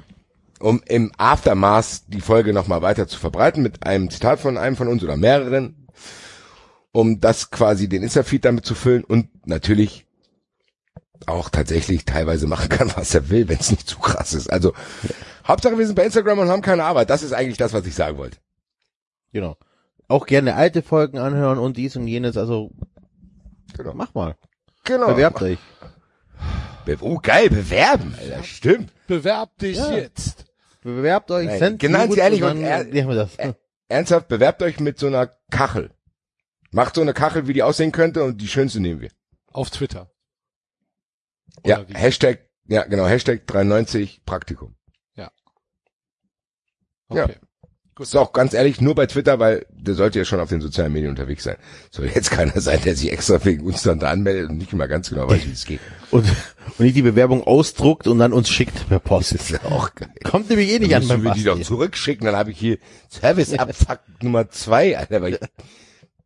[0.59, 4.87] Um im Aftermath die Folge nochmal weiter zu verbreiten mit einem Zitat von einem von
[4.87, 5.87] uns oder mehreren,
[6.91, 10.05] um das quasi den Insta-Feed damit zu füllen und natürlich
[11.25, 14.51] auch tatsächlich teilweise machen kann, was er will, wenn es nicht zu krass ist.
[14.51, 14.73] Also
[15.47, 17.09] Hauptsache wir sind bei Instagram und haben keine Arbeit.
[17.09, 18.37] Das ist eigentlich das, was ich sagen wollte.
[19.31, 19.57] Genau.
[20.07, 22.71] Auch gerne alte Folgen anhören und dies und jenes, also
[23.75, 23.93] Genau.
[23.93, 24.35] mach mal.
[24.83, 25.07] Genau.
[25.07, 25.59] Bewerbt euch.
[26.85, 28.43] Be oh, geil, bewerben, Alter.
[28.43, 28.91] Stimmt.
[29.07, 29.93] Bewerb dich Ja.
[29.93, 30.45] jetzt.
[30.81, 33.37] Bewerbt euch, Nein, sendet ganz Jugend ehrlich und und wir das.
[33.87, 35.91] ernsthaft, bewerbt euch mit so einer Kachel.
[36.71, 39.11] Macht so eine Kachel, wie die aussehen könnte und die schönste nehmen wir.
[39.47, 40.11] Auf Twitter.
[41.65, 41.93] Ja, Oder wie?
[41.93, 44.75] Hashtag, ja genau, Hashtag 93 Praktikum.
[47.21, 47.35] Okay.
[47.99, 50.91] Ist auch ganz ehrlich nur bei Twitter, weil der sollte ja schon auf den sozialen
[50.91, 51.57] Medien unterwegs sein.
[51.91, 54.87] Soll jetzt keiner sein, der sich extra wegen uns dann da anmeldet und nicht immer
[54.87, 55.79] ganz genau weiß, wie es geht.
[56.09, 59.35] Und, und nicht die Bewerbung ausdruckt und dann uns schickt per Post.
[59.35, 60.09] Das ist ja auch geil.
[60.23, 61.67] Kommt nämlich eh nicht Dann an müssen beim wir die doch Basti.
[61.67, 62.79] zurückschicken, dann habe ich hier
[63.11, 65.39] Service-Abfuck Nummer zwei, Alter, weil ich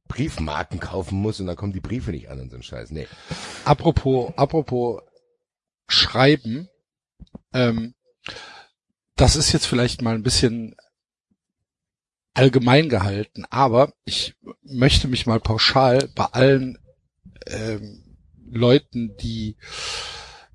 [0.08, 2.92] Briefmarken kaufen muss und dann kommen die Briefe nicht an und so ein Scheiß.
[2.92, 3.08] Nee.
[3.66, 5.02] Apropos, apropos
[5.90, 6.70] Schreiben,
[7.54, 7.94] ähm,
[9.18, 10.76] das ist jetzt vielleicht mal ein bisschen
[12.34, 16.78] allgemein gehalten, aber ich möchte mich mal pauschal bei allen
[17.48, 18.04] ähm,
[18.50, 19.58] Leuten, die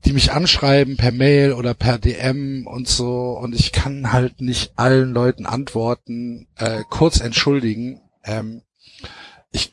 [0.05, 4.73] die mich anschreiben per Mail oder per DM und so und ich kann halt nicht
[4.77, 8.01] allen Leuten antworten, äh, kurz entschuldigen.
[8.25, 8.63] Ähm,
[9.53, 9.71] ich,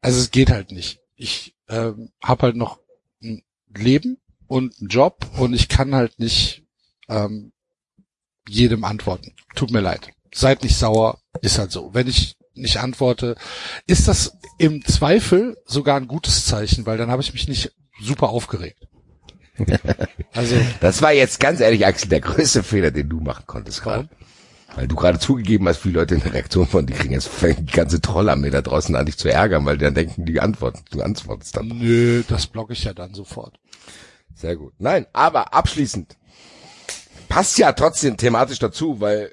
[0.00, 1.00] also es geht halt nicht.
[1.16, 2.78] Ich ähm, habe halt noch
[3.20, 3.42] ein
[3.76, 6.64] Leben und einen Job und ich kann halt nicht
[7.08, 7.52] ähm,
[8.48, 9.34] jedem antworten.
[9.54, 10.10] Tut mir leid.
[10.34, 11.94] Seid nicht sauer, ist halt so.
[11.94, 13.36] Wenn ich nicht antworte,
[13.86, 18.28] ist das im Zweifel sogar ein gutes Zeichen, weil dann habe ich mich nicht super
[18.30, 18.86] aufgeregt.
[20.34, 24.08] Also Das war jetzt ganz ehrlich, Axel, der größte Fehler, den du machen konntest gerade.
[24.76, 27.14] Weil du gerade zugegeben hast, viele Leute eine Reaktion von dir kriegen.
[27.14, 30.26] Jetzt fängt die ganze Trollarmee da draußen an, dich zu ärgern, weil die dann denken,
[30.26, 31.66] die antworten, du antwortest dann.
[31.68, 33.58] nö, das blocke ich ja dann sofort.
[34.34, 34.74] Sehr gut.
[34.78, 36.16] Nein, aber abschließend
[37.28, 39.32] passt ja trotzdem thematisch dazu, weil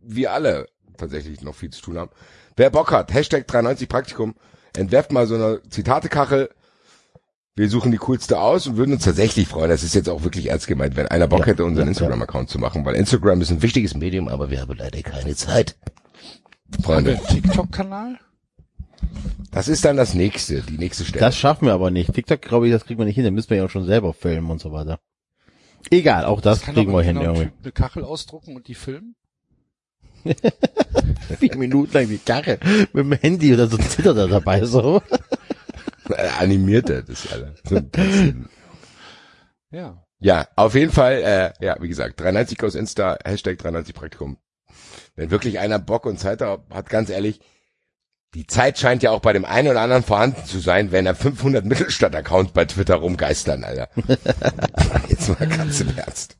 [0.00, 0.66] wir alle
[0.96, 2.10] tatsächlich noch viel zu tun haben.
[2.56, 4.34] Wer Bock hat, Hashtag 93 Praktikum,
[4.76, 6.50] entwerft mal so eine Zitatekachel.
[7.56, 9.70] Wir suchen die coolste aus und würden uns tatsächlich freuen.
[9.70, 12.48] Das ist jetzt auch wirklich ernst gemeint, wenn einer Bock Ja, hätte, unseren ja, Instagram-Account
[12.48, 15.76] zu machen, weil Instagram ist ein wichtiges Medium, aber wir haben leider keine Zeit.
[16.82, 18.18] Freunde, einen TikTok-Kanal?
[19.50, 21.20] das ist dann das nächste, die nächste Stelle.
[21.20, 22.12] Das schaffen wir aber nicht.
[22.12, 23.24] TikTok, glaube ich, das kriegen wir nicht hin.
[23.24, 25.00] Da müssen wir ja auch schon selber filmen und so weiter.
[25.90, 27.44] Egal, auch das, Kann kriegen wir hin irgendwie.
[27.44, 29.16] Typ eine Kachel ausdrucken und die filmen?
[31.38, 32.58] Vier Minuten lang die Karre
[32.92, 35.02] mit dem Handy oder so zittert er dabei so.
[36.08, 37.54] Äh, Animierte, das ist alle.
[39.70, 40.04] Ja.
[40.18, 44.36] Ja, auf jeden Fall, äh, ja, wie gesagt, 93 aus Insta, Hashtag 93 Praktikum.
[45.14, 47.40] Wenn wirklich einer Bock und Zeit hat, hat, ganz ehrlich,
[48.34, 51.14] die Zeit scheint ja auch bei dem einen oder anderen vorhanden zu sein, wenn er
[51.14, 53.88] 500 Mittelstadt-Accounts bei Twitter rumgeistern, Alter.
[55.08, 56.36] Jetzt mal ganz im Ernst.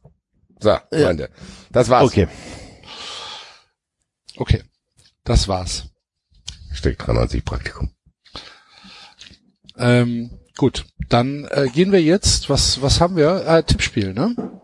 [0.60, 1.30] So, Freunde,
[1.72, 2.04] das war's.
[2.04, 2.28] Okay.
[4.36, 4.62] Okay.
[5.24, 5.86] Das war's.
[6.70, 7.90] Hashtag 93 Praktikum.
[9.76, 13.46] Ähm, gut, dann äh, gehen wir jetzt, was, was haben wir?
[13.46, 14.60] Äh, Tippspiel, ne?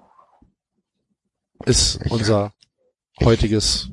[1.64, 2.52] Ist unser
[3.22, 3.88] heutiges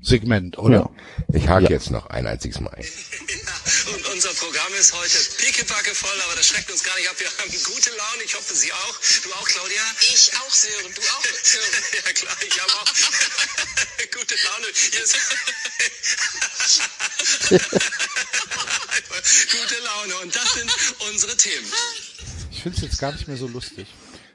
[0.00, 0.90] Segment, oder?
[1.32, 1.70] Ich hake Ja.
[1.70, 2.82] jetzt noch ein einziges Mal ein.
[2.84, 7.16] Ja, und unser Programm ist heute pickepacke voll, aber das schreckt uns gar nicht ab.
[7.18, 8.22] Wir haben gute Laune.
[8.24, 8.94] Ich hoffe, Sie auch.
[9.24, 9.82] Du auch, Claudia?
[10.12, 10.94] Ich auch, Sören.
[10.94, 11.82] Du auch, Sören.
[12.06, 12.92] ja, klar, ich habe auch
[14.18, 14.66] gute Laune.
[19.50, 20.16] Gute Laune.
[20.24, 20.70] Und das sind
[21.10, 21.66] unsere Themen.
[22.50, 23.86] Ich finde es jetzt gar nicht mehr so lustig.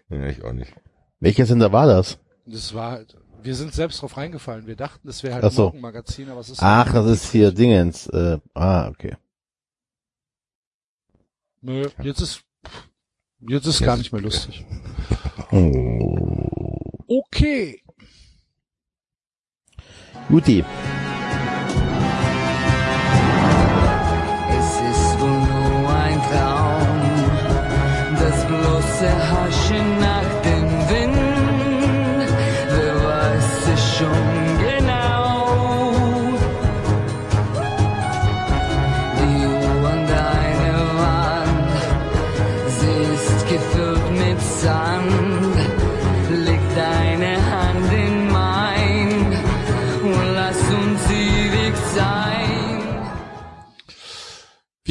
[0.09, 0.71] Ja, ich auch nicht.
[1.19, 2.17] Welcher Sender war das?
[2.45, 4.67] Das war halt, wir sind selbst drauf reingefallen.
[4.67, 5.63] Wir dachten, das wäre halt Ach ein so.
[5.63, 8.07] Morgenmagazin, aber es ist Ach, das ist hier Dingens.
[8.07, 9.15] Äh, ah, okay.
[11.61, 12.43] Nö, jetzt ist,
[13.39, 14.65] jetzt ist gar nicht mehr lustig.
[15.51, 16.97] Oh.
[17.07, 17.81] Okay.
[20.29, 20.65] Guti.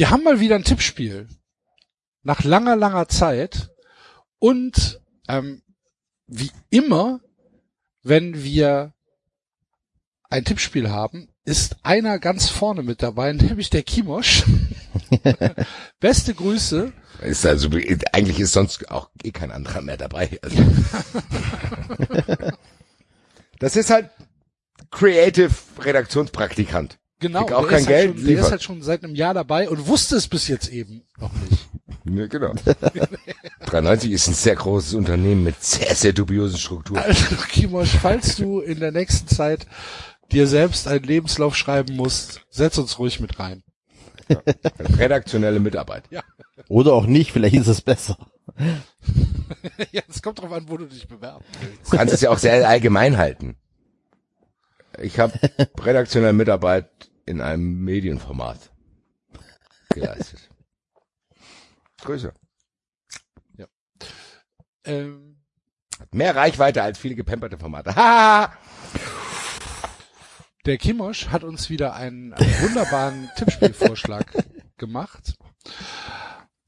[0.03, 1.29] Wir haben mal wieder ein Tippspiel.
[2.23, 3.69] Nach langer, langer Zeit.
[4.37, 4.99] Und
[5.29, 5.61] ähm,
[6.27, 7.21] wie immer,
[8.01, 8.93] wenn wir
[10.29, 14.43] ein Tippspiel haben, ist einer ganz vorne mit dabei, nämlich der Kimosch.
[16.01, 16.91] Beste Grüße.
[17.21, 17.69] Ist also,
[18.11, 20.37] eigentlich ist sonst auch eh kein anderer mehr dabei.
[20.41, 20.57] Also.
[23.59, 24.09] das ist halt
[24.91, 26.99] Creative Redaktionspraktikant.
[27.19, 29.33] Genau, auch der, kein ist Geld, halt schon, der ist halt schon seit einem Jahr
[29.33, 31.59] dabei und wusste es bis jetzt eben noch nicht.
[32.05, 32.53] Ja, genau.
[33.65, 37.01] 93 ist ein sehr großes Unternehmen mit sehr, sehr dubiosen Strukturen.
[37.01, 39.65] Also Kimosch, falls du in der nächsten Zeit
[40.29, 43.63] dir selbst einen Lebenslauf schreiben musst, setz uns ruhig mit rein.
[44.97, 46.03] Redaktionelle Mitarbeit.
[46.67, 48.17] Oder auch nicht, vielleicht ist es besser.
[49.91, 51.91] ja, es kommt drauf an, wo du dich bewerben willst.
[51.93, 53.55] Du kannst es ja auch sehr allgemein halten.
[54.99, 55.33] Ich habe
[55.79, 56.89] redaktionelle Mitarbeit
[57.25, 58.71] in einem Medienformat
[59.89, 60.49] geleistet.
[62.01, 62.33] Grüße.
[64.85, 65.33] Ähm,
[66.11, 67.95] Mehr Reichweite als viele gepemperte Formate.
[67.95, 68.53] Ha!
[70.65, 74.25] der Kimosch hat uns wieder einen, einen wunderbaren Tippspielvorschlag
[74.77, 75.35] gemacht.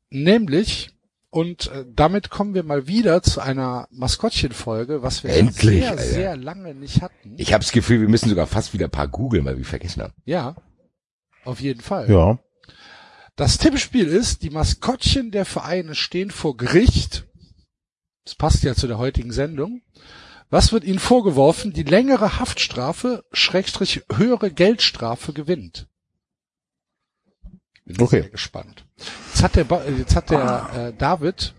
[0.10, 0.95] Nämlich,
[1.36, 6.02] und äh, damit kommen wir mal wieder zu einer Maskottchenfolge, was wir Endlich, sehr, Alter.
[6.02, 7.34] sehr lange nicht hatten.
[7.36, 10.02] Ich habe das Gefühl, wir müssen sogar fast wieder ein paar googeln, weil wir vergessen
[10.02, 10.14] haben.
[10.24, 10.56] Ja,
[11.44, 12.10] auf jeden Fall.
[12.10, 12.40] Ja.
[13.36, 17.26] Das Tippspiel ist, die Maskottchen der Vereine stehen vor Gericht.
[18.24, 19.82] Das passt ja zu der heutigen Sendung.
[20.50, 21.74] Was wird ihnen vorgeworfen?
[21.74, 25.90] Die längere Haftstrafe, Schrägstrich höhere Geldstrafe gewinnt.
[27.86, 28.22] Bin Okay.
[28.22, 28.86] sehr gespannt.
[28.98, 31.54] Jetzt hat der, ba jetzt hat der äh, David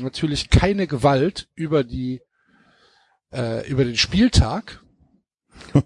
[0.00, 2.20] natürlich keine Gewalt über die
[3.32, 4.80] äh, über den Spieltag.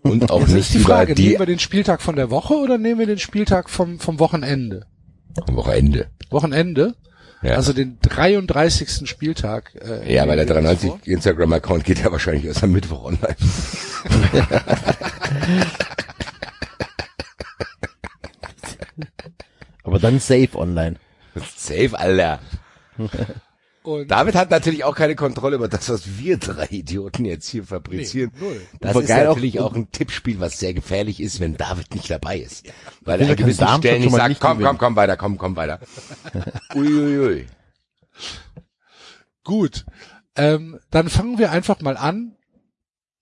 [0.02, 2.30] Und auch Jetzt nicht ist die über Frage, die nehmen wir den Spieltag von der
[2.30, 4.86] Woche oder nehmen wir den Spieltag vom, vom Wochenende?
[5.46, 6.10] am Wochenende.
[6.30, 6.96] Wochenende?
[7.42, 7.52] Ja.
[7.52, 9.08] Also den 33.
[9.08, 9.74] Spieltag.
[9.76, 11.00] Äh, ja, weil der nehmen wir uns 93 vor.
[11.04, 13.36] Instagram-Account geht ja wahrscheinlich erst am Mittwoch online.
[19.90, 20.96] Aber dann safe online.
[21.56, 22.38] Safe, Alter.
[23.82, 27.62] Und David hat natürlich auch keine Kontrolle über das, was wir drei Idioten jetzt hier
[27.62, 28.30] nee, fabrizieren.
[28.38, 28.60] null.
[28.80, 31.94] Das Aber ist geil auch- natürlich auch, ein Tippspiel, was sehr gefährlich ist, wenn David
[31.94, 32.66] nicht dabei ist.
[33.00, 35.80] Weil er gewissen Darmstadt Stellen nicht sagt, nicht komm, komm, komm weiter, komm, komm weiter.
[36.74, 37.46] Uiuiui.
[39.42, 39.86] Gut.
[40.36, 42.36] Ähm, dann fangen wir einfach mal an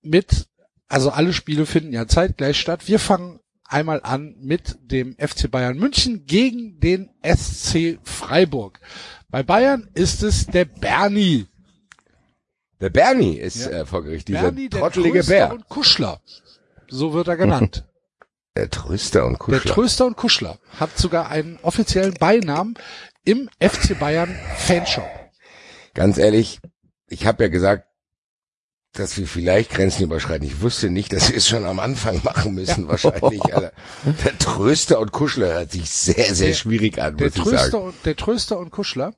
[0.02, 0.48] mit,
[0.88, 2.88] also alle Spiele finden ja zeitgleich statt.
[2.88, 8.80] Wir fangen einmal an mit dem FC Bayern München gegen den SC Freiburg.
[9.28, 11.46] Bei Bayern ist es der Bernie.
[12.80, 13.70] Der Bernie ist Ja.
[13.82, 15.52] äh, vor Gericht, dieser Bernie, der trottelige Tröster Bär.
[15.52, 16.20] und Kuschler.
[16.88, 17.84] So wird er genannt.
[18.56, 19.72] Der Tröster und Der Kuschler.
[19.74, 22.74] Tröster und Kuschler hat sogar einen offiziellen Beinamen
[23.24, 25.06] im FC Bayern Fanshop.
[25.94, 26.58] Ganz ehrlich,
[27.06, 27.86] ich habe ja gesagt,
[28.98, 30.46] dass wir vielleicht Grenzen überschreiten.
[30.46, 33.42] Ich wusste nicht, dass wir es schon am Anfang machen müssen, wahrscheinlich.
[33.54, 33.72] Alter.
[34.24, 37.84] Der Tröster und Kuschler hört sich sehr, sehr Der- schwierig an, Der Tröster, sagen.
[37.84, 39.14] und, der Tröster und Kuschler.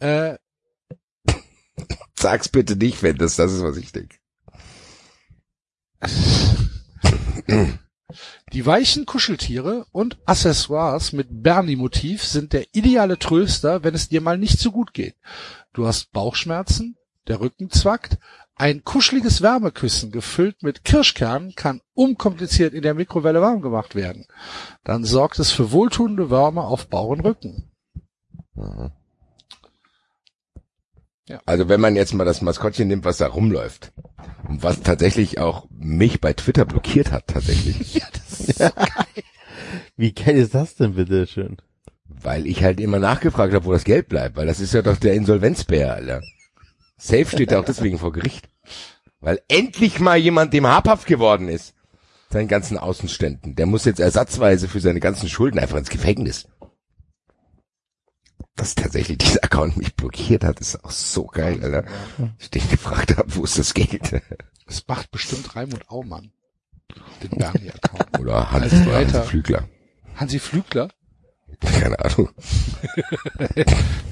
[0.00, 0.36] Äh,
[2.14, 4.16] Sag's bitte nicht, wenn das das ist, was ich denke.
[8.52, 14.36] die weichen Kuscheltiere und Accessoires mit Bernie-Motiv sind der ideale Tröster, wenn es dir mal
[14.38, 15.16] nicht so gut geht.
[15.72, 16.96] Du hast Bauchschmerzen,
[17.28, 18.18] der Rücken zwackt,
[18.62, 24.26] ein kuscheliges Wärmeküssen gefüllt mit Kirschkernen kann unkompliziert in der Mikrowelle warm gemacht werden.
[24.84, 27.72] Dann sorgt es für wohltuende Wärme auf Bauch und Rücken.
[31.44, 33.92] Also wenn man jetzt mal das Maskottchen nimmt, was da rumläuft
[34.48, 38.00] und was tatsächlich auch mich bei Twitter blockiert hat, tatsächlich,
[39.96, 41.56] Wie geil ist das denn bitte schön?
[42.06, 44.96] weil ich halt immer nachgefragt habe, wo das Geld bleibt, weil das ist ja doch
[44.96, 46.20] der Insolvenzbär, Alter.
[46.96, 48.48] Safe steht er auch deswegen vor Gericht.
[49.22, 51.74] Weil endlich mal jemand dem habhaft geworden ist.
[52.30, 53.54] Seinen ganzen Außenständen.
[53.54, 56.48] Der muss jetzt ersatzweise für seine ganzen Schulden einfach ins Gefängnis.
[58.56, 61.84] Dass tatsächlich dieser Account mich blockiert hat, ist auch so geil, Alter.
[62.38, 64.20] Ich den gefragt habe, wo ist das Geld?
[64.66, 66.32] Das macht bestimmt Raimund Aumann.
[67.22, 68.18] Den Bernie-Account.
[68.20, 69.22] Oder Hans, Also oder Hans weiter.
[69.24, 69.68] Flügler.
[70.16, 70.88] Hansi Flügler?
[71.60, 72.28] Keine Ahnung.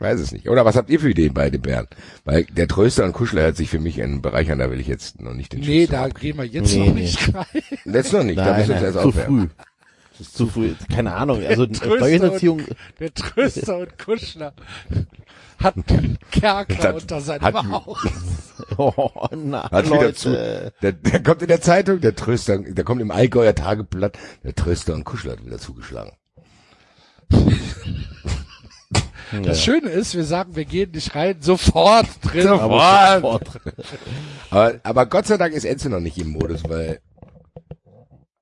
[0.00, 0.48] Weiß es nicht.
[0.48, 1.86] Oder was habt ihr für Ideen bei den Bären?
[2.24, 4.86] Weil der Tröster und Kuschler hört sich für mich einen Bereich an, da will ich
[4.88, 7.00] jetzt noch nicht den Nee, Schuss da gehen wir jetzt Nee, noch nee.
[7.02, 7.44] nicht rein.
[7.84, 9.50] Jetzt noch nicht, da Nein, müssen wir uns nein, erst zu aufwärmen.
[9.50, 9.64] früh.
[10.18, 10.74] Das ist zu früh.
[10.94, 11.42] Keine Ahnung.
[11.46, 12.62] Also Tröster Steuerhinterziehung,
[12.98, 14.52] Der Tröster und Kuschler
[15.58, 17.98] hat einen Kerker Hat- unter seinem hat- Haus.
[18.78, 20.14] oh, na, Hat wieder Leute.
[20.14, 20.72] zu.
[20.82, 24.94] Der, der kommt in der Zeitung, der Tröster, der kommt im Allgäuer Tageblatt, der Tröster
[24.94, 26.12] und Kuschler hat wieder zugeschlagen.
[29.42, 32.42] Das Schöne ist, wir sagen, wir gehen nicht rein, sofort drin.
[32.42, 33.22] Sofort.
[33.22, 33.50] Sofort.
[34.50, 37.00] Aber, aber Gott sei Dank ist Enzo noch nicht im Modus, weil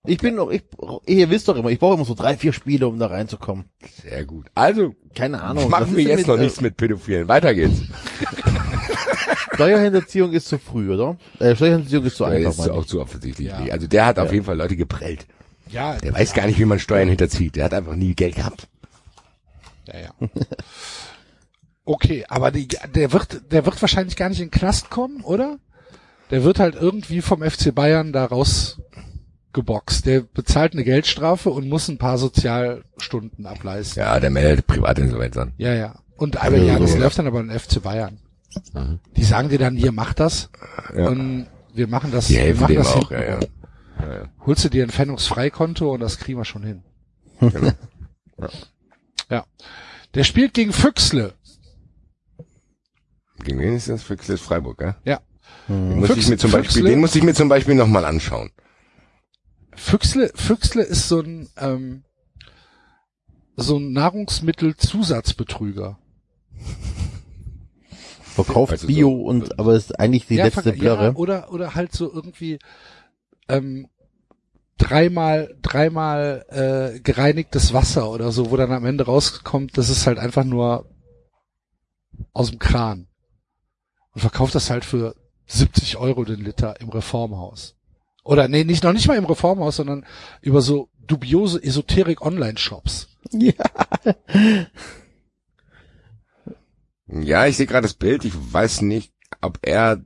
[0.06, 0.62] Ich bin noch, ich,
[1.06, 3.66] ihr wisst doch immer, ich brauche immer so drei, vier Spiele, um da reinzukommen.
[4.02, 4.46] sehr gut.
[4.54, 5.68] Also Keine Ahnung.
[5.68, 7.28] machen ist wir jetzt mit, noch äh, nichts mit Pädophilen.
[7.28, 7.82] Weiter geht's.
[9.54, 11.16] Steuerhinterziehung ist zu früh, oder?
[11.40, 13.48] Äh, Steuerhinterziehung ist zu Der einfach, ist meine auch zu offensichtlich.
[13.48, 13.58] Ja.
[13.72, 14.32] Also der hat auf Ja.
[14.34, 15.26] jeden Fall Leute geprellt.
[15.70, 17.56] Ja, Der weiß gar nicht, wie man Steuern hinterzieht.
[17.56, 18.68] Der hat einfach nie Geld gehabt.
[19.92, 20.28] Ja, ja.
[21.84, 25.58] Okay, aber die, der wird, der wird wahrscheinlich gar nicht in den Knast kommen, oder?
[26.30, 30.06] der wird halt irgendwie vom FC Bayern da rausgeboxt.
[30.06, 34.02] Der bezahlt eine Geldstrafe und muss ein paar Sozialstunden ableisten.
[34.02, 35.52] Ja, der meldet Privatinsolvenz an.
[35.56, 35.94] Ja, ja.
[36.16, 38.18] Und aber ja, das läuft dann aber in FC Bayern.
[39.16, 40.50] Die sagen dir dann, hier, mach das.
[40.96, 41.08] Ja.
[41.08, 42.26] Und wir machen das.
[42.26, 43.14] Die wir helfen machen dem das auch, hinten.
[43.14, 43.38] ja, ja.
[44.46, 46.82] Holst du dir ein Pfändungsfreikonto und das kriegen wir schon hin.
[47.40, 47.70] Genau.
[48.40, 48.48] Ja.
[50.14, 51.34] Der spielt gegen Füchsle.
[53.44, 54.02] Gegen wen ist das?
[54.02, 54.96] Füchsle ist Freiburg, ja?
[55.04, 55.20] Ja.
[55.68, 58.04] Den muss ich Füchs- mir zum Beispiel, Füchsle- den muss ich mir zum Beispiel nochmal
[58.06, 58.50] anschauen.
[59.76, 62.04] Füchsle, Füchsle ist so ein, ähm,
[63.56, 65.98] so ein Nahrungsmittelzusatzbetrüger.
[68.22, 71.04] Verkauft Also Bio so- und, aber ist eigentlich die letzte verk- Plörre.
[71.06, 72.58] ja, oder, oder halt so irgendwie,
[73.48, 73.88] ähm,
[74.78, 80.18] dreimal, dreimal, äh, gereinigtes Wasser oder so, wo dann am Ende rauskommt, das ist halt
[80.18, 80.88] einfach nur
[82.32, 83.08] aus dem Kran.
[84.14, 85.14] Und verkauft das halt für
[85.46, 87.76] 70 Euro den Liter im Reformhaus.
[88.24, 90.04] Oder nee, nicht, noch nicht mal im Reformhaus, sondern
[90.42, 93.08] über so dubiose Esoterik-Online-Shops.
[97.10, 98.24] Ja, ich sehe gerade das Bild.
[98.24, 100.04] Ich weiß nicht, ob er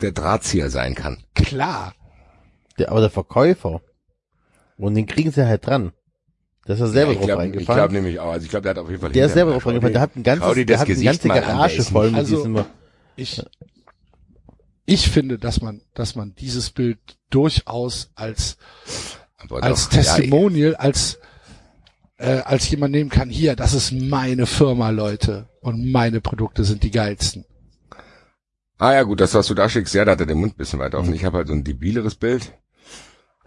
[0.00, 1.24] der Drahtzieher sein kann.
[1.34, 1.94] Klar.
[2.80, 3.80] Der, aber der Verkäufer.
[4.76, 5.92] Und den kriegen sie halt dran.
[6.64, 7.92] Da ist er selber ja, ich drauf glaube glaub reingefallen.
[7.92, 8.32] nämlich auch.
[8.32, 9.12] Also ich glaube, der hat auf jeden Fall.
[9.12, 9.92] der ist selber drauf reingefallen.
[9.92, 12.64] Der hat ein ganzes, der hat eine ganze der Garage voll mit Also- diesem,
[13.16, 13.42] Ich,
[14.86, 16.98] ich finde, dass man, dass man dieses Bild
[17.30, 18.56] durchaus als
[19.38, 21.18] Aber als doch, ja, Testimonial, als
[22.18, 26.82] äh, als jemand nehmen kann, hier, das ist meine Firma, Leute, und meine Produkte sind
[26.82, 27.46] die geilsten.
[28.78, 30.56] Ah ja, gut, das, was du da schickst, ja, da hat er den Mund ein
[30.56, 31.14] bisschen weiter offen.
[31.14, 32.52] Ich habe halt so ein debileres Bild.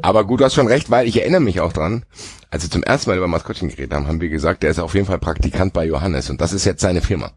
[0.02, 2.06] Aber gut, du hast schon recht, weil ich erinnere mich auch dran,
[2.50, 4.96] als wir zum ersten Mal über Maskottchen geredet haben, haben wir gesagt, der ist auf
[4.96, 7.32] jeden Fall Praktikant bei Johannes und das ist jetzt seine Firma.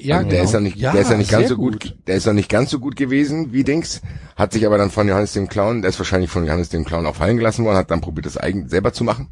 [0.00, 2.26] Ja, Und der ist ja nicht, der ist ja nicht ganz so gut, der ist
[2.26, 4.00] noch nicht ganz so gut gewesen wie Dings,
[4.36, 7.04] hat sich aber dann von Johannes dem Clown, der ist wahrscheinlich von Johannes dem Clown
[7.06, 9.28] auch fallen gelassen worden, hat dann probiert, das eigen selber zu machen.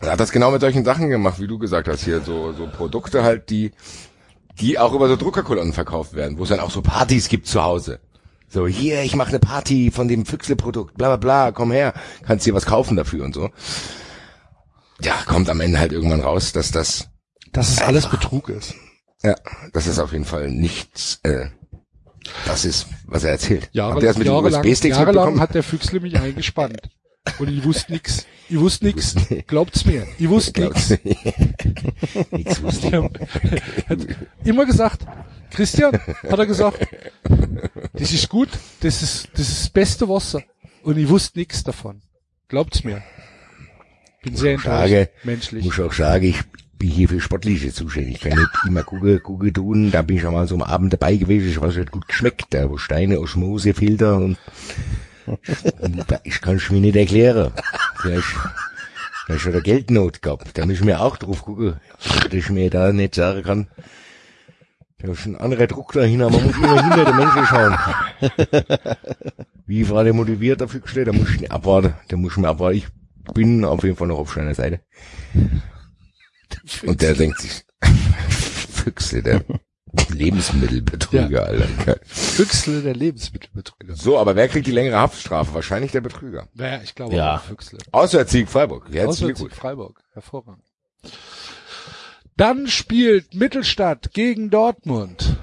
[0.00, 2.66] Er hat das genau mit solchen Sachen gemacht, wie du gesagt hast, hier so, so
[2.66, 3.70] Produkte halt, die,
[4.58, 7.62] die auch über so Druckerkolonnen verkauft werden, wo es dann auch so Partys gibt zu
[7.62, 8.00] Hause.
[8.52, 11.94] So, hier, ich mache eine Party von dem Füchsle-Produkt, bla bla bla, komm her,
[12.26, 13.50] kannst dir was kaufen dafür und so.
[15.00, 17.08] Ja, kommt am Ende halt irgendwann raus, dass das
[17.52, 18.74] Dass es alles Betrug ist.
[19.22, 19.36] ja,
[19.72, 21.46] das ist auf jeden Fall nichts, äh,
[22.44, 23.70] das ist, was er erzählt.
[23.72, 26.90] Jahre, Habt ihr das mit den jahrelang, USB-Sticks jahrelang hat der Füchsle mich eingespannt.
[27.38, 28.26] Und ich wusste nix.
[28.48, 29.14] Ich wusste nix.
[29.46, 30.06] Glaubt's mir.
[30.18, 30.90] Ich wusste nix.
[32.30, 32.92] Nichts wusste ich.
[32.92, 34.06] Er hat
[34.44, 35.06] immer gesagt,
[35.50, 36.86] Christian, hat er gesagt,
[37.92, 38.48] das ist gut,
[38.80, 40.42] das ist, das ist das beste Wasser.
[40.82, 42.02] Und ich wusste nix davon.
[42.48, 43.02] Glaubt's mir.
[44.22, 44.68] Bin sehr enttäuscht.
[44.68, 45.10] Frage.
[45.24, 45.64] Menschlich.
[45.64, 46.40] muss auch sagen, ich
[46.78, 48.16] bin hier für Sportliche zuständig.
[48.16, 49.90] Ich kann nicht immer gucken, gucken tun.
[49.90, 52.46] Da bin ich schon mal so am Abend dabei gewesen, was hat gut geschmeckt.
[52.50, 54.36] Da wo Steine, Osmose, Filter und
[56.24, 57.52] ich kann es mir nicht erklären.
[57.96, 58.26] Vielleicht,
[59.26, 60.56] vielleicht hat er Geldnot gehabt.
[60.56, 63.68] Da müssen wir auch drauf gucken, dass ich mir da nicht sagen kann.
[64.98, 66.30] Da ist ein anderer Druck dahinter.
[66.30, 67.78] Man muss immer hinter den Menschen schauen.
[69.66, 71.08] Wie war der motiviert dafür gestellt?
[71.08, 71.94] Da muss ich nicht abwarten.
[72.08, 72.78] Da muss ich mir abwarten.
[72.78, 72.86] Ich
[73.32, 74.80] bin auf jeden Fall noch auf seiner Seite.
[76.84, 77.64] Und der denkt sich,
[78.28, 79.42] Füchse, der
[80.10, 81.42] Lebensmittelbetrüger, Ja.
[81.42, 81.98] Alter.
[82.04, 83.94] Füchsle der Lebensmittelbetrüger.
[83.96, 85.54] So, aber wer kriegt die längere Haftstrafe?
[85.54, 86.48] Wahrscheinlich der Betrüger.
[86.54, 87.36] Naja, ich glaube Ja.
[87.36, 87.78] auch Füchsle.
[87.92, 88.84] Auswärtssieg Freiburg.
[88.84, 89.54] Herzlichen Auswärtssieg Glückwunsch.
[89.60, 90.02] Freiburg.
[90.12, 90.64] Hervorragend.
[92.36, 95.36] Dann spielt Mittelstadt gegen Dortmund.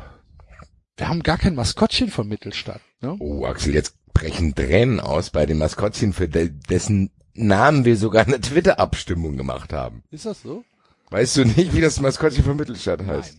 [0.95, 2.81] Wir haben gar kein Maskottchen von Mittelstadt.
[3.01, 3.15] Ne?
[3.19, 8.25] Oh, Axel, jetzt brechen Tränen aus bei dem Maskottchen, für de dessen Namen wir sogar
[8.25, 10.03] eine Twitter-Abstimmung gemacht haben.
[10.09, 10.63] Ist das so?
[11.11, 13.37] Weißt du nicht, wie das Maskottchen von Mittelstadt heißt?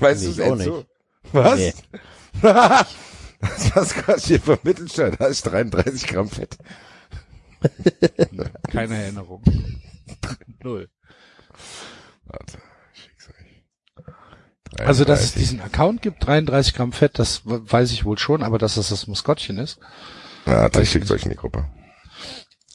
[0.00, 0.76] Weißt Nee, du es Enzo?
[0.78, 0.88] nicht.
[1.32, 1.58] Was?
[1.58, 1.74] Nee.
[2.42, 6.56] das Maskottchen von Mittelstadt heißt 33 Gramm Fett.
[8.70, 9.42] Keine Erinnerung.
[10.62, 10.88] Null.
[12.24, 12.58] Warte,
[12.94, 14.80] ich schick's euch.
[14.80, 15.34] Also, dass es 33.
[15.34, 19.06] diesen Account gibt, 33 Gramm Fett, das weiß ich wohl schon, aber dass das das
[19.06, 19.78] Maskottchen ist,
[20.46, 21.68] Ja, ich schick's euch in die Gruppe.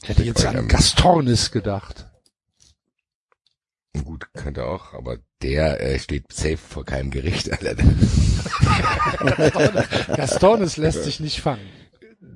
[0.02, 2.10] hätte ich jetzt euch an Gastornis gedacht.
[4.04, 7.76] Gut, könnte auch, aber der äh, steht safe vor keinem Gericht, Alter.
[10.16, 11.68] Gastornis lässt sich nicht fangen.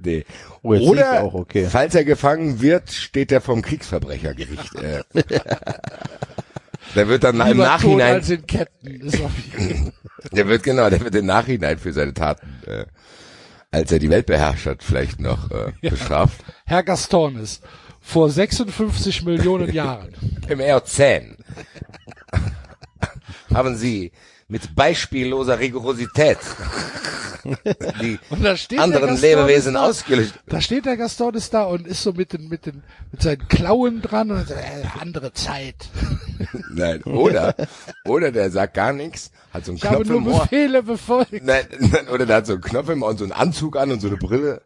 [0.05, 0.27] Nee.
[0.63, 1.67] Oh, Oder, okay.
[1.71, 4.75] falls er gefangen wird, steht er vom Kriegsverbrechergericht.
[4.75, 5.03] Äh.
[6.95, 9.01] der wird dann im Lieber tot Nachhinein, als in Ketten.
[9.01, 9.93] Ist auf jeden
[10.33, 12.85] der wird genau, der wird im Nachhinein für seine Taten, äh,
[13.71, 16.45] als er die Welt beherrscht hat, vielleicht noch äh, bestraft.
[16.67, 17.61] Herr Gastornis,
[18.01, 20.13] vor 56 Millionen Jahren.
[20.49, 21.39] Im Eozän
[23.53, 24.13] haben sie
[24.49, 26.39] mit beispielloser Rigorosität
[28.01, 30.35] die anderen Lebewesen ausgelöscht.
[30.47, 32.83] Da steht der Gaston ist da und ist so mit den, mit den,
[33.13, 35.77] mit seinen Klauen dran und sagt, äh, andere Zeit.
[36.71, 37.55] Nein, oder,
[38.05, 40.41] oder der sagt gar nichts, hat so einen Ich habe Knopf nur im Ohr.
[40.43, 41.33] Befehle befolgt.
[41.43, 43.91] Nein, nein, oder der hat so einen Knopf im Ohr und so einen Anzug an
[43.91, 44.63] und so eine Brille.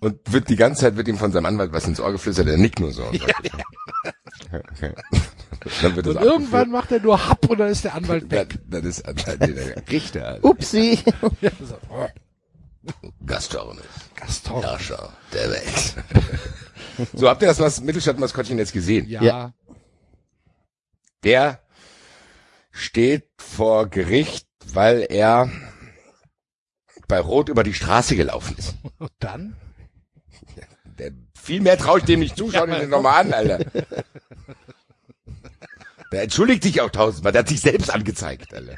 [0.00, 2.58] Und wird die ganze Zeit wird ihm von seinem Anwalt was ins Ohr geflüstert, der
[2.58, 3.04] nickt nur so.
[3.10, 4.92] Und sagt, okay.
[5.82, 8.58] Dann Und irgendwann macht er nur Happ und dann ist der Anwalt weg.
[8.68, 10.38] das, das ist anscheinend der Richter.
[10.42, 10.98] Upsi.
[11.40, 11.78] Ja, so,
[13.26, 13.78] Gaston,
[14.14, 14.62] Gaston.
[14.62, 15.94] Herrscher der Welt.
[17.14, 19.08] so, habt ihr das Mas- Mittelstadt-Maskottchen jetzt gesehen?
[19.08, 19.22] Ja.
[19.22, 19.54] Ja.
[21.24, 21.60] Der
[22.70, 25.50] steht vor Gericht, weil er
[27.08, 28.74] bei Rot über die Straße gelaufen ist.
[28.98, 29.56] Und dann?
[30.98, 33.58] Der, viel mehr traue ich dem nicht zu, schau dir den nochmal an, Alter.
[36.12, 38.76] Der entschuldigt sich auch tausendmal, der hat sich selbst angezeigt, Alter.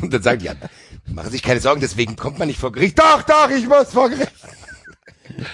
[0.00, 0.54] Und dann sagt, ja,
[1.06, 2.98] machen sich keine Sorgen, deswegen kommt man nicht vor Gericht.
[2.98, 4.30] Doch, doch, ich muss vor Gericht.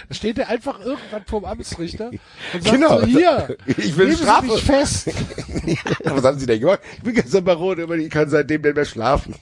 [0.09, 3.01] Da steht er einfach irgendwann vorm Amtsrichter und sagt Genau.
[3.01, 4.47] so, hier, Ich will Strafe.
[4.47, 5.09] mich fest.
[6.05, 6.81] Was haben Sie denn gemacht?
[6.97, 9.35] Ich bin gestern bei Rot, aber ich kann seitdem nicht mehr schlafen.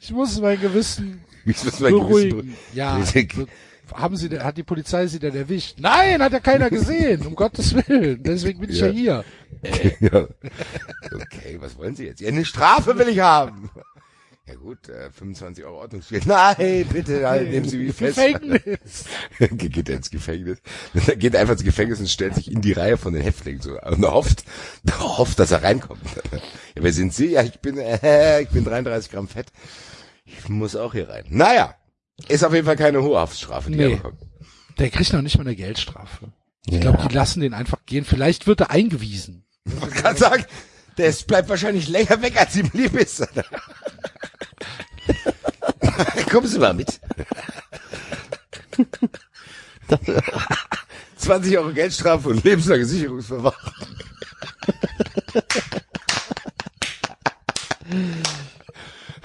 [0.00, 2.56] Ich muss mein Gewissen Ich muss mein Gewissen beruhigen.
[2.74, 2.98] Ja.
[3.92, 5.76] Haben Sie, denn- hat die Polizei Sie denn erwischt?
[5.78, 8.22] Nein, hat ja keiner gesehen, um Gottes Willen.
[8.22, 8.92] Deswegen bin ich ja, Ja.
[8.92, 9.24] hier.
[10.00, 10.28] Ja.
[11.14, 12.20] Okay, was wollen Sie jetzt?
[12.20, 13.70] Ja, eine Strafe will ich haben.
[14.48, 16.24] Ja gut, äh, 25 Euro Ordnungsgeld.
[16.26, 18.16] Nein, bitte, halt, nehmen Sie mich fest.
[18.16, 19.04] Gefängnis.
[19.58, 20.58] geht er ins Gefängnis.
[21.06, 23.76] Er geht einfach ins Gefängnis und stellt sich in die Reihe von den Häftlingen so
[23.80, 24.44] und hofft,
[25.00, 26.00] hofft, dass er reinkommt.
[26.32, 26.38] Ja,
[26.76, 27.32] wer sind Sie?
[27.32, 29.48] Ja, ich bin, äh, ich bin 33 Gramm Fett.
[30.26, 31.24] Ich muss auch hier rein.
[31.28, 31.74] Naja,
[32.28, 33.84] ist auf jeden Fall keine hohe Haftstrafe, die Nee.
[33.84, 34.20] er bekommt.
[34.78, 36.32] Der kriegt noch nicht mal eine Geldstrafe.
[36.68, 38.04] Ich glaube, die lassen den einfach gehen.
[38.04, 39.44] Vielleicht wird er eingewiesen.
[39.80, 40.44] Man kann sagen,
[40.98, 43.22] der ist- bleibt wahrscheinlich länger weg, als ihm lieb ist.
[46.30, 47.00] Kommen Sie mal mit.
[51.16, 53.54] 20 Euro Geldstrafe und lebenslange Sicherungsverwahrung.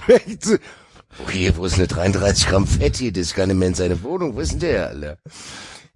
[1.18, 3.12] Okay, wo ist eine 33 Gramm Fett hier?
[3.12, 4.34] Das nicht mehr in seine Wohnung.
[4.34, 5.18] Wo ist denn der, Alter?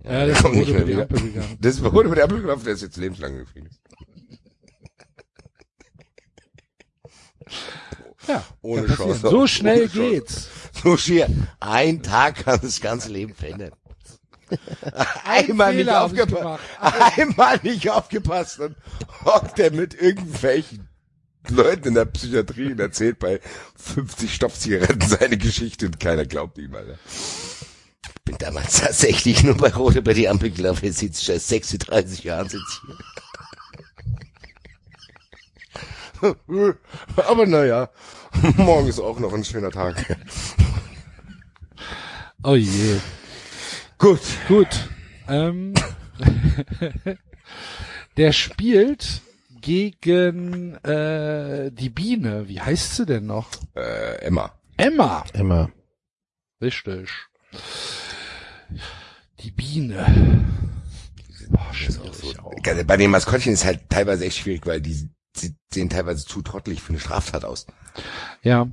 [0.04, 1.06] Ja, der kommt ist nicht mehr wieder.
[1.06, 1.58] Gegangen.
[1.60, 3.80] Das wurde über die Ampel gelaufen, der ist jetzt lebenslang im Gefängnis.
[8.28, 8.96] Ja, Ohne kann.
[8.96, 9.20] Chance.
[9.20, 9.98] So schnell Chance.
[9.98, 10.48] geht's.
[10.82, 11.28] So schier.
[11.60, 13.72] Ein Tag kann das ganze Leben verändern.
[15.24, 16.62] Einmal nicht hab ich aufgepasst.
[17.16, 18.76] Einmal nicht aufgepasst und
[19.24, 20.88] hockt er mit irgendwelchen
[21.50, 23.40] Leuten in der Psychiatrie und erzählt bei
[23.76, 26.98] 50 Stopfzigaretten seine Geschichte und keiner glaubt ihm, Alter.
[27.06, 30.84] Ich bin damals tatsächlich nur bei Rot über die Ampel gelaufen.
[30.84, 32.96] Jetzt sitzt schon 36 Jahren sitzt hier.
[37.16, 37.90] Aber naja,
[38.56, 40.16] morgen ist auch noch ein schöner Tag.
[42.42, 42.98] Oh je.
[43.98, 44.20] Gut.
[44.48, 44.88] Gut.
[45.28, 45.74] Ähm,
[48.16, 49.22] der spielt
[49.66, 52.48] gegen äh, die Biene.
[52.48, 53.50] Wie heißt sie denn noch?
[53.74, 54.56] Äh, Emma.
[54.76, 55.24] Emma.
[55.32, 55.72] Immer.
[56.60, 57.10] Richtig.
[59.40, 60.44] Die Biene.
[61.50, 62.52] Boah, schwierig auch.
[62.86, 66.80] Bei den Maskottchen ist halt teilweise echt schwierig, weil die, die sehen teilweise zu trottelig
[66.80, 67.66] für eine Straftat aus.
[68.42, 68.68] Ja.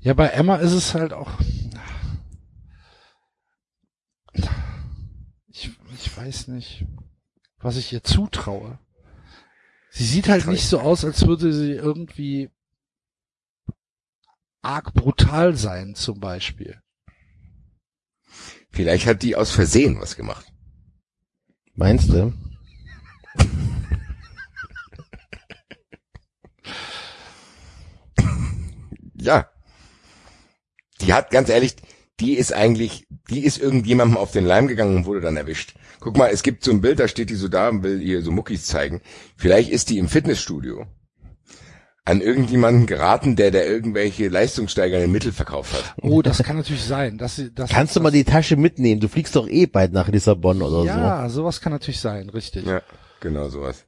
[0.00, 1.40] Ja, bei Emma ist es halt auch.
[5.48, 6.86] Ich, ich weiß nicht,
[7.58, 8.78] was ich ihr zutraue.
[9.98, 12.50] Sie sieht halt nicht so aus, als würde sie irgendwie
[14.62, 16.80] arg brutal sein, zum Beispiel.
[18.70, 20.46] Vielleicht hat die aus Versehen was gemacht.
[21.74, 22.32] Meinst du?
[29.14, 29.50] Ja.
[31.00, 31.74] Die hat, ganz ehrlich,
[32.20, 35.74] die ist eigentlich, die ist irgendjemandem auf den Leim gegangen und wurde dann erwischt.
[36.00, 38.22] Guck mal, es gibt so ein Bild, da steht die so da und will ihr
[38.22, 39.00] so Muckis zeigen.
[39.36, 40.86] Vielleicht ist die im Fitnessstudio
[42.04, 45.94] an irgendjemanden geraten, der der irgendwelche leistungssteigernde Mittel verkauft hat.
[46.00, 47.18] Oh, das kann natürlich sein.
[47.18, 49.00] Dass sie, dass, Kannst du mal die Tasche mitnehmen?
[49.00, 50.86] Du fliegst doch eh bald nach Lissabon oder so.
[50.86, 52.64] Ja, sowas kann natürlich sein, richtig.
[52.64, 52.80] Ja,
[53.20, 53.84] genau sowas.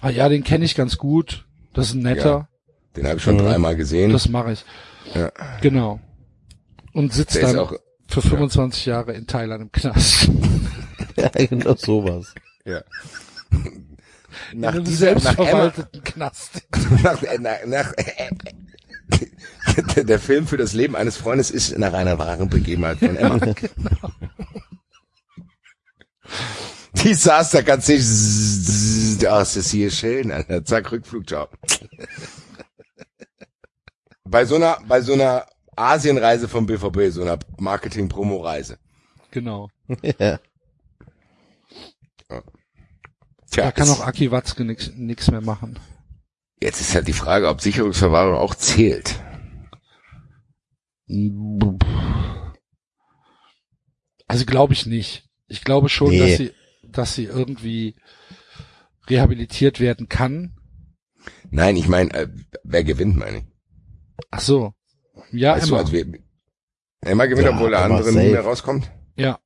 [0.00, 1.46] Ah ja, den kenne ich ganz gut.
[1.72, 2.48] Das ist ein netter.
[2.96, 3.40] Den habe ich schon Mhm.
[3.44, 4.10] dreimal gesehen.
[4.12, 4.64] Das mache ich.
[5.14, 5.30] Ja.
[5.60, 6.00] Genau.
[6.92, 7.74] Und sitzt Der dann auch,
[8.08, 10.28] für 25 Jahre in Thailand im Knast.
[11.16, 12.34] Ja, genau sowas.
[12.64, 12.82] ja.
[14.52, 16.62] in Nach einem dieser, nach Emma, selbstverwalteten Knast.
[17.02, 17.92] nach, nach, nach
[19.96, 23.38] der, der Film für das Leben eines Freundes ist nach einer wahren Begebenheit von Emma.
[26.94, 30.64] Die saß da ganz sich, oh, ist das hier schön, Alter.
[30.64, 31.48] Zack, Rückflug, ciao.
[34.24, 38.78] Bei so einer, bei so einer Asienreise vom BVB, so eine Marketing-Promo-Reise.
[39.30, 39.68] Genau.
[40.18, 40.38] ja.
[43.52, 45.78] Tja, Da kann auch Aki Watzke nix, nix mehr machen.
[46.60, 49.20] Jetzt ist halt die Frage, ob Sicherungsverwahrung auch zählt.
[54.26, 55.28] Also glaube ich nicht.
[55.48, 56.18] Ich glaube schon, Nee.
[56.18, 57.96] dass sie, dass sie irgendwie
[59.08, 60.56] rehabilitiert werden kann.
[61.50, 62.28] Nein, ich meine, äh,
[62.64, 63.44] wer gewinnt, meine ich.
[64.30, 64.72] Ach so.
[65.30, 65.80] Ja, weißt du, Emma.
[65.82, 66.06] also wir,
[67.02, 68.90] Emma gewinnt, Ja, obwohl der andere nie mehr rauskommt.
[69.16, 69.38] ja.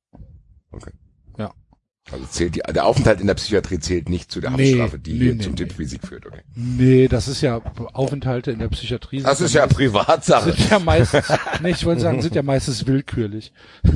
[2.11, 5.13] Also zählt die, der Aufenthalt in der Psychiatrie zählt nicht zu der Nee, Haftstrafe, die
[5.13, 5.57] nee, hier nee, zum nee.
[5.57, 6.25] Tippphysik führt.
[6.25, 6.41] Okay.
[6.55, 7.57] Nee, das ist ja
[7.93, 9.21] Aufenthalte in der Psychiatrie.
[9.21, 10.53] Das sind ist ja meist- Privatsache.
[10.53, 11.25] Sind ja meistens,
[11.61, 13.51] nee, ich wollte sagen, sind ja meistens willkürlich.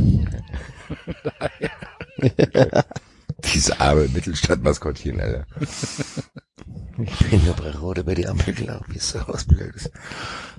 [3.53, 5.45] Diese arme Mittelstadtmaskottchen, Alter.
[7.01, 9.89] Ich bin nur bei Rot über die Ampel gelaufen, wie es so ausblöd ist.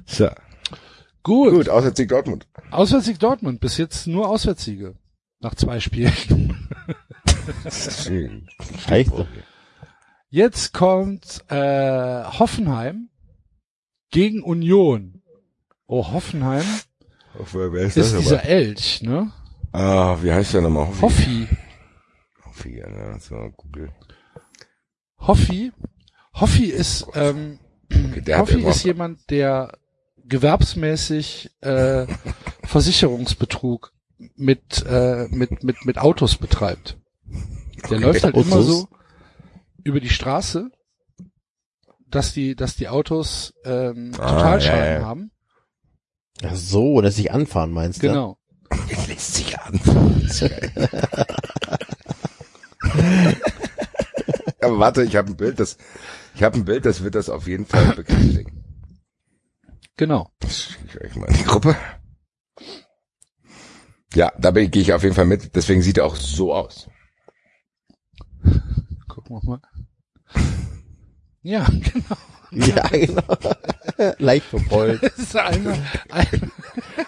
[0.06, 0.28] So.
[1.22, 1.52] Gut.
[1.52, 2.48] Gut, Auswärtssieg Dortmund.
[2.70, 3.60] Auswärtssieg Dortmund.
[3.60, 4.94] Bis jetzt nur Auswärtssiege.
[5.40, 6.68] Nach zwei Spielen.
[7.70, 8.48] Schön.
[10.28, 13.10] Jetzt kommt äh, Hoffenheim
[14.10, 15.22] gegen Union.
[15.86, 16.64] Oh, Hoffenheim
[17.34, 18.48] Wer ist ist das dieser aber?
[18.48, 19.32] Elch, ne?
[19.72, 20.86] Ah, wie heißt der nochmal?
[21.00, 21.00] Hoffi.
[21.02, 21.48] Hoffi.
[22.44, 23.90] Hoffi, ja, so, Google.
[25.18, 25.72] Hoffi.
[26.34, 27.58] Hoffi ist, ähm,
[27.90, 29.78] der hat Hoffi ist jemand, der
[30.24, 32.06] gewerbsmäßig äh,
[32.64, 33.92] Versicherungsbetrug
[34.36, 36.98] mit, äh, mit, mit, mit Autos betreibt.
[37.91, 38.67] Der läuft halt immer Autos?
[38.67, 38.89] so
[39.85, 40.70] über die Straße,
[42.09, 45.05] dass die, dass die Autos ähm, Ah, Totalschaden ja, ja.
[45.07, 45.31] haben.
[46.44, 48.09] Ach so, lässt sich anfahren, meinst du?
[48.09, 48.39] Genau.
[48.89, 49.81] Jetzt lässt sich geil.
[54.61, 55.77] Aber warte, ich habe ein Bild, das,
[56.35, 58.65] ich habe ein Bild, das wird das auf jeden Fall bekräftigen.
[59.97, 60.31] Genau.
[60.41, 61.77] Das schicke ich euch mal in die Gruppe.
[64.15, 65.55] Ja, da bin- gehe ich auf jeden Fall mit.
[65.57, 66.89] Deswegen sieht er auch so aus.
[69.33, 69.61] Gucken wir
[70.35, 70.43] mal.
[71.43, 72.17] Ja, genau.
[72.52, 74.15] Ja, genau.
[74.19, 75.02] Leicht verbeult.
[75.02, 75.78] Das ist einmal,
[76.11, 76.52] ein,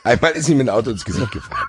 [0.05, 1.69] Einmal ist ihm ein Auto ins Gesicht gefahren.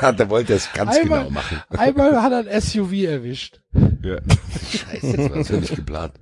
[0.00, 1.62] Da wollte er es ganz Einmal- genau machen.
[1.68, 3.60] einmal hat er ein SUV erwischt.
[4.02, 4.18] Ja.
[4.70, 6.14] Scheiße, das war natürlich geplant.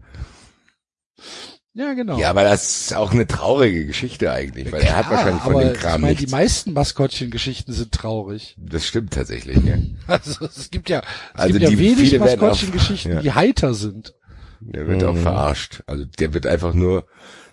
[1.74, 2.18] Ja, genau.
[2.18, 5.72] Ja, aber das ist auch eine traurige Geschichte eigentlich, weil er hat wahrscheinlich von dem
[5.72, 6.32] Kram ich meine, die nichts.
[6.32, 8.56] meisten Maskottchengeschichten sind traurig.
[8.58, 9.76] Das stimmt tatsächlich, ja.
[10.06, 11.00] Also es gibt ja,
[11.34, 13.20] es Also gibt ja die- wenig Maskottchengeschichten, ja.
[13.22, 14.14] die heiter sind.
[14.60, 15.82] Der wird auch verarscht.
[15.86, 17.06] Also der wird einfach nur,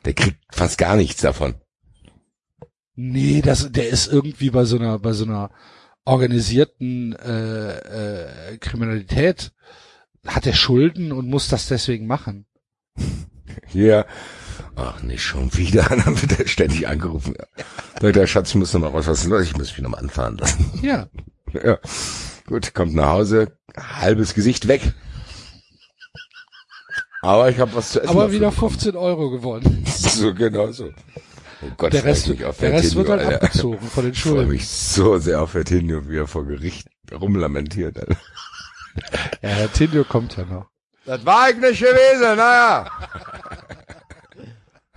[0.05, 1.55] der kriegt fast gar nichts davon.
[2.95, 5.49] Nee, das, der ist irgendwie bei so einer, bei so einer
[6.03, 7.77] organisierten äh,
[8.51, 9.53] äh, Kriminalität
[10.27, 12.45] hat er Schulden und muss das deswegen machen.
[13.67, 14.05] Hier,
[14.75, 17.35] ach nicht schon wieder, dann wird er ständig angerufen.
[18.01, 19.43] Der Schatz, ich muss noch mal raus, was ist los?
[19.43, 20.71] Ich muss mich noch mal anfahren lassen.
[20.81, 21.07] Ja,
[21.53, 21.77] Ja.
[22.47, 24.93] Gut, kommt nach Hause, halbes Gesicht weg.
[27.21, 28.09] Aber ich habe was zu essen.
[28.09, 28.71] aber wieder bekommen.
[28.71, 29.83] 15 Euro gewonnen.
[29.85, 30.85] So, genau so.
[31.61, 33.43] Oh Gott, Der Rest, mich auf der Rest wird halt Alter.
[33.43, 34.51] abgezogen von den Ich freue Schulden.
[34.51, 37.99] mich so sehr auf Vertinho, wie er vor Gericht rumlamentiert.
[37.99, 38.15] Alter.
[39.41, 40.67] Ja, Herr Tinio kommt ja noch.
[41.09, 42.85] Das war eigentlich gewesen, naja.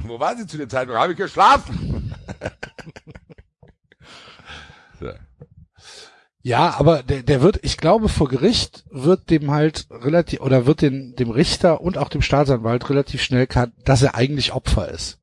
[0.00, 1.00] Wo waren Sie zu dem Zeitpunkt?
[1.00, 2.14] Habe ich geschlafen?
[5.00, 5.08] so.
[6.42, 10.82] Ja, aber der, der wird, ich glaube, vor Gericht wird dem halt relativ, oder wird
[10.82, 15.18] den, dem Richter und auch dem Staatsanwalt relativ schnell klar, dass er eigentlich Opfer ist.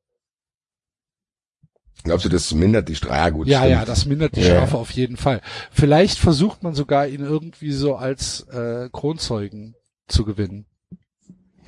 [2.02, 3.14] Glaubst du, das mindert die Strafe?
[3.14, 3.46] Ja, gut.
[3.46, 3.72] Ja, stimmt.
[3.74, 4.56] ja, das mindert die Ja.
[4.56, 5.40] Strafe auf jeden Fall.
[5.70, 9.76] Vielleicht versucht man sogar, ihn irgendwie so als äh, Kronzeugen
[10.08, 10.66] zu gewinnen.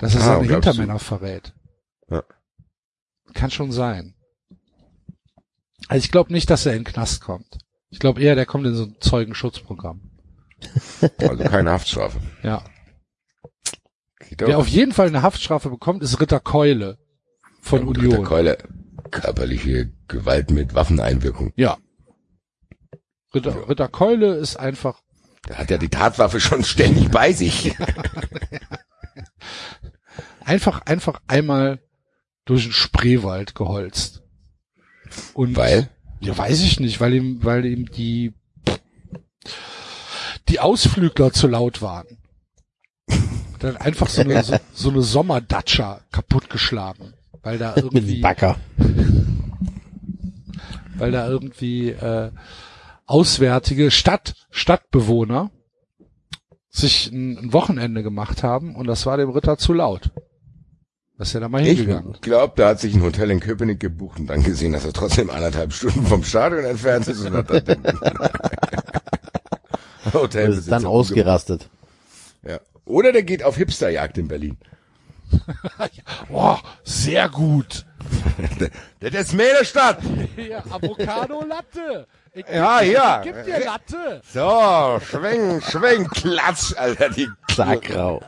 [0.03, 0.71] Dass er Ah, seine glaubst du?
[0.71, 1.53] Hintermänner verrät.
[2.09, 2.23] Ja.
[3.33, 4.13] Kann schon sein.
[5.87, 7.57] Also ich glaube nicht, dass er in den Knast kommt.
[7.89, 10.09] Ich glaube eher, der kommt in so ein Zeugenschutzprogramm.
[11.19, 12.19] Also keine Haftstrafe.
[12.41, 12.63] Ja.
[14.37, 16.97] Wer auf jeden Fall eine Haftstrafe bekommt, ist Ritter Keule
[17.61, 18.11] von Ja, Union.
[18.13, 18.57] Ritter Keule,
[19.11, 21.51] körperliche Gewalt mit Waffeneinwirkung.
[21.55, 21.77] Ja.
[23.33, 25.01] Ritter, Ritter Keule ist einfach
[25.49, 27.75] Der hat ja die Tatwaffe schon ständig bei sich.
[30.45, 31.79] einfach einfach einmal
[32.45, 34.23] durch den Spreewald geholzt.
[35.33, 35.89] Und Weil?
[36.19, 38.33] Ja, weiß ich nicht, weil ihm, weil ihm die,
[40.47, 42.07] die Ausflügler zu laut waren.
[43.59, 47.13] Dann einfach so eine, so, so eine Sommerdatscha kaputtgeschlagen.
[47.41, 48.57] Weil da irgendwie, Backer.
[50.95, 52.31] weil da irgendwie, äh,
[53.05, 55.51] auswärtige Stadt, Stadtbewohner
[56.69, 60.11] sich ein, ein Wochenende gemacht haben und das war dem Ritter zu laut.
[61.17, 62.17] Das ist ja da mal Ich hingegangen.
[62.21, 65.29] glaube, der hat sich ein Hotel in Köpenick gebucht und dann gesehen, dass er trotzdem
[65.29, 67.83] anderthalb Stunden vom Stadion entfernt ist und hat dann den
[70.05, 71.69] Das Hotelbesitzer ist dann ausgerastet.
[72.47, 72.59] Ja.
[72.85, 74.57] Oder der geht auf Hipsterjagd in Berlin.
[76.29, 77.85] Boah, sehr gut.
[78.99, 79.99] Das ist Mädelsstadt.
[80.37, 82.05] Ja, Avocado Latte.
[82.33, 83.21] Ich, Ja, ja.
[83.23, 84.21] Gib dir Latte.
[84.31, 88.21] So, schwing, schwing, klatsch, Alter, die Zack, rau.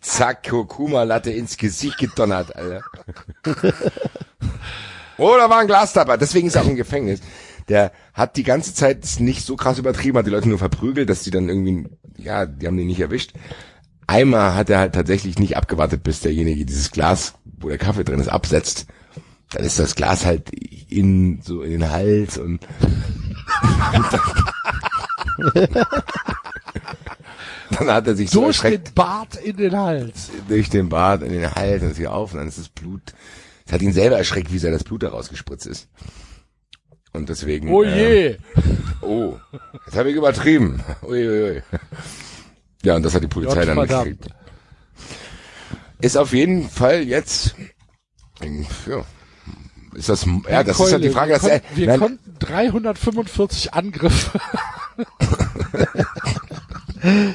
[0.00, 2.82] Zack, Kurkuma-Latte ins Gesicht gedonnert, Alter.
[5.18, 7.20] oh, da war ein Glas dabei, deswegen ist er auch im Gefängnis.
[7.68, 11.22] Der hat die ganze Zeit nicht so krass übertrieben, hat die Leute nur verprügelt, dass
[11.22, 11.86] die dann irgendwie,
[12.16, 13.32] ja, die haben den nicht erwischt.
[14.06, 18.20] Einmal hat er halt tatsächlich nicht abgewartet, bis derjenige dieses Glas, wo der Kaffee drin
[18.20, 18.86] ist, absetzt.
[19.52, 22.66] Dann ist das Glas halt in, so in den Hals und
[27.78, 30.30] dann hat er sich so Durch erschreckt den Bart in den Hals.
[30.48, 33.14] durch den Bart in den Hals und hier auf und dann ist das Blut.
[33.66, 35.88] Es hat ihn selber erschreckt, wie sehr das Blut da rausgespritzt ist.
[37.12, 37.70] Und deswegen.
[37.70, 38.36] Oh je.
[39.02, 39.34] oh,
[39.86, 40.82] jetzt habe ich übertrieben.
[41.02, 41.62] Ui, ui, ui.
[42.82, 44.20] Ja, und das hat die Polizei dann Gottverdammt.
[44.20, 44.34] gekriegt.
[46.00, 47.54] Ist auf jeden Fall jetzt.
[48.88, 49.04] Ja.
[49.94, 52.00] Ist das, ja, das ist halt die Keule, Frage, wir, dass er, konnten, wir nein,
[52.00, 54.40] konnten 345 Angriffe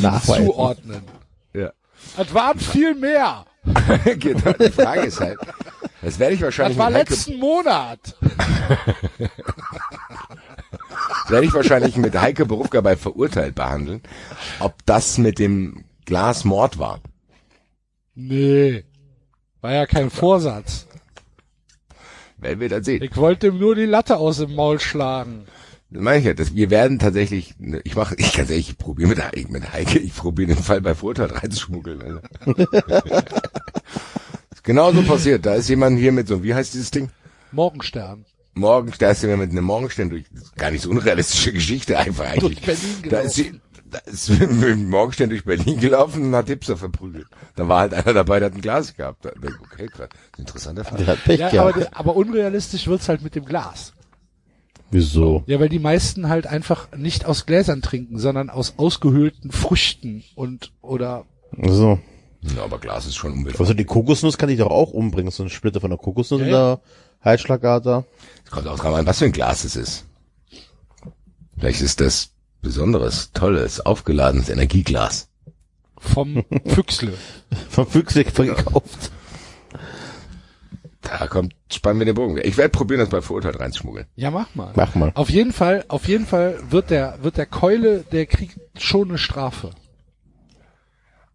[0.00, 0.46] Nachweisen.
[0.46, 1.02] zuordnen.
[1.52, 1.72] Ja.
[2.16, 3.44] Das waren viel mehr.
[4.18, 5.38] genau, die Frage ist halt,
[6.00, 8.16] das werde ich wahrscheinlich Das war mit Heike letzten Monat.
[11.28, 14.02] werde ich wahrscheinlich mit Heike Berufka bei verurteilt behandeln,
[14.60, 17.00] ob das mit dem Glas Mord war.
[18.14, 18.84] Nee.
[19.60, 20.86] War ja kein Vorsatz.
[22.38, 23.02] Werden wir dann sehen.
[23.02, 25.46] Ich wollte ihm nur die Latte aus dem Maul schlagen.
[25.90, 29.08] Das meine ich ja, dass wir werden tatsächlich, ich mache, ich ganz ehrlich, ich probiere
[29.08, 32.02] mit, Heike- mit Heike, ich probiere den Fall bei Verurteilt reinzuschmuggeln.
[32.02, 32.22] Alter.
[34.50, 35.46] ist genauso passiert.
[35.46, 37.10] Da ist jemand hier mit so, wie heißt dieses Ding?
[37.52, 38.24] Morgenstern.
[38.54, 40.24] Morgen, da ist jemand mit einem Morgenstern durch,
[40.56, 42.60] gar nicht so unrealistische Geschichte einfach eigentlich.
[42.60, 43.26] Durch Berlin Da gelaufen.
[43.26, 43.60] ist, sie,
[43.90, 47.28] da ist mit dem Morgenstern durch Berlin gelaufen und hat Hipster verprügelt.
[47.56, 49.24] Da war halt einer dabei, der hat ein Glas gehabt.
[49.26, 51.18] Okay, krass, interessanter Fall.
[51.36, 53.92] Ja, aber, aber unrealistisch wird's halt mit dem Glas.
[54.90, 55.42] Wieso?
[55.46, 60.72] Ja, weil die meisten halt einfach nicht aus Gläsern trinken, sondern aus ausgehöhlten Früchten und
[60.80, 61.24] oder
[61.66, 61.98] So.
[62.40, 63.60] Ja, aber Glas ist schon umweltfreundlich.
[63.60, 65.30] Also die Kokosnuss kann ich doch auch umbringen.
[65.30, 66.80] So eine Splitter von der Kokosnuss Ja, in der
[67.20, 68.04] Halsschlagader.
[68.44, 70.04] Es kommt auch drauf an, was für ein Glas es ist.
[71.58, 72.30] Vielleicht ist das
[72.62, 75.28] besonderes, tolles, aufgeladenes Energieglas.
[75.98, 77.12] vom Füchsle.
[77.70, 79.10] Vom Füchse gekauft.
[81.18, 82.38] Da kommt, spannen wir den Bogen.
[82.42, 84.06] Ich werde probieren, das bei Verurteilt reinzuschmuggeln.
[84.16, 84.72] Ja, mach mal.
[84.76, 85.12] Mach mal.
[85.14, 89.18] Auf jeden Fall, auf jeden Fall wird der, wird der Keule, der kriegt schon eine
[89.18, 89.70] Strafe.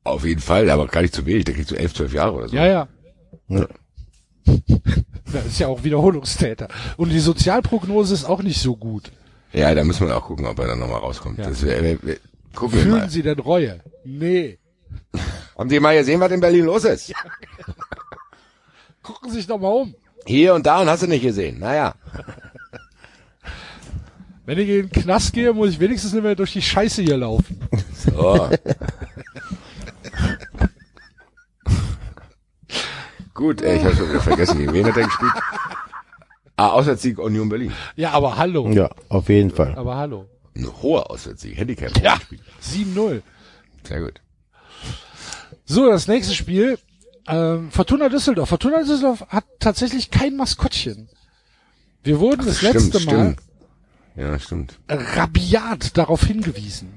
[0.03, 1.45] Auf jeden Fall, aber gar nicht zu wenig.
[1.45, 2.55] Der kriegt so elf, zwölf Jahre oder so.
[2.55, 2.87] Ja, ja.
[3.47, 3.67] Ja.
[5.31, 6.67] Das ist ja auch Wiederholungstäter.
[6.95, 9.11] Und die Sozialprognose ist auch nicht so gut.
[9.51, 11.39] Ja, da müssen wir auch gucken, ob er dann nochmal rauskommt.
[11.39, 11.47] Ja.
[11.49, 12.17] Das wär, wär,
[12.53, 13.09] gucken wir Fühlen mal.
[13.09, 13.79] Sie denn Reue?
[14.03, 14.59] Nee.
[15.57, 17.13] Haben Sie mal gesehen, was in Berlin los ist?
[19.03, 19.93] Gucken Sie sich doch mal um.
[20.25, 21.59] Hier und da und hast du nicht gesehen.
[21.59, 21.93] Naja.
[24.45, 27.17] Wenn ich in den Knast gehe, muss ich wenigstens nicht mehr durch die Scheiße hier
[27.17, 27.59] laufen.
[27.93, 28.49] So.
[33.33, 35.31] Gut, ey, ich habe schon wieder vergessen, gegen wen hat er gespielt?
[36.55, 37.73] Ah, Auswärtssieg Union Berlin.
[37.95, 38.69] Ja, aber hallo.
[38.69, 39.73] Ja, auf jeden Fall.
[39.75, 40.29] Aber hallo.
[40.55, 41.97] Ein hoher Auswärtssieg, Handicap.
[42.01, 42.17] Ja.
[42.17, 42.43] gespielt.
[42.61, 43.21] 7-0.
[43.83, 44.21] Sehr gut.
[45.65, 46.77] So, das nächste Spiel.
[47.27, 48.49] Ähm, Fortuna Düsseldorf.
[48.49, 51.09] Fortuna Düsseldorf hat tatsächlich kein Maskottchen.
[52.03, 53.39] Wir wurden das Stimmt, letzte Mal stimmt.
[54.15, 54.79] Ja, stimmt.
[54.89, 56.89] rabiat darauf hingewiesen.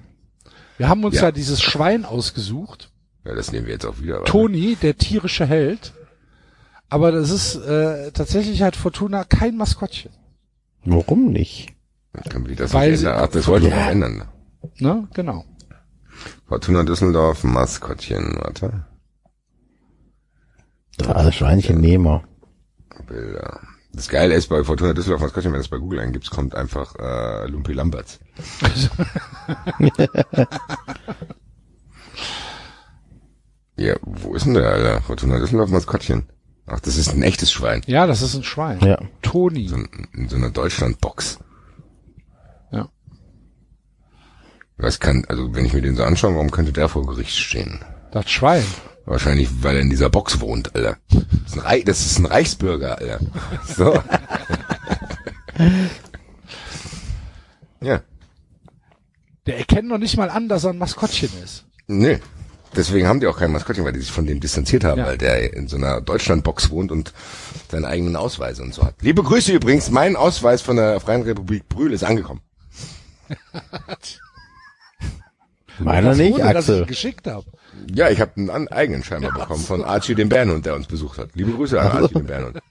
[0.79, 1.33] Wir haben uns ja, Ja.
[1.33, 2.91] dieses Schwein ausgesucht.
[3.25, 4.25] Ja, das nehmen wir jetzt auch wieder.
[4.25, 5.93] Toni, der tierische Held.
[6.89, 10.13] Aber das ist äh, tatsächlich hat Fortuna kein Maskottchen.
[10.85, 11.73] Warum nicht?
[12.13, 13.21] Dann können wir das Weil nicht ändern.
[13.25, 13.85] Ach, das wollten wir Ja.
[13.85, 14.29] noch ändern.
[14.79, 15.09] Ne?
[15.15, 15.45] Genau.
[16.47, 18.85] Fortuna Düsseldorf, Maskottchen, warte.
[21.05, 22.25] Ah, das Schweinchen Nehmer.
[23.07, 23.60] Bilder.
[23.92, 26.94] Das Geile ist bei Fortuna Düsseldorf Maskottchen, wenn du es bei Google eingibst, kommt einfach
[26.97, 28.20] äh, Lumpi Lamberts.
[33.76, 35.00] ja, wo ist denn der, Alter?
[35.02, 36.28] Fortuna Düsseldorf Maskottchen.
[36.66, 37.81] Ach, das ist ein echtes Schwein.
[37.86, 38.81] Ja, das ist ein Schwein.
[38.81, 38.99] Ja.
[39.23, 39.68] Toni.
[39.68, 41.39] So in so einer Deutschlandbox.
[42.73, 42.89] Ja.
[44.76, 47.83] Was kann, also wenn ich mir den so anschaue, warum könnte der vor Gericht stehen?
[48.10, 48.65] Das Schwein.
[49.07, 50.97] Wahrscheinlich, weil er in dieser Box wohnt, Alter.
[51.10, 53.20] Das ist ein, das ist ein Reichsbürger, Alter.
[53.76, 54.02] So.
[57.81, 58.01] ja.
[59.47, 61.65] Der erkennt noch nicht mal an, dass er ein Maskottchen ist.
[61.86, 62.18] Nee.
[62.75, 65.07] Deswegen haben die auch kein Maskottchen, weil die sich von dem distanziert haben, Ja.
[65.07, 67.15] weil der in so einer Deutschlandbox wohnt und
[67.70, 68.97] seine eigenen Ausweise und so hat.
[69.01, 72.41] Liebe Grüße übrigens, mein Ausweis von der Freien Republik Brühl ist angekommen.
[75.78, 76.86] Meiner Das nicht, Foto, das ich Axel.
[76.86, 77.47] geschickt habe.
[77.95, 81.31] Ja, ich habe einen eigenen scheinbar bekommen von Archie dem Bärenhund, der uns besucht hat.
[81.35, 82.59] Liebe Grüße an Archie den Bärenhund.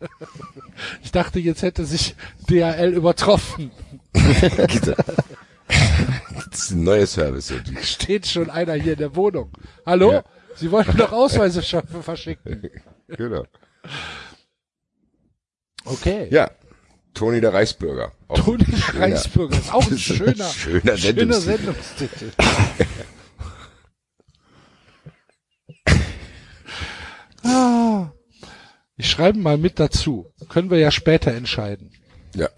[1.03, 2.15] Ich dachte, jetzt hätte sich
[2.49, 3.71] DHL übertroffen.
[5.67, 7.53] Das ist ein neues Service.
[7.81, 9.51] Steht schon einer hier in der Wohnung.
[9.85, 10.11] Hallo?
[10.11, 10.23] Ja.
[10.55, 12.69] Sie wollten doch Ausweise verschicken.
[13.07, 13.45] genau.
[15.85, 16.27] Okay.
[16.31, 16.51] Ja,
[17.13, 18.11] Toni der Reichsbürger.
[18.35, 22.31] Toni schöner- Reichsbürger ist auch ein schöner, schöner schöner Sendungstitel.
[27.45, 28.11] Ah,
[28.97, 30.31] ich schreibe mal mit dazu.
[30.49, 31.91] Können wir ja später entscheiden.
[32.35, 32.49] Ja.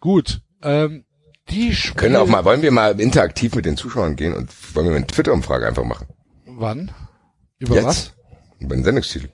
[0.00, 0.40] Gut.
[0.62, 1.04] Ähm,
[1.50, 4.96] die Können auch mal, wollen wir mal interaktiv mit den Zuschauern gehen und wollen wir
[4.96, 6.06] eine Twitter-Umfrage einfach machen?
[6.44, 6.90] Wann?
[7.58, 7.86] Über Jetzt?
[7.86, 8.12] was?
[8.58, 9.30] Über den Sendungstitel.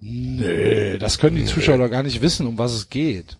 [0.00, 3.38] Nee, das können die Zuschauer doch gar nicht wissen, um was es geht.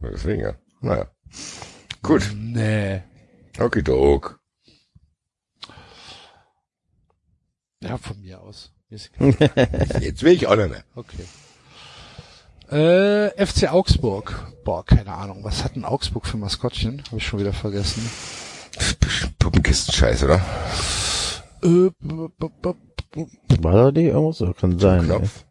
[0.00, 0.54] Deswegen ja.
[0.80, 1.10] Naja.
[2.02, 2.32] Gut.
[2.34, 3.02] Nee.
[3.58, 4.40] Okay, dog.
[7.80, 8.72] Ja, von mir aus.
[10.00, 10.84] Jetzt will ich auch nicht mehr.
[10.94, 11.24] Okay.
[12.70, 14.52] Äh, FC Augsburg.
[14.64, 15.44] Boah, keine Ahnung.
[15.44, 17.02] Was hat denn Augsburg für Maskottchen?
[17.06, 18.08] Habe ich schon wieder vergessen.
[19.38, 20.40] Puppenkisten-Scheiß, oder?
[21.62, 21.90] Äh,
[23.60, 24.38] War da die irgendwas?
[24.38, 25.00] So, Kann sein.
[25.00, 25.06] ey.
[25.06, 25.44] Knopf.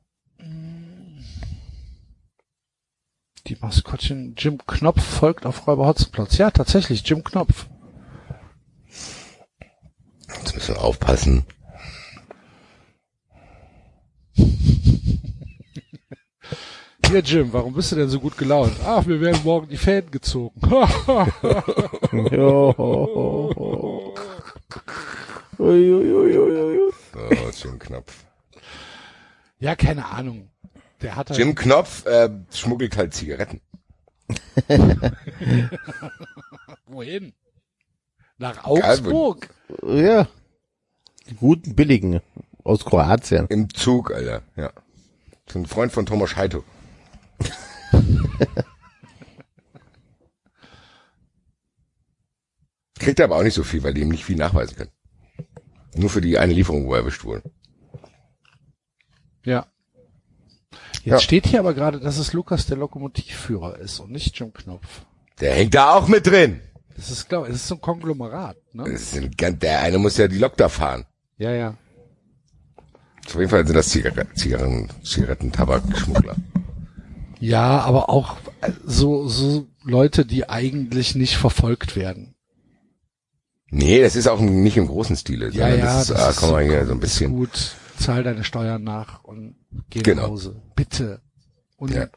[3.48, 6.38] die Maskottchen Jim Knopf folgt auf Räuber Hotzenplotz.
[6.38, 7.68] Ja, tatsächlich, Jim Knopf.
[10.38, 11.46] Jetzt müssen wir aufpassen.
[17.08, 18.74] Hier, Jim, warum bist du denn so gut gelaunt?
[18.86, 20.60] Ach, wir werden morgen die Fäden gezogen.
[27.14, 28.24] So, Jim Knopf.
[29.60, 30.50] ja, keine Ahnung.
[31.02, 33.62] Der hat halt, Jim Knopf äh, schmuggelt halt Zigaretten.
[36.86, 37.34] wohin?
[38.38, 39.50] Nach Augsburg?
[39.84, 40.28] Ja.
[41.30, 42.22] Die guten, billigen.
[42.64, 43.48] Aus Kroatien.
[43.48, 44.42] Im Zug, Alter.
[44.56, 44.72] Ja.
[45.48, 46.64] So ein Freund von Thomas Scheito.
[53.00, 54.92] Kriegt er aber auch nicht so viel, weil die ihm nicht viel nachweisen können.
[55.96, 57.44] Nur für die eine Lieferung, wo er erwischt wurde.
[59.44, 59.66] Ja.
[61.04, 61.20] Jetzt Ja.
[61.20, 65.06] steht hier aber gerade, dass es Lukas der Lokomotivführer ist und nicht Jim Knopf.
[65.40, 66.62] Der hängt da auch mit drin.
[66.96, 68.84] Das ist, glaube ich, das ist so ein Konglomerat, ne?
[68.84, 71.06] Das ist ein, ganz- der eine muss ja die Lok da fahren.
[71.38, 71.76] Ja, ja.
[73.28, 76.36] Auf jeden Fall sind das Zigaretten, Zigaretten, Zigaretten Tabakschmuggler.
[77.40, 82.36] Ja, aber auch äh, so, so Leute, die eigentlich nicht verfolgt werden.
[83.70, 85.46] Nee, das ist auch nicht im großen Stile.
[85.48, 87.32] Ja, sondern ja, das ist, das ah, ist komm mal hier so ein bisschen.
[87.32, 89.56] gut, zahl deine Steuern nach und
[89.90, 90.24] geh Genau.
[90.24, 90.62] nach Hause.
[90.76, 91.22] Bitte.
[91.78, 92.08] Und Ja.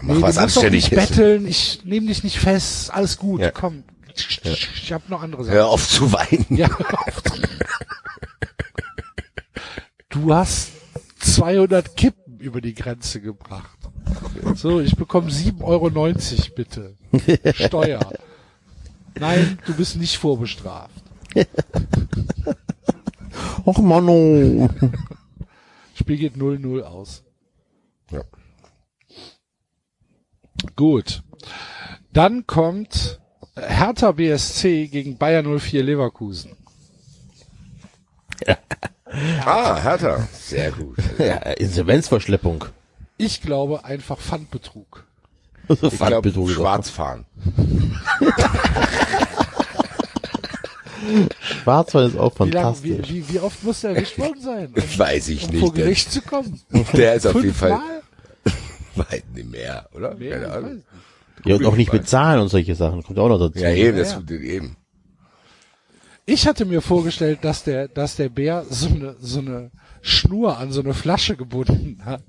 [0.00, 3.50] Mach nee, was doch nicht betteln, ich nehme dich nicht fest, alles gut, Ja.
[3.50, 3.82] komm.
[4.14, 5.54] Ich hab noch andere Sachen.
[5.54, 6.46] Hör auf zu weinen.
[6.50, 6.68] Ja.
[10.20, 10.72] Du hast
[11.20, 13.78] 200 Kippen über die Grenze gebracht.
[14.56, 15.90] So, ich bekomme 7,90 Euro
[16.56, 16.96] bitte.
[17.54, 18.00] Steuer.
[19.14, 20.90] Nein, du bist nicht vorbestraft.
[23.64, 24.68] Och, Mano.
[25.94, 27.22] Spiel geht 0-0 aus.
[28.10, 28.22] Ja.
[30.74, 31.22] Gut.
[32.12, 33.20] Dann kommt
[33.54, 36.56] Hertha BSC gegen Bayer 04 Leverkusen.
[39.44, 40.28] Ah, Hertha.
[40.32, 40.96] Sehr gut.
[41.18, 42.64] Ja, Insolvenzverschleppung.
[43.16, 45.04] Ich glaube einfach Pfandbetrug.
[45.68, 46.50] So Ich Pfandbetrug.
[46.50, 47.24] schwarz fahren.
[51.40, 53.08] Schwarzwald ist auch Wie, lang, fantastisch.
[53.08, 55.60] wie, wie, wie oft muss der erwischt worden sein, um, Weiß ich um nicht.
[55.60, 56.60] vor Der, Gericht zu kommen?
[56.92, 57.78] der ist auf jeden Fall
[58.96, 60.14] weit nicht mehr, oder?
[60.14, 60.82] Nee, Keine Ahnung.
[61.44, 63.02] Ja, und auch nicht bezahlen und solche Sachen.
[63.04, 63.58] Kommt auch noch dazu.
[63.60, 64.76] Ja, eben, das, Ja, eben.
[66.30, 69.70] Ich hatte mir vorgestellt, dass der, dass der Bär so eine, so eine
[70.02, 72.20] Schnur an so eine Flasche gebunden hat.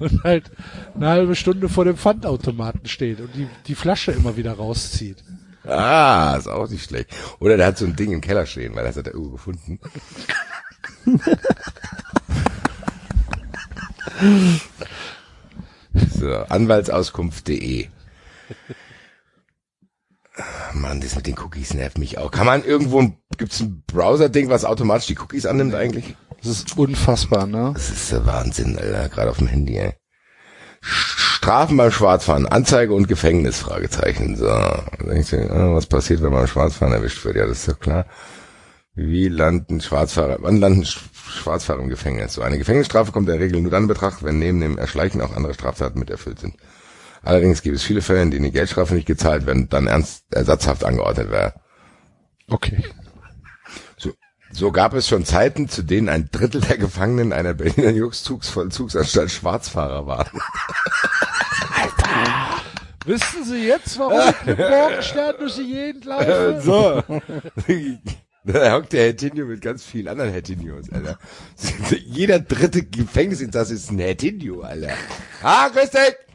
[0.00, 0.50] und halt
[0.94, 5.24] eine halbe Stunde vor dem Pfandautomaten steht und die, die Flasche immer wieder rauszieht.
[5.64, 7.16] Ah, ist auch nicht schlecht.
[7.40, 9.80] Oder der hat so ein Ding im Keller stehen, weil das hat er irgendwo gefunden.
[16.14, 17.88] so, anwaltsauskunft.de
[20.74, 22.30] Mann, das mit den Cookies nervt mich auch.
[22.30, 26.14] Kann man irgendwo, ein- gibt's ein Browser-Ding, was automatisch die Cookies annimmt eigentlich?
[26.42, 27.70] Das ist unfassbar, ne?
[27.74, 29.94] Das ist der Wahnsinn, Alter, gerade auf dem Handy, ey.
[30.82, 34.36] Strafen beim Schwarzfahren, Anzeige und Gefängnis, Fragezeichen.
[34.36, 37.36] So, dann denkst du, ah, was passiert, wenn man beim Schwarzfahren erwischt wird?
[37.36, 38.06] Ja, das ist doch klar.
[38.94, 40.98] Wie landen Schwarzfahrer, wann landen Sch-
[41.30, 42.34] Schwarzfahrer im Gefängnis?
[42.34, 45.20] So eine Gefängnisstrafe kommt in der Regel nur dann in Betracht, wenn neben dem Erschleichen
[45.20, 46.54] auch andere Straftaten mit erfüllt sind.
[47.26, 50.26] Allerdings gibt es viele Fälle, in denen die Geldstrafe nicht gezahlt werden und dann ernst
[50.30, 51.54] ersatzhaft angeordnet wäre.
[52.48, 52.84] Okay.
[53.96, 54.12] So,
[54.52, 60.06] so gab es schon Zeiten, zu denen ein Drittel der Gefangenen einer Berliner Juxzugsvollzugsanstalt Schwarzfahrer
[60.06, 60.40] waren.
[63.06, 66.60] Wissen Sie jetzt, warum ich mit Morgenstern durch die Gegend laufe?
[66.62, 67.02] so.
[68.44, 71.18] Da hockt der Hertinho mit ganz vielen anderen Hertinios, Alter.
[72.04, 74.92] Jeder dritte Gefängnisinsasse ist ein Hertinho, Alter.
[75.42, 76.25] Ah, grüß dich!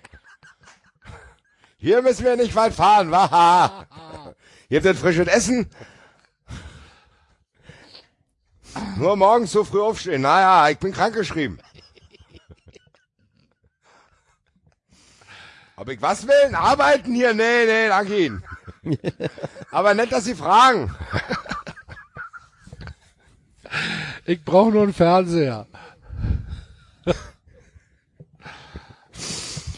[1.82, 3.88] Hier müssen wir nicht weit fahren, wa?
[4.70, 5.68] Ihr habt denn frisches Essen?
[8.98, 10.22] Nur morgens so früh aufstehen.
[10.22, 11.60] Naja, ich bin krankgeschrieben.
[15.76, 16.54] Ob ich was will?
[16.54, 17.34] Arbeiten hier?
[17.34, 18.44] Nee, nee, danke Ihnen.
[19.72, 20.96] Aber nett, dass Sie fragen.
[24.26, 25.66] Ich brauche nur einen Fernseher.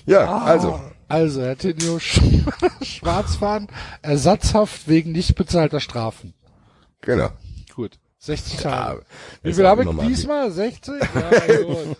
[0.05, 0.92] Ja, also.
[1.13, 2.19] Also, Herr Tinio, Sch
[2.81, 3.67] Schwarzfahren,
[4.01, 6.33] ersatzhaft wegen nicht bezahlter Strafen.
[7.01, 7.29] Genau.
[7.75, 7.99] Gut.
[8.17, 9.05] 60 Ja, Tage.
[9.43, 10.49] Wie ist viel habe ich diesmal?
[10.49, 10.95] 60?
[11.13, 11.97] Ja, gut.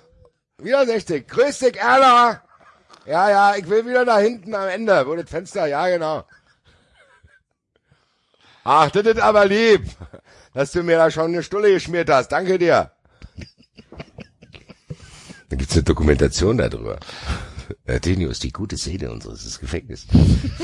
[0.58, 1.28] Wieder 60.
[1.28, 2.42] Grüß dich, Erna.
[3.06, 6.24] Ja, ja, ich will wieder da hinten am Ende, wo das Fenster, ja, genau.
[8.64, 9.86] Ach, das ist aber lieb,
[10.56, 12.30] dass du mir da schon eine Stulle geschmiert hast.
[12.30, 12.90] Danke dir.
[15.50, 16.98] Da gibt's eine Dokumentation darüber.
[17.86, 20.08] Herr Tenio ist die gute Seele unseres Gefängnisses.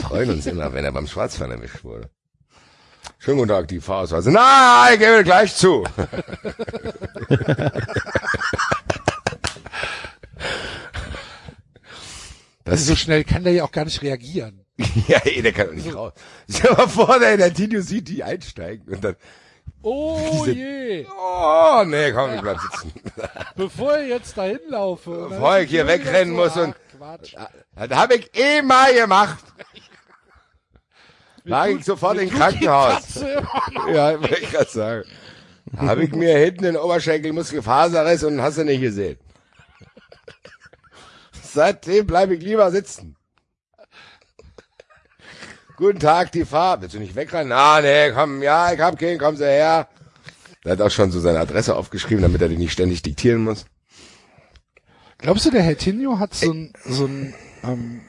[0.01, 2.09] Freuen uns immer, wenn er beim Schwarzfahren erwischt wurde.
[3.17, 4.31] Schönen guten Tag, die Fahrausweise.
[4.31, 5.83] Na, ich gebe gleich zu.
[12.63, 14.65] Das so schnell kann der ja auch gar nicht reagieren.
[15.07, 16.13] Ja, ey, der kann doch nicht raus.
[16.49, 19.15] Stell dir mal vor, der, der Tino sieht die einsteigen und dann,
[19.81, 22.93] Oh Diese- je, oh, nee, komm, ich bleib sitzen.
[23.55, 25.27] bevor ich jetzt dahin laufe.
[25.29, 26.75] Bevor ich hier wegrennen muss und-
[27.09, 27.33] Quatsch.
[27.75, 29.43] Das habe ich eh mal gemacht.
[31.43, 33.21] Lag ich sofort im Krankenhaus.
[33.91, 35.09] Ja, wollte ich gerade sagen.
[35.77, 39.17] Habe ich mir hinten den Oberschenkelmuskelfaserriss und hast du nicht gesehen.
[41.41, 43.15] Seitdem bleibe ich lieber sitzen.
[45.77, 46.81] Guten Tag, die Fahrt.
[46.81, 47.51] Willst du nicht wegrennen?
[47.51, 49.87] Ah, nee, komm, ja, ich hab keinen, kommen Sie her.
[50.65, 53.65] Er hat auch schon so seine Adresse aufgeschrieben, damit er die nicht ständig diktieren muss.
[55.19, 57.33] Glaubst du, der Herr Tinio hat so ein, so ein,
[57.63, 58.01] ähm,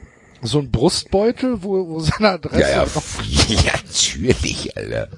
[0.42, 5.08] so ein Brustbeutel, wo, wo seine Adresse Ja, ja, drauf ja, natürlich, Alter.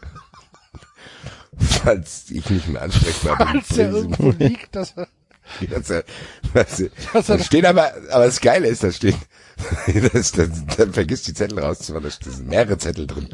[1.59, 3.47] Falls ich nicht mehr ansprechbar bin.
[3.47, 5.07] Falls der irgendwo liegt, dass er,
[5.69, 5.87] Das,
[6.55, 9.17] das, äh, Dass er- da steht aber, aber das Geile ist, da steht,
[10.13, 13.29] das, das, dann vergisst die Zettel rauszumachen, da sind mehrere Zettel drin.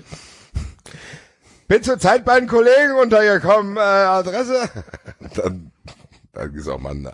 [1.69, 4.69] Bin zur Zeit bei den Kollegen untergekommen, äh, Adresse.
[5.37, 5.71] Dann,
[6.39, 7.09] dann ist auch mal ein,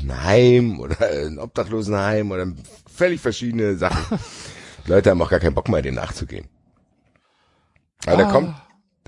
[0.00, 2.46] ein Heim oder ein Obdachlosenheim oder
[2.92, 4.18] völlig verschiedene Sachen.
[4.86, 6.48] Die Leute haben auch gar keinen Bock mehr, dem nachzugehen.
[8.06, 8.32] Aber der Ah.
[8.32, 8.54] kommt,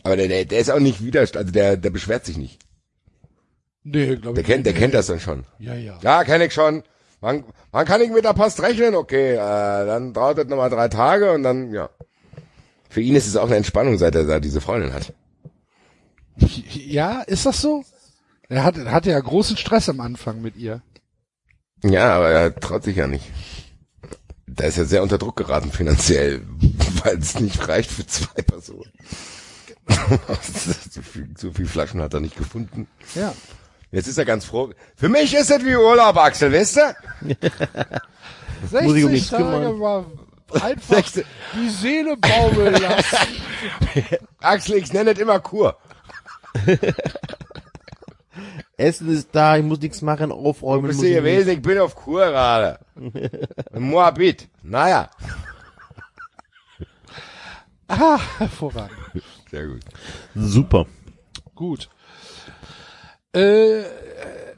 [0.04, 2.60] aber der, der, der ist auch nicht widerstand, also der, der beschwert sich nicht.
[3.82, 4.46] nee, glaube Der ich.
[4.46, 4.80] kennt, der nicht.
[4.80, 5.44] kennt das dann schon.
[5.58, 5.98] Ja, ja.
[6.02, 6.82] Ja, kenne ich schon.
[7.20, 8.94] Wann, wann kann ich mit der Post rechnen?
[8.94, 9.36] Okay, äh,
[9.86, 11.88] dann dauert das nochmal drei Tage und dann, ja.
[12.90, 15.12] Für ihn ist es auch eine Entspannung, seit er da diese Freundin hat.
[16.36, 17.84] Ja, ist das so?
[18.48, 20.82] Er hat, hatte ja großen Stress am Anfang mit ihr.
[21.82, 23.30] Ja, aber er traut sich ja nicht.
[24.46, 26.42] Da ist er sehr unter Druck geraten finanziell,
[27.04, 28.92] weil es nicht reicht für zwei Personen.
[30.90, 32.86] so, viel, so viel Flaschen hat er nicht gefunden.
[33.14, 33.34] Ja.
[33.90, 34.70] Jetzt ist er ganz froh.
[34.96, 37.36] Für mich ist es wie Urlaub, Axel, weißt du?
[38.70, 40.04] 60 Muss Tage mal
[40.60, 41.02] einfach
[41.54, 43.16] die Seele baumeln lassen.
[44.40, 45.76] Axel, ich nenne es immer Kur.
[48.76, 50.88] Essen ist da, ich muss nichts machen, aufräumen.
[50.88, 51.50] bist muss du ich gewesen?
[51.50, 52.78] Ich bin auf Kur gerade.
[53.78, 54.48] Moabit.
[54.62, 55.10] Naja.
[57.86, 58.96] Ah, hervorragend.
[59.50, 59.82] Sehr gut.
[60.34, 60.86] Super.
[61.54, 61.90] Gut.
[63.32, 63.82] Äh,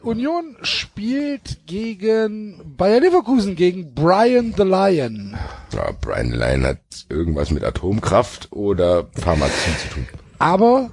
[0.01, 5.37] Union spielt gegen Bayer Leverkusen, gegen Brian the Lion.
[5.75, 10.09] Ja, Brian Lyon hat irgendwas mit Atomkraft oder Pharmazie zu tun.
[10.39, 10.91] Aber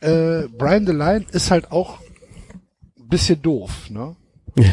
[0.00, 1.98] äh, Brian the Lion ist halt auch
[2.98, 4.16] ein bisschen doof, ne?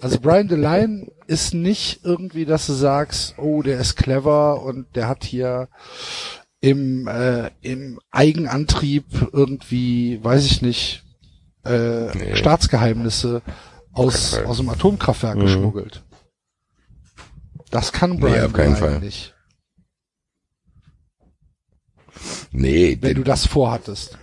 [0.00, 4.96] Also Brian the Lion ist nicht irgendwie, dass du sagst, oh, der ist clever und
[4.96, 5.68] der hat hier
[6.60, 11.04] im, äh, im Eigenantrieb irgendwie, weiß ich nicht,
[11.64, 12.34] äh, Nee.
[12.34, 13.42] Staatsgeheimnisse
[13.92, 16.02] aus, aus dem Atomkraftwerk geschmuggelt.
[17.70, 18.98] Das kann Brian auf keinen Fall.
[18.98, 19.34] nicht.
[22.50, 24.18] Nee, wenn du das vorhattest.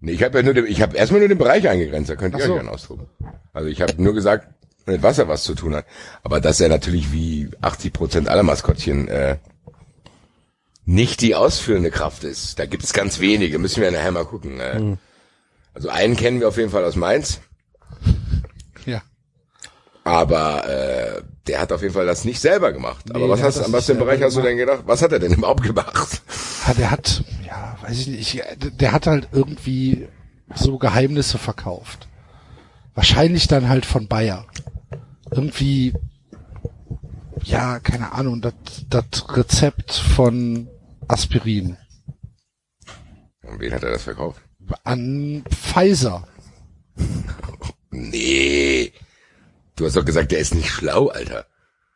[0.00, 2.34] Nee ich habe ja nur, den, ich habe erstmal nur den Bereich eingegrenzt, da könnt
[2.34, 2.52] ihr so.
[2.52, 3.06] euch gerne austoben.
[3.52, 4.48] Also ich habe nur gesagt,
[4.86, 5.84] mit Wasser was zu tun hat.
[6.22, 9.36] Aber dass er natürlich wie 80 Prozent aller Maskottchen äh,
[10.84, 12.58] nicht die ausführende Kraft ist.
[12.58, 14.58] Da gibt es ganz wenige, müssen wir nachher mal gucken.
[14.58, 14.74] Äh.
[14.74, 14.98] Hm.
[15.74, 17.40] Also einen kennen wir auf jeden Fall aus Mainz.
[20.04, 23.04] Aber äh, der hat auf jeden Fall das nicht selber gemacht.
[23.10, 24.82] aber Nee, was der hast an was für Bereich hast du denn gedacht?
[24.86, 26.22] Was hat er denn überhaupt gemacht?
[26.66, 28.42] Ja, der hat, ja, weiß ich nicht, ich,
[28.78, 30.08] der hat halt irgendwie
[30.54, 32.08] so Geheimnisse verkauft.
[32.94, 34.46] Wahrscheinlich dann halt von Bayer.
[35.30, 35.94] Irgendwie,
[37.44, 38.54] ja, keine Ahnung, das
[38.88, 40.68] das Rezept von
[41.06, 41.76] Aspirin
[43.42, 44.40] Und wen hat er das verkauft?
[44.84, 46.26] an Pfizer.
[47.90, 48.92] Nee.
[49.78, 51.46] Du hast doch gesagt, der ist nicht schlau, Alter.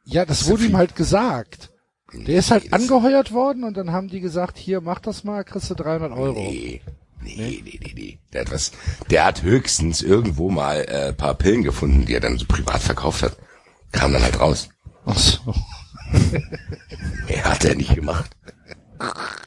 [0.05, 1.71] Ja, das ist wurde ja ihm halt gesagt.
[2.15, 5.45] Der ist halt das- angeheuert worden und dann haben die gesagt, hier, mach das mal,
[5.45, 6.39] kriegst du 300 Euro.
[6.41, 6.81] Nee.
[7.25, 8.19] Nee, nee, nee, nee.
[8.33, 8.73] Der hat was,
[9.11, 13.23] der hat höchstens irgendwo mal äh, paar Pillen gefunden, die er dann so privat verkauft
[13.23, 13.37] hat.
[13.93, 14.69] Kam dann halt raus.
[15.07, 15.39] Ach so.
[17.29, 18.37] Mehr hat er nicht gemacht.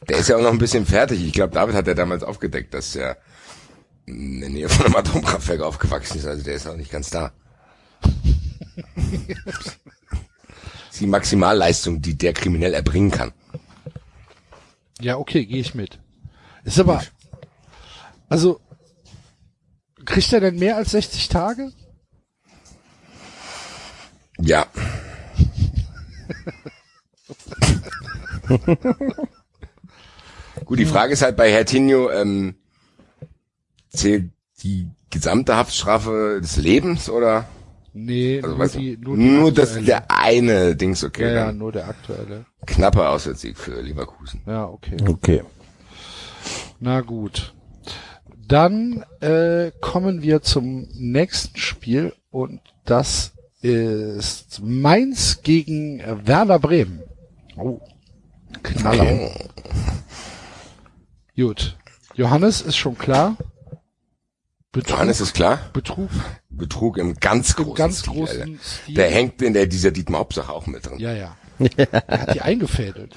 [0.10, 1.22] Der ist ja auch noch ein bisschen fertig.
[1.26, 3.18] Ich glaube, David hat ja damals aufgedeckt, dass er
[4.06, 6.26] in der Nähe von einem Atomkraftwerk aufgewachsen ist.
[6.26, 7.32] Also der ist auch nicht ganz da.
[11.00, 13.34] Die Maximalleistung, die der kriminell erbringen kann.
[15.02, 16.00] Ja, okay, gehe ich mit.
[16.64, 17.04] Ist aber,
[18.30, 18.62] also,
[20.06, 21.74] kriegt er denn mehr als 60 Tage?
[24.40, 24.68] Ja.
[30.66, 32.56] Gut, die Frage ist halt bei Hertinho, ähm,
[33.90, 34.32] zählt
[34.64, 37.46] die gesamte Haftstrafe des Lebens oder?
[37.98, 39.86] Nee, Also nur, die, nur, nur, die das aktuelle.
[39.86, 41.24] der eine Dings, okay.
[41.34, 42.46] ja, ja, nur der aktuelle.
[42.66, 44.42] knapper Auswärtssieg für Leverkusen.
[44.46, 44.98] Ja, okay.
[45.08, 45.44] Okay.
[46.82, 47.54] Na gut.
[48.48, 57.02] Dann äh, kommen wir zum nächsten Spiel und das ist Mainz gegen Werder Bremen.
[57.58, 57.80] Oh.
[58.62, 59.04] Knaller.
[59.04, 59.32] Okay.
[61.38, 61.78] Gut.
[62.16, 63.38] Johannes ist schon klar.
[64.76, 65.60] Betrug, Johannes ist klar.
[65.72, 66.10] Betrug
[66.50, 68.60] Betrug im ganz großen im ganz Stil, großen.
[68.62, 68.96] Stil.
[68.96, 71.00] Der hängt in der dieser Dietmar Hauptsache auch mit drin.
[71.00, 71.38] ja, ja.
[71.78, 73.16] Er hat die eingefädelt.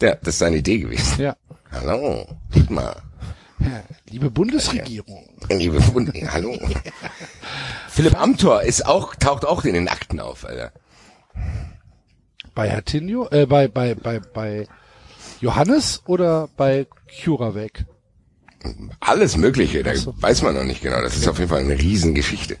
[0.00, 1.20] Der, das ist seine Idee gewesen.
[1.20, 1.36] Ja.
[1.72, 2.24] Hallo,
[2.54, 3.02] Dietmar.
[3.58, 3.82] ja.
[4.08, 5.28] Liebe Bundesregierung.
[5.50, 6.56] Liebe Freunde, hallo.
[7.88, 10.70] Philipp Amthor ist auch, taucht auch in den Akten auf, Alter.
[12.54, 14.68] Bei Hertinho, äh, bei, bei, bei, bei
[15.40, 16.86] Johannes oder bei
[17.24, 17.86] Curavec?
[19.00, 20.14] Alles Mögliche, da so.
[20.20, 21.00] weiß man noch nicht genau.
[21.00, 22.56] Das ist auf jeden Fall eine Riesengeschichte.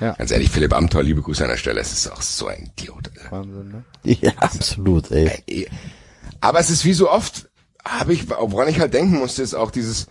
[0.00, 0.12] Ja.
[0.12, 1.80] Ganz ehrlich, Philipp Amthor, liebe Grüße an der Stelle.
[1.80, 3.10] Es ist auch so ein Idiot.
[3.16, 3.32] Alter.
[3.32, 3.84] Wahnsinn, ne?
[4.04, 5.68] Ja, absolut, ey.
[6.40, 7.48] Aber es ist wie so oft,
[7.84, 10.06] habe ich, woran ich halt denken musste, ist auch dieses,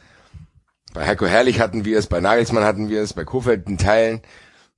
[0.94, 4.22] bei Heiko Herrlich hatten wir es, bei Nagelsmann hatten wir es, bei Kofeld in Teilen,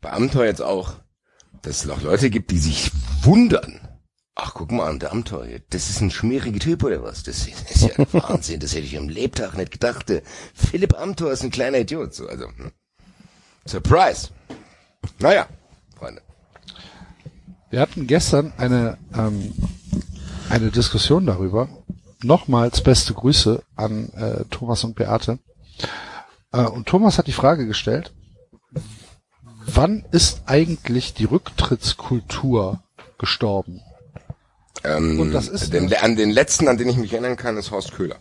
[0.02, 0.94] bei Amthor jetzt auch,
[1.62, 2.92] dass es noch Leute gibt, die sich
[3.24, 3.82] wundern.
[4.42, 7.24] Ach, guck mal an, der hier, das ist ein schmieriger Typ oder was?
[7.24, 10.06] Das ist ja ein Wahnsinn, das hätte ich am Lebtag nicht gedacht.
[10.54, 12.72] Philipp Amthor ist ein kleiner Idiot, so, also, hm.
[13.66, 14.30] Surprise.
[15.20, 15.46] Naja,
[15.98, 16.22] Freunde.
[17.70, 19.54] Wir hatten gestern eine, ähm,
[20.50, 21.68] eine Diskussion darüber.
[22.24, 25.40] Nochmals beste Grüße an äh, Thomas und Beate.
[26.54, 28.14] Äh, und Thomas hat die Frage gestellt,
[29.66, 32.82] wann ist eigentlich die Rücktrittskultur
[33.18, 33.82] gestorben?
[34.84, 37.72] Ähm, Und das ist den, an den letzten, an den ich mich erinnern kann, ist
[37.72, 38.18] Horst Köhler.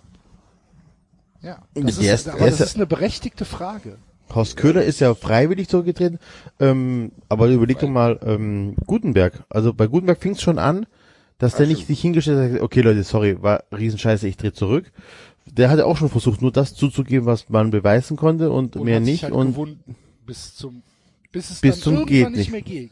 [1.40, 3.96] Ja, das Der ist, aber das ist- eine berechtigte Frage.
[4.34, 6.18] Horst Köhler ist ja freiwillig zurückgetreten,
[6.60, 9.44] ähm, aber überleg doch mal, ähm, Gutenberg.
[9.48, 10.86] Also bei Gutenberg fing es schon an,
[11.38, 14.52] dass der nicht sich hingestellt hat, und gesagt, okay Leute, sorry, war Riesenscheiße, ich drehe
[14.52, 14.90] zurück.
[15.46, 18.96] Der hatte auch schon versucht, nur das zuzugeben, was man beweisen konnte und, Und mehr
[18.96, 19.78] hat sich nicht halt und,
[20.26, 20.82] bis zum,
[21.32, 22.50] bis es Bis dann zum geht nicht nicht.
[22.50, 22.90] mehr ging.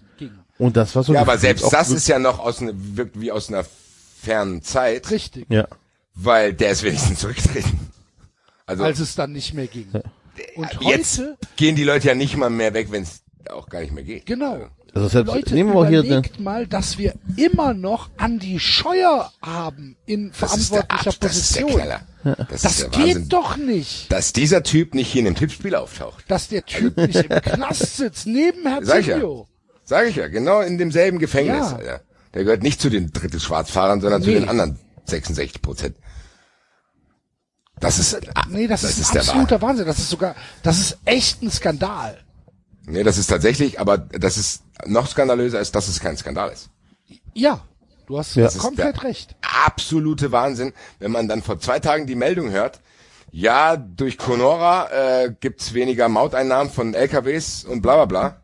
[0.58, 3.30] Und das war so Ja, aber selbst das ist ja noch aus ne, wirkt wie
[3.32, 3.64] aus einer
[4.22, 5.46] fernen Zeit, Richtig.
[5.50, 5.66] ja.
[6.14, 7.90] weil der ist wenigstens zurückgetreten.
[8.66, 9.88] Also Als es dann nicht mehr ging.
[10.56, 13.80] Und jetzt heute, gehen die Leute ja nicht mal mehr weg, wenn es auch gar
[13.80, 14.26] nicht mehr geht.
[14.26, 14.66] genau.
[14.94, 19.30] Also selbst, Leute, nehmen wir mal hier, überlegt mal, dass wir immer noch Andi Scheuer
[19.42, 21.92] haben in Das ist der, verantwortlicher Ab- das ist der Position.
[22.48, 23.28] Das, Das ist der geht Wahnsinn.
[23.28, 26.24] doch nicht, Dass dieser Typ nicht hier in einem Tippspiel auftaucht.
[26.28, 29.08] dass der Typ nicht im Knast sitzt, neben Sag ich
[29.88, 29.96] ja.
[29.96, 30.04] Herzinho.
[30.04, 31.74] Sag ich ja, genau in demselben Gefängnis.
[31.84, 32.00] Ja.
[32.34, 34.40] Der gehört nicht zu den Drittel Schwarzfahrern, sondern zu Nee.
[34.40, 35.96] den anderen 66 Prozent.
[37.78, 39.86] Das ist, Nee, das, ist, der ein absoluter Wahnsinn.
[39.86, 42.18] Das ist sogar, das ist echt ein Skandal.
[42.86, 46.70] Nee, das ist tatsächlich, aber das ist noch skandalöser, als dass es kein Skandal ist.
[47.34, 47.60] Ja,
[48.06, 48.48] Du hast Ja.
[48.50, 49.34] komplett recht.
[49.64, 52.80] absolute Wahnsinn, wenn man dann vor zwei Tagen die Meldung hört,
[53.32, 54.88] ja, durch Conora
[55.24, 58.42] äh, gibt's weniger Mauteinnahmen von LKWs und bla bla bla.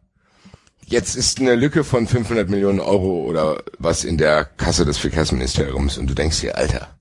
[0.93, 5.97] Jetzt ist eine Lücke von 500 Millionen Euro oder was in der Kasse des Verkehrsministeriums
[5.97, 7.01] und du denkst dir, Alter,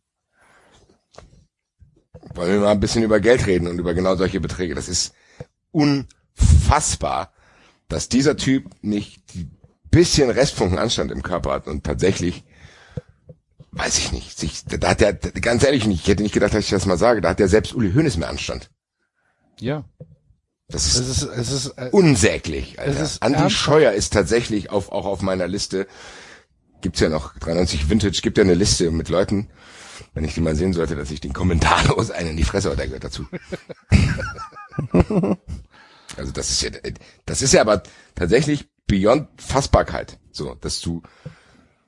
[2.34, 4.76] wollen wir mal ein bisschen über Geld reden und über genau solche Beträge.
[4.76, 5.14] Das ist
[5.72, 7.34] unfassbar,
[7.90, 9.24] dass dieser Typ nicht
[9.90, 12.46] bisschen Restfunken Anstand im Körper hat und tatsächlich
[13.72, 14.40] weiß ich nicht.
[14.40, 17.20] Sich, da hat der, ganz ehrlich, ich hätte nicht gedacht, dass ich das mal sage,
[17.20, 18.72] da hat der selbst Uli Hoeneß mehr Anstand.
[19.60, 19.84] Ja.
[20.72, 22.92] Das ist, Es ist, es ist, äh, unsäglich, Alter.
[22.92, 23.64] es ist Andi ernsthaft.
[23.64, 25.88] Scheuer ist tatsächlich auf, auch auf meiner Liste.
[26.82, 29.50] Gibt's ja noch 93 Vintage, gibt ja eine Liste mit Leuten,
[30.14, 32.78] wenn ich die mal sehen sollte, dass ich den kommentarlos einen in die Fresse, aber
[32.78, 33.28] der gehört dazu.
[36.18, 36.72] also das ist ja,
[37.26, 37.84] das ist ja aber
[38.16, 40.18] tatsächlich beyond Fassbarkeit.
[40.32, 41.04] So, dass du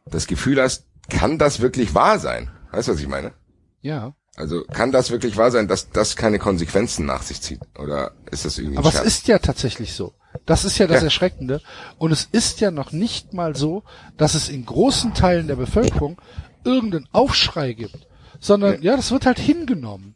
[0.06, 2.52] das Gefühl hast, kann das wirklich wahr sein?
[2.72, 3.34] Weißt du, was ich meine?
[3.82, 4.16] ja.
[4.36, 7.60] Also kann das wirklich wahr sein, dass das keine Konsequenzen nach sich zieht?
[7.78, 10.14] Oder ist das irgendwie Aber es ist ja tatsächlich so.
[10.48, 11.06] Das ist ja das Ja.
[11.06, 11.62] Erschreckende.
[12.00, 13.84] Und es ist ja noch nicht mal so,
[14.18, 16.20] dass es in großen Teilen der Bevölkerung
[16.64, 18.08] irgendeinen Aufschrei gibt.
[18.40, 20.16] Sondern, ja, das wird halt hingenommen.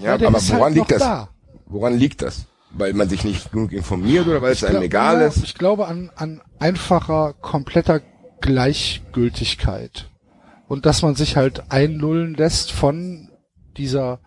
[0.00, 0.98] Ja, der aber ist woran halt liegt das?
[0.98, 1.28] da.
[1.66, 2.46] Woran liegt das?
[2.70, 5.44] Weil man sich nicht genug informiert oder weil es einem glaub- egal ja, ist?
[5.44, 8.00] Ich glaube an, an einfacher, kompletter
[8.40, 10.08] Gleichgültigkeit.
[10.72, 13.28] Und dass man sich halt einlullen lässt von
[13.76, 14.20] dieser,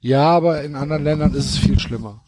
[0.00, 2.24] ja, aber in anderen Ländern ist es viel schlimmer.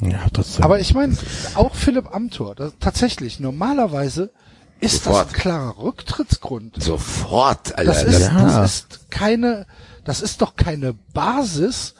[0.00, 0.62] Ja, trotzdem.
[0.64, 1.16] Aber ich meine,
[1.56, 4.30] auch Philipp Amthor, das, tatsächlich, normalerweise
[4.78, 5.26] ist Sofort.
[5.26, 6.80] das ein klarer Rücktrittsgrund.
[6.80, 7.90] Sofort, Alter.
[7.92, 8.40] Das ist, Ja.
[8.40, 9.66] das ist keine,
[10.04, 11.96] das ist doch keine Basis,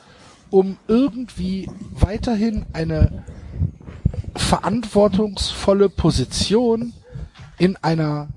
[0.51, 3.25] um irgendwie weiterhin eine
[4.37, 6.93] verantwortungsvolle Position
[7.59, 8.29] in einer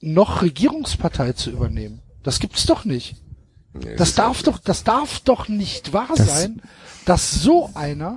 [0.00, 2.02] noch Regierungspartei zu übernehmen.
[2.22, 3.16] Das gibt's doch nicht.
[3.72, 6.62] Nee, Das ist darf doch, das darf doch nicht wahr Das- sein,
[7.04, 8.16] dass so einer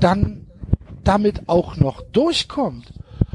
[0.00, 0.46] dann
[1.04, 2.92] damit auch noch durchkommt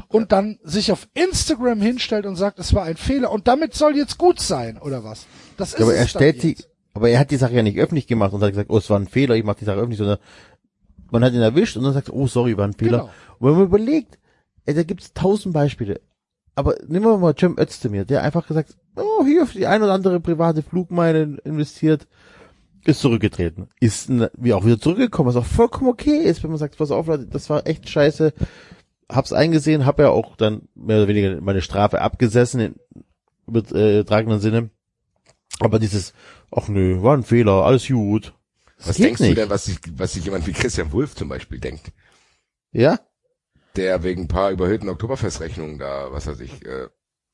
[0.08, 3.96] und dann sich auf Instagram hinstellt und sagt, es war ein Fehler und damit soll
[3.96, 5.26] jetzt gut sein oder was?
[5.56, 6.68] Das ist Ja, aber er stellt jetzt.
[6.94, 8.98] aber er hat die Sache ja nicht öffentlich gemacht und hat gesagt, oh, es war
[8.98, 10.18] ein Fehler, ich mache die Sache öffentlich, sondern
[11.10, 12.98] man hat ihn erwischt und dann sagt, oh, sorry, war ein Fehler.
[12.98, 13.10] Genau.
[13.38, 14.18] Und wenn man überlegt,
[14.66, 16.00] ey, da gibt's tausend Beispiele.
[16.54, 19.92] Aber nehmen wir mal Cem Özdemir, der einfach gesagt, oh, hier auf die ein oder
[19.92, 22.06] andere private Flugmeile investiert,
[22.84, 23.68] ist zurückgetreten.
[23.80, 27.06] Ist wie auch wieder zurückgekommen, was auch vollkommen okay ist, wenn man sagt, pass auf,
[27.06, 28.34] Leute, das war echt scheiße.
[29.08, 32.74] Hab's eingesehen, hab ja auch dann mehr oder weniger meine Strafe abgesessen, in
[33.46, 34.70] übertragenen Sinne.
[35.60, 36.12] Aber dieses,
[36.50, 38.34] ach nö, war ein Fehler, alles gut.
[38.78, 39.30] Das Was denkst nicht.
[39.32, 41.92] du denn, was sich, was sich jemand wie Christian Wulff zum Beispiel denkt?
[42.72, 42.98] Ja?
[43.76, 46.88] Der wegen ein paar überhöhten Oktoberfestrechnungen da, was er sich, äh,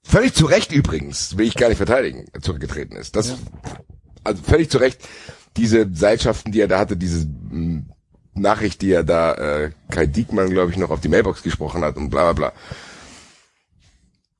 [0.04, 3.16] völlig zu Recht übrigens, will ich gar nicht verteidigen, zurückgetreten ist.
[3.16, 3.36] Das,
[4.24, 5.00] also völlig zu Recht,
[5.56, 7.82] diese Seilschaften, die er da hatte, diese mh,
[8.34, 11.96] Nachricht, die er da, äh, Kai Diekmann, glaube ich, noch auf die Mailbox gesprochen hat
[11.96, 12.52] und bla bla bla.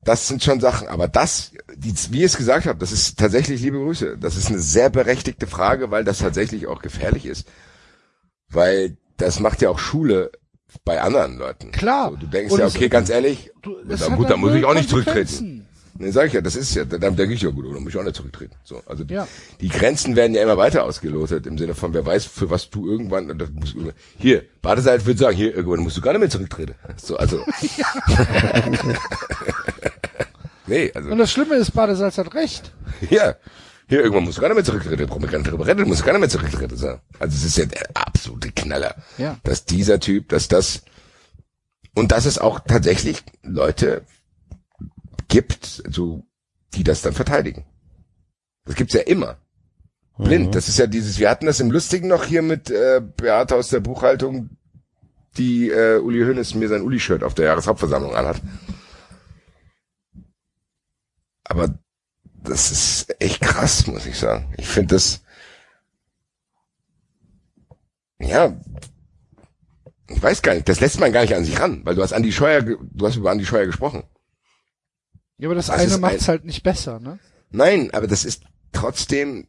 [0.03, 3.61] Das sind schon Sachen, aber das, die, wie ihr es gesagt habt, das ist tatsächlich,
[3.61, 7.47] liebe Grüße, das ist eine sehr berechtigte Frage, weil das tatsächlich auch gefährlich ist.
[8.49, 10.31] Weil das macht ja auch Schule
[10.85, 11.71] bei anderen Leuten.
[11.71, 12.11] Klar.
[12.11, 14.65] So, du denkst Und ja, okay, ganz ehrlich, Du, hat gut, da dann muss ich
[14.65, 15.65] auch nicht zurücktreten.
[16.01, 17.93] Nee, sag ich ja, das ist ja, da, da denke ich ja gut, da muss
[17.93, 18.55] ich auch nicht zurücktreten.
[18.63, 19.27] So, also Ja.
[19.59, 22.89] die Grenzen werden ja immer weiter ausgelotet, im Sinne von, wer weiß, für was du
[22.89, 23.75] irgendwann, das muss,
[24.17, 26.75] hier, Badeseil würde sagen, hier, irgendwann musst du gar nicht mehr zurücktreten.
[26.97, 27.39] So, also.
[30.67, 31.09] nee, also.
[31.09, 32.71] Und das Schlimme ist, Badesalz hat recht.
[33.09, 33.35] Ja.
[33.89, 35.07] Hier, irgendwann musst du gar nicht mehr zurücktreten.
[35.07, 36.77] Brauchen wir gar nicht drüber reden, musst du gar nicht mehr zurücktreten.
[36.77, 36.99] So.
[37.17, 38.95] Also es ist ja der absolute Knaller.
[39.17, 39.37] Ja.
[39.43, 40.83] Dass dieser Typ, dass das
[41.95, 44.05] und dass es auch tatsächlich Leute
[45.27, 46.23] gibt, so,
[46.75, 47.65] die das dann verteidigen.
[48.65, 49.37] Das gibt's ja immer.
[50.19, 50.53] Blind.
[50.53, 53.69] Das ist ja dieses, wir hatten das im Lustigen noch hier mit äh, Beate aus
[53.69, 54.51] der Buchhaltung,
[55.37, 58.39] die äh, Uli Hoeneß mir sein Uli-Shirt auf der Jahreshauptversammlung anhat.
[61.43, 61.79] Aber
[62.43, 64.53] das ist echt krass, muss ich sagen.
[64.57, 65.21] Ich finde das,
[68.19, 68.59] ja,
[70.07, 72.13] ich weiß gar nicht, das lässt man gar nicht an sich ran, weil du hast
[72.13, 74.03] Andi Scheuer, du hast über Andi Scheuer gesprochen.
[75.37, 77.19] Ja, aber das, Das eine ist macht's ein- halt nicht besser, ne?
[77.51, 78.43] Nein, aber das ist
[78.73, 79.47] trotzdem,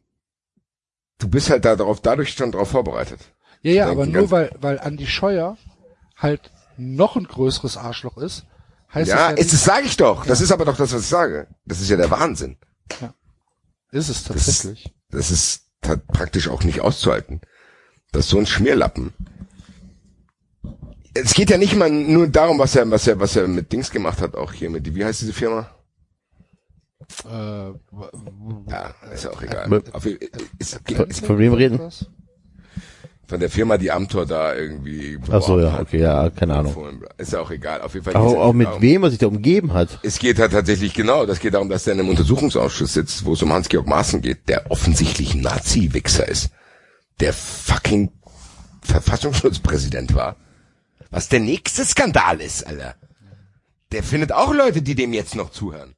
[1.19, 3.19] du bist halt da darauf, dadurch schon darauf vorbereitet.
[3.61, 5.57] Ja, ja, aber nur weil, weil Andi Scheuer
[6.15, 8.45] halt noch ein größeres Arschloch ist,
[8.93, 10.25] heißt ja, das ja es, das sage ich doch.
[10.25, 11.47] Das ist aber doch das, was ich sage.
[11.65, 12.57] Das ist ja der Wahnsinn.
[13.91, 14.93] Ist es Das, tatsächlich.
[15.09, 17.41] das ist ta- praktisch auch nicht auszuhalten.
[18.11, 19.13] Dass so ein Schmierlappen
[21.13, 23.91] es geht ja nicht mal nur darum, was er, was er, was er mit Dings
[23.91, 25.69] gemacht hat, auch hier mit, wie heißt diese Firma?
[27.25, 27.71] Äh,
[28.69, 29.71] Ja, ist ja auch egal.
[29.73, 31.79] Äh, Auf, ist, Von, ist, von wem reden?
[31.79, 32.05] was?
[33.31, 35.17] Von der Firma, die Amtor da irgendwie.
[35.31, 37.01] Ach so, ja, okay, ja, keine Ahnung.
[37.17, 37.81] Ist ja auch egal.
[37.81, 38.13] Auf jeden Fall.
[38.13, 38.81] Auch, auch mit darum.
[38.81, 39.99] wem er sich da umgeben hat.
[40.03, 43.31] Es geht halt tatsächlich genau, das geht darum, dass er in einem Untersuchungsausschuss sitzt, wo
[43.31, 46.49] es um Hans-Georg Maaßen geht, der offensichtlich ein Nazi-Wichser ist,
[47.21, 48.11] der fucking
[48.81, 50.35] Verfassungsschutzpräsident war.
[51.09, 52.95] Was der nächste Skandal ist, Alter.
[53.93, 55.95] Der findet auch Leute, die dem jetzt noch zuhören.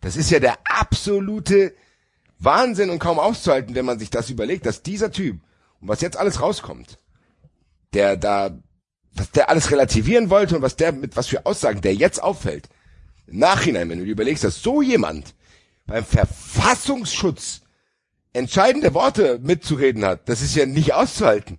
[0.00, 1.74] Das ist ja der absolute
[2.38, 5.40] Wahnsinn und kaum auszuhalten, wenn man sich das überlegt, dass dieser Typ,
[5.82, 6.98] und was jetzt alles rauskommt,
[7.92, 8.56] der da,
[9.14, 12.68] was der alles relativieren wollte und was der mit was für Aussagen der jetzt auffällt.
[13.26, 15.34] Im Nachhinein, wenn du dir überlegst, dass so jemand
[15.86, 17.62] beim Verfassungsschutz
[18.32, 21.58] entscheidende Worte mitzureden hat, das ist ja nicht auszuhalten.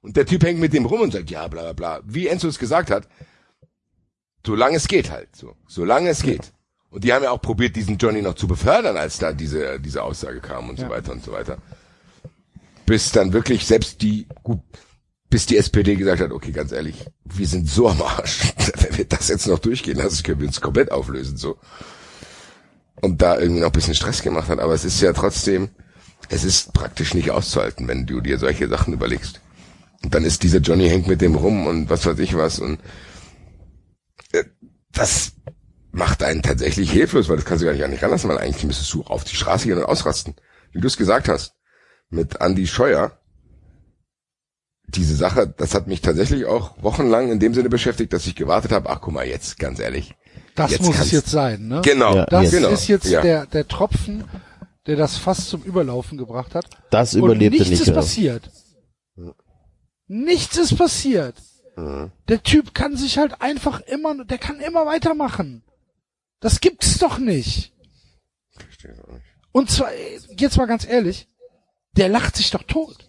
[0.00, 2.00] Und der Typ hängt mit dem rum und sagt, ja, bla, bla, bla.
[2.04, 3.08] Wie Enzo es gesagt hat,
[4.46, 5.56] solange es geht halt, so.
[5.66, 6.52] Solange es geht.
[6.90, 10.02] Und die haben ja auch probiert, diesen Johnny noch zu befördern, als da diese, diese
[10.02, 11.58] Aussage kam und so weiter und so weiter.
[12.88, 14.60] Bis dann wirklich selbst die, gut,
[15.28, 18.54] bis die SPD gesagt hat, okay, ganz ehrlich, wir sind so am Arsch.
[18.78, 21.58] Wenn wir das jetzt noch durchgehen lassen, können wir uns komplett auflösen, so.
[23.02, 24.58] Und da irgendwie noch ein bisschen Stress gemacht hat.
[24.58, 25.68] Aber es ist ja trotzdem,
[26.30, 29.42] es ist praktisch nicht auszuhalten, wenn du dir solche Sachen überlegst.
[30.02, 32.80] Und dann ist dieser Johnny hängt mit dem rum und was weiß ich was und
[34.32, 34.44] äh,
[34.92, 35.32] das
[35.92, 38.64] macht einen tatsächlich hilflos, weil das kannst du gar nicht an dich ranlassen, weil eigentlich
[38.64, 40.36] müsstest du auf die Straße gehen und ausrasten.
[40.72, 41.57] Wie du es gesagt hast,
[42.10, 43.12] mit Andy Scheuer,
[44.88, 48.72] diese Sache, das hat mich tatsächlich auch wochenlang in dem Sinne beschäftigt, dass ich gewartet
[48.72, 50.14] habe, ach guck mal, jetzt, ganz ehrlich.
[50.54, 51.82] Das Jetzt muss es jetzt sein, ne?
[51.84, 52.68] Genau, Ja, Das genau.
[52.70, 53.20] ist jetzt ja.
[53.20, 54.24] der, der Tropfen,
[54.86, 56.64] der das fast zum Überlaufen gebracht hat.
[56.90, 57.80] Das Und überlebte nichts nicht.
[57.82, 57.94] ist ja.
[57.94, 58.50] passiert.
[60.06, 61.36] Nichts ist passiert.
[62.28, 65.62] Der Typ kann sich halt einfach immer, der kann immer weitermachen.
[66.40, 67.72] Das gibt's doch nicht.
[68.50, 69.24] Verstehe ich auch nicht.
[69.52, 69.90] Und zwar,
[70.36, 71.28] jetzt mal ganz ehrlich,
[71.96, 73.08] der lacht sich doch tot.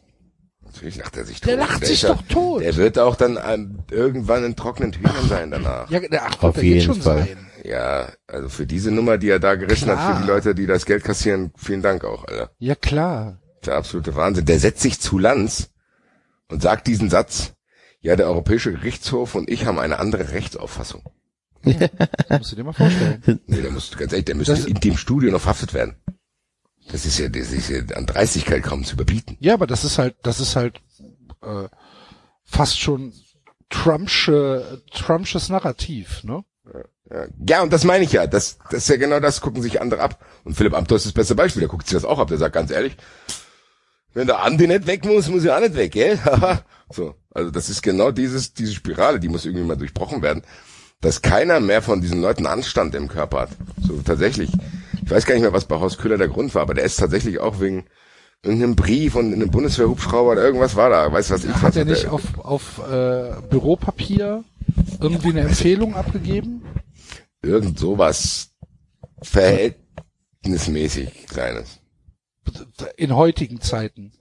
[0.64, 1.68] Natürlich lacht er sich Der tot.
[1.68, 2.62] lacht ist sich ja- doch tot.
[2.62, 5.90] Der wird auch dann ähm, irgendwann in trockenen Tüchern sein danach.
[5.90, 7.20] Ja, der, ach, Auf der jeden schon Fall.
[7.20, 7.38] sein.
[7.64, 10.16] Ja, also für diese Nummer, die er da gerissen hat, Klar.
[10.16, 12.52] für die Leute, die das Geld kassieren, vielen Dank auch, Alter.
[12.60, 13.42] Ja, klar.
[13.66, 14.46] Der absolute Wahnsinn.
[14.46, 15.70] Der setzt sich zu Lanz
[16.48, 17.54] und sagt diesen Satz,
[18.00, 21.04] ja, der Europäische Gerichtshof und ich haben eine andere Rechtsauffassung.
[21.64, 23.42] Musst du dir mal vorstellen.
[23.48, 25.96] Nee, der muss, ganz ehrlich, der müsste Das- in dem Studio noch verhaftet werden.
[26.92, 29.38] Das ist ja, das ist ja an Dreistigkeit kaum zu überbieten.
[29.40, 30.82] Ja, aber das ist halt, das ist halt
[31.42, 31.68] äh,
[32.44, 33.14] fast schon
[33.70, 36.44] Trumpsche, Trumpsches Narrativ, ne?
[37.46, 38.28] Ja, und das meine ich ja.
[38.28, 40.24] Das, das ist ja genau das, gucken sich andere ab.
[40.44, 42.28] Und Philipp Amthor ist das beste Beispiel, der guckt sich das auch ab.
[42.28, 42.96] Der sagt ganz ehrlich,
[44.14, 46.20] wenn der Andi nicht weg muss, muss er auch nicht weg, gell?
[46.92, 47.14] So.
[47.32, 50.42] Also das ist genau dieses, diese Spirale, die muss irgendwie mal durchbrochen werden.
[51.02, 53.50] Dass keiner mehr von diesen Leuten Anstand im Körper hat.
[53.80, 54.52] So tatsächlich.
[55.10, 56.98] Ich weiß gar nicht mehr, was bei Horst Köhler der Grund war, aber der ist
[56.98, 57.88] tatsächlich auch wegen
[58.44, 61.12] irgendeinem Brief und einem Bundeswehrhubschrauber oder irgendwas war da.
[61.12, 64.44] Weißt du, was ich Hat er nicht der- auf, auf äh, Büropapier
[65.02, 66.62] irgendwie eine Empfehlung abgegeben?
[67.42, 68.52] irgend sowas
[69.24, 71.80] verhältnismäßig kleines.
[72.98, 74.12] In heutigen Zeiten.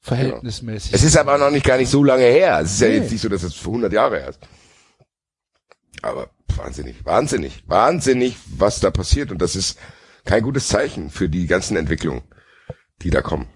[0.00, 0.94] Verhältnismäßig.
[0.94, 2.60] Es ist aber noch nicht gar nicht so lange her.
[2.62, 2.94] Es ist ja Nee.
[2.96, 4.40] jetzt nicht so, dass es vor 100 Jahre her ist.
[6.00, 9.30] Aber wahnsinnig, wahnsinnig, wahnsinnig, was da passiert.
[9.30, 9.78] Und das ist
[10.24, 12.22] kein gutes Zeichen für die ganzen Entwicklungen,
[13.02, 13.48] die da kommen.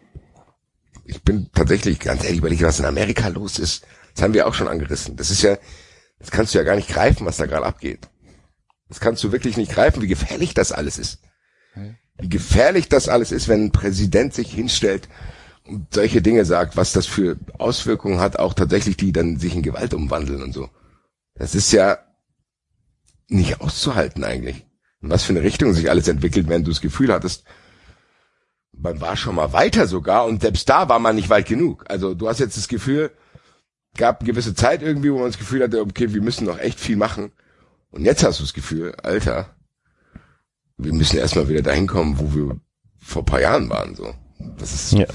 [1.04, 3.86] Ich bin tatsächlich ganz ehrlich überlegt, was in Amerika los ist.
[4.14, 5.16] Das haben wir auch schon angerissen.
[5.16, 5.58] Das ist ja,
[6.18, 8.08] das kannst du ja gar nicht greifen, was da gerade abgeht.
[8.88, 11.20] Das kannst du wirklich nicht greifen, wie gefährlich das alles ist.
[12.18, 15.08] Wie gefährlich das alles ist, wenn ein Präsident sich hinstellt
[15.64, 19.62] und solche Dinge sagt, was das für Auswirkungen hat, auch tatsächlich, die dann sich in
[19.62, 20.70] Gewalt umwandeln und so.
[21.34, 21.98] Das ist ja
[23.28, 24.64] nicht auszuhalten eigentlich.
[25.04, 27.44] In was für eine Richtung sich alles entwickelt, wenn du das Gefühl hattest,
[28.72, 31.84] man war schon mal weiter sogar und selbst da war man nicht weit genug.
[31.88, 33.10] Also du hast jetzt das Gefühl,
[33.98, 36.80] gab eine gewisse Zeit irgendwie, wo man das Gefühl hatte, okay, wir müssen noch echt
[36.80, 37.32] viel machen.
[37.90, 39.54] Und jetzt hast du das Gefühl, Alter,
[40.78, 42.56] wir müssen erstmal wieder dahin kommen, wo wir
[42.98, 44.12] vor ein paar Jahren waren, so.
[44.58, 45.06] Das ist Ja.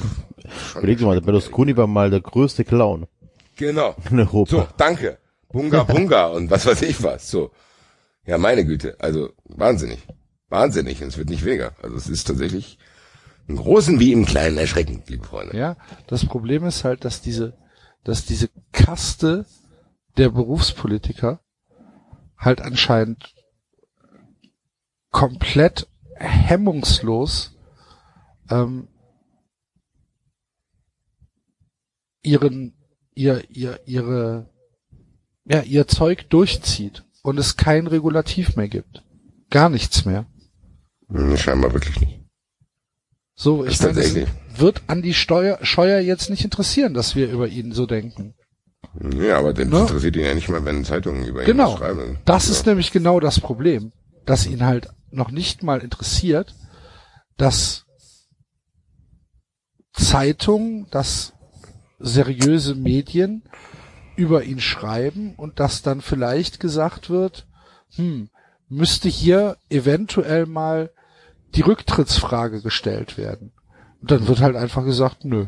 [0.77, 3.07] Überleg dir mal, der Berlusconi war mal der größte Clown
[3.55, 3.95] Genau.
[4.09, 4.51] in Europa.
[4.51, 5.17] So, danke.
[5.51, 7.29] Bunga Bunga und was weiß ich was.
[7.29, 7.51] So.
[8.29, 8.95] Ja, meine Güte.
[8.99, 10.05] Also, wahnsinnig.
[10.49, 11.01] Wahnsinnig.
[11.01, 11.73] Und es wird nicht weniger.
[11.81, 12.77] Also, es ist tatsächlich
[13.47, 15.57] im Großen wie im Kleinen erschreckend, liebe Freunde.
[15.57, 17.57] Ja, das Problem ist halt, dass diese,
[18.03, 19.47] dass diese Kaste
[20.17, 21.39] der Berufspolitiker
[22.37, 23.33] halt anscheinend
[25.09, 27.57] komplett hemmungslos
[28.51, 28.89] ähm,
[32.21, 32.75] ihren
[33.15, 34.53] ihr ihr ihre
[35.45, 39.03] ja, ihr Zeug durchzieht und es kein Regulativ mehr gibt.
[39.49, 40.25] Gar nichts mehr.
[41.09, 42.19] Hm, Scheinbar wirklich nicht.
[43.35, 44.27] So, ich Das meine, es
[44.59, 48.35] wird an die Steuer, Scheuer jetzt nicht interessieren, dass wir über ihn so denken.
[49.15, 49.79] Ja, aber das Ne?
[49.81, 51.71] interessiert ihn ja nicht mal, wenn Zeitungen über ihn Genau.
[51.73, 52.17] was schreiben.
[52.25, 52.51] Das ja.
[52.51, 53.93] ist nämlich genau das Problem,
[54.25, 56.53] dass ihn halt noch nicht mal interessiert,
[57.37, 57.85] dass
[59.93, 61.33] Zeitungen, dass
[61.99, 63.43] seriöse Medien
[64.19, 67.47] über ihn schreiben und dass dann vielleicht gesagt wird,
[67.95, 68.29] hm,
[68.67, 70.91] müsste hier eventuell mal
[71.55, 73.53] die Rücktrittsfrage gestellt werden.
[74.01, 75.47] Und dann wird halt einfach gesagt, nö.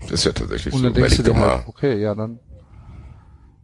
[0.00, 0.84] Das ist ja tatsächlich Und so.
[0.84, 1.68] dann denkst du dir doch halt, mal.
[1.68, 2.40] okay, ja, dann.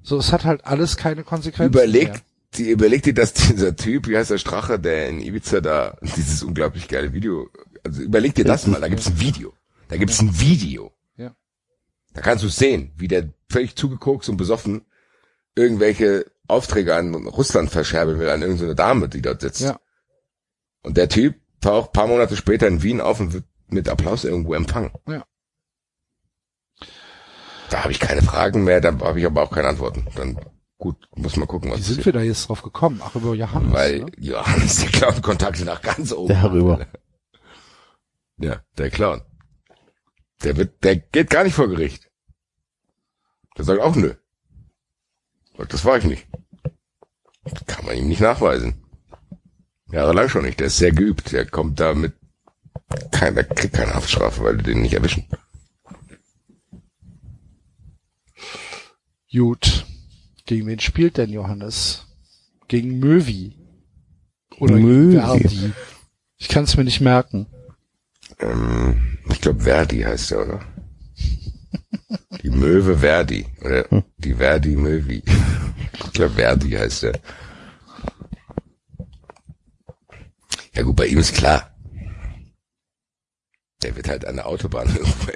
[0.02, 1.73] So, es hat halt alles keine Konsequenzen.
[1.73, 2.20] Überleg, mehr.
[2.55, 6.44] die, überleg dir, dass dieser Typ, wie heißt der Strache, der in Ibiza da dieses
[6.44, 7.49] unglaublich geile Video,
[7.84, 9.52] also überleg dir das mal, da gibt's ein Video.
[9.89, 10.92] Da gibt's ein Video.
[12.15, 14.86] Da kannst du sehen, wie der völlig zugekokst und besoffen
[15.55, 19.60] irgendwelche Aufträge an Russland verscherbeln will, an irgendeine Dame, die dort sitzt.
[19.60, 19.81] Ja.
[20.82, 24.55] Und der Typ taucht paar Monate später in Wien auf und wird mit Applaus irgendwo
[24.55, 24.91] empfangen.
[25.08, 25.24] Ja.
[27.70, 30.07] Da habe ich keine Fragen mehr, da habe ich aber auch keine Antworten.
[30.15, 30.39] Dann
[30.76, 32.15] gut, muss mal gucken, was Wie sind passiert.
[32.15, 33.00] wir da jetzt drauf gekommen?
[33.02, 33.73] Ach, über Johannes.
[33.73, 34.12] Weil ne?
[34.18, 36.34] Johannes der Clown Kontakte nach ganz oben.
[36.34, 36.86] Darüber.
[38.39, 39.23] Ja, der Clown.
[40.45, 42.11] Der wird, der geht gar nicht vor Gericht.
[43.57, 44.15] Der sagt auch nö.
[45.57, 46.27] Sagt, das war ich nicht.
[47.45, 48.83] Das kann man ihm nicht nachweisen.
[49.91, 50.61] Jahrelang schon nicht.
[50.61, 51.33] Der ist sehr geübt.
[51.33, 52.15] Der kommt da mit
[53.11, 55.27] keiner, kriegt keine Haftstrafe, weil die den nicht erwischen.
[59.31, 59.87] Gut.
[60.47, 62.07] Gegen wen spielt denn Johannes?
[62.69, 63.57] Gegen Möwi.
[64.59, 65.15] Oder Möwi.
[65.15, 65.73] Verdi.
[66.37, 67.47] Ich kann es mir nicht merken.
[68.43, 70.61] Ähm, ich glaube Verdi heißt der, oder?
[72.43, 73.47] Die Möwe Verdi.
[73.61, 73.87] Oder
[74.19, 75.23] die Verdi Möwi.
[76.05, 77.21] Ich glaube Verdi heißt der.
[80.75, 81.69] Ja gut, bei ihm ist klar.
[83.83, 85.33] Der wird halt an der Autobahn irgendwo.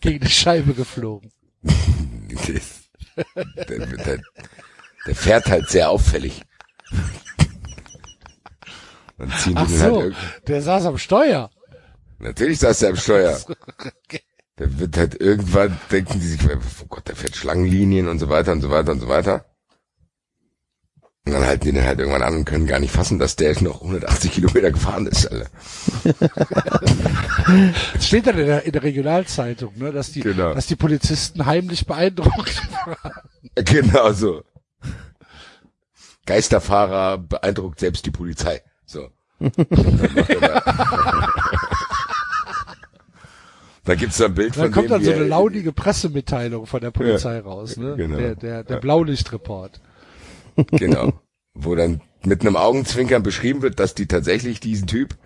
[0.00, 1.30] Gegen die Scheibe geflogen.
[1.62, 2.60] Der,
[3.66, 4.22] der, wird halt,
[5.06, 6.42] der fährt halt sehr auffällig.
[9.20, 10.16] Dann ziehen die Ach den halt so, irgend-
[10.48, 11.50] der saß am Steuer.
[12.18, 13.38] Natürlich saß er am Steuer.
[14.58, 18.52] Der wird halt irgendwann, denken die sich, oh Gott, der fährt Schlangenlinien und so weiter
[18.52, 19.44] und so weiter und so weiter.
[21.26, 23.52] Und dann halten die den halt irgendwann an und können gar nicht fassen, dass der
[23.62, 25.50] noch 180 Kilometer gefahren ist, Alter.
[27.94, 30.54] Es steht dann in der, in der Regionalzeitung, ne, dass die, Genau.
[30.54, 33.12] dass die Polizisten heimlich beeindruckt waren.
[33.54, 34.42] Genau so.
[36.24, 38.62] Geisterfahrer beeindruckt selbst die Polizei.
[38.90, 39.08] So.
[39.38, 40.62] Da-
[43.84, 46.90] Da gibt's da ein Bild von Dann kommt dann so eine launige Pressemitteilung von der
[46.90, 47.94] Polizei raus, ne?
[47.96, 48.18] genau.
[48.18, 49.80] Der, der, der Blaulichtreport.
[50.72, 51.14] Genau.
[51.54, 55.16] Wo dann mit einem Augenzwinkern beschrieben wird, dass die tatsächlich diesen Typ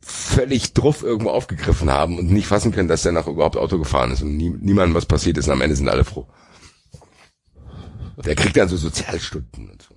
[0.00, 4.12] völlig druff irgendwo aufgegriffen haben und nicht fassen können, dass der noch überhaupt Auto gefahren
[4.12, 6.28] ist und nie, niemandem was passiert ist und am Ende sind alle froh.
[8.24, 9.93] Der kriegt dann so Sozialstunden und so.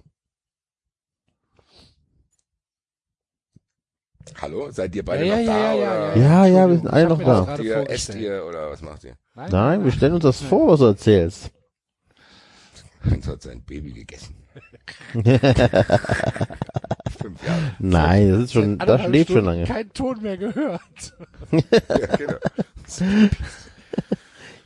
[4.42, 4.70] Hallo?
[4.72, 5.74] Seid ihr beide Ja, noch ja, da?
[5.74, 7.42] ja, oder ja, Ja, ja, wir sind alle noch da.
[7.42, 9.16] gerade Ihr, esst ihr oder was macht ihr?
[9.36, 11.52] Nein, wir stellen uns das vor, was du erzählst.
[13.10, 14.36] Heinz hat sein Baby gegessen.
[15.14, 15.34] Fünf
[17.46, 17.76] Jahre.
[17.80, 19.64] Nein, das ist schon, das schläft schon lange.
[19.66, 20.82] Kein Ton mehr gehört.
[21.52, 22.38] Ja, genau.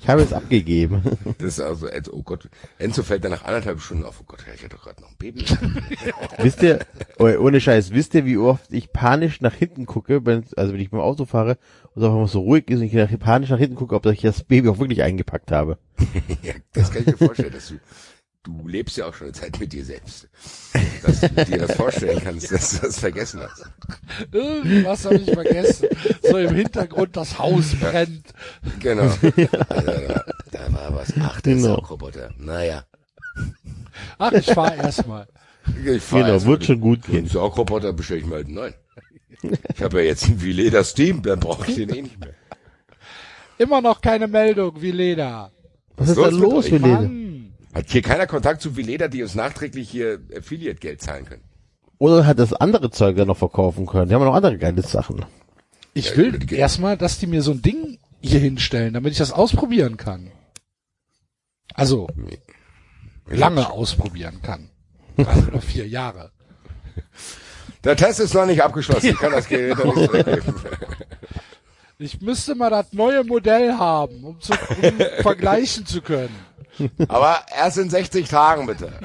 [0.01, 1.03] Ich habe es abgegeben.
[1.37, 2.49] Das ist also, Enzo, oh Gott,
[2.79, 5.15] Enzo fällt dann nach anderthalb Stunden auf, oh Gott, ich hatte doch gerade noch ein
[5.19, 5.45] Baby.
[6.39, 6.79] wisst ihr,
[7.19, 10.79] oh, ohne Scheiß, wisst ihr, wie oft ich panisch nach hinten gucke, wenn, also wenn
[10.79, 11.59] ich beim Auto fahre
[11.93, 14.03] und es einfach mal so ruhig ist und ich nach, panisch nach hinten gucke, ob
[14.07, 15.77] ich das Baby auch wirklich eingepackt habe.
[16.41, 17.75] ja, das kann ich mir vorstellen, dass du,
[18.43, 20.27] du lebst ja auch schon eine Zeit mit dir selbst.
[21.03, 23.65] Dass du dir das vorstellen kannst, dass du das vergessen hast.
[24.31, 25.87] Irgendwas habe ich vergessen.
[26.23, 28.25] So im Hintergrund das Haus brennt.
[28.79, 29.03] Genau.
[29.69, 31.13] Also, da, da war was.
[31.19, 31.75] Ach, der Genau.
[31.75, 32.31] Saugroboter.
[32.37, 32.83] Naja.
[34.17, 35.27] Ach, ich fahr erst mal.
[35.85, 37.27] Ich fahr Genau, jetzt wird schon gut gehen.
[37.27, 38.73] Saugroboter bestelle ich mir halt einen neuen.
[39.73, 42.33] Ich habe ja jetzt einen Vileda Steam, dann brauche ich den eh nicht mehr.
[43.57, 45.51] Immer noch keine Meldung, wie Leda.
[45.97, 46.71] Was ist los da mit los, euch?
[47.73, 51.43] Hat hier keiner Kontakt zu Vileda, die uns nachträglich hier Affiliate-Geld zahlen können?
[51.97, 54.09] Oder hat das andere Zeug dann noch verkaufen können?
[54.09, 55.25] Die haben noch andere geile Sachen.
[55.93, 59.31] Ich Ja, will erstmal, dass die mir so ein Ding hier hinstellen, damit ich das
[59.31, 60.31] ausprobieren kann.
[61.73, 62.07] Also,
[63.27, 64.69] lange ausprobieren kann.
[65.17, 66.31] Drei oder vier Jahre.
[67.83, 69.07] Der Test ist noch nicht abgeschlossen.
[69.07, 70.55] Ich kann das Gerät noch nicht zurückgeben.
[71.97, 76.35] Ich müsste mal das neue Modell haben, um zu um vergleichen zu können.
[77.07, 78.91] Aber erst in 60 Tagen bitte.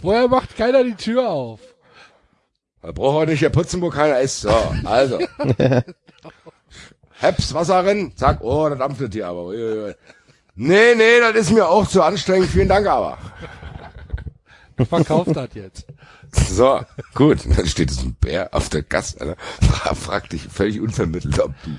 [0.00, 1.60] Vorher macht keiner die Tür auf.
[2.82, 4.42] Da braucht auch nicht der Putzenburg keiner ist.
[4.42, 4.54] So,
[4.84, 5.18] also.
[7.20, 9.52] Heps Wasser rein, zack, oh, da dampft es hier aber.
[10.54, 12.48] Nee, nee, das ist mir auch zu anstrengend.
[12.48, 13.18] Vielen Dank aber.
[14.88, 15.86] Verkauft das jetzt.
[16.32, 16.80] So,
[17.14, 17.38] gut.
[17.56, 19.20] Dann steht es ein Bär auf der Gasse.
[19.20, 19.36] Alter.
[19.62, 21.70] Fra- Frag dich völlig unvermittelt, ob du.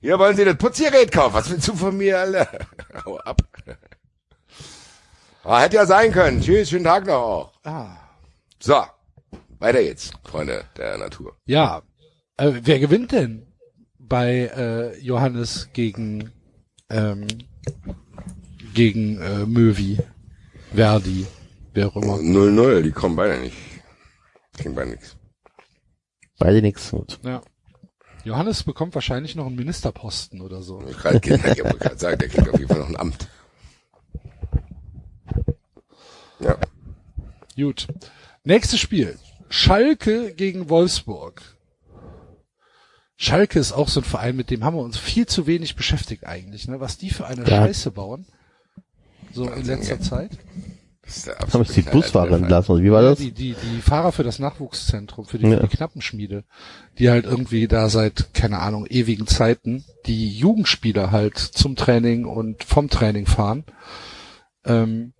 [0.00, 1.34] Hier wollen Sie das Putzgerät kaufen.
[1.34, 2.48] Was willst du von mir, Alter?
[3.04, 3.42] Hau ab.
[5.42, 6.40] Aber hätte ja sein können.
[6.40, 7.52] Tschüss, schönen Tag noch auch.
[7.64, 7.96] Ah.
[8.58, 8.82] So,
[9.58, 11.36] weiter jetzt, Freunde der Natur.
[11.46, 11.82] Ja.
[12.36, 13.46] Äh, wer gewinnt denn
[13.98, 16.32] bei äh, Johannes gegen
[16.90, 17.26] ähm,
[18.74, 19.98] gegen äh, Möwi,
[20.74, 21.26] Verdi,
[21.74, 22.14] wer auch immer?
[22.16, 23.56] 0-0, die kommen beide nicht.
[24.56, 25.16] Kriegen beide nichts.
[26.38, 26.90] Beide nix.
[26.90, 27.18] Gut.
[27.22, 27.42] Ja.
[28.24, 30.84] Johannes bekommt wahrscheinlich noch einen Ministerposten oder so.
[30.88, 31.30] Ich gerade ich
[31.64, 33.28] wollte gerade sagen, der kriegt auf jeden Fall noch ein Amt.
[36.40, 36.58] Ja.
[37.56, 37.86] Gut.
[38.44, 39.18] Nächstes Spiel.
[39.48, 41.42] Schalke gegen Wolfsburg.
[43.16, 46.26] Schalke ist auch so ein Verein, mit dem haben wir uns viel zu wenig beschäftigt
[46.26, 46.80] eigentlich, ne?
[46.80, 47.64] Was die für eine Ja.
[47.64, 48.26] Scheiße bauen.
[49.32, 50.00] So in letzter ja.
[50.00, 50.32] Zeit.
[51.52, 52.82] Haben sich die Busfahrer entlassen.
[52.82, 53.18] Wie war das?
[53.18, 55.60] die, die, die Fahrer für das Nachwuchszentrum, für die, Ja.
[55.60, 56.44] für die Knappenschmiede,
[56.98, 62.64] die halt irgendwie da seit, keine Ahnung, ewigen Zeiten, die Jugendspieler halt zum Training und
[62.64, 63.64] vom Training fahren,
[64.64, 65.12] ähm,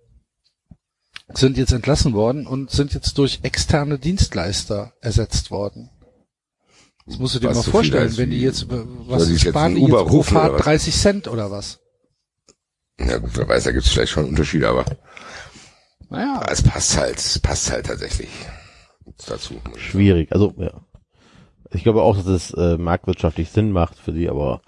[1.33, 5.89] sind jetzt entlassen worden und sind jetzt durch externe Dienstleister ersetzt worden.
[7.05, 9.75] Das musst du dir Was mal so vorstellen, wenn die jetzt, was die jetzt sparen
[9.75, 10.61] die jetzt pro Fahrt was?
[10.63, 11.79] 30 Cent oder was?
[12.99, 14.83] Ja gut, wer weiß, da gibt es vielleicht schon Unterschiede, aber
[16.09, 18.29] Naja, es passt halt, es passt halt tatsächlich
[19.27, 19.55] dazu.
[19.75, 20.31] Schwierig.
[20.31, 20.71] Also, ja.
[21.71, 24.61] Ich glaube auch, dass es äh, marktwirtschaftlich Sinn macht für die, aber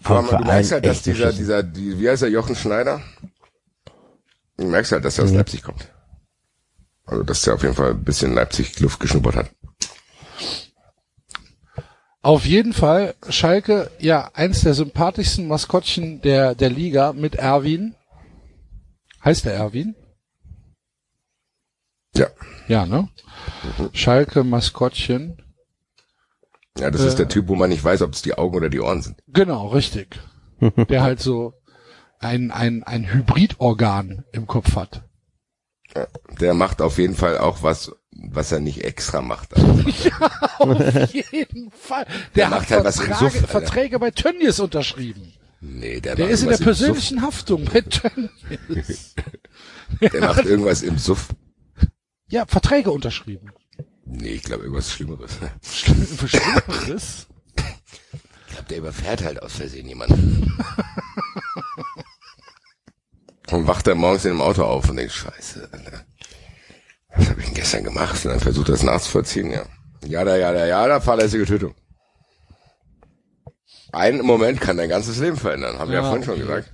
[0.00, 3.02] vom Aber man, du merkst halt, dass dieser, dieser, die, wie heißt der, Jochen Schneider?
[4.56, 5.36] Du merkst halt, dass er aus Mhm.
[5.38, 5.88] Leipzig kommt.
[7.04, 9.50] Also, dass der auf jeden Fall ein bisschen Leipzig Luft geschnuppert hat.
[12.22, 17.96] Auf jeden Fall Schalke, ja, eins der sympathischsten Maskottchen der, der Liga mit Erwin.
[19.24, 19.96] Heißt der Erwin?
[22.14, 22.26] Ja.
[22.68, 23.08] Ja, ne?
[23.92, 25.42] Schalke Maskottchen.
[26.78, 27.08] Ja, das Äh.
[27.08, 29.22] ist der Typ, wo man nicht weiß, ob es die Augen oder die Ohren sind.
[29.28, 30.20] Genau, richtig.
[30.88, 31.54] der halt so
[32.18, 35.02] ein, ein, ein Hybridorgan im Kopf hat.
[35.94, 36.06] Ja.
[36.40, 39.50] Der macht auf jeden Fall auch was, was er nicht extra macht.
[40.62, 42.04] Also, Auf jeden Fall.
[42.04, 43.50] Der, Der hat macht halt Vertrage, Suff.
[43.50, 45.32] Verträge bei Tönnies unterschrieben.
[45.60, 49.14] nee, der, Der ist in der persönlichen Haftung bei Tönnies.
[49.16, 50.10] Suff.
[50.12, 51.28] Der macht irgendwas im Suff.
[52.32, 53.52] Ja, Verträge unterschrieben.
[54.06, 55.32] Nee, ich glaube irgendwas Schlimmeres.
[55.62, 57.26] Schlimmeres?
[58.46, 60.50] Ich glaube, der überfährt halt aus Versehen jemanden.
[63.50, 66.06] und wacht er morgens in dem Auto auf und denkt, scheiße, Alter.
[67.14, 68.24] Was habe ich denn gestern gemacht?
[68.24, 69.66] Und dann versucht er es nachzuvollziehen, ja.
[70.02, 71.74] Ja, da, ja, da, ja, da, fahrlässige Tötung.
[73.92, 76.42] Ein Moment kann dein ganzes Leben verändern, haben wir ja Ja, vorhin schon okay.
[76.44, 76.72] gesagt.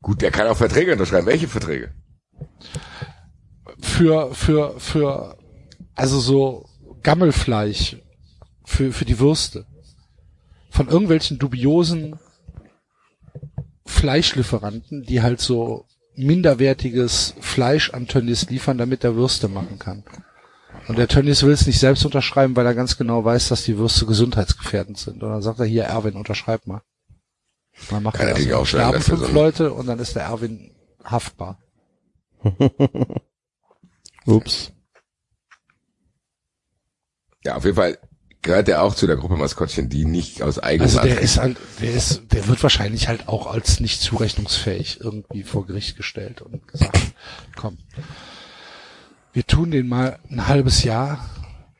[0.00, 1.26] Gut, der kann auch Verträge unterschreiben.
[1.26, 1.92] Welche Verträge?
[3.82, 5.36] Für, für, für,
[5.94, 6.66] also so
[7.02, 7.96] Gammelfleisch
[8.64, 9.66] für, für die Würste.
[10.70, 12.18] Von irgendwelchen dubiosen
[13.84, 20.04] Fleischlieferanten, die halt so minderwertiges Fleisch an Tönnies liefern, damit er Würste machen kann.
[20.86, 23.78] Und der Tönnies will es nicht selbst unterschreiben, weil er ganz genau weiß, dass die
[23.78, 25.22] Würste gesundheitsgefährdend sind.
[25.22, 26.82] Und dann sagt er hier, Erwin, unterschreib mal.
[27.80, 28.42] Und dann macht er das.
[28.42, 30.72] sein, sterben er fünf Leute und dann ist der Erwin
[31.04, 31.58] haftbar.
[34.26, 34.72] Ups.
[37.44, 37.98] Ja, auf jeden Fall
[38.42, 41.56] gehört er auch zu der Gruppe Maskottchen, die nicht aus eigenem Also der ist halt,
[41.80, 46.66] der ist, der wird wahrscheinlich halt auch als nicht zurechnungsfähig irgendwie vor Gericht gestellt und
[46.68, 46.98] gesagt,
[47.56, 47.78] komm,
[49.32, 51.28] wir tun den mal ein halbes Jahr.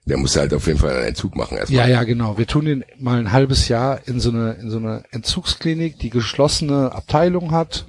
[0.07, 1.89] Der muss halt auf jeden Fall einen Entzug machen erstmal.
[1.89, 2.37] Ja, ja, genau.
[2.39, 6.11] Wir tun den mal ein halbes Jahr in so eine, in so eine Entzugsklinik, die
[6.11, 7.87] geschlossene Abteilung hat.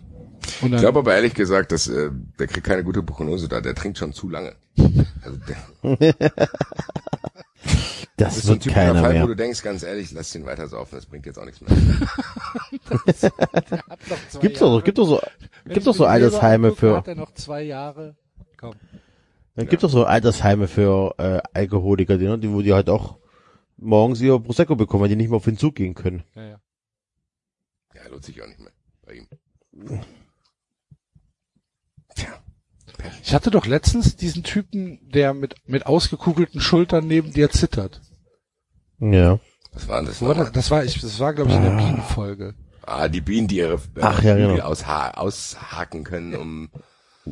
[0.61, 3.61] Ich glaube aber ehrlich gesagt, dass äh, der kriegt keine gute Prognose da.
[3.61, 4.55] Der trinkt schon zu lange.
[5.23, 6.09] Also der,
[8.17, 9.27] Das das ist so ein typischer Fall, wo mehr.
[9.27, 11.71] du denkst, ganz ehrlich, lass den weiter saufen, das bringt jetzt auch nichts mehr.
[14.41, 15.21] Gibt's doch, gibt doch so,
[15.65, 18.15] gibt doch so mir die Leber Altersheime für, Hat er noch zwei Jahre.
[18.57, 18.75] Komm.
[19.55, 23.17] dann gibt doch so Altersheime für äh, Alkoholiker, die, ne, die, wo die halt auch
[23.77, 26.23] morgens ihr Prosecco bekommen, weil die nicht mehr auf den Zug gehen können.
[26.35, 26.59] Ja, ja.
[27.95, 28.71] Ja, lohnt sich auch nicht mehr
[29.03, 29.27] bei ihm.
[33.23, 38.01] Ich hatte doch letztens diesen Typen, der mit, mit ausgekugelten Schultern neben dir zittert.
[38.99, 39.39] Ja.
[39.73, 40.21] Was war denn das?
[40.21, 40.51] War das?
[40.51, 42.55] das war, ich, das war, glaube ich, in der Bienenfolge.
[42.83, 44.63] Ah, die Bienen, die ihre äh, Ach, ja, genau.
[44.63, 46.69] ausha aushaken können, um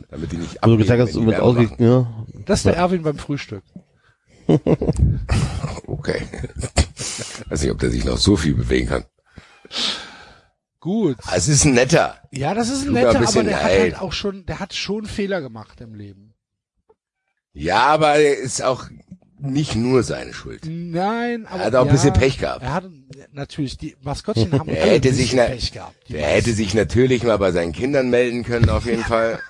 [0.10, 1.64] damit die nicht abheben, gesagt hast, wenn du die wirst Wärme ausge...
[1.64, 1.84] machen.
[1.84, 2.26] Ja.
[2.46, 3.64] Das ist der Erwin beim Frühstück.
[5.86, 6.22] Okay.
[7.50, 9.04] Weiß nicht, ob der sich noch so viel bewegen kann.
[10.80, 11.18] Gut.
[11.36, 12.18] Es ist ein netter.
[12.32, 15.06] Ja, das ist ein netter, ein aber der hat halt auch schon, der hat schon
[15.06, 16.34] Fehler gemacht im Leben.
[17.52, 18.86] Ja, aber er ist auch
[19.42, 20.66] nicht nur seine Schuld.
[20.68, 22.62] Nein, aber Er hat auch ein ja, bisschen Pech gehabt.
[22.62, 22.86] Er hat
[23.32, 26.10] natürlich die Maskottchen haben Er hätte sich, na, Pech gehabt.
[26.10, 29.40] Er hätte sich natürlich mal bei seinen Kindern melden können, auf jeden Fall.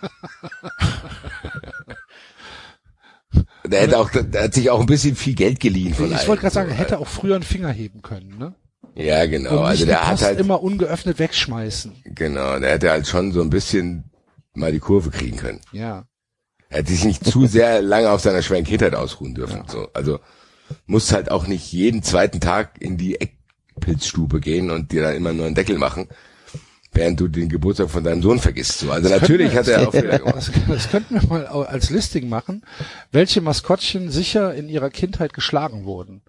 [3.65, 6.41] Der hätte auch, der hat sich auch ein bisschen viel Geld geliehen von ich wollte
[6.41, 8.55] gerade sagen, er hätte auch früher einen Finger heben können, ne?
[8.99, 9.61] Ja, genau.
[9.61, 12.03] Also der hat halt, immer ungeöffnet wegschmeißen.
[12.03, 14.11] genau, der hätte halt schon so ein bisschen
[14.53, 15.61] mal die Kurve kriegen können.
[15.71, 16.05] Ja.
[16.69, 19.63] Er hätte sich nicht zu sehr lange auf seiner schweren Kindheit ausruhen dürfen.
[19.67, 20.19] So, also
[20.85, 25.33] muss halt auch nicht jeden zweiten Tag in die Eckpilzstube gehen und dir dann immer
[25.33, 26.09] nur einen Deckel machen,
[26.91, 28.79] während du den Geburtstag von deinem Sohn vergisst.
[28.79, 30.35] So, also natürlich hat er auch Fehler gemacht.
[30.35, 32.63] Das, das könnten wir mal als Listing machen,
[33.13, 36.21] welche Maskottchen sicher in ihrer Kindheit geschlagen wurden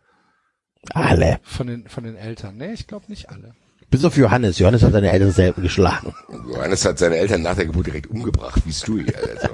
[0.94, 1.40] Alle.
[1.42, 2.56] von den von den Eltern.
[2.56, 3.54] Nee, ich glaube nicht alle.
[3.90, 4.58] Bis auf Johannes.
[4.58, 6.14] Johannes hat seine Eltern selber geschlagen.
[6.48, 9.12] Johannes hat seine Eltern nach der Geburt direkt umgebracht, wie Stewie.
[9.14, 9.48] Also.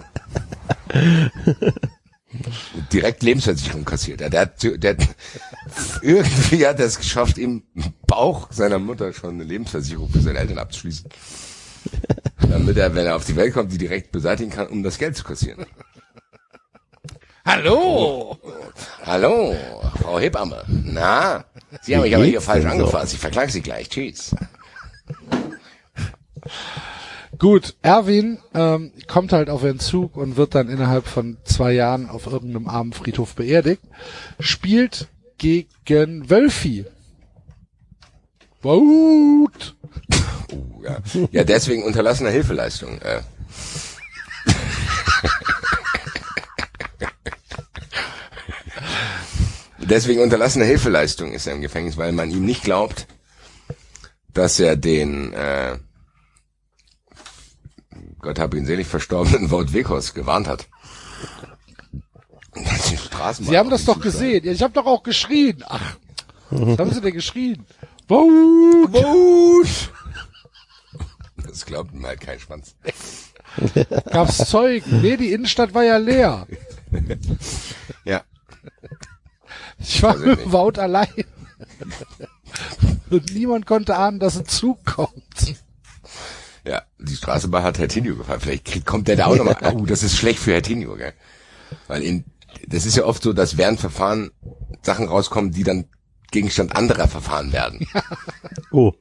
[2.93, 4.21] Direkt Lebensversicherung kassiert.
[4.21, 5.09] Der hat, der hat,
[6.03, 7.63] irgendwie hat er es geschafft, im
[8.07, 11.09] Bauch seiner Mutter schon eine Lebensversicherung für seine Eltern abzuschließen.
[12.49, 15.17] Damit er, wenn er auf die Welt kommt, die direkt beseitigen kann, um das Geld
[15.17, 15.65] zu kassieren.
[17.47, 18.37] Hallo!
[19.05, 19.55] Hallo,
[20.03, 20.65] Frau Hebamme.
[20.67, 21.45] Na,
[21.81, 23.13] Sie haben mich aber hier falsch angefasst.
[23.13, 23.89] Ich verklage Sie gleich.
[23.89, 24.35] Tschüss.
[27.39, 32.27] Gut, Erwin ähm, kommt halt auf Entzug und wird dann innerhalb von zwei Jahren auf
[32.27, 33.83] irgendeinem armen Friedhof beerdigt.
[34.41, 35.07] Spielt
[35.39, 36.85] gegen Wölfi.
[38.63, 39.77] Wout!
[40.53, 40.99] Uh, ja.
[41.31, 43.01] ja, deswegen unterlassene Hilfeleistung.
[43.03, 43.21] Äh.
[49.89, 53.07] Deswegen unterlassene Hilfeleistung ist er im Gefängnis, weil man ihm nicht glaubt,
[54.33, 55.79] dass er den äh,
[58.27, 60.67] Gott habe ihn selig verstorbenen Wout Wekos gewarnt hat.
[63.39, 64.45] Sie haben das doch gesehen.
[64.49, 65.63] Ich habe doch auch geschrien.
[65.69, 65.97] Ach,
[66.51, 67.65] was haben Sie denn geschrien?
[68.09, 68.93] Wout!
[68.93, 69.93] Wut!
[71.47, 72.75] Das glaubt ihm halt kein Schwanz.
[74.11, 75.03] Gab's Zeugen?
[75.03, 76.47] Nee, die Innenstadt war ja leer.
[78.05, 78.23] Ja.
[79.79, 80.53] Ich war mit nicht.
[80.53, 81.09] Wout allein.
[83.11, 85.55] Und niemand konnte ahnen, dass ein Zug kommt.
[86.65, 88.41] Ja, die Straßenbahn hat Hertinho gefahren.
[88.41, 89.57] Vielleicht kriegt, kommt der da auch nochmal.
[89.75, 91.13] Oh, das ist schlecht für Hertinho, gell?
[91.87, 92.25] Weil in,
[92.67, 94.31] das ist ja oft so, dass während Verfahren
[94.83, 95.87] Sachen rauskommen, die dann
[96.33, 97.87] Gegenstand anderer Verfahren werden.
[98.73, 98.93] Oh.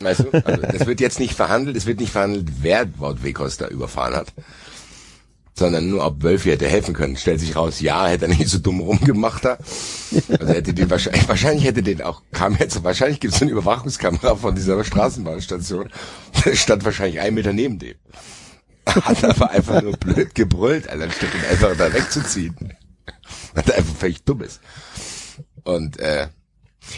[0.00, 0.44] Weißt du?
[0.44, 4.14] Also, das wird jetzt nicht verhandelt, es wird nicht verhandelt, wer Wout Wekos da überfahren
[4.14, 4.32] hat.
[5.56, 7.16] Sondern nur, ob Wölfi hätte helfen können.
[7.16, 9.56] Stellt sich raus, ja, hätte er nicht so dumm rumgemacht da.
[10.38, 14.34] Also hätte den wahrscheinlich, wahrscheinlich hätte den auch, kam jetzt, wahrscheinlich gibt es eine Überwachungskamera
[14.34, 15.90] von dieser Straßenbahnstation.
[16.54, 17.94] Stand wahrscheinlich einen Meter neben dem.
[18.86, 22.74] Hat aber einfach nur blöd gebrüllt, Alter, anstatt ihn einfach da wegzuziehen.
[23.54, 24.60] Hat er einfach völlig dumm ist.
[25.62, 26.28] Und, äh,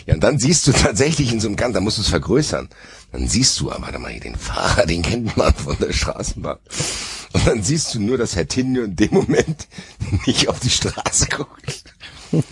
[0.06, 2.68] ja, und dann siehst du tatsächlich in so einem Gang, da musst du es vergrößern.
[3.12, 6.58] Dann siehst du, ah, warte mal, hier den Fahrer, den kennt man von der Straßenbahn.
[7.32, 9.68] Und dann siehst du nur, dass Herr Tinio in dem Moment
[10.26, 11.84] nicht auf die Straße guckt.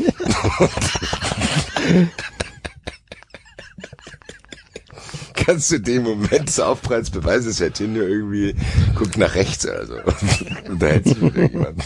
[5.34, 8.54] Kannst du dem Moment des Aufpralls beweisen, dass Herr Tinio irgendwie
[8.94, 9.94] guckt nach rechts oder so.
[10.64, 11.84] Und unterhält sich mit irgendjemandem.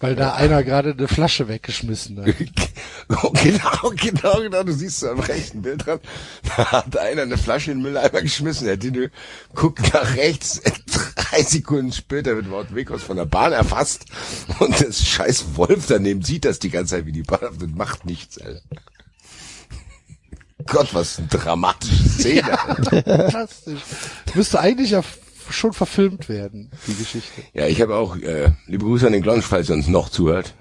[0.00, 2.26] Weil da einer gerade eine Flasche weggeschmissen hat.
[3.42, 4.62] Genau, genau, genau.
[4.62, 6.00] Du siehst so am rechten Bild dran.
[6.56, 8.66] Da hat einer eine Flasche in den Mülleimer geschmissen.
[8.66, 9.08] Der Dino
[9.54, 10.60] guckt nach rechts.
[11.16, 14.06] Drei Sekunden später wird Wout Wekos von der Bahn erfasst.
[14.58, 17.76] Und das scheiß Wolf daneben sieht das die ganze Zeit, wie die Bahn auf und
[17.76, 18.62] macht nichts, Alter.
[20.66, 22.58] Gott, was eine dramatische Szene.
[22.68, 23.02] Alter.
[23.02, 23.80] Fantastisch.
[24.34, 25.18] Müsste eigentlich ja f-
[25.50, 27.42] schon verfilmt werden, die Geschichte.
[27.52, 30.54] Ja, ich habe auch, äh, liebe Grüße an den Glonsch, falls ihr uns noch zuhört.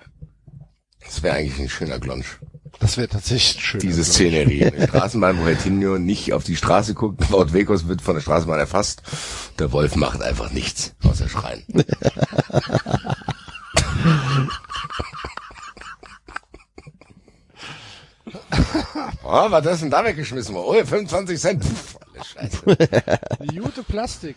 [1.04, 2.40] Das wäre eigentlich ein schöner Glonsch.
[2.80, 3.80] Das wäre tatsächlich schön.
[3.80, 4.66] diese Szenerie.
[4.66, 8.22] Eine Straßenbahn, wo Herr Tinio nicht auf die Straße guckt, Wout Wekos wird von der
[8.22, 9.04] Straßenbahn erfasst.
[9.60, 11.64] Der Wolf macht einfach nichts, außer schreien.
[19.24, 20.56] oh, was ist denn da weggeschmissen?
[20.56, 21.64] Oh, 25 Cent.
[21.64, 22.64] Pff, alle Scheiße.
[23.62, 24.36] Gute Plastik.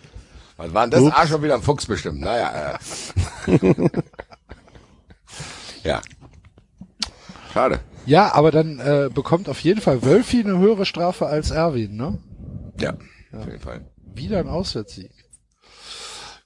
[0.56, 1.00] Was war denn das?
[1.02, 1.16] Ups.
[1.16, 2.20] Ah, schon wieder ein Fuchs bestimmt.
[2.20, 2.78] Naja.
[3.46, 3.58] Äh.
[5.84, 6.00] ja.
[7.52, 7.80] Schade.
[8.06, 12.18] Ja, aber dann äh, bekommt auf jeden Fall Wölfi eine höhere Strafe als Erwin, ne?
[12.80, 12.94] Ja,
[13.32, 13.90] auf jeden Fall.
[14.14, 15.10] Wieder ein Auswärtssieg.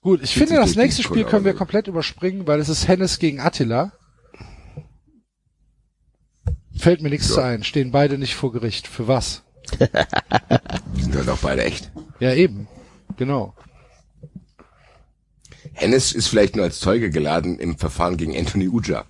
[0.01, 3.19] Gut, ich Zieht finde, das nächste Spiel können wir komplett überspringen, weil es ist Hennes
[3.19, 3.93] gegen Attila.
[6.75, 7.35] Fällt mir nichts Ja.
[7.35, 7.63] zu ein.
[7.65, 8.87] Stehen beide nicht vor Gericht.
[8.87, 9.43] Für was?
[10.95, 11.93] Sind halt auch beide echt.
[12.19, 12.67] Ja, eben.
[13.19, 13.55] Genau.
[15.73, 19.05] Hennes ist vielleicht nur als Zeuge geladen im Verfahren gegen Anthony Uja.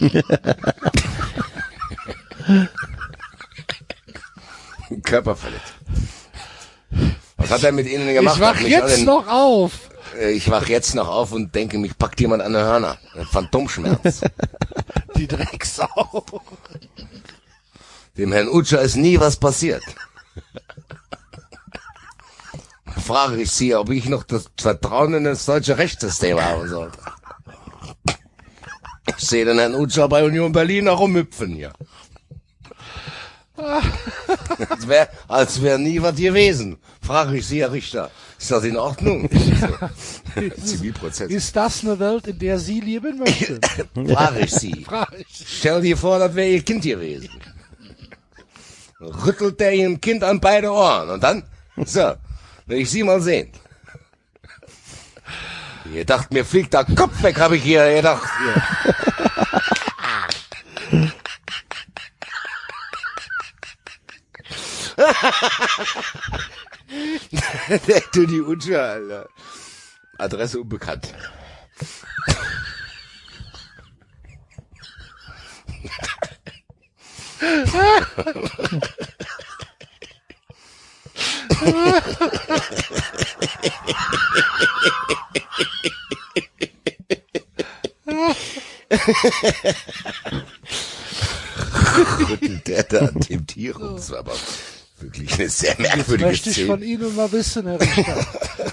[5.02, 5.74] Körperverletzt.
[7.36, 8.36] Was hat er mit Ihnen gemacht?
[8.36, 9.72] ich wach jetzt den- noch auf.
[10.18, 12.98] Äh, Ich wach jetzt noch auf und denke, mich packt jemand an der Hörner.
[13.14, 14.20] Ein Phantomschmerz.
[15.16, 16.24] Die Drecksau.
[18.18, 19.82] Dem Herrn Utscher ist nie was passiert.
[23.00, 26.98] Frage ich Sie, ob ich noch das Vertrauen in das deutsche Rechtssystem haben sollte.
[29.06, 31.72] Ich sehe den Herrn Utscher bei Union Berlin auch rumhüpfen hier.
[34.68, 36.78] Als wäre als wär nie was gewesen.
[37.00, 39.28] Frage ich Sie, Herr Richter, ist das in Ordnung?
[40.64, 41.30] Zivilprozess.
[41.30, 43.60] Ist das eine Welt, in der Sie leben möchten?
[44.12, 44.84] Frage ich Sie.
[44.84, 45.44] Frage ich.
[45.46, 47.28] Stell dir vor, das wäre ihr Kind gewesen.
[49.00, 51.42] Rüttelt der ihrem Kind an beide Ohren und dann,
[51.84, 52.14] so,
[52.66, 53.52] will ich sie mal sehen.
[55.92, 58.28] Ihr dacht, mir fliegt der Kopf weg, habe ich hier gedacht.
[67.86, 69.28] der du die Utsche, Alter.
[70.18, 71.12] Adresse unbekannt.
[92.28, 93.96] rüttelt der da an dem Tier rum.
[93.96, 94.34] Das war aber
[95.00, 96.92] wirklich eine sehr merkwürdige Möchte ich von Szene.
[96.92, 98.26] Ihnen mal wissen, Herr Richter.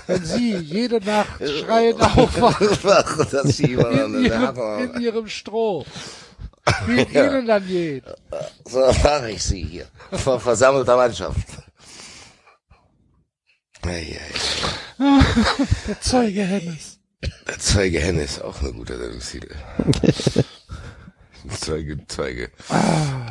[0.08, 3.06] Wenn Sie jede Nacht schreiend aufwachen mal
[3.36, 5.86] in Ihrem, in Ihrem Stroh,
[6.88, 7.02] wie.
[7.02, 8.04] Ihnen dann geht.
[8.66, 9.88] So frage ich sie hier.
[10.12, 11.48] Vor versammelter Mannschaft.
[13.86, 15.22] Ei, ei.
[15.88, 17.00] Der Zeuge Hennes.
[17.48, 19.56] Der Zeuge Henne ist auch eine gute Sendungstitel.
[21.58, 22.52] Zeuge, Zeuge.
[22.70, 22.78] Ei,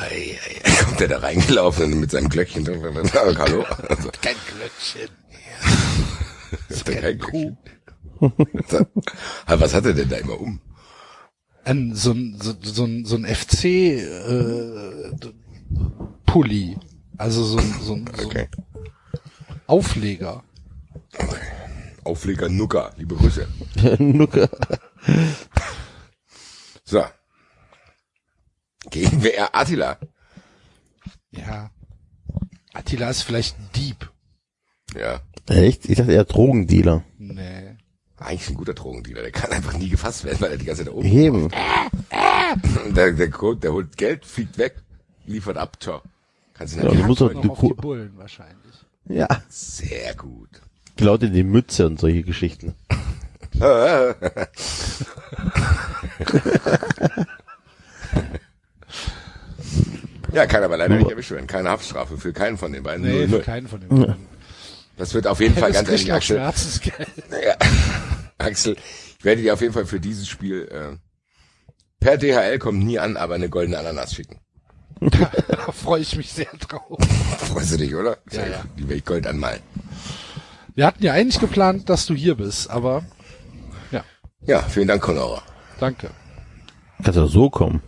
[0.01, 0.85] ei, ei.
[0.85, 2.67] Kommt der da reingelaufen mit seinem Glöckchen.
[3.15, 3.63] Hallo?
[3.89, 5.09] Also, Kein Glöckchen.
[6.69, 7.59] ist der kein Glöckchen?
[9.47, 10.61] Was hat er denn da immer um?
[11.65, 15.13] Ein, so ein, so, so ein, so ein FC, äh,
[16.27, 16.77] Pulli.
[17.19, 18.49] Also so ein, so ein, so ein Okay.
[19.69, 20.43] Aufleger.
[22.05, 23.47] Aufleger Nuka, liebe Grüße.
[23.99, 24.49] Nucke.
[26.85, 27.05] So.
[28.91, 29.99] Gegenwehr Attila.
[31.31, 31.71] Ja.
[32.73, 34.11] Attila ist vielleicht ein Dieb.
[34.97, 35.21] Ja.
[35.49, 35.85] Echt?
[35.85, 37.05] Ich dachte eher Drogendealer.
[37.19, 37.77] Nee.
[38.17, 39.21] Eigentlich ein guter Drogendealer.
[39.23, 41.51] Der kann einfach nie gefasst werden, weil er die ganze Zeit da oben Eben.
[42.95, 44.77] Der, der, holt- der holt Geld, fliegt weg,
[45.27, 46.01] liefert ab, ciao.
[46.55, 48.75] Kannst du Ja, nicht du musst doch- du auf die Bullen wahrscheinlich.
[49.09, 49.29] Ja.
[49.49, 50.49] Sehr gut.
[50.97, 52.75] Klaut dir die Mütze und solche Geschichten.
[60.33, 61.47] Ja, kann aber leider nicht erwischt werden.
[61.47, 63.03] Keine Haftstrafe für keinen von den beiden.
[63.05, 64.27] Nee, Null, für keinen von den beiden.
[64.97, 66.37] Das wird auf jeden Fall Hennes ganz ehrlich, Axel.
[67.47, 67.57] Ja,
[68.37, 68.77] Axel,
[69.19, 70.97] ich werde dir auf jeden Fall für dieses Spiel äh,
[72.01, 74.39] per DHL kommt nie an, aber eine goldene Ananas schicken.
[75.11, 76.99] Da freue ich mich sehr drauf.
[77.39, 78.19] Freust du dich, oder?
[78.33, 78.65] Ja, ja.
[78.77, 79.61] Die werde ich Gold anmalen.
[80.75, 83.05] Wir hatten ja eigentlich geplant, dass du hier bist, aber
[83.91, 84.05] ja,
[84.43, 85.43] Ja, vielen Dank, Conora.
[85.81, 86.11] danke.
[87.03, 87.83] Kannst du so kommen.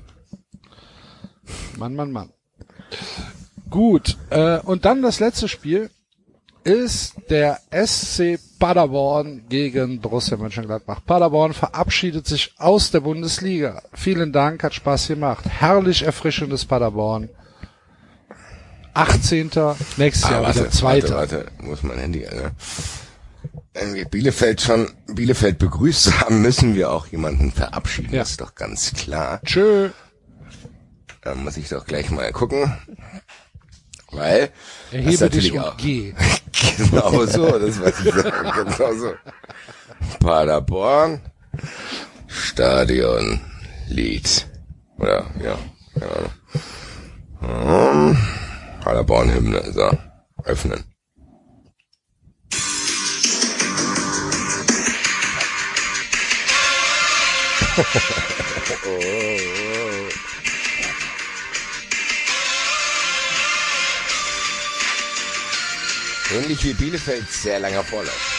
[1.76, 2.32] Mann, Mann, Mann.
[3.70, 5.90] Gut, äh, und dann das letzte Spiel
[6.64, 11.00] ist der SC Paderborn gegen Borussia Mönchengladbach.
[11.04, 13.82] Paderborn verabschiedet sich aus der Bundesliga.
[13.94, 15.44] Vielen Dank, hat Spaß gemacht.
[15.48, 17.28] Herrlich erfrischendes Paderborn.
[18.94, 19.50] 18.
[19.96, 21.14] Nächstes Jahr Ah, wieder Zweiter.
[21.14, 22.52] Warte, warte, muss mein Handy, ne?
[23.72, 28.12] Wenn wir Bielefeld schon, Bielefeld begrüßt haben, müssen wir auch jemanden verabschieden.
[28.12, 28.20] Ja.
[28.20, 29.40] Das ist doch ganz klar.
[29.44, 29.90] Tschö.
[31.22, 32.76] Da muss ich doch gleich mal gucken.
[34.10, 34.50] Weil,
[34.90, 36.14] Erhebe dich und auch, geh.
[36.52, 38.52] Genau so, das weiß ich sagen.
[38.54, 39.14] Genau so.
[40.20, 41.20] Paderborn,
[42.26, 43.40] Stadion,
[43.88, 44.46] Lied.
[44.98, 45.58] Oder, ja,
[45.98, 46.32] keine Ahnung.
[47.42, 48.18] Um,
[48.82, 49.90] Paderborn-Hymne, so.
[50.44, 50.84] Öffnen.
[58.86, 59.29] oh.
[66.32, 68.29] Ähnlich wie Bielefeld sehr langer Vorlauf.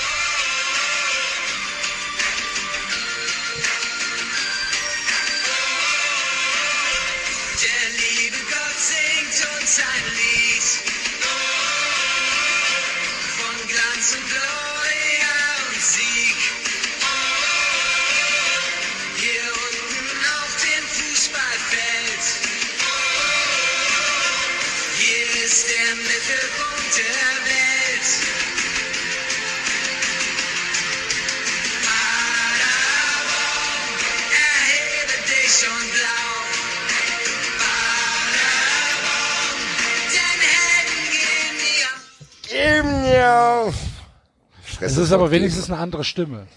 [44.80, 46.48] Es ist aber wenigstens eine andere Stimme.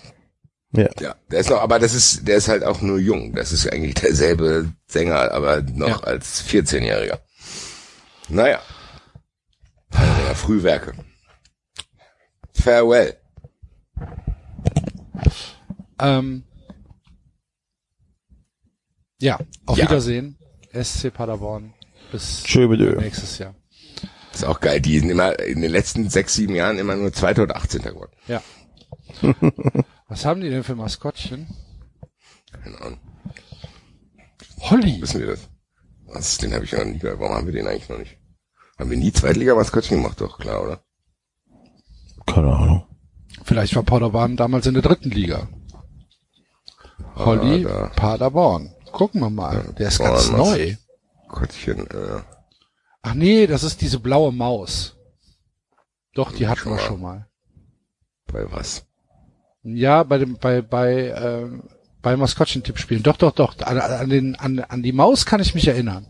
[0.72, 0.88] Ja.
[1.00, 3.32] Ja, der ist noch, aber das ist, der ist halt auch nur jung.
[3.34, 6.00] Das ist eigentlich derselbe Sänger, aber noch Ja.
[6.00, 7.20] als 14-Jähriger.
[8.28, 8.60] Naja.
[9.92, 10.94] Ja, Frühwerke.
[12.52, 13.16] Farewell.
[16.00, 16.42] Ähm,
[19.20, 19.84] ja, auf Ja.
[19.84, 20.38] Wiedersehen.
[20.72, 21.72] SC Paderborn.
[22.10, 22.96] Bis Tschö mit Ö.
[23.00, 23.54] nächstes Jahr.
[24.34, 24.80] Ist auch geil.
[24.80, 27.82] Die sind immer in den letzten sechs, sieben Jahren immer nur Zweiter oder 18.
[27.82, 28.12] geworden.
[28.26, 28.42] Ja.
[30.08, 31.46] Was haben die denn für Maskottchen?
[32.52, 33.00] Keine Ahnung.
[34.60, 35.00] Holly.
[35.00, 35.48] Wissen wir das?
[36.06, 37.20] Was, den habe ich noch nie gehört.
[37.20, 38.18] Warum haben wir den eigentlich noch nicht?
[38.78, 40.20] Haben wir nie Zweitliga-Maskottchen gemacht?
[40.20, 40.84] Doch, klar, oder?
[42.26, 42.86] Keine Ahnung.
[43.44, 45.48] Vielleicht war Paderborn damals in der dritten Liga.
[47.16, 47.86] Holly Ah, da.
[47.94, 48.74] Paderborn.
[48.92, 49.74] Gucken wir mal.
[49.78, 50.76] Der ist ganz neu.
[51.28, 52.20] Kottchen, äh,
[53.04, 54.96] Ach nee, das ist diese blaue Maus.
[56.14, 57.28] Doch, die hatten wir schon mal.
[58.26, 58.86] bei was?
[59.62, 61.68] Ja, bei dem, bei, bei, ähm,
[62.00, 63.02] bei Maskottchen-Tippspielen.
[63.02, 63.58] Doch, doch, doch.
[63.60, 66.06] An, an, den, an, an die Maus kann ich mich erinnern.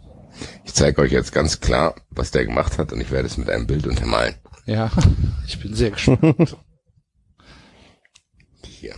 [0.62, 3.50] Ich zeige euch jetzt ganz klar, was der gemacht hat und ich werde es mit
[3.50, 4.36] einem Bild untermalen.
[4.64, 4.92] Ja,
[5.48, 6.56] ich bin sehr gespannt.
[8.64, 8.94] Hier.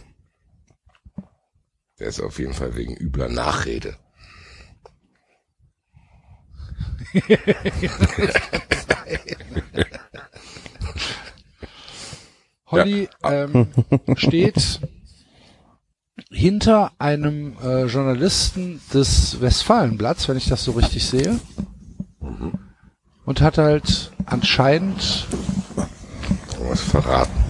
[1.98, 3.96] Der ist auf jeden Fall wegen übler Nachrede.
[12.66, 13.68] Holly ähm,
[14.16, 14.80] steht
[16.30, 21.38] hinter einem äh, Journalisten des Westfalenblatts, wenn ich das so richtig sehe.
[23.24, 25.26] Und hat halt anscheinend
[26.68, 27.44] Was verraten.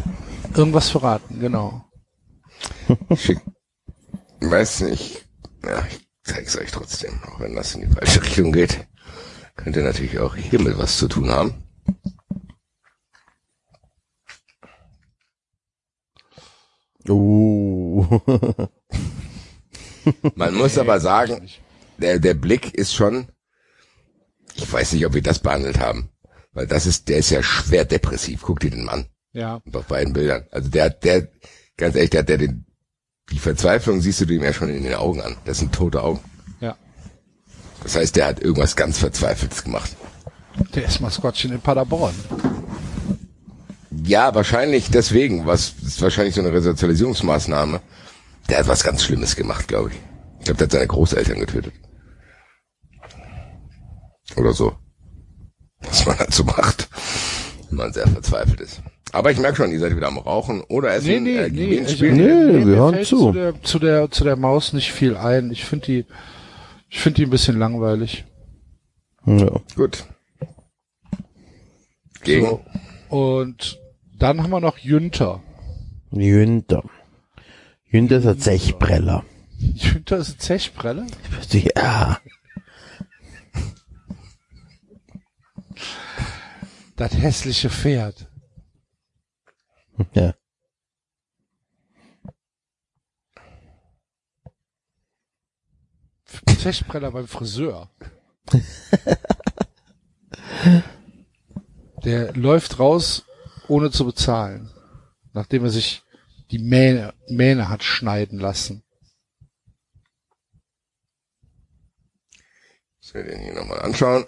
[0.54, 1.84] irgendwas verraten, genau.
[3.16, 3.40] Schick.
[4.40, 5.24] Weiß nicht.
[5.64, 8.86] Ja, ich zeig's euch trotzdem, auch wenn das in die falsche Richtung geht.
[9.56, 11.62] Könnte natürlich auch hiermit was zu tun haben.
[17.08, 18.06] Uh.
[20.34, 21.48] Man muss aber sagen,
[21.98, 23.28] der, der Blick ist schon,
[24.54, 26.10] ich weiß nicht, ob wir das behandelt haben,
[26.52, 28.42] weil das ist, der ist ja schwer depressiv.
[28.42, 30.46] Guck dir den Mann Ja, auf beiden Bildern.
[30.50, 31.28] Also der, der,
[31.76, 32.66] ganz ehrlich, der hat der den,
[33.30, 35.36] die Verzweiflung siehst du dem ja schon in den Augen an.
[35.44, 36.20] Das sind tote Augen.
[37.82, 39.90] Das heißt, der hat irgendwas ganz Verzweifeltes gemacht.
[40.74, 42.14] Der ist Maskottchen in Paderborn.
[44.04, 45.46] Ja, wahrscheinlich deswegen.
[45.46, 47.80] Was ist wahrscheinlich so eine Resozialisierungsmaßnahme.
[48.48, 49.96] Der hat was ganz Schlimmes gemacht, glaube ich.
[50.38, 51.72] Ich glaube, der hat seine Großeltern getötet.
[54.36, 54.74] Oder so.
[55.80, 56.88] Was man halt so macht,
[57.68, 58.80] wenn man sehr verzweifelt ist.
[59.12, 61.08] Aber ich merke schon, ihr seid wieder am Rauchen oder essen.
[61.08, 61.64] Nee, nee, äh, nee.
[61.80, 62.16] Ich- spielen.
[62.16, 63.18] Nee, wir mir hören zu.
[63.18, 65.50] Zu der, zu der, zu der Maus nicht viel ein.
[65.50, 66.04] Ich finde die,
[66.88, 68.24] ich finde die ein bisschen langweilig.
[69.26, 69.60] Ja.
[69.74, 70.04] Gut.
[72.22, 72.46] Gegen.
[72.46, 72.64] So.
[73.08, 73.80] Und
[74.18, 75.42] dann haben wir noch Jünter.
[76.10, 76.84] Jünter.
[77.88, 79.24] Jünter ist ein Zechbreller.
[79.58, 81.06] Jünter ist ein Zechbrelle?
[81.52, 82.20] Ja.
[86.96, 88.30] Das hässliche Pferd.
[90.14, 90.34] Ja.
[96.66, 97.88] Zechbreller beim Friseur.
[102.04, 103.24] Der läuft raus,
[103.68, 104.68] ohne zu bezahlen.
[105.32, 106.02] Nachdem er sich
[106.50, 108.82] die Mähne, Mähne hat schneiden lassen.
[113.00, 114.26] Ich will den hier nochmal anschauen.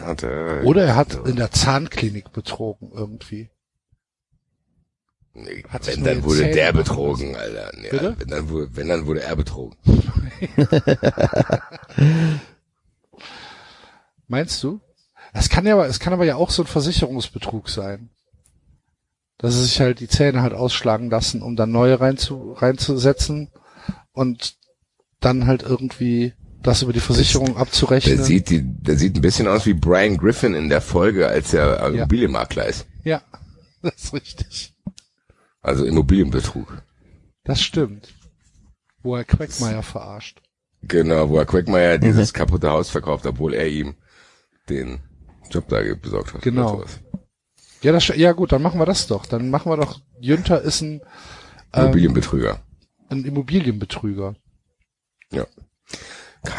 [0.00, 3.51] Hat er, Oder er hat in der Zahnklinik betrogen irgendwie.
[5.34, 7.72] Nee, hat wenn dann wurde Zähne der betrogen, Alter.
[7.82, 8.16] Ja, Bitte?
[8.18, 9.76] wenn, dann wurde, wenn dann wurde er betrogen.
[14.28, 14.80] Meinst du?
[15.34, 18.10] Es kann ja, aber- es kann aber ja auch so ein Versicherungsbetrug sein.
[19.38, 23.50] dass sie sich halt die Zähne halt ausschlagen lassen, um dann neue reinzu, reinzusetzen
[24.12, 24.54] und
[25.18, 28.18] dann halt irgendwie das über die Versicherung abzurechnen.
[28.18, 31.52] Der sieht, die, der sieht ein bisschen aus wie Brian Griffin in der Folge, als
[31.52, 32.86] er Immobilienmakler ist.
[33.02, 33.20] ja,
[33.82, 34.71] das ist richtig.
[35.62, 36.82] Also Immobilienbetrug.
[37.44, 38.12] Das stimmt.
[39.02, 40.42] Wo er Quackmeier verarscht.
[40.82, 43.94] Genau, wo er Quackmeier dieses kaputte Haus verkauft, obwohl er ihm
[44.68, 44.98] den
[45.50, 46.42] Job da besorgt hat.
[46.42, 46.84] Genau.
[47.82, 49.26] Ja, das, ja gut, dann machen wir das doch.
[49.26, 51.00] Dann machen wir doch, Jünter ist ein,
[51.72, 52.60] ähm, Immobilienbetrüger.
[53.08, 54.34] ein Immobilienbetrüger.
[55.32, 55.46] Ja.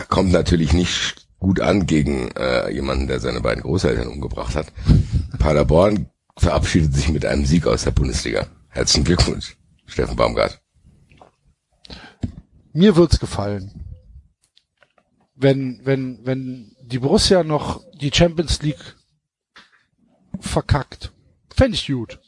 [0.10, 4.68] Kommt natürlich nicht gut an gegen äh, jemanden, der seine beiden Großeltern umgebracht hat.
[5.40, 8.48] Paderborn verabschiedet sich mit einem Sieg aus der Bundesliga.
[8.74, 10.60] Herzlichen Glückwunsch, Steffen Baumgart.
[12.74, 13.72] Mir wird's gefallen.
[15.36, 18.96] Wenn, wenn, wenn die Borussia noch die Champions League
[20.40, 21.12] verkackt.
[21.54, 22.20] Fände ich gut.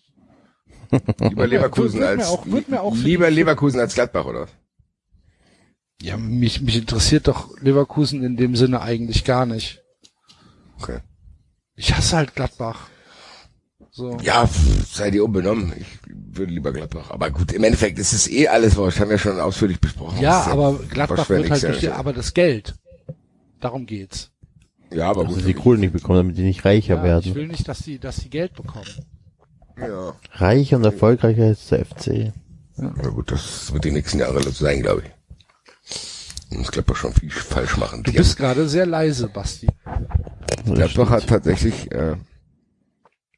[1.20, 4.48] Lieber Leverkusen mir als auch- auch lieber Leverkusen als Gladbach, oder?
[6.02, 9.82] Ja, mich, mich interessiert doch Leverkusen in dem Sinne eigentlich gar nicht.
[10.80, 11.00] Okay.
[11.76, 12.90] Ich hasse halt Gladbach.
[13.98, 14.18] So.
[14.22, 14.50] Ja,
[14.92, 15.72] sei dir unbenommen.
[15.80, 15.88] Ich
[16.38, 17.12] würde lieber Gladbach.
[17.12, 19.00] Aber gut, im Endeffekt ist es eh alles wurscht.
[19.00, 20.20] Haben wir schon ausführlich besprochen.
[20.20, 21.96] Ja, aber Gladbach wird halt ich durch die, ja.
[21.96, 22.76] aber das Geld.
[23.62, 24.32] Darum geht's.
[24.92, 25.48] Ja, aber Also gut.
[25.48, 27.24] die Kohle nicht bekommen, damit die nicht reicher Ja, werden.
[27.26, 28.86] ich will nicht, dass die, dass die Geld bekommen.
[29.80, 30.14] Ja.
[30.34, 32.34] Reicher und erfolgreicher ist der FC.
[32.78, 36.58] ja, gut, das wird die nächsten Jahre so sein, glaube ich.
[36.58, 38.04] Und Gladbach schon viel falsch machen.
[38.04, 39.68] Du Die bist gerade sehr leise, Basti.
[40.66, 42.16] Gladbach hat tatsächlich, äh,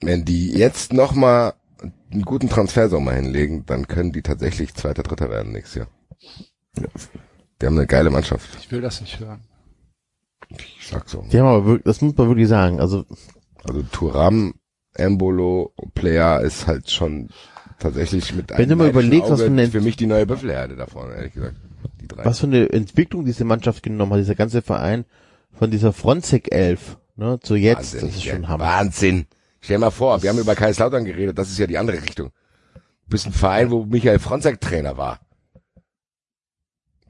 [0.01, 1.53] wenn die jetzt noch mal
[2.11, 5.87] einen guten Transfersommer hinlegen, dann können die tatsächlich Zweiter, Dritter werden nächstes Jahr.
[6.77, 6.87] Ja.
[7.61, 8.47] Die haben eine geile Mannschaft.
[8.59, 9.41] Ich will das nicht hören.
[10.49, 11.25] Ich sag so.
[11.31, 12.79] Die haben aber wirklich, das muss man wirklich sagen.
[12.79, 13.05] Also
[13.63, 14.53] Also Turam,
[14.93, 17.29] Embolo, Player ist halt schon
[17.79, 20.75] tatsächlich mit Wenn du mal überlegst, was Auge für eine- für mich die neue Büffelherde
[20.75, 21.55] da vorne, ehrlich gesagt.
[22.01, 22.25] Die drei.
[22.25, 25.05] was für eine Entwicklung diese Mannschaft genommen hat, dieser ganze Verein
[25.51, 28.63] von dieser Fronzek 11 ne, zu jetzt, Wahnsinn, das ist schon Hammer.
[28.63, 29.25] Wahnsinn.
[29.61, 32.31] Stell dir mal vor, wir haben über Kaiserslautern geredet, das ist ja die andere Richtung.
[32.75, 35.19] Du bist ein Verein, wo Michael Fronzek Trainer war.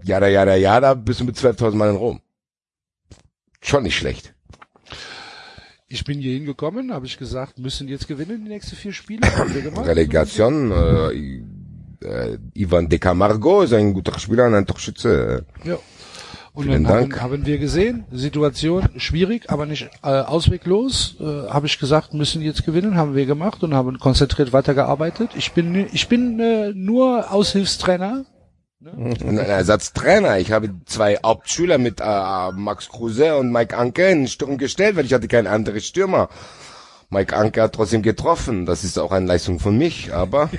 [0.04, 2.22] Jada, jada, jada, bist du mit 12.000 Mann in Rom.
[3.62, 4.34] Schon nicht schlecht.
[5.90, 9.22] Ich bin hier hingekommen, habe ich gesagt, müssen jetzt gewinnen die nächsten vier Spiele.
[9.86, 11.42] Relegation, äh,
[12.06, 15.46] äh, Ivan de Camargo ist ein guter Spieler und ein Torschütze.
[15.64, 15.78] Ja.
[16.58, 17.22] Und Vielen dann Dank.
[17.22, 21.16] haben, haben wir gesehen, Situation schwierig, aber nicht äh, ausweglos.
[21.20, 25.30] Äh, habe ich gesagt, müssen jetzt gewinnen, haben wir gemacht und haben konzentriert weitergearbeitet.
[25.36, 28.26] Ich bin ich bin äh, nur Aushilfstrainer.
[28.80, 30.40] Und ein Ersatztrainer.
[30.40, 34.96] Ich habe zwei Hauptschüler mit äh, Max Kruse und Mike Anke in den Sturm gestellt,
[34.96, 36.28] weil ich hatte keinen anderen Stürmer.
[37.10, 38.66] Mike Anke hat trotzdem getroffen.
[38.66, 40.50] Das ist auch eine Leistung von mich, aber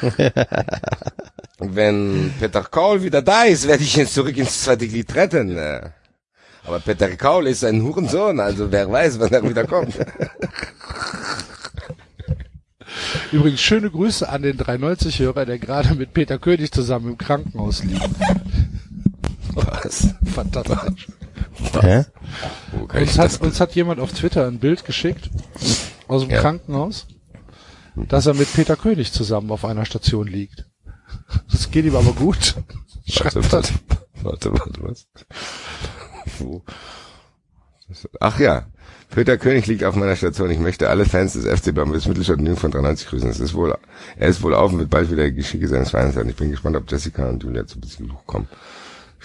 [1.58, 5.58] wenn Peter Kaul wieder da ist, werde ich ihn zurück ins zweite Glied retten.
[6.64, 9.94] Aber Peter Kaul ist ein Hurensohn, also wer weiß, wann er wieder kommt.
[13.32, 18.08] Übrigens schöne Grüße an den 390-Hörer, der gerade mit Peter König zusammen im Krankenhaus liegt.
[19.54, 20.08] Was?
[20.24, 21.08] Fantastisch.
[21.80, 22.04] Hä?
[22.94, 25.30] Ich Uns hat, uns hat jemand auf Twitter ein Bild geschickt
[26.08, 26.40] aus dem Ja.
[26.40, 27.06] Krankenhaus,
[27.94, 30.66] dass er mit Peter König zusammen auf einer Station liegt.
[31.50, 32.54] Das geht ihm aber gut.
[33.22, 33.72] Warte, warte,
[34.22, 35.06] warte, warte, was?
[36.40, 36.64] Wo?
[38.18, 38.66] Ach ja,
[39.10, 40.50] Peter König liegt auf meiner Station.
[40.50, 43.30] Ich möchte alle Fans des FC Bambus Mittelstadt Nürnberg von 93 grüßen.
[43.30, 43.76] Es ist wohl,
[44.16, 46.28] er ist wohl auf und wird bald wieder die Geschicke seines Vereins sein.
[46.28, 48.48] Ich bin gespannt, ob Jessica und Julia zu Besuch kommen.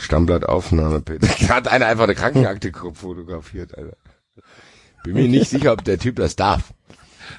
[0.01, 1.27] Stammblattaufnahme, Peter.
[1.49, 3.97] Hat einer einfach eine Krankenakte fotografiert, Alter.
[5.03, 6.73] Bin mir nicht sicher, ob der Typ das darf.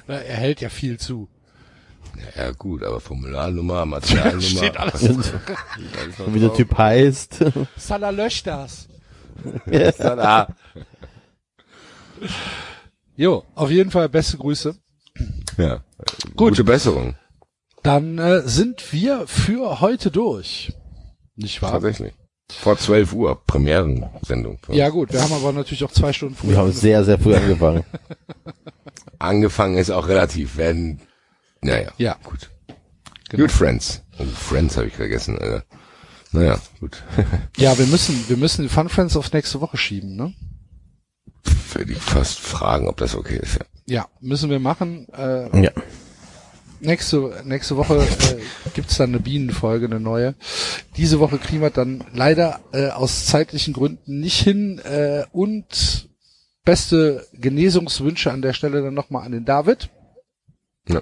[0.07, 1.29] Na, Er hält ja viel zu.
[2.37, 4.41] Ja gut, aber Formularnummer, Materialnummer.
[4.41, 5.03] Steht alles.
[5.03, 5.33] alles
[6.19, 6.53] noch Und wie der.
[6.53, 7.43] Typ heißt.
[7.77, 8.87] Salah löscht das.
[9.97, 10.55] Tada.
[13.15, 14.75] Jo, auf jeden Fall beste Grüße.
[15.57, 15.83] Ja.
[16.35, 16.49] Gut.
[16.51, 17.15] Gute Besserung.
[17.81, 20.73] Dann äh, sind wir für heute durch.
[21.35, 21.71] Nicht wahr?
[21.71, 22.13] Tatsächlich.
[22.51, 24.59] Vor 12 Uhr, Premierensendung.
[24.69, 26.57] Ja gut, wir haben aber natürlich auch zwei Stunden Wir früher.
[26.57, 27.83] haben sehr, sehr früh angefangen.
[29.19, 30.99] Angefangen ist auch relativ, wenn,
[31.61, 32.17] naja, Ja.
[32.23, 32.49] gut.
[33.29, 33.43] Genau.
[33.43, 34.03] Good Friends.
[34.19, 35.63] Oh, Friends habe ich vergessen, Alter.
[36.31, 37.03] Naja, gut.
[37.57, 40.33] Ja, wir müssen, wir müssen die Fun Friends auf nächste Woche schieben, ne?
[41.73, 43.65] Würde ich fast fragen, ob das okay ist, ja.
[43.85, 45.07] Ja, müssen wir machen.
[45.13, 45.71] Äh, Ja.
[46.83, 50.35] Nächste, nächste Woche äh, gibt's dann eine Bienenfolge, eine neue.
[50.97, 54.79] Diese Woche kriegen wir dann leider äh, aus zeitlichen Gründen nicht hin.
[54.79, 56.09] Äh, und
[56.63, 59.89] beste Genesungswünsche an der Stelle dann nochmal an den David.
[60.87, 61.01] Ja.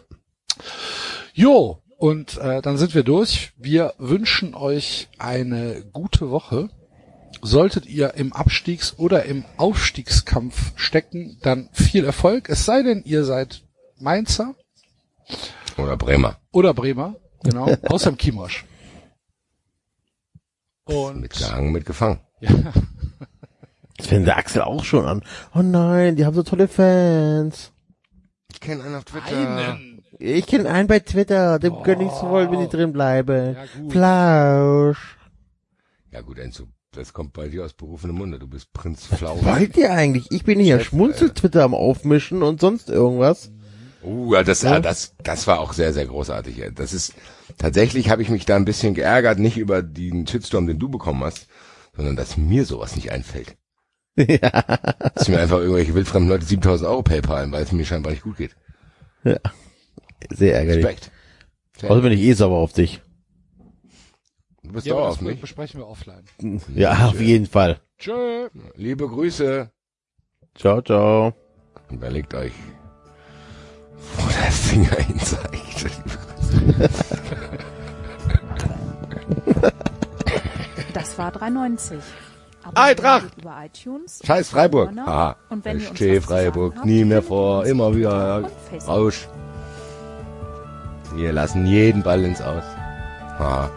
[1.34, 3.52] Jo, und äh, dann sind wir durch.
[3.58, 6.70] Wir wünschen euch eine gute Woche.
[7.42, 12.50] Solltet ihr im Abstiegs- oder im Aufstiegskampf stecken, dann viel Erfolg.
[12.50, 13.64] Es sei denn, ihr seid
[13.98, 14.56] Mainzer
[15.78, 16.38] Oder Bremer.
[16.52, 18.66] oder Bremer, genau, außer im Kimosch.
[20.86, 22.20] Und Mitgehangen, mitgefangen.
[22.42, 22.50] ja,
[23.98, 25.24] Das fängt der Axel auch schon an.
[25.54, 27.72] Oh nein, die haben so tolle Fans.
[28.52, 29.28] Ich kenne einen auf Twitter.
[29.38, 30.04] einen.
[30.20, 33.56] Ich kenne einen bei Twitter, dem gönn ich's wohl, wenn die drin bleiben.
[33.56, 33.92] Ja, gut.
[33.92, 35.18] Flausch.
[36.12, 38.38] Ja gut, Enzo, das kommt bei dir aus berufenem Munde.
[38.38, 39.38] Du bist Prinz Flau.
[39.44, 40.28] Wollt ihr eigentlich?
[40.32, 43.52] Ich bin hier Schmunzel-Twitter am Aufmischen und sonst irgendwas.
[44.04, 44.80] Uh, ja, das, ja.
[44.80, 46.58] das, das war auch sehr, sehr großartig.
[46.58, 46.72] ja.
[46.72, 47.14] Das ist,
[47.58, 51.24] tatsächlich habe ich mich da ein bisschen geärgert, nicht über den Shitstorm, den du bekommen
[51.24, 51.48] hast,
[51.96, 53.58] sondern dass mir sowas nicht einfällt.
[54.18, 54.64] ja.
[55.16, 58.38] Dass mir einfach irgendwelche wildfremden Leute 7000 Euro PayPalen, weil es mir scheinbar nicht gut
[58.38, 58.56] geht.
[60.30, 60.86] Sehr ärgerlich.
[60.86, 61.12] Respekt.
[61.84, 63.02] Außer bin ich eh sauer auf dich.
[64.64, 65.42] Du bist ja, sauer auf mich.
[65.42, 66.24] besprechen wir offline.
[66.76, 67.80] Ja, auf jeden Fall.
[67.98, 68.50] Tschö.
[68.76, 69.72] Liebe Grüße.
[70.56, 71.34] Ciao, ciao.
[71.90, 72.54] Überlegt euch,
[74.18, 75.92] wo der Finger hin zeigt.
[80.94, 81.96] Das war 3,90.
[82.76, 83.26] Eintracht!
[83.26, 84.20] Abonniert über iTunes.
[84.24, 84.92] Scheiß Freiburg.
[84.98, 85.36] Aha.
[85.50, 88.50] Und wenn zu sagen Freiburg, habt, nie mehr vor, immer wieder.
[88.88, 89.28] Rausch.
[91.16, 92.64] Wir lassen jeden Ball ins Aus.
[93.40, 93.70] Aha.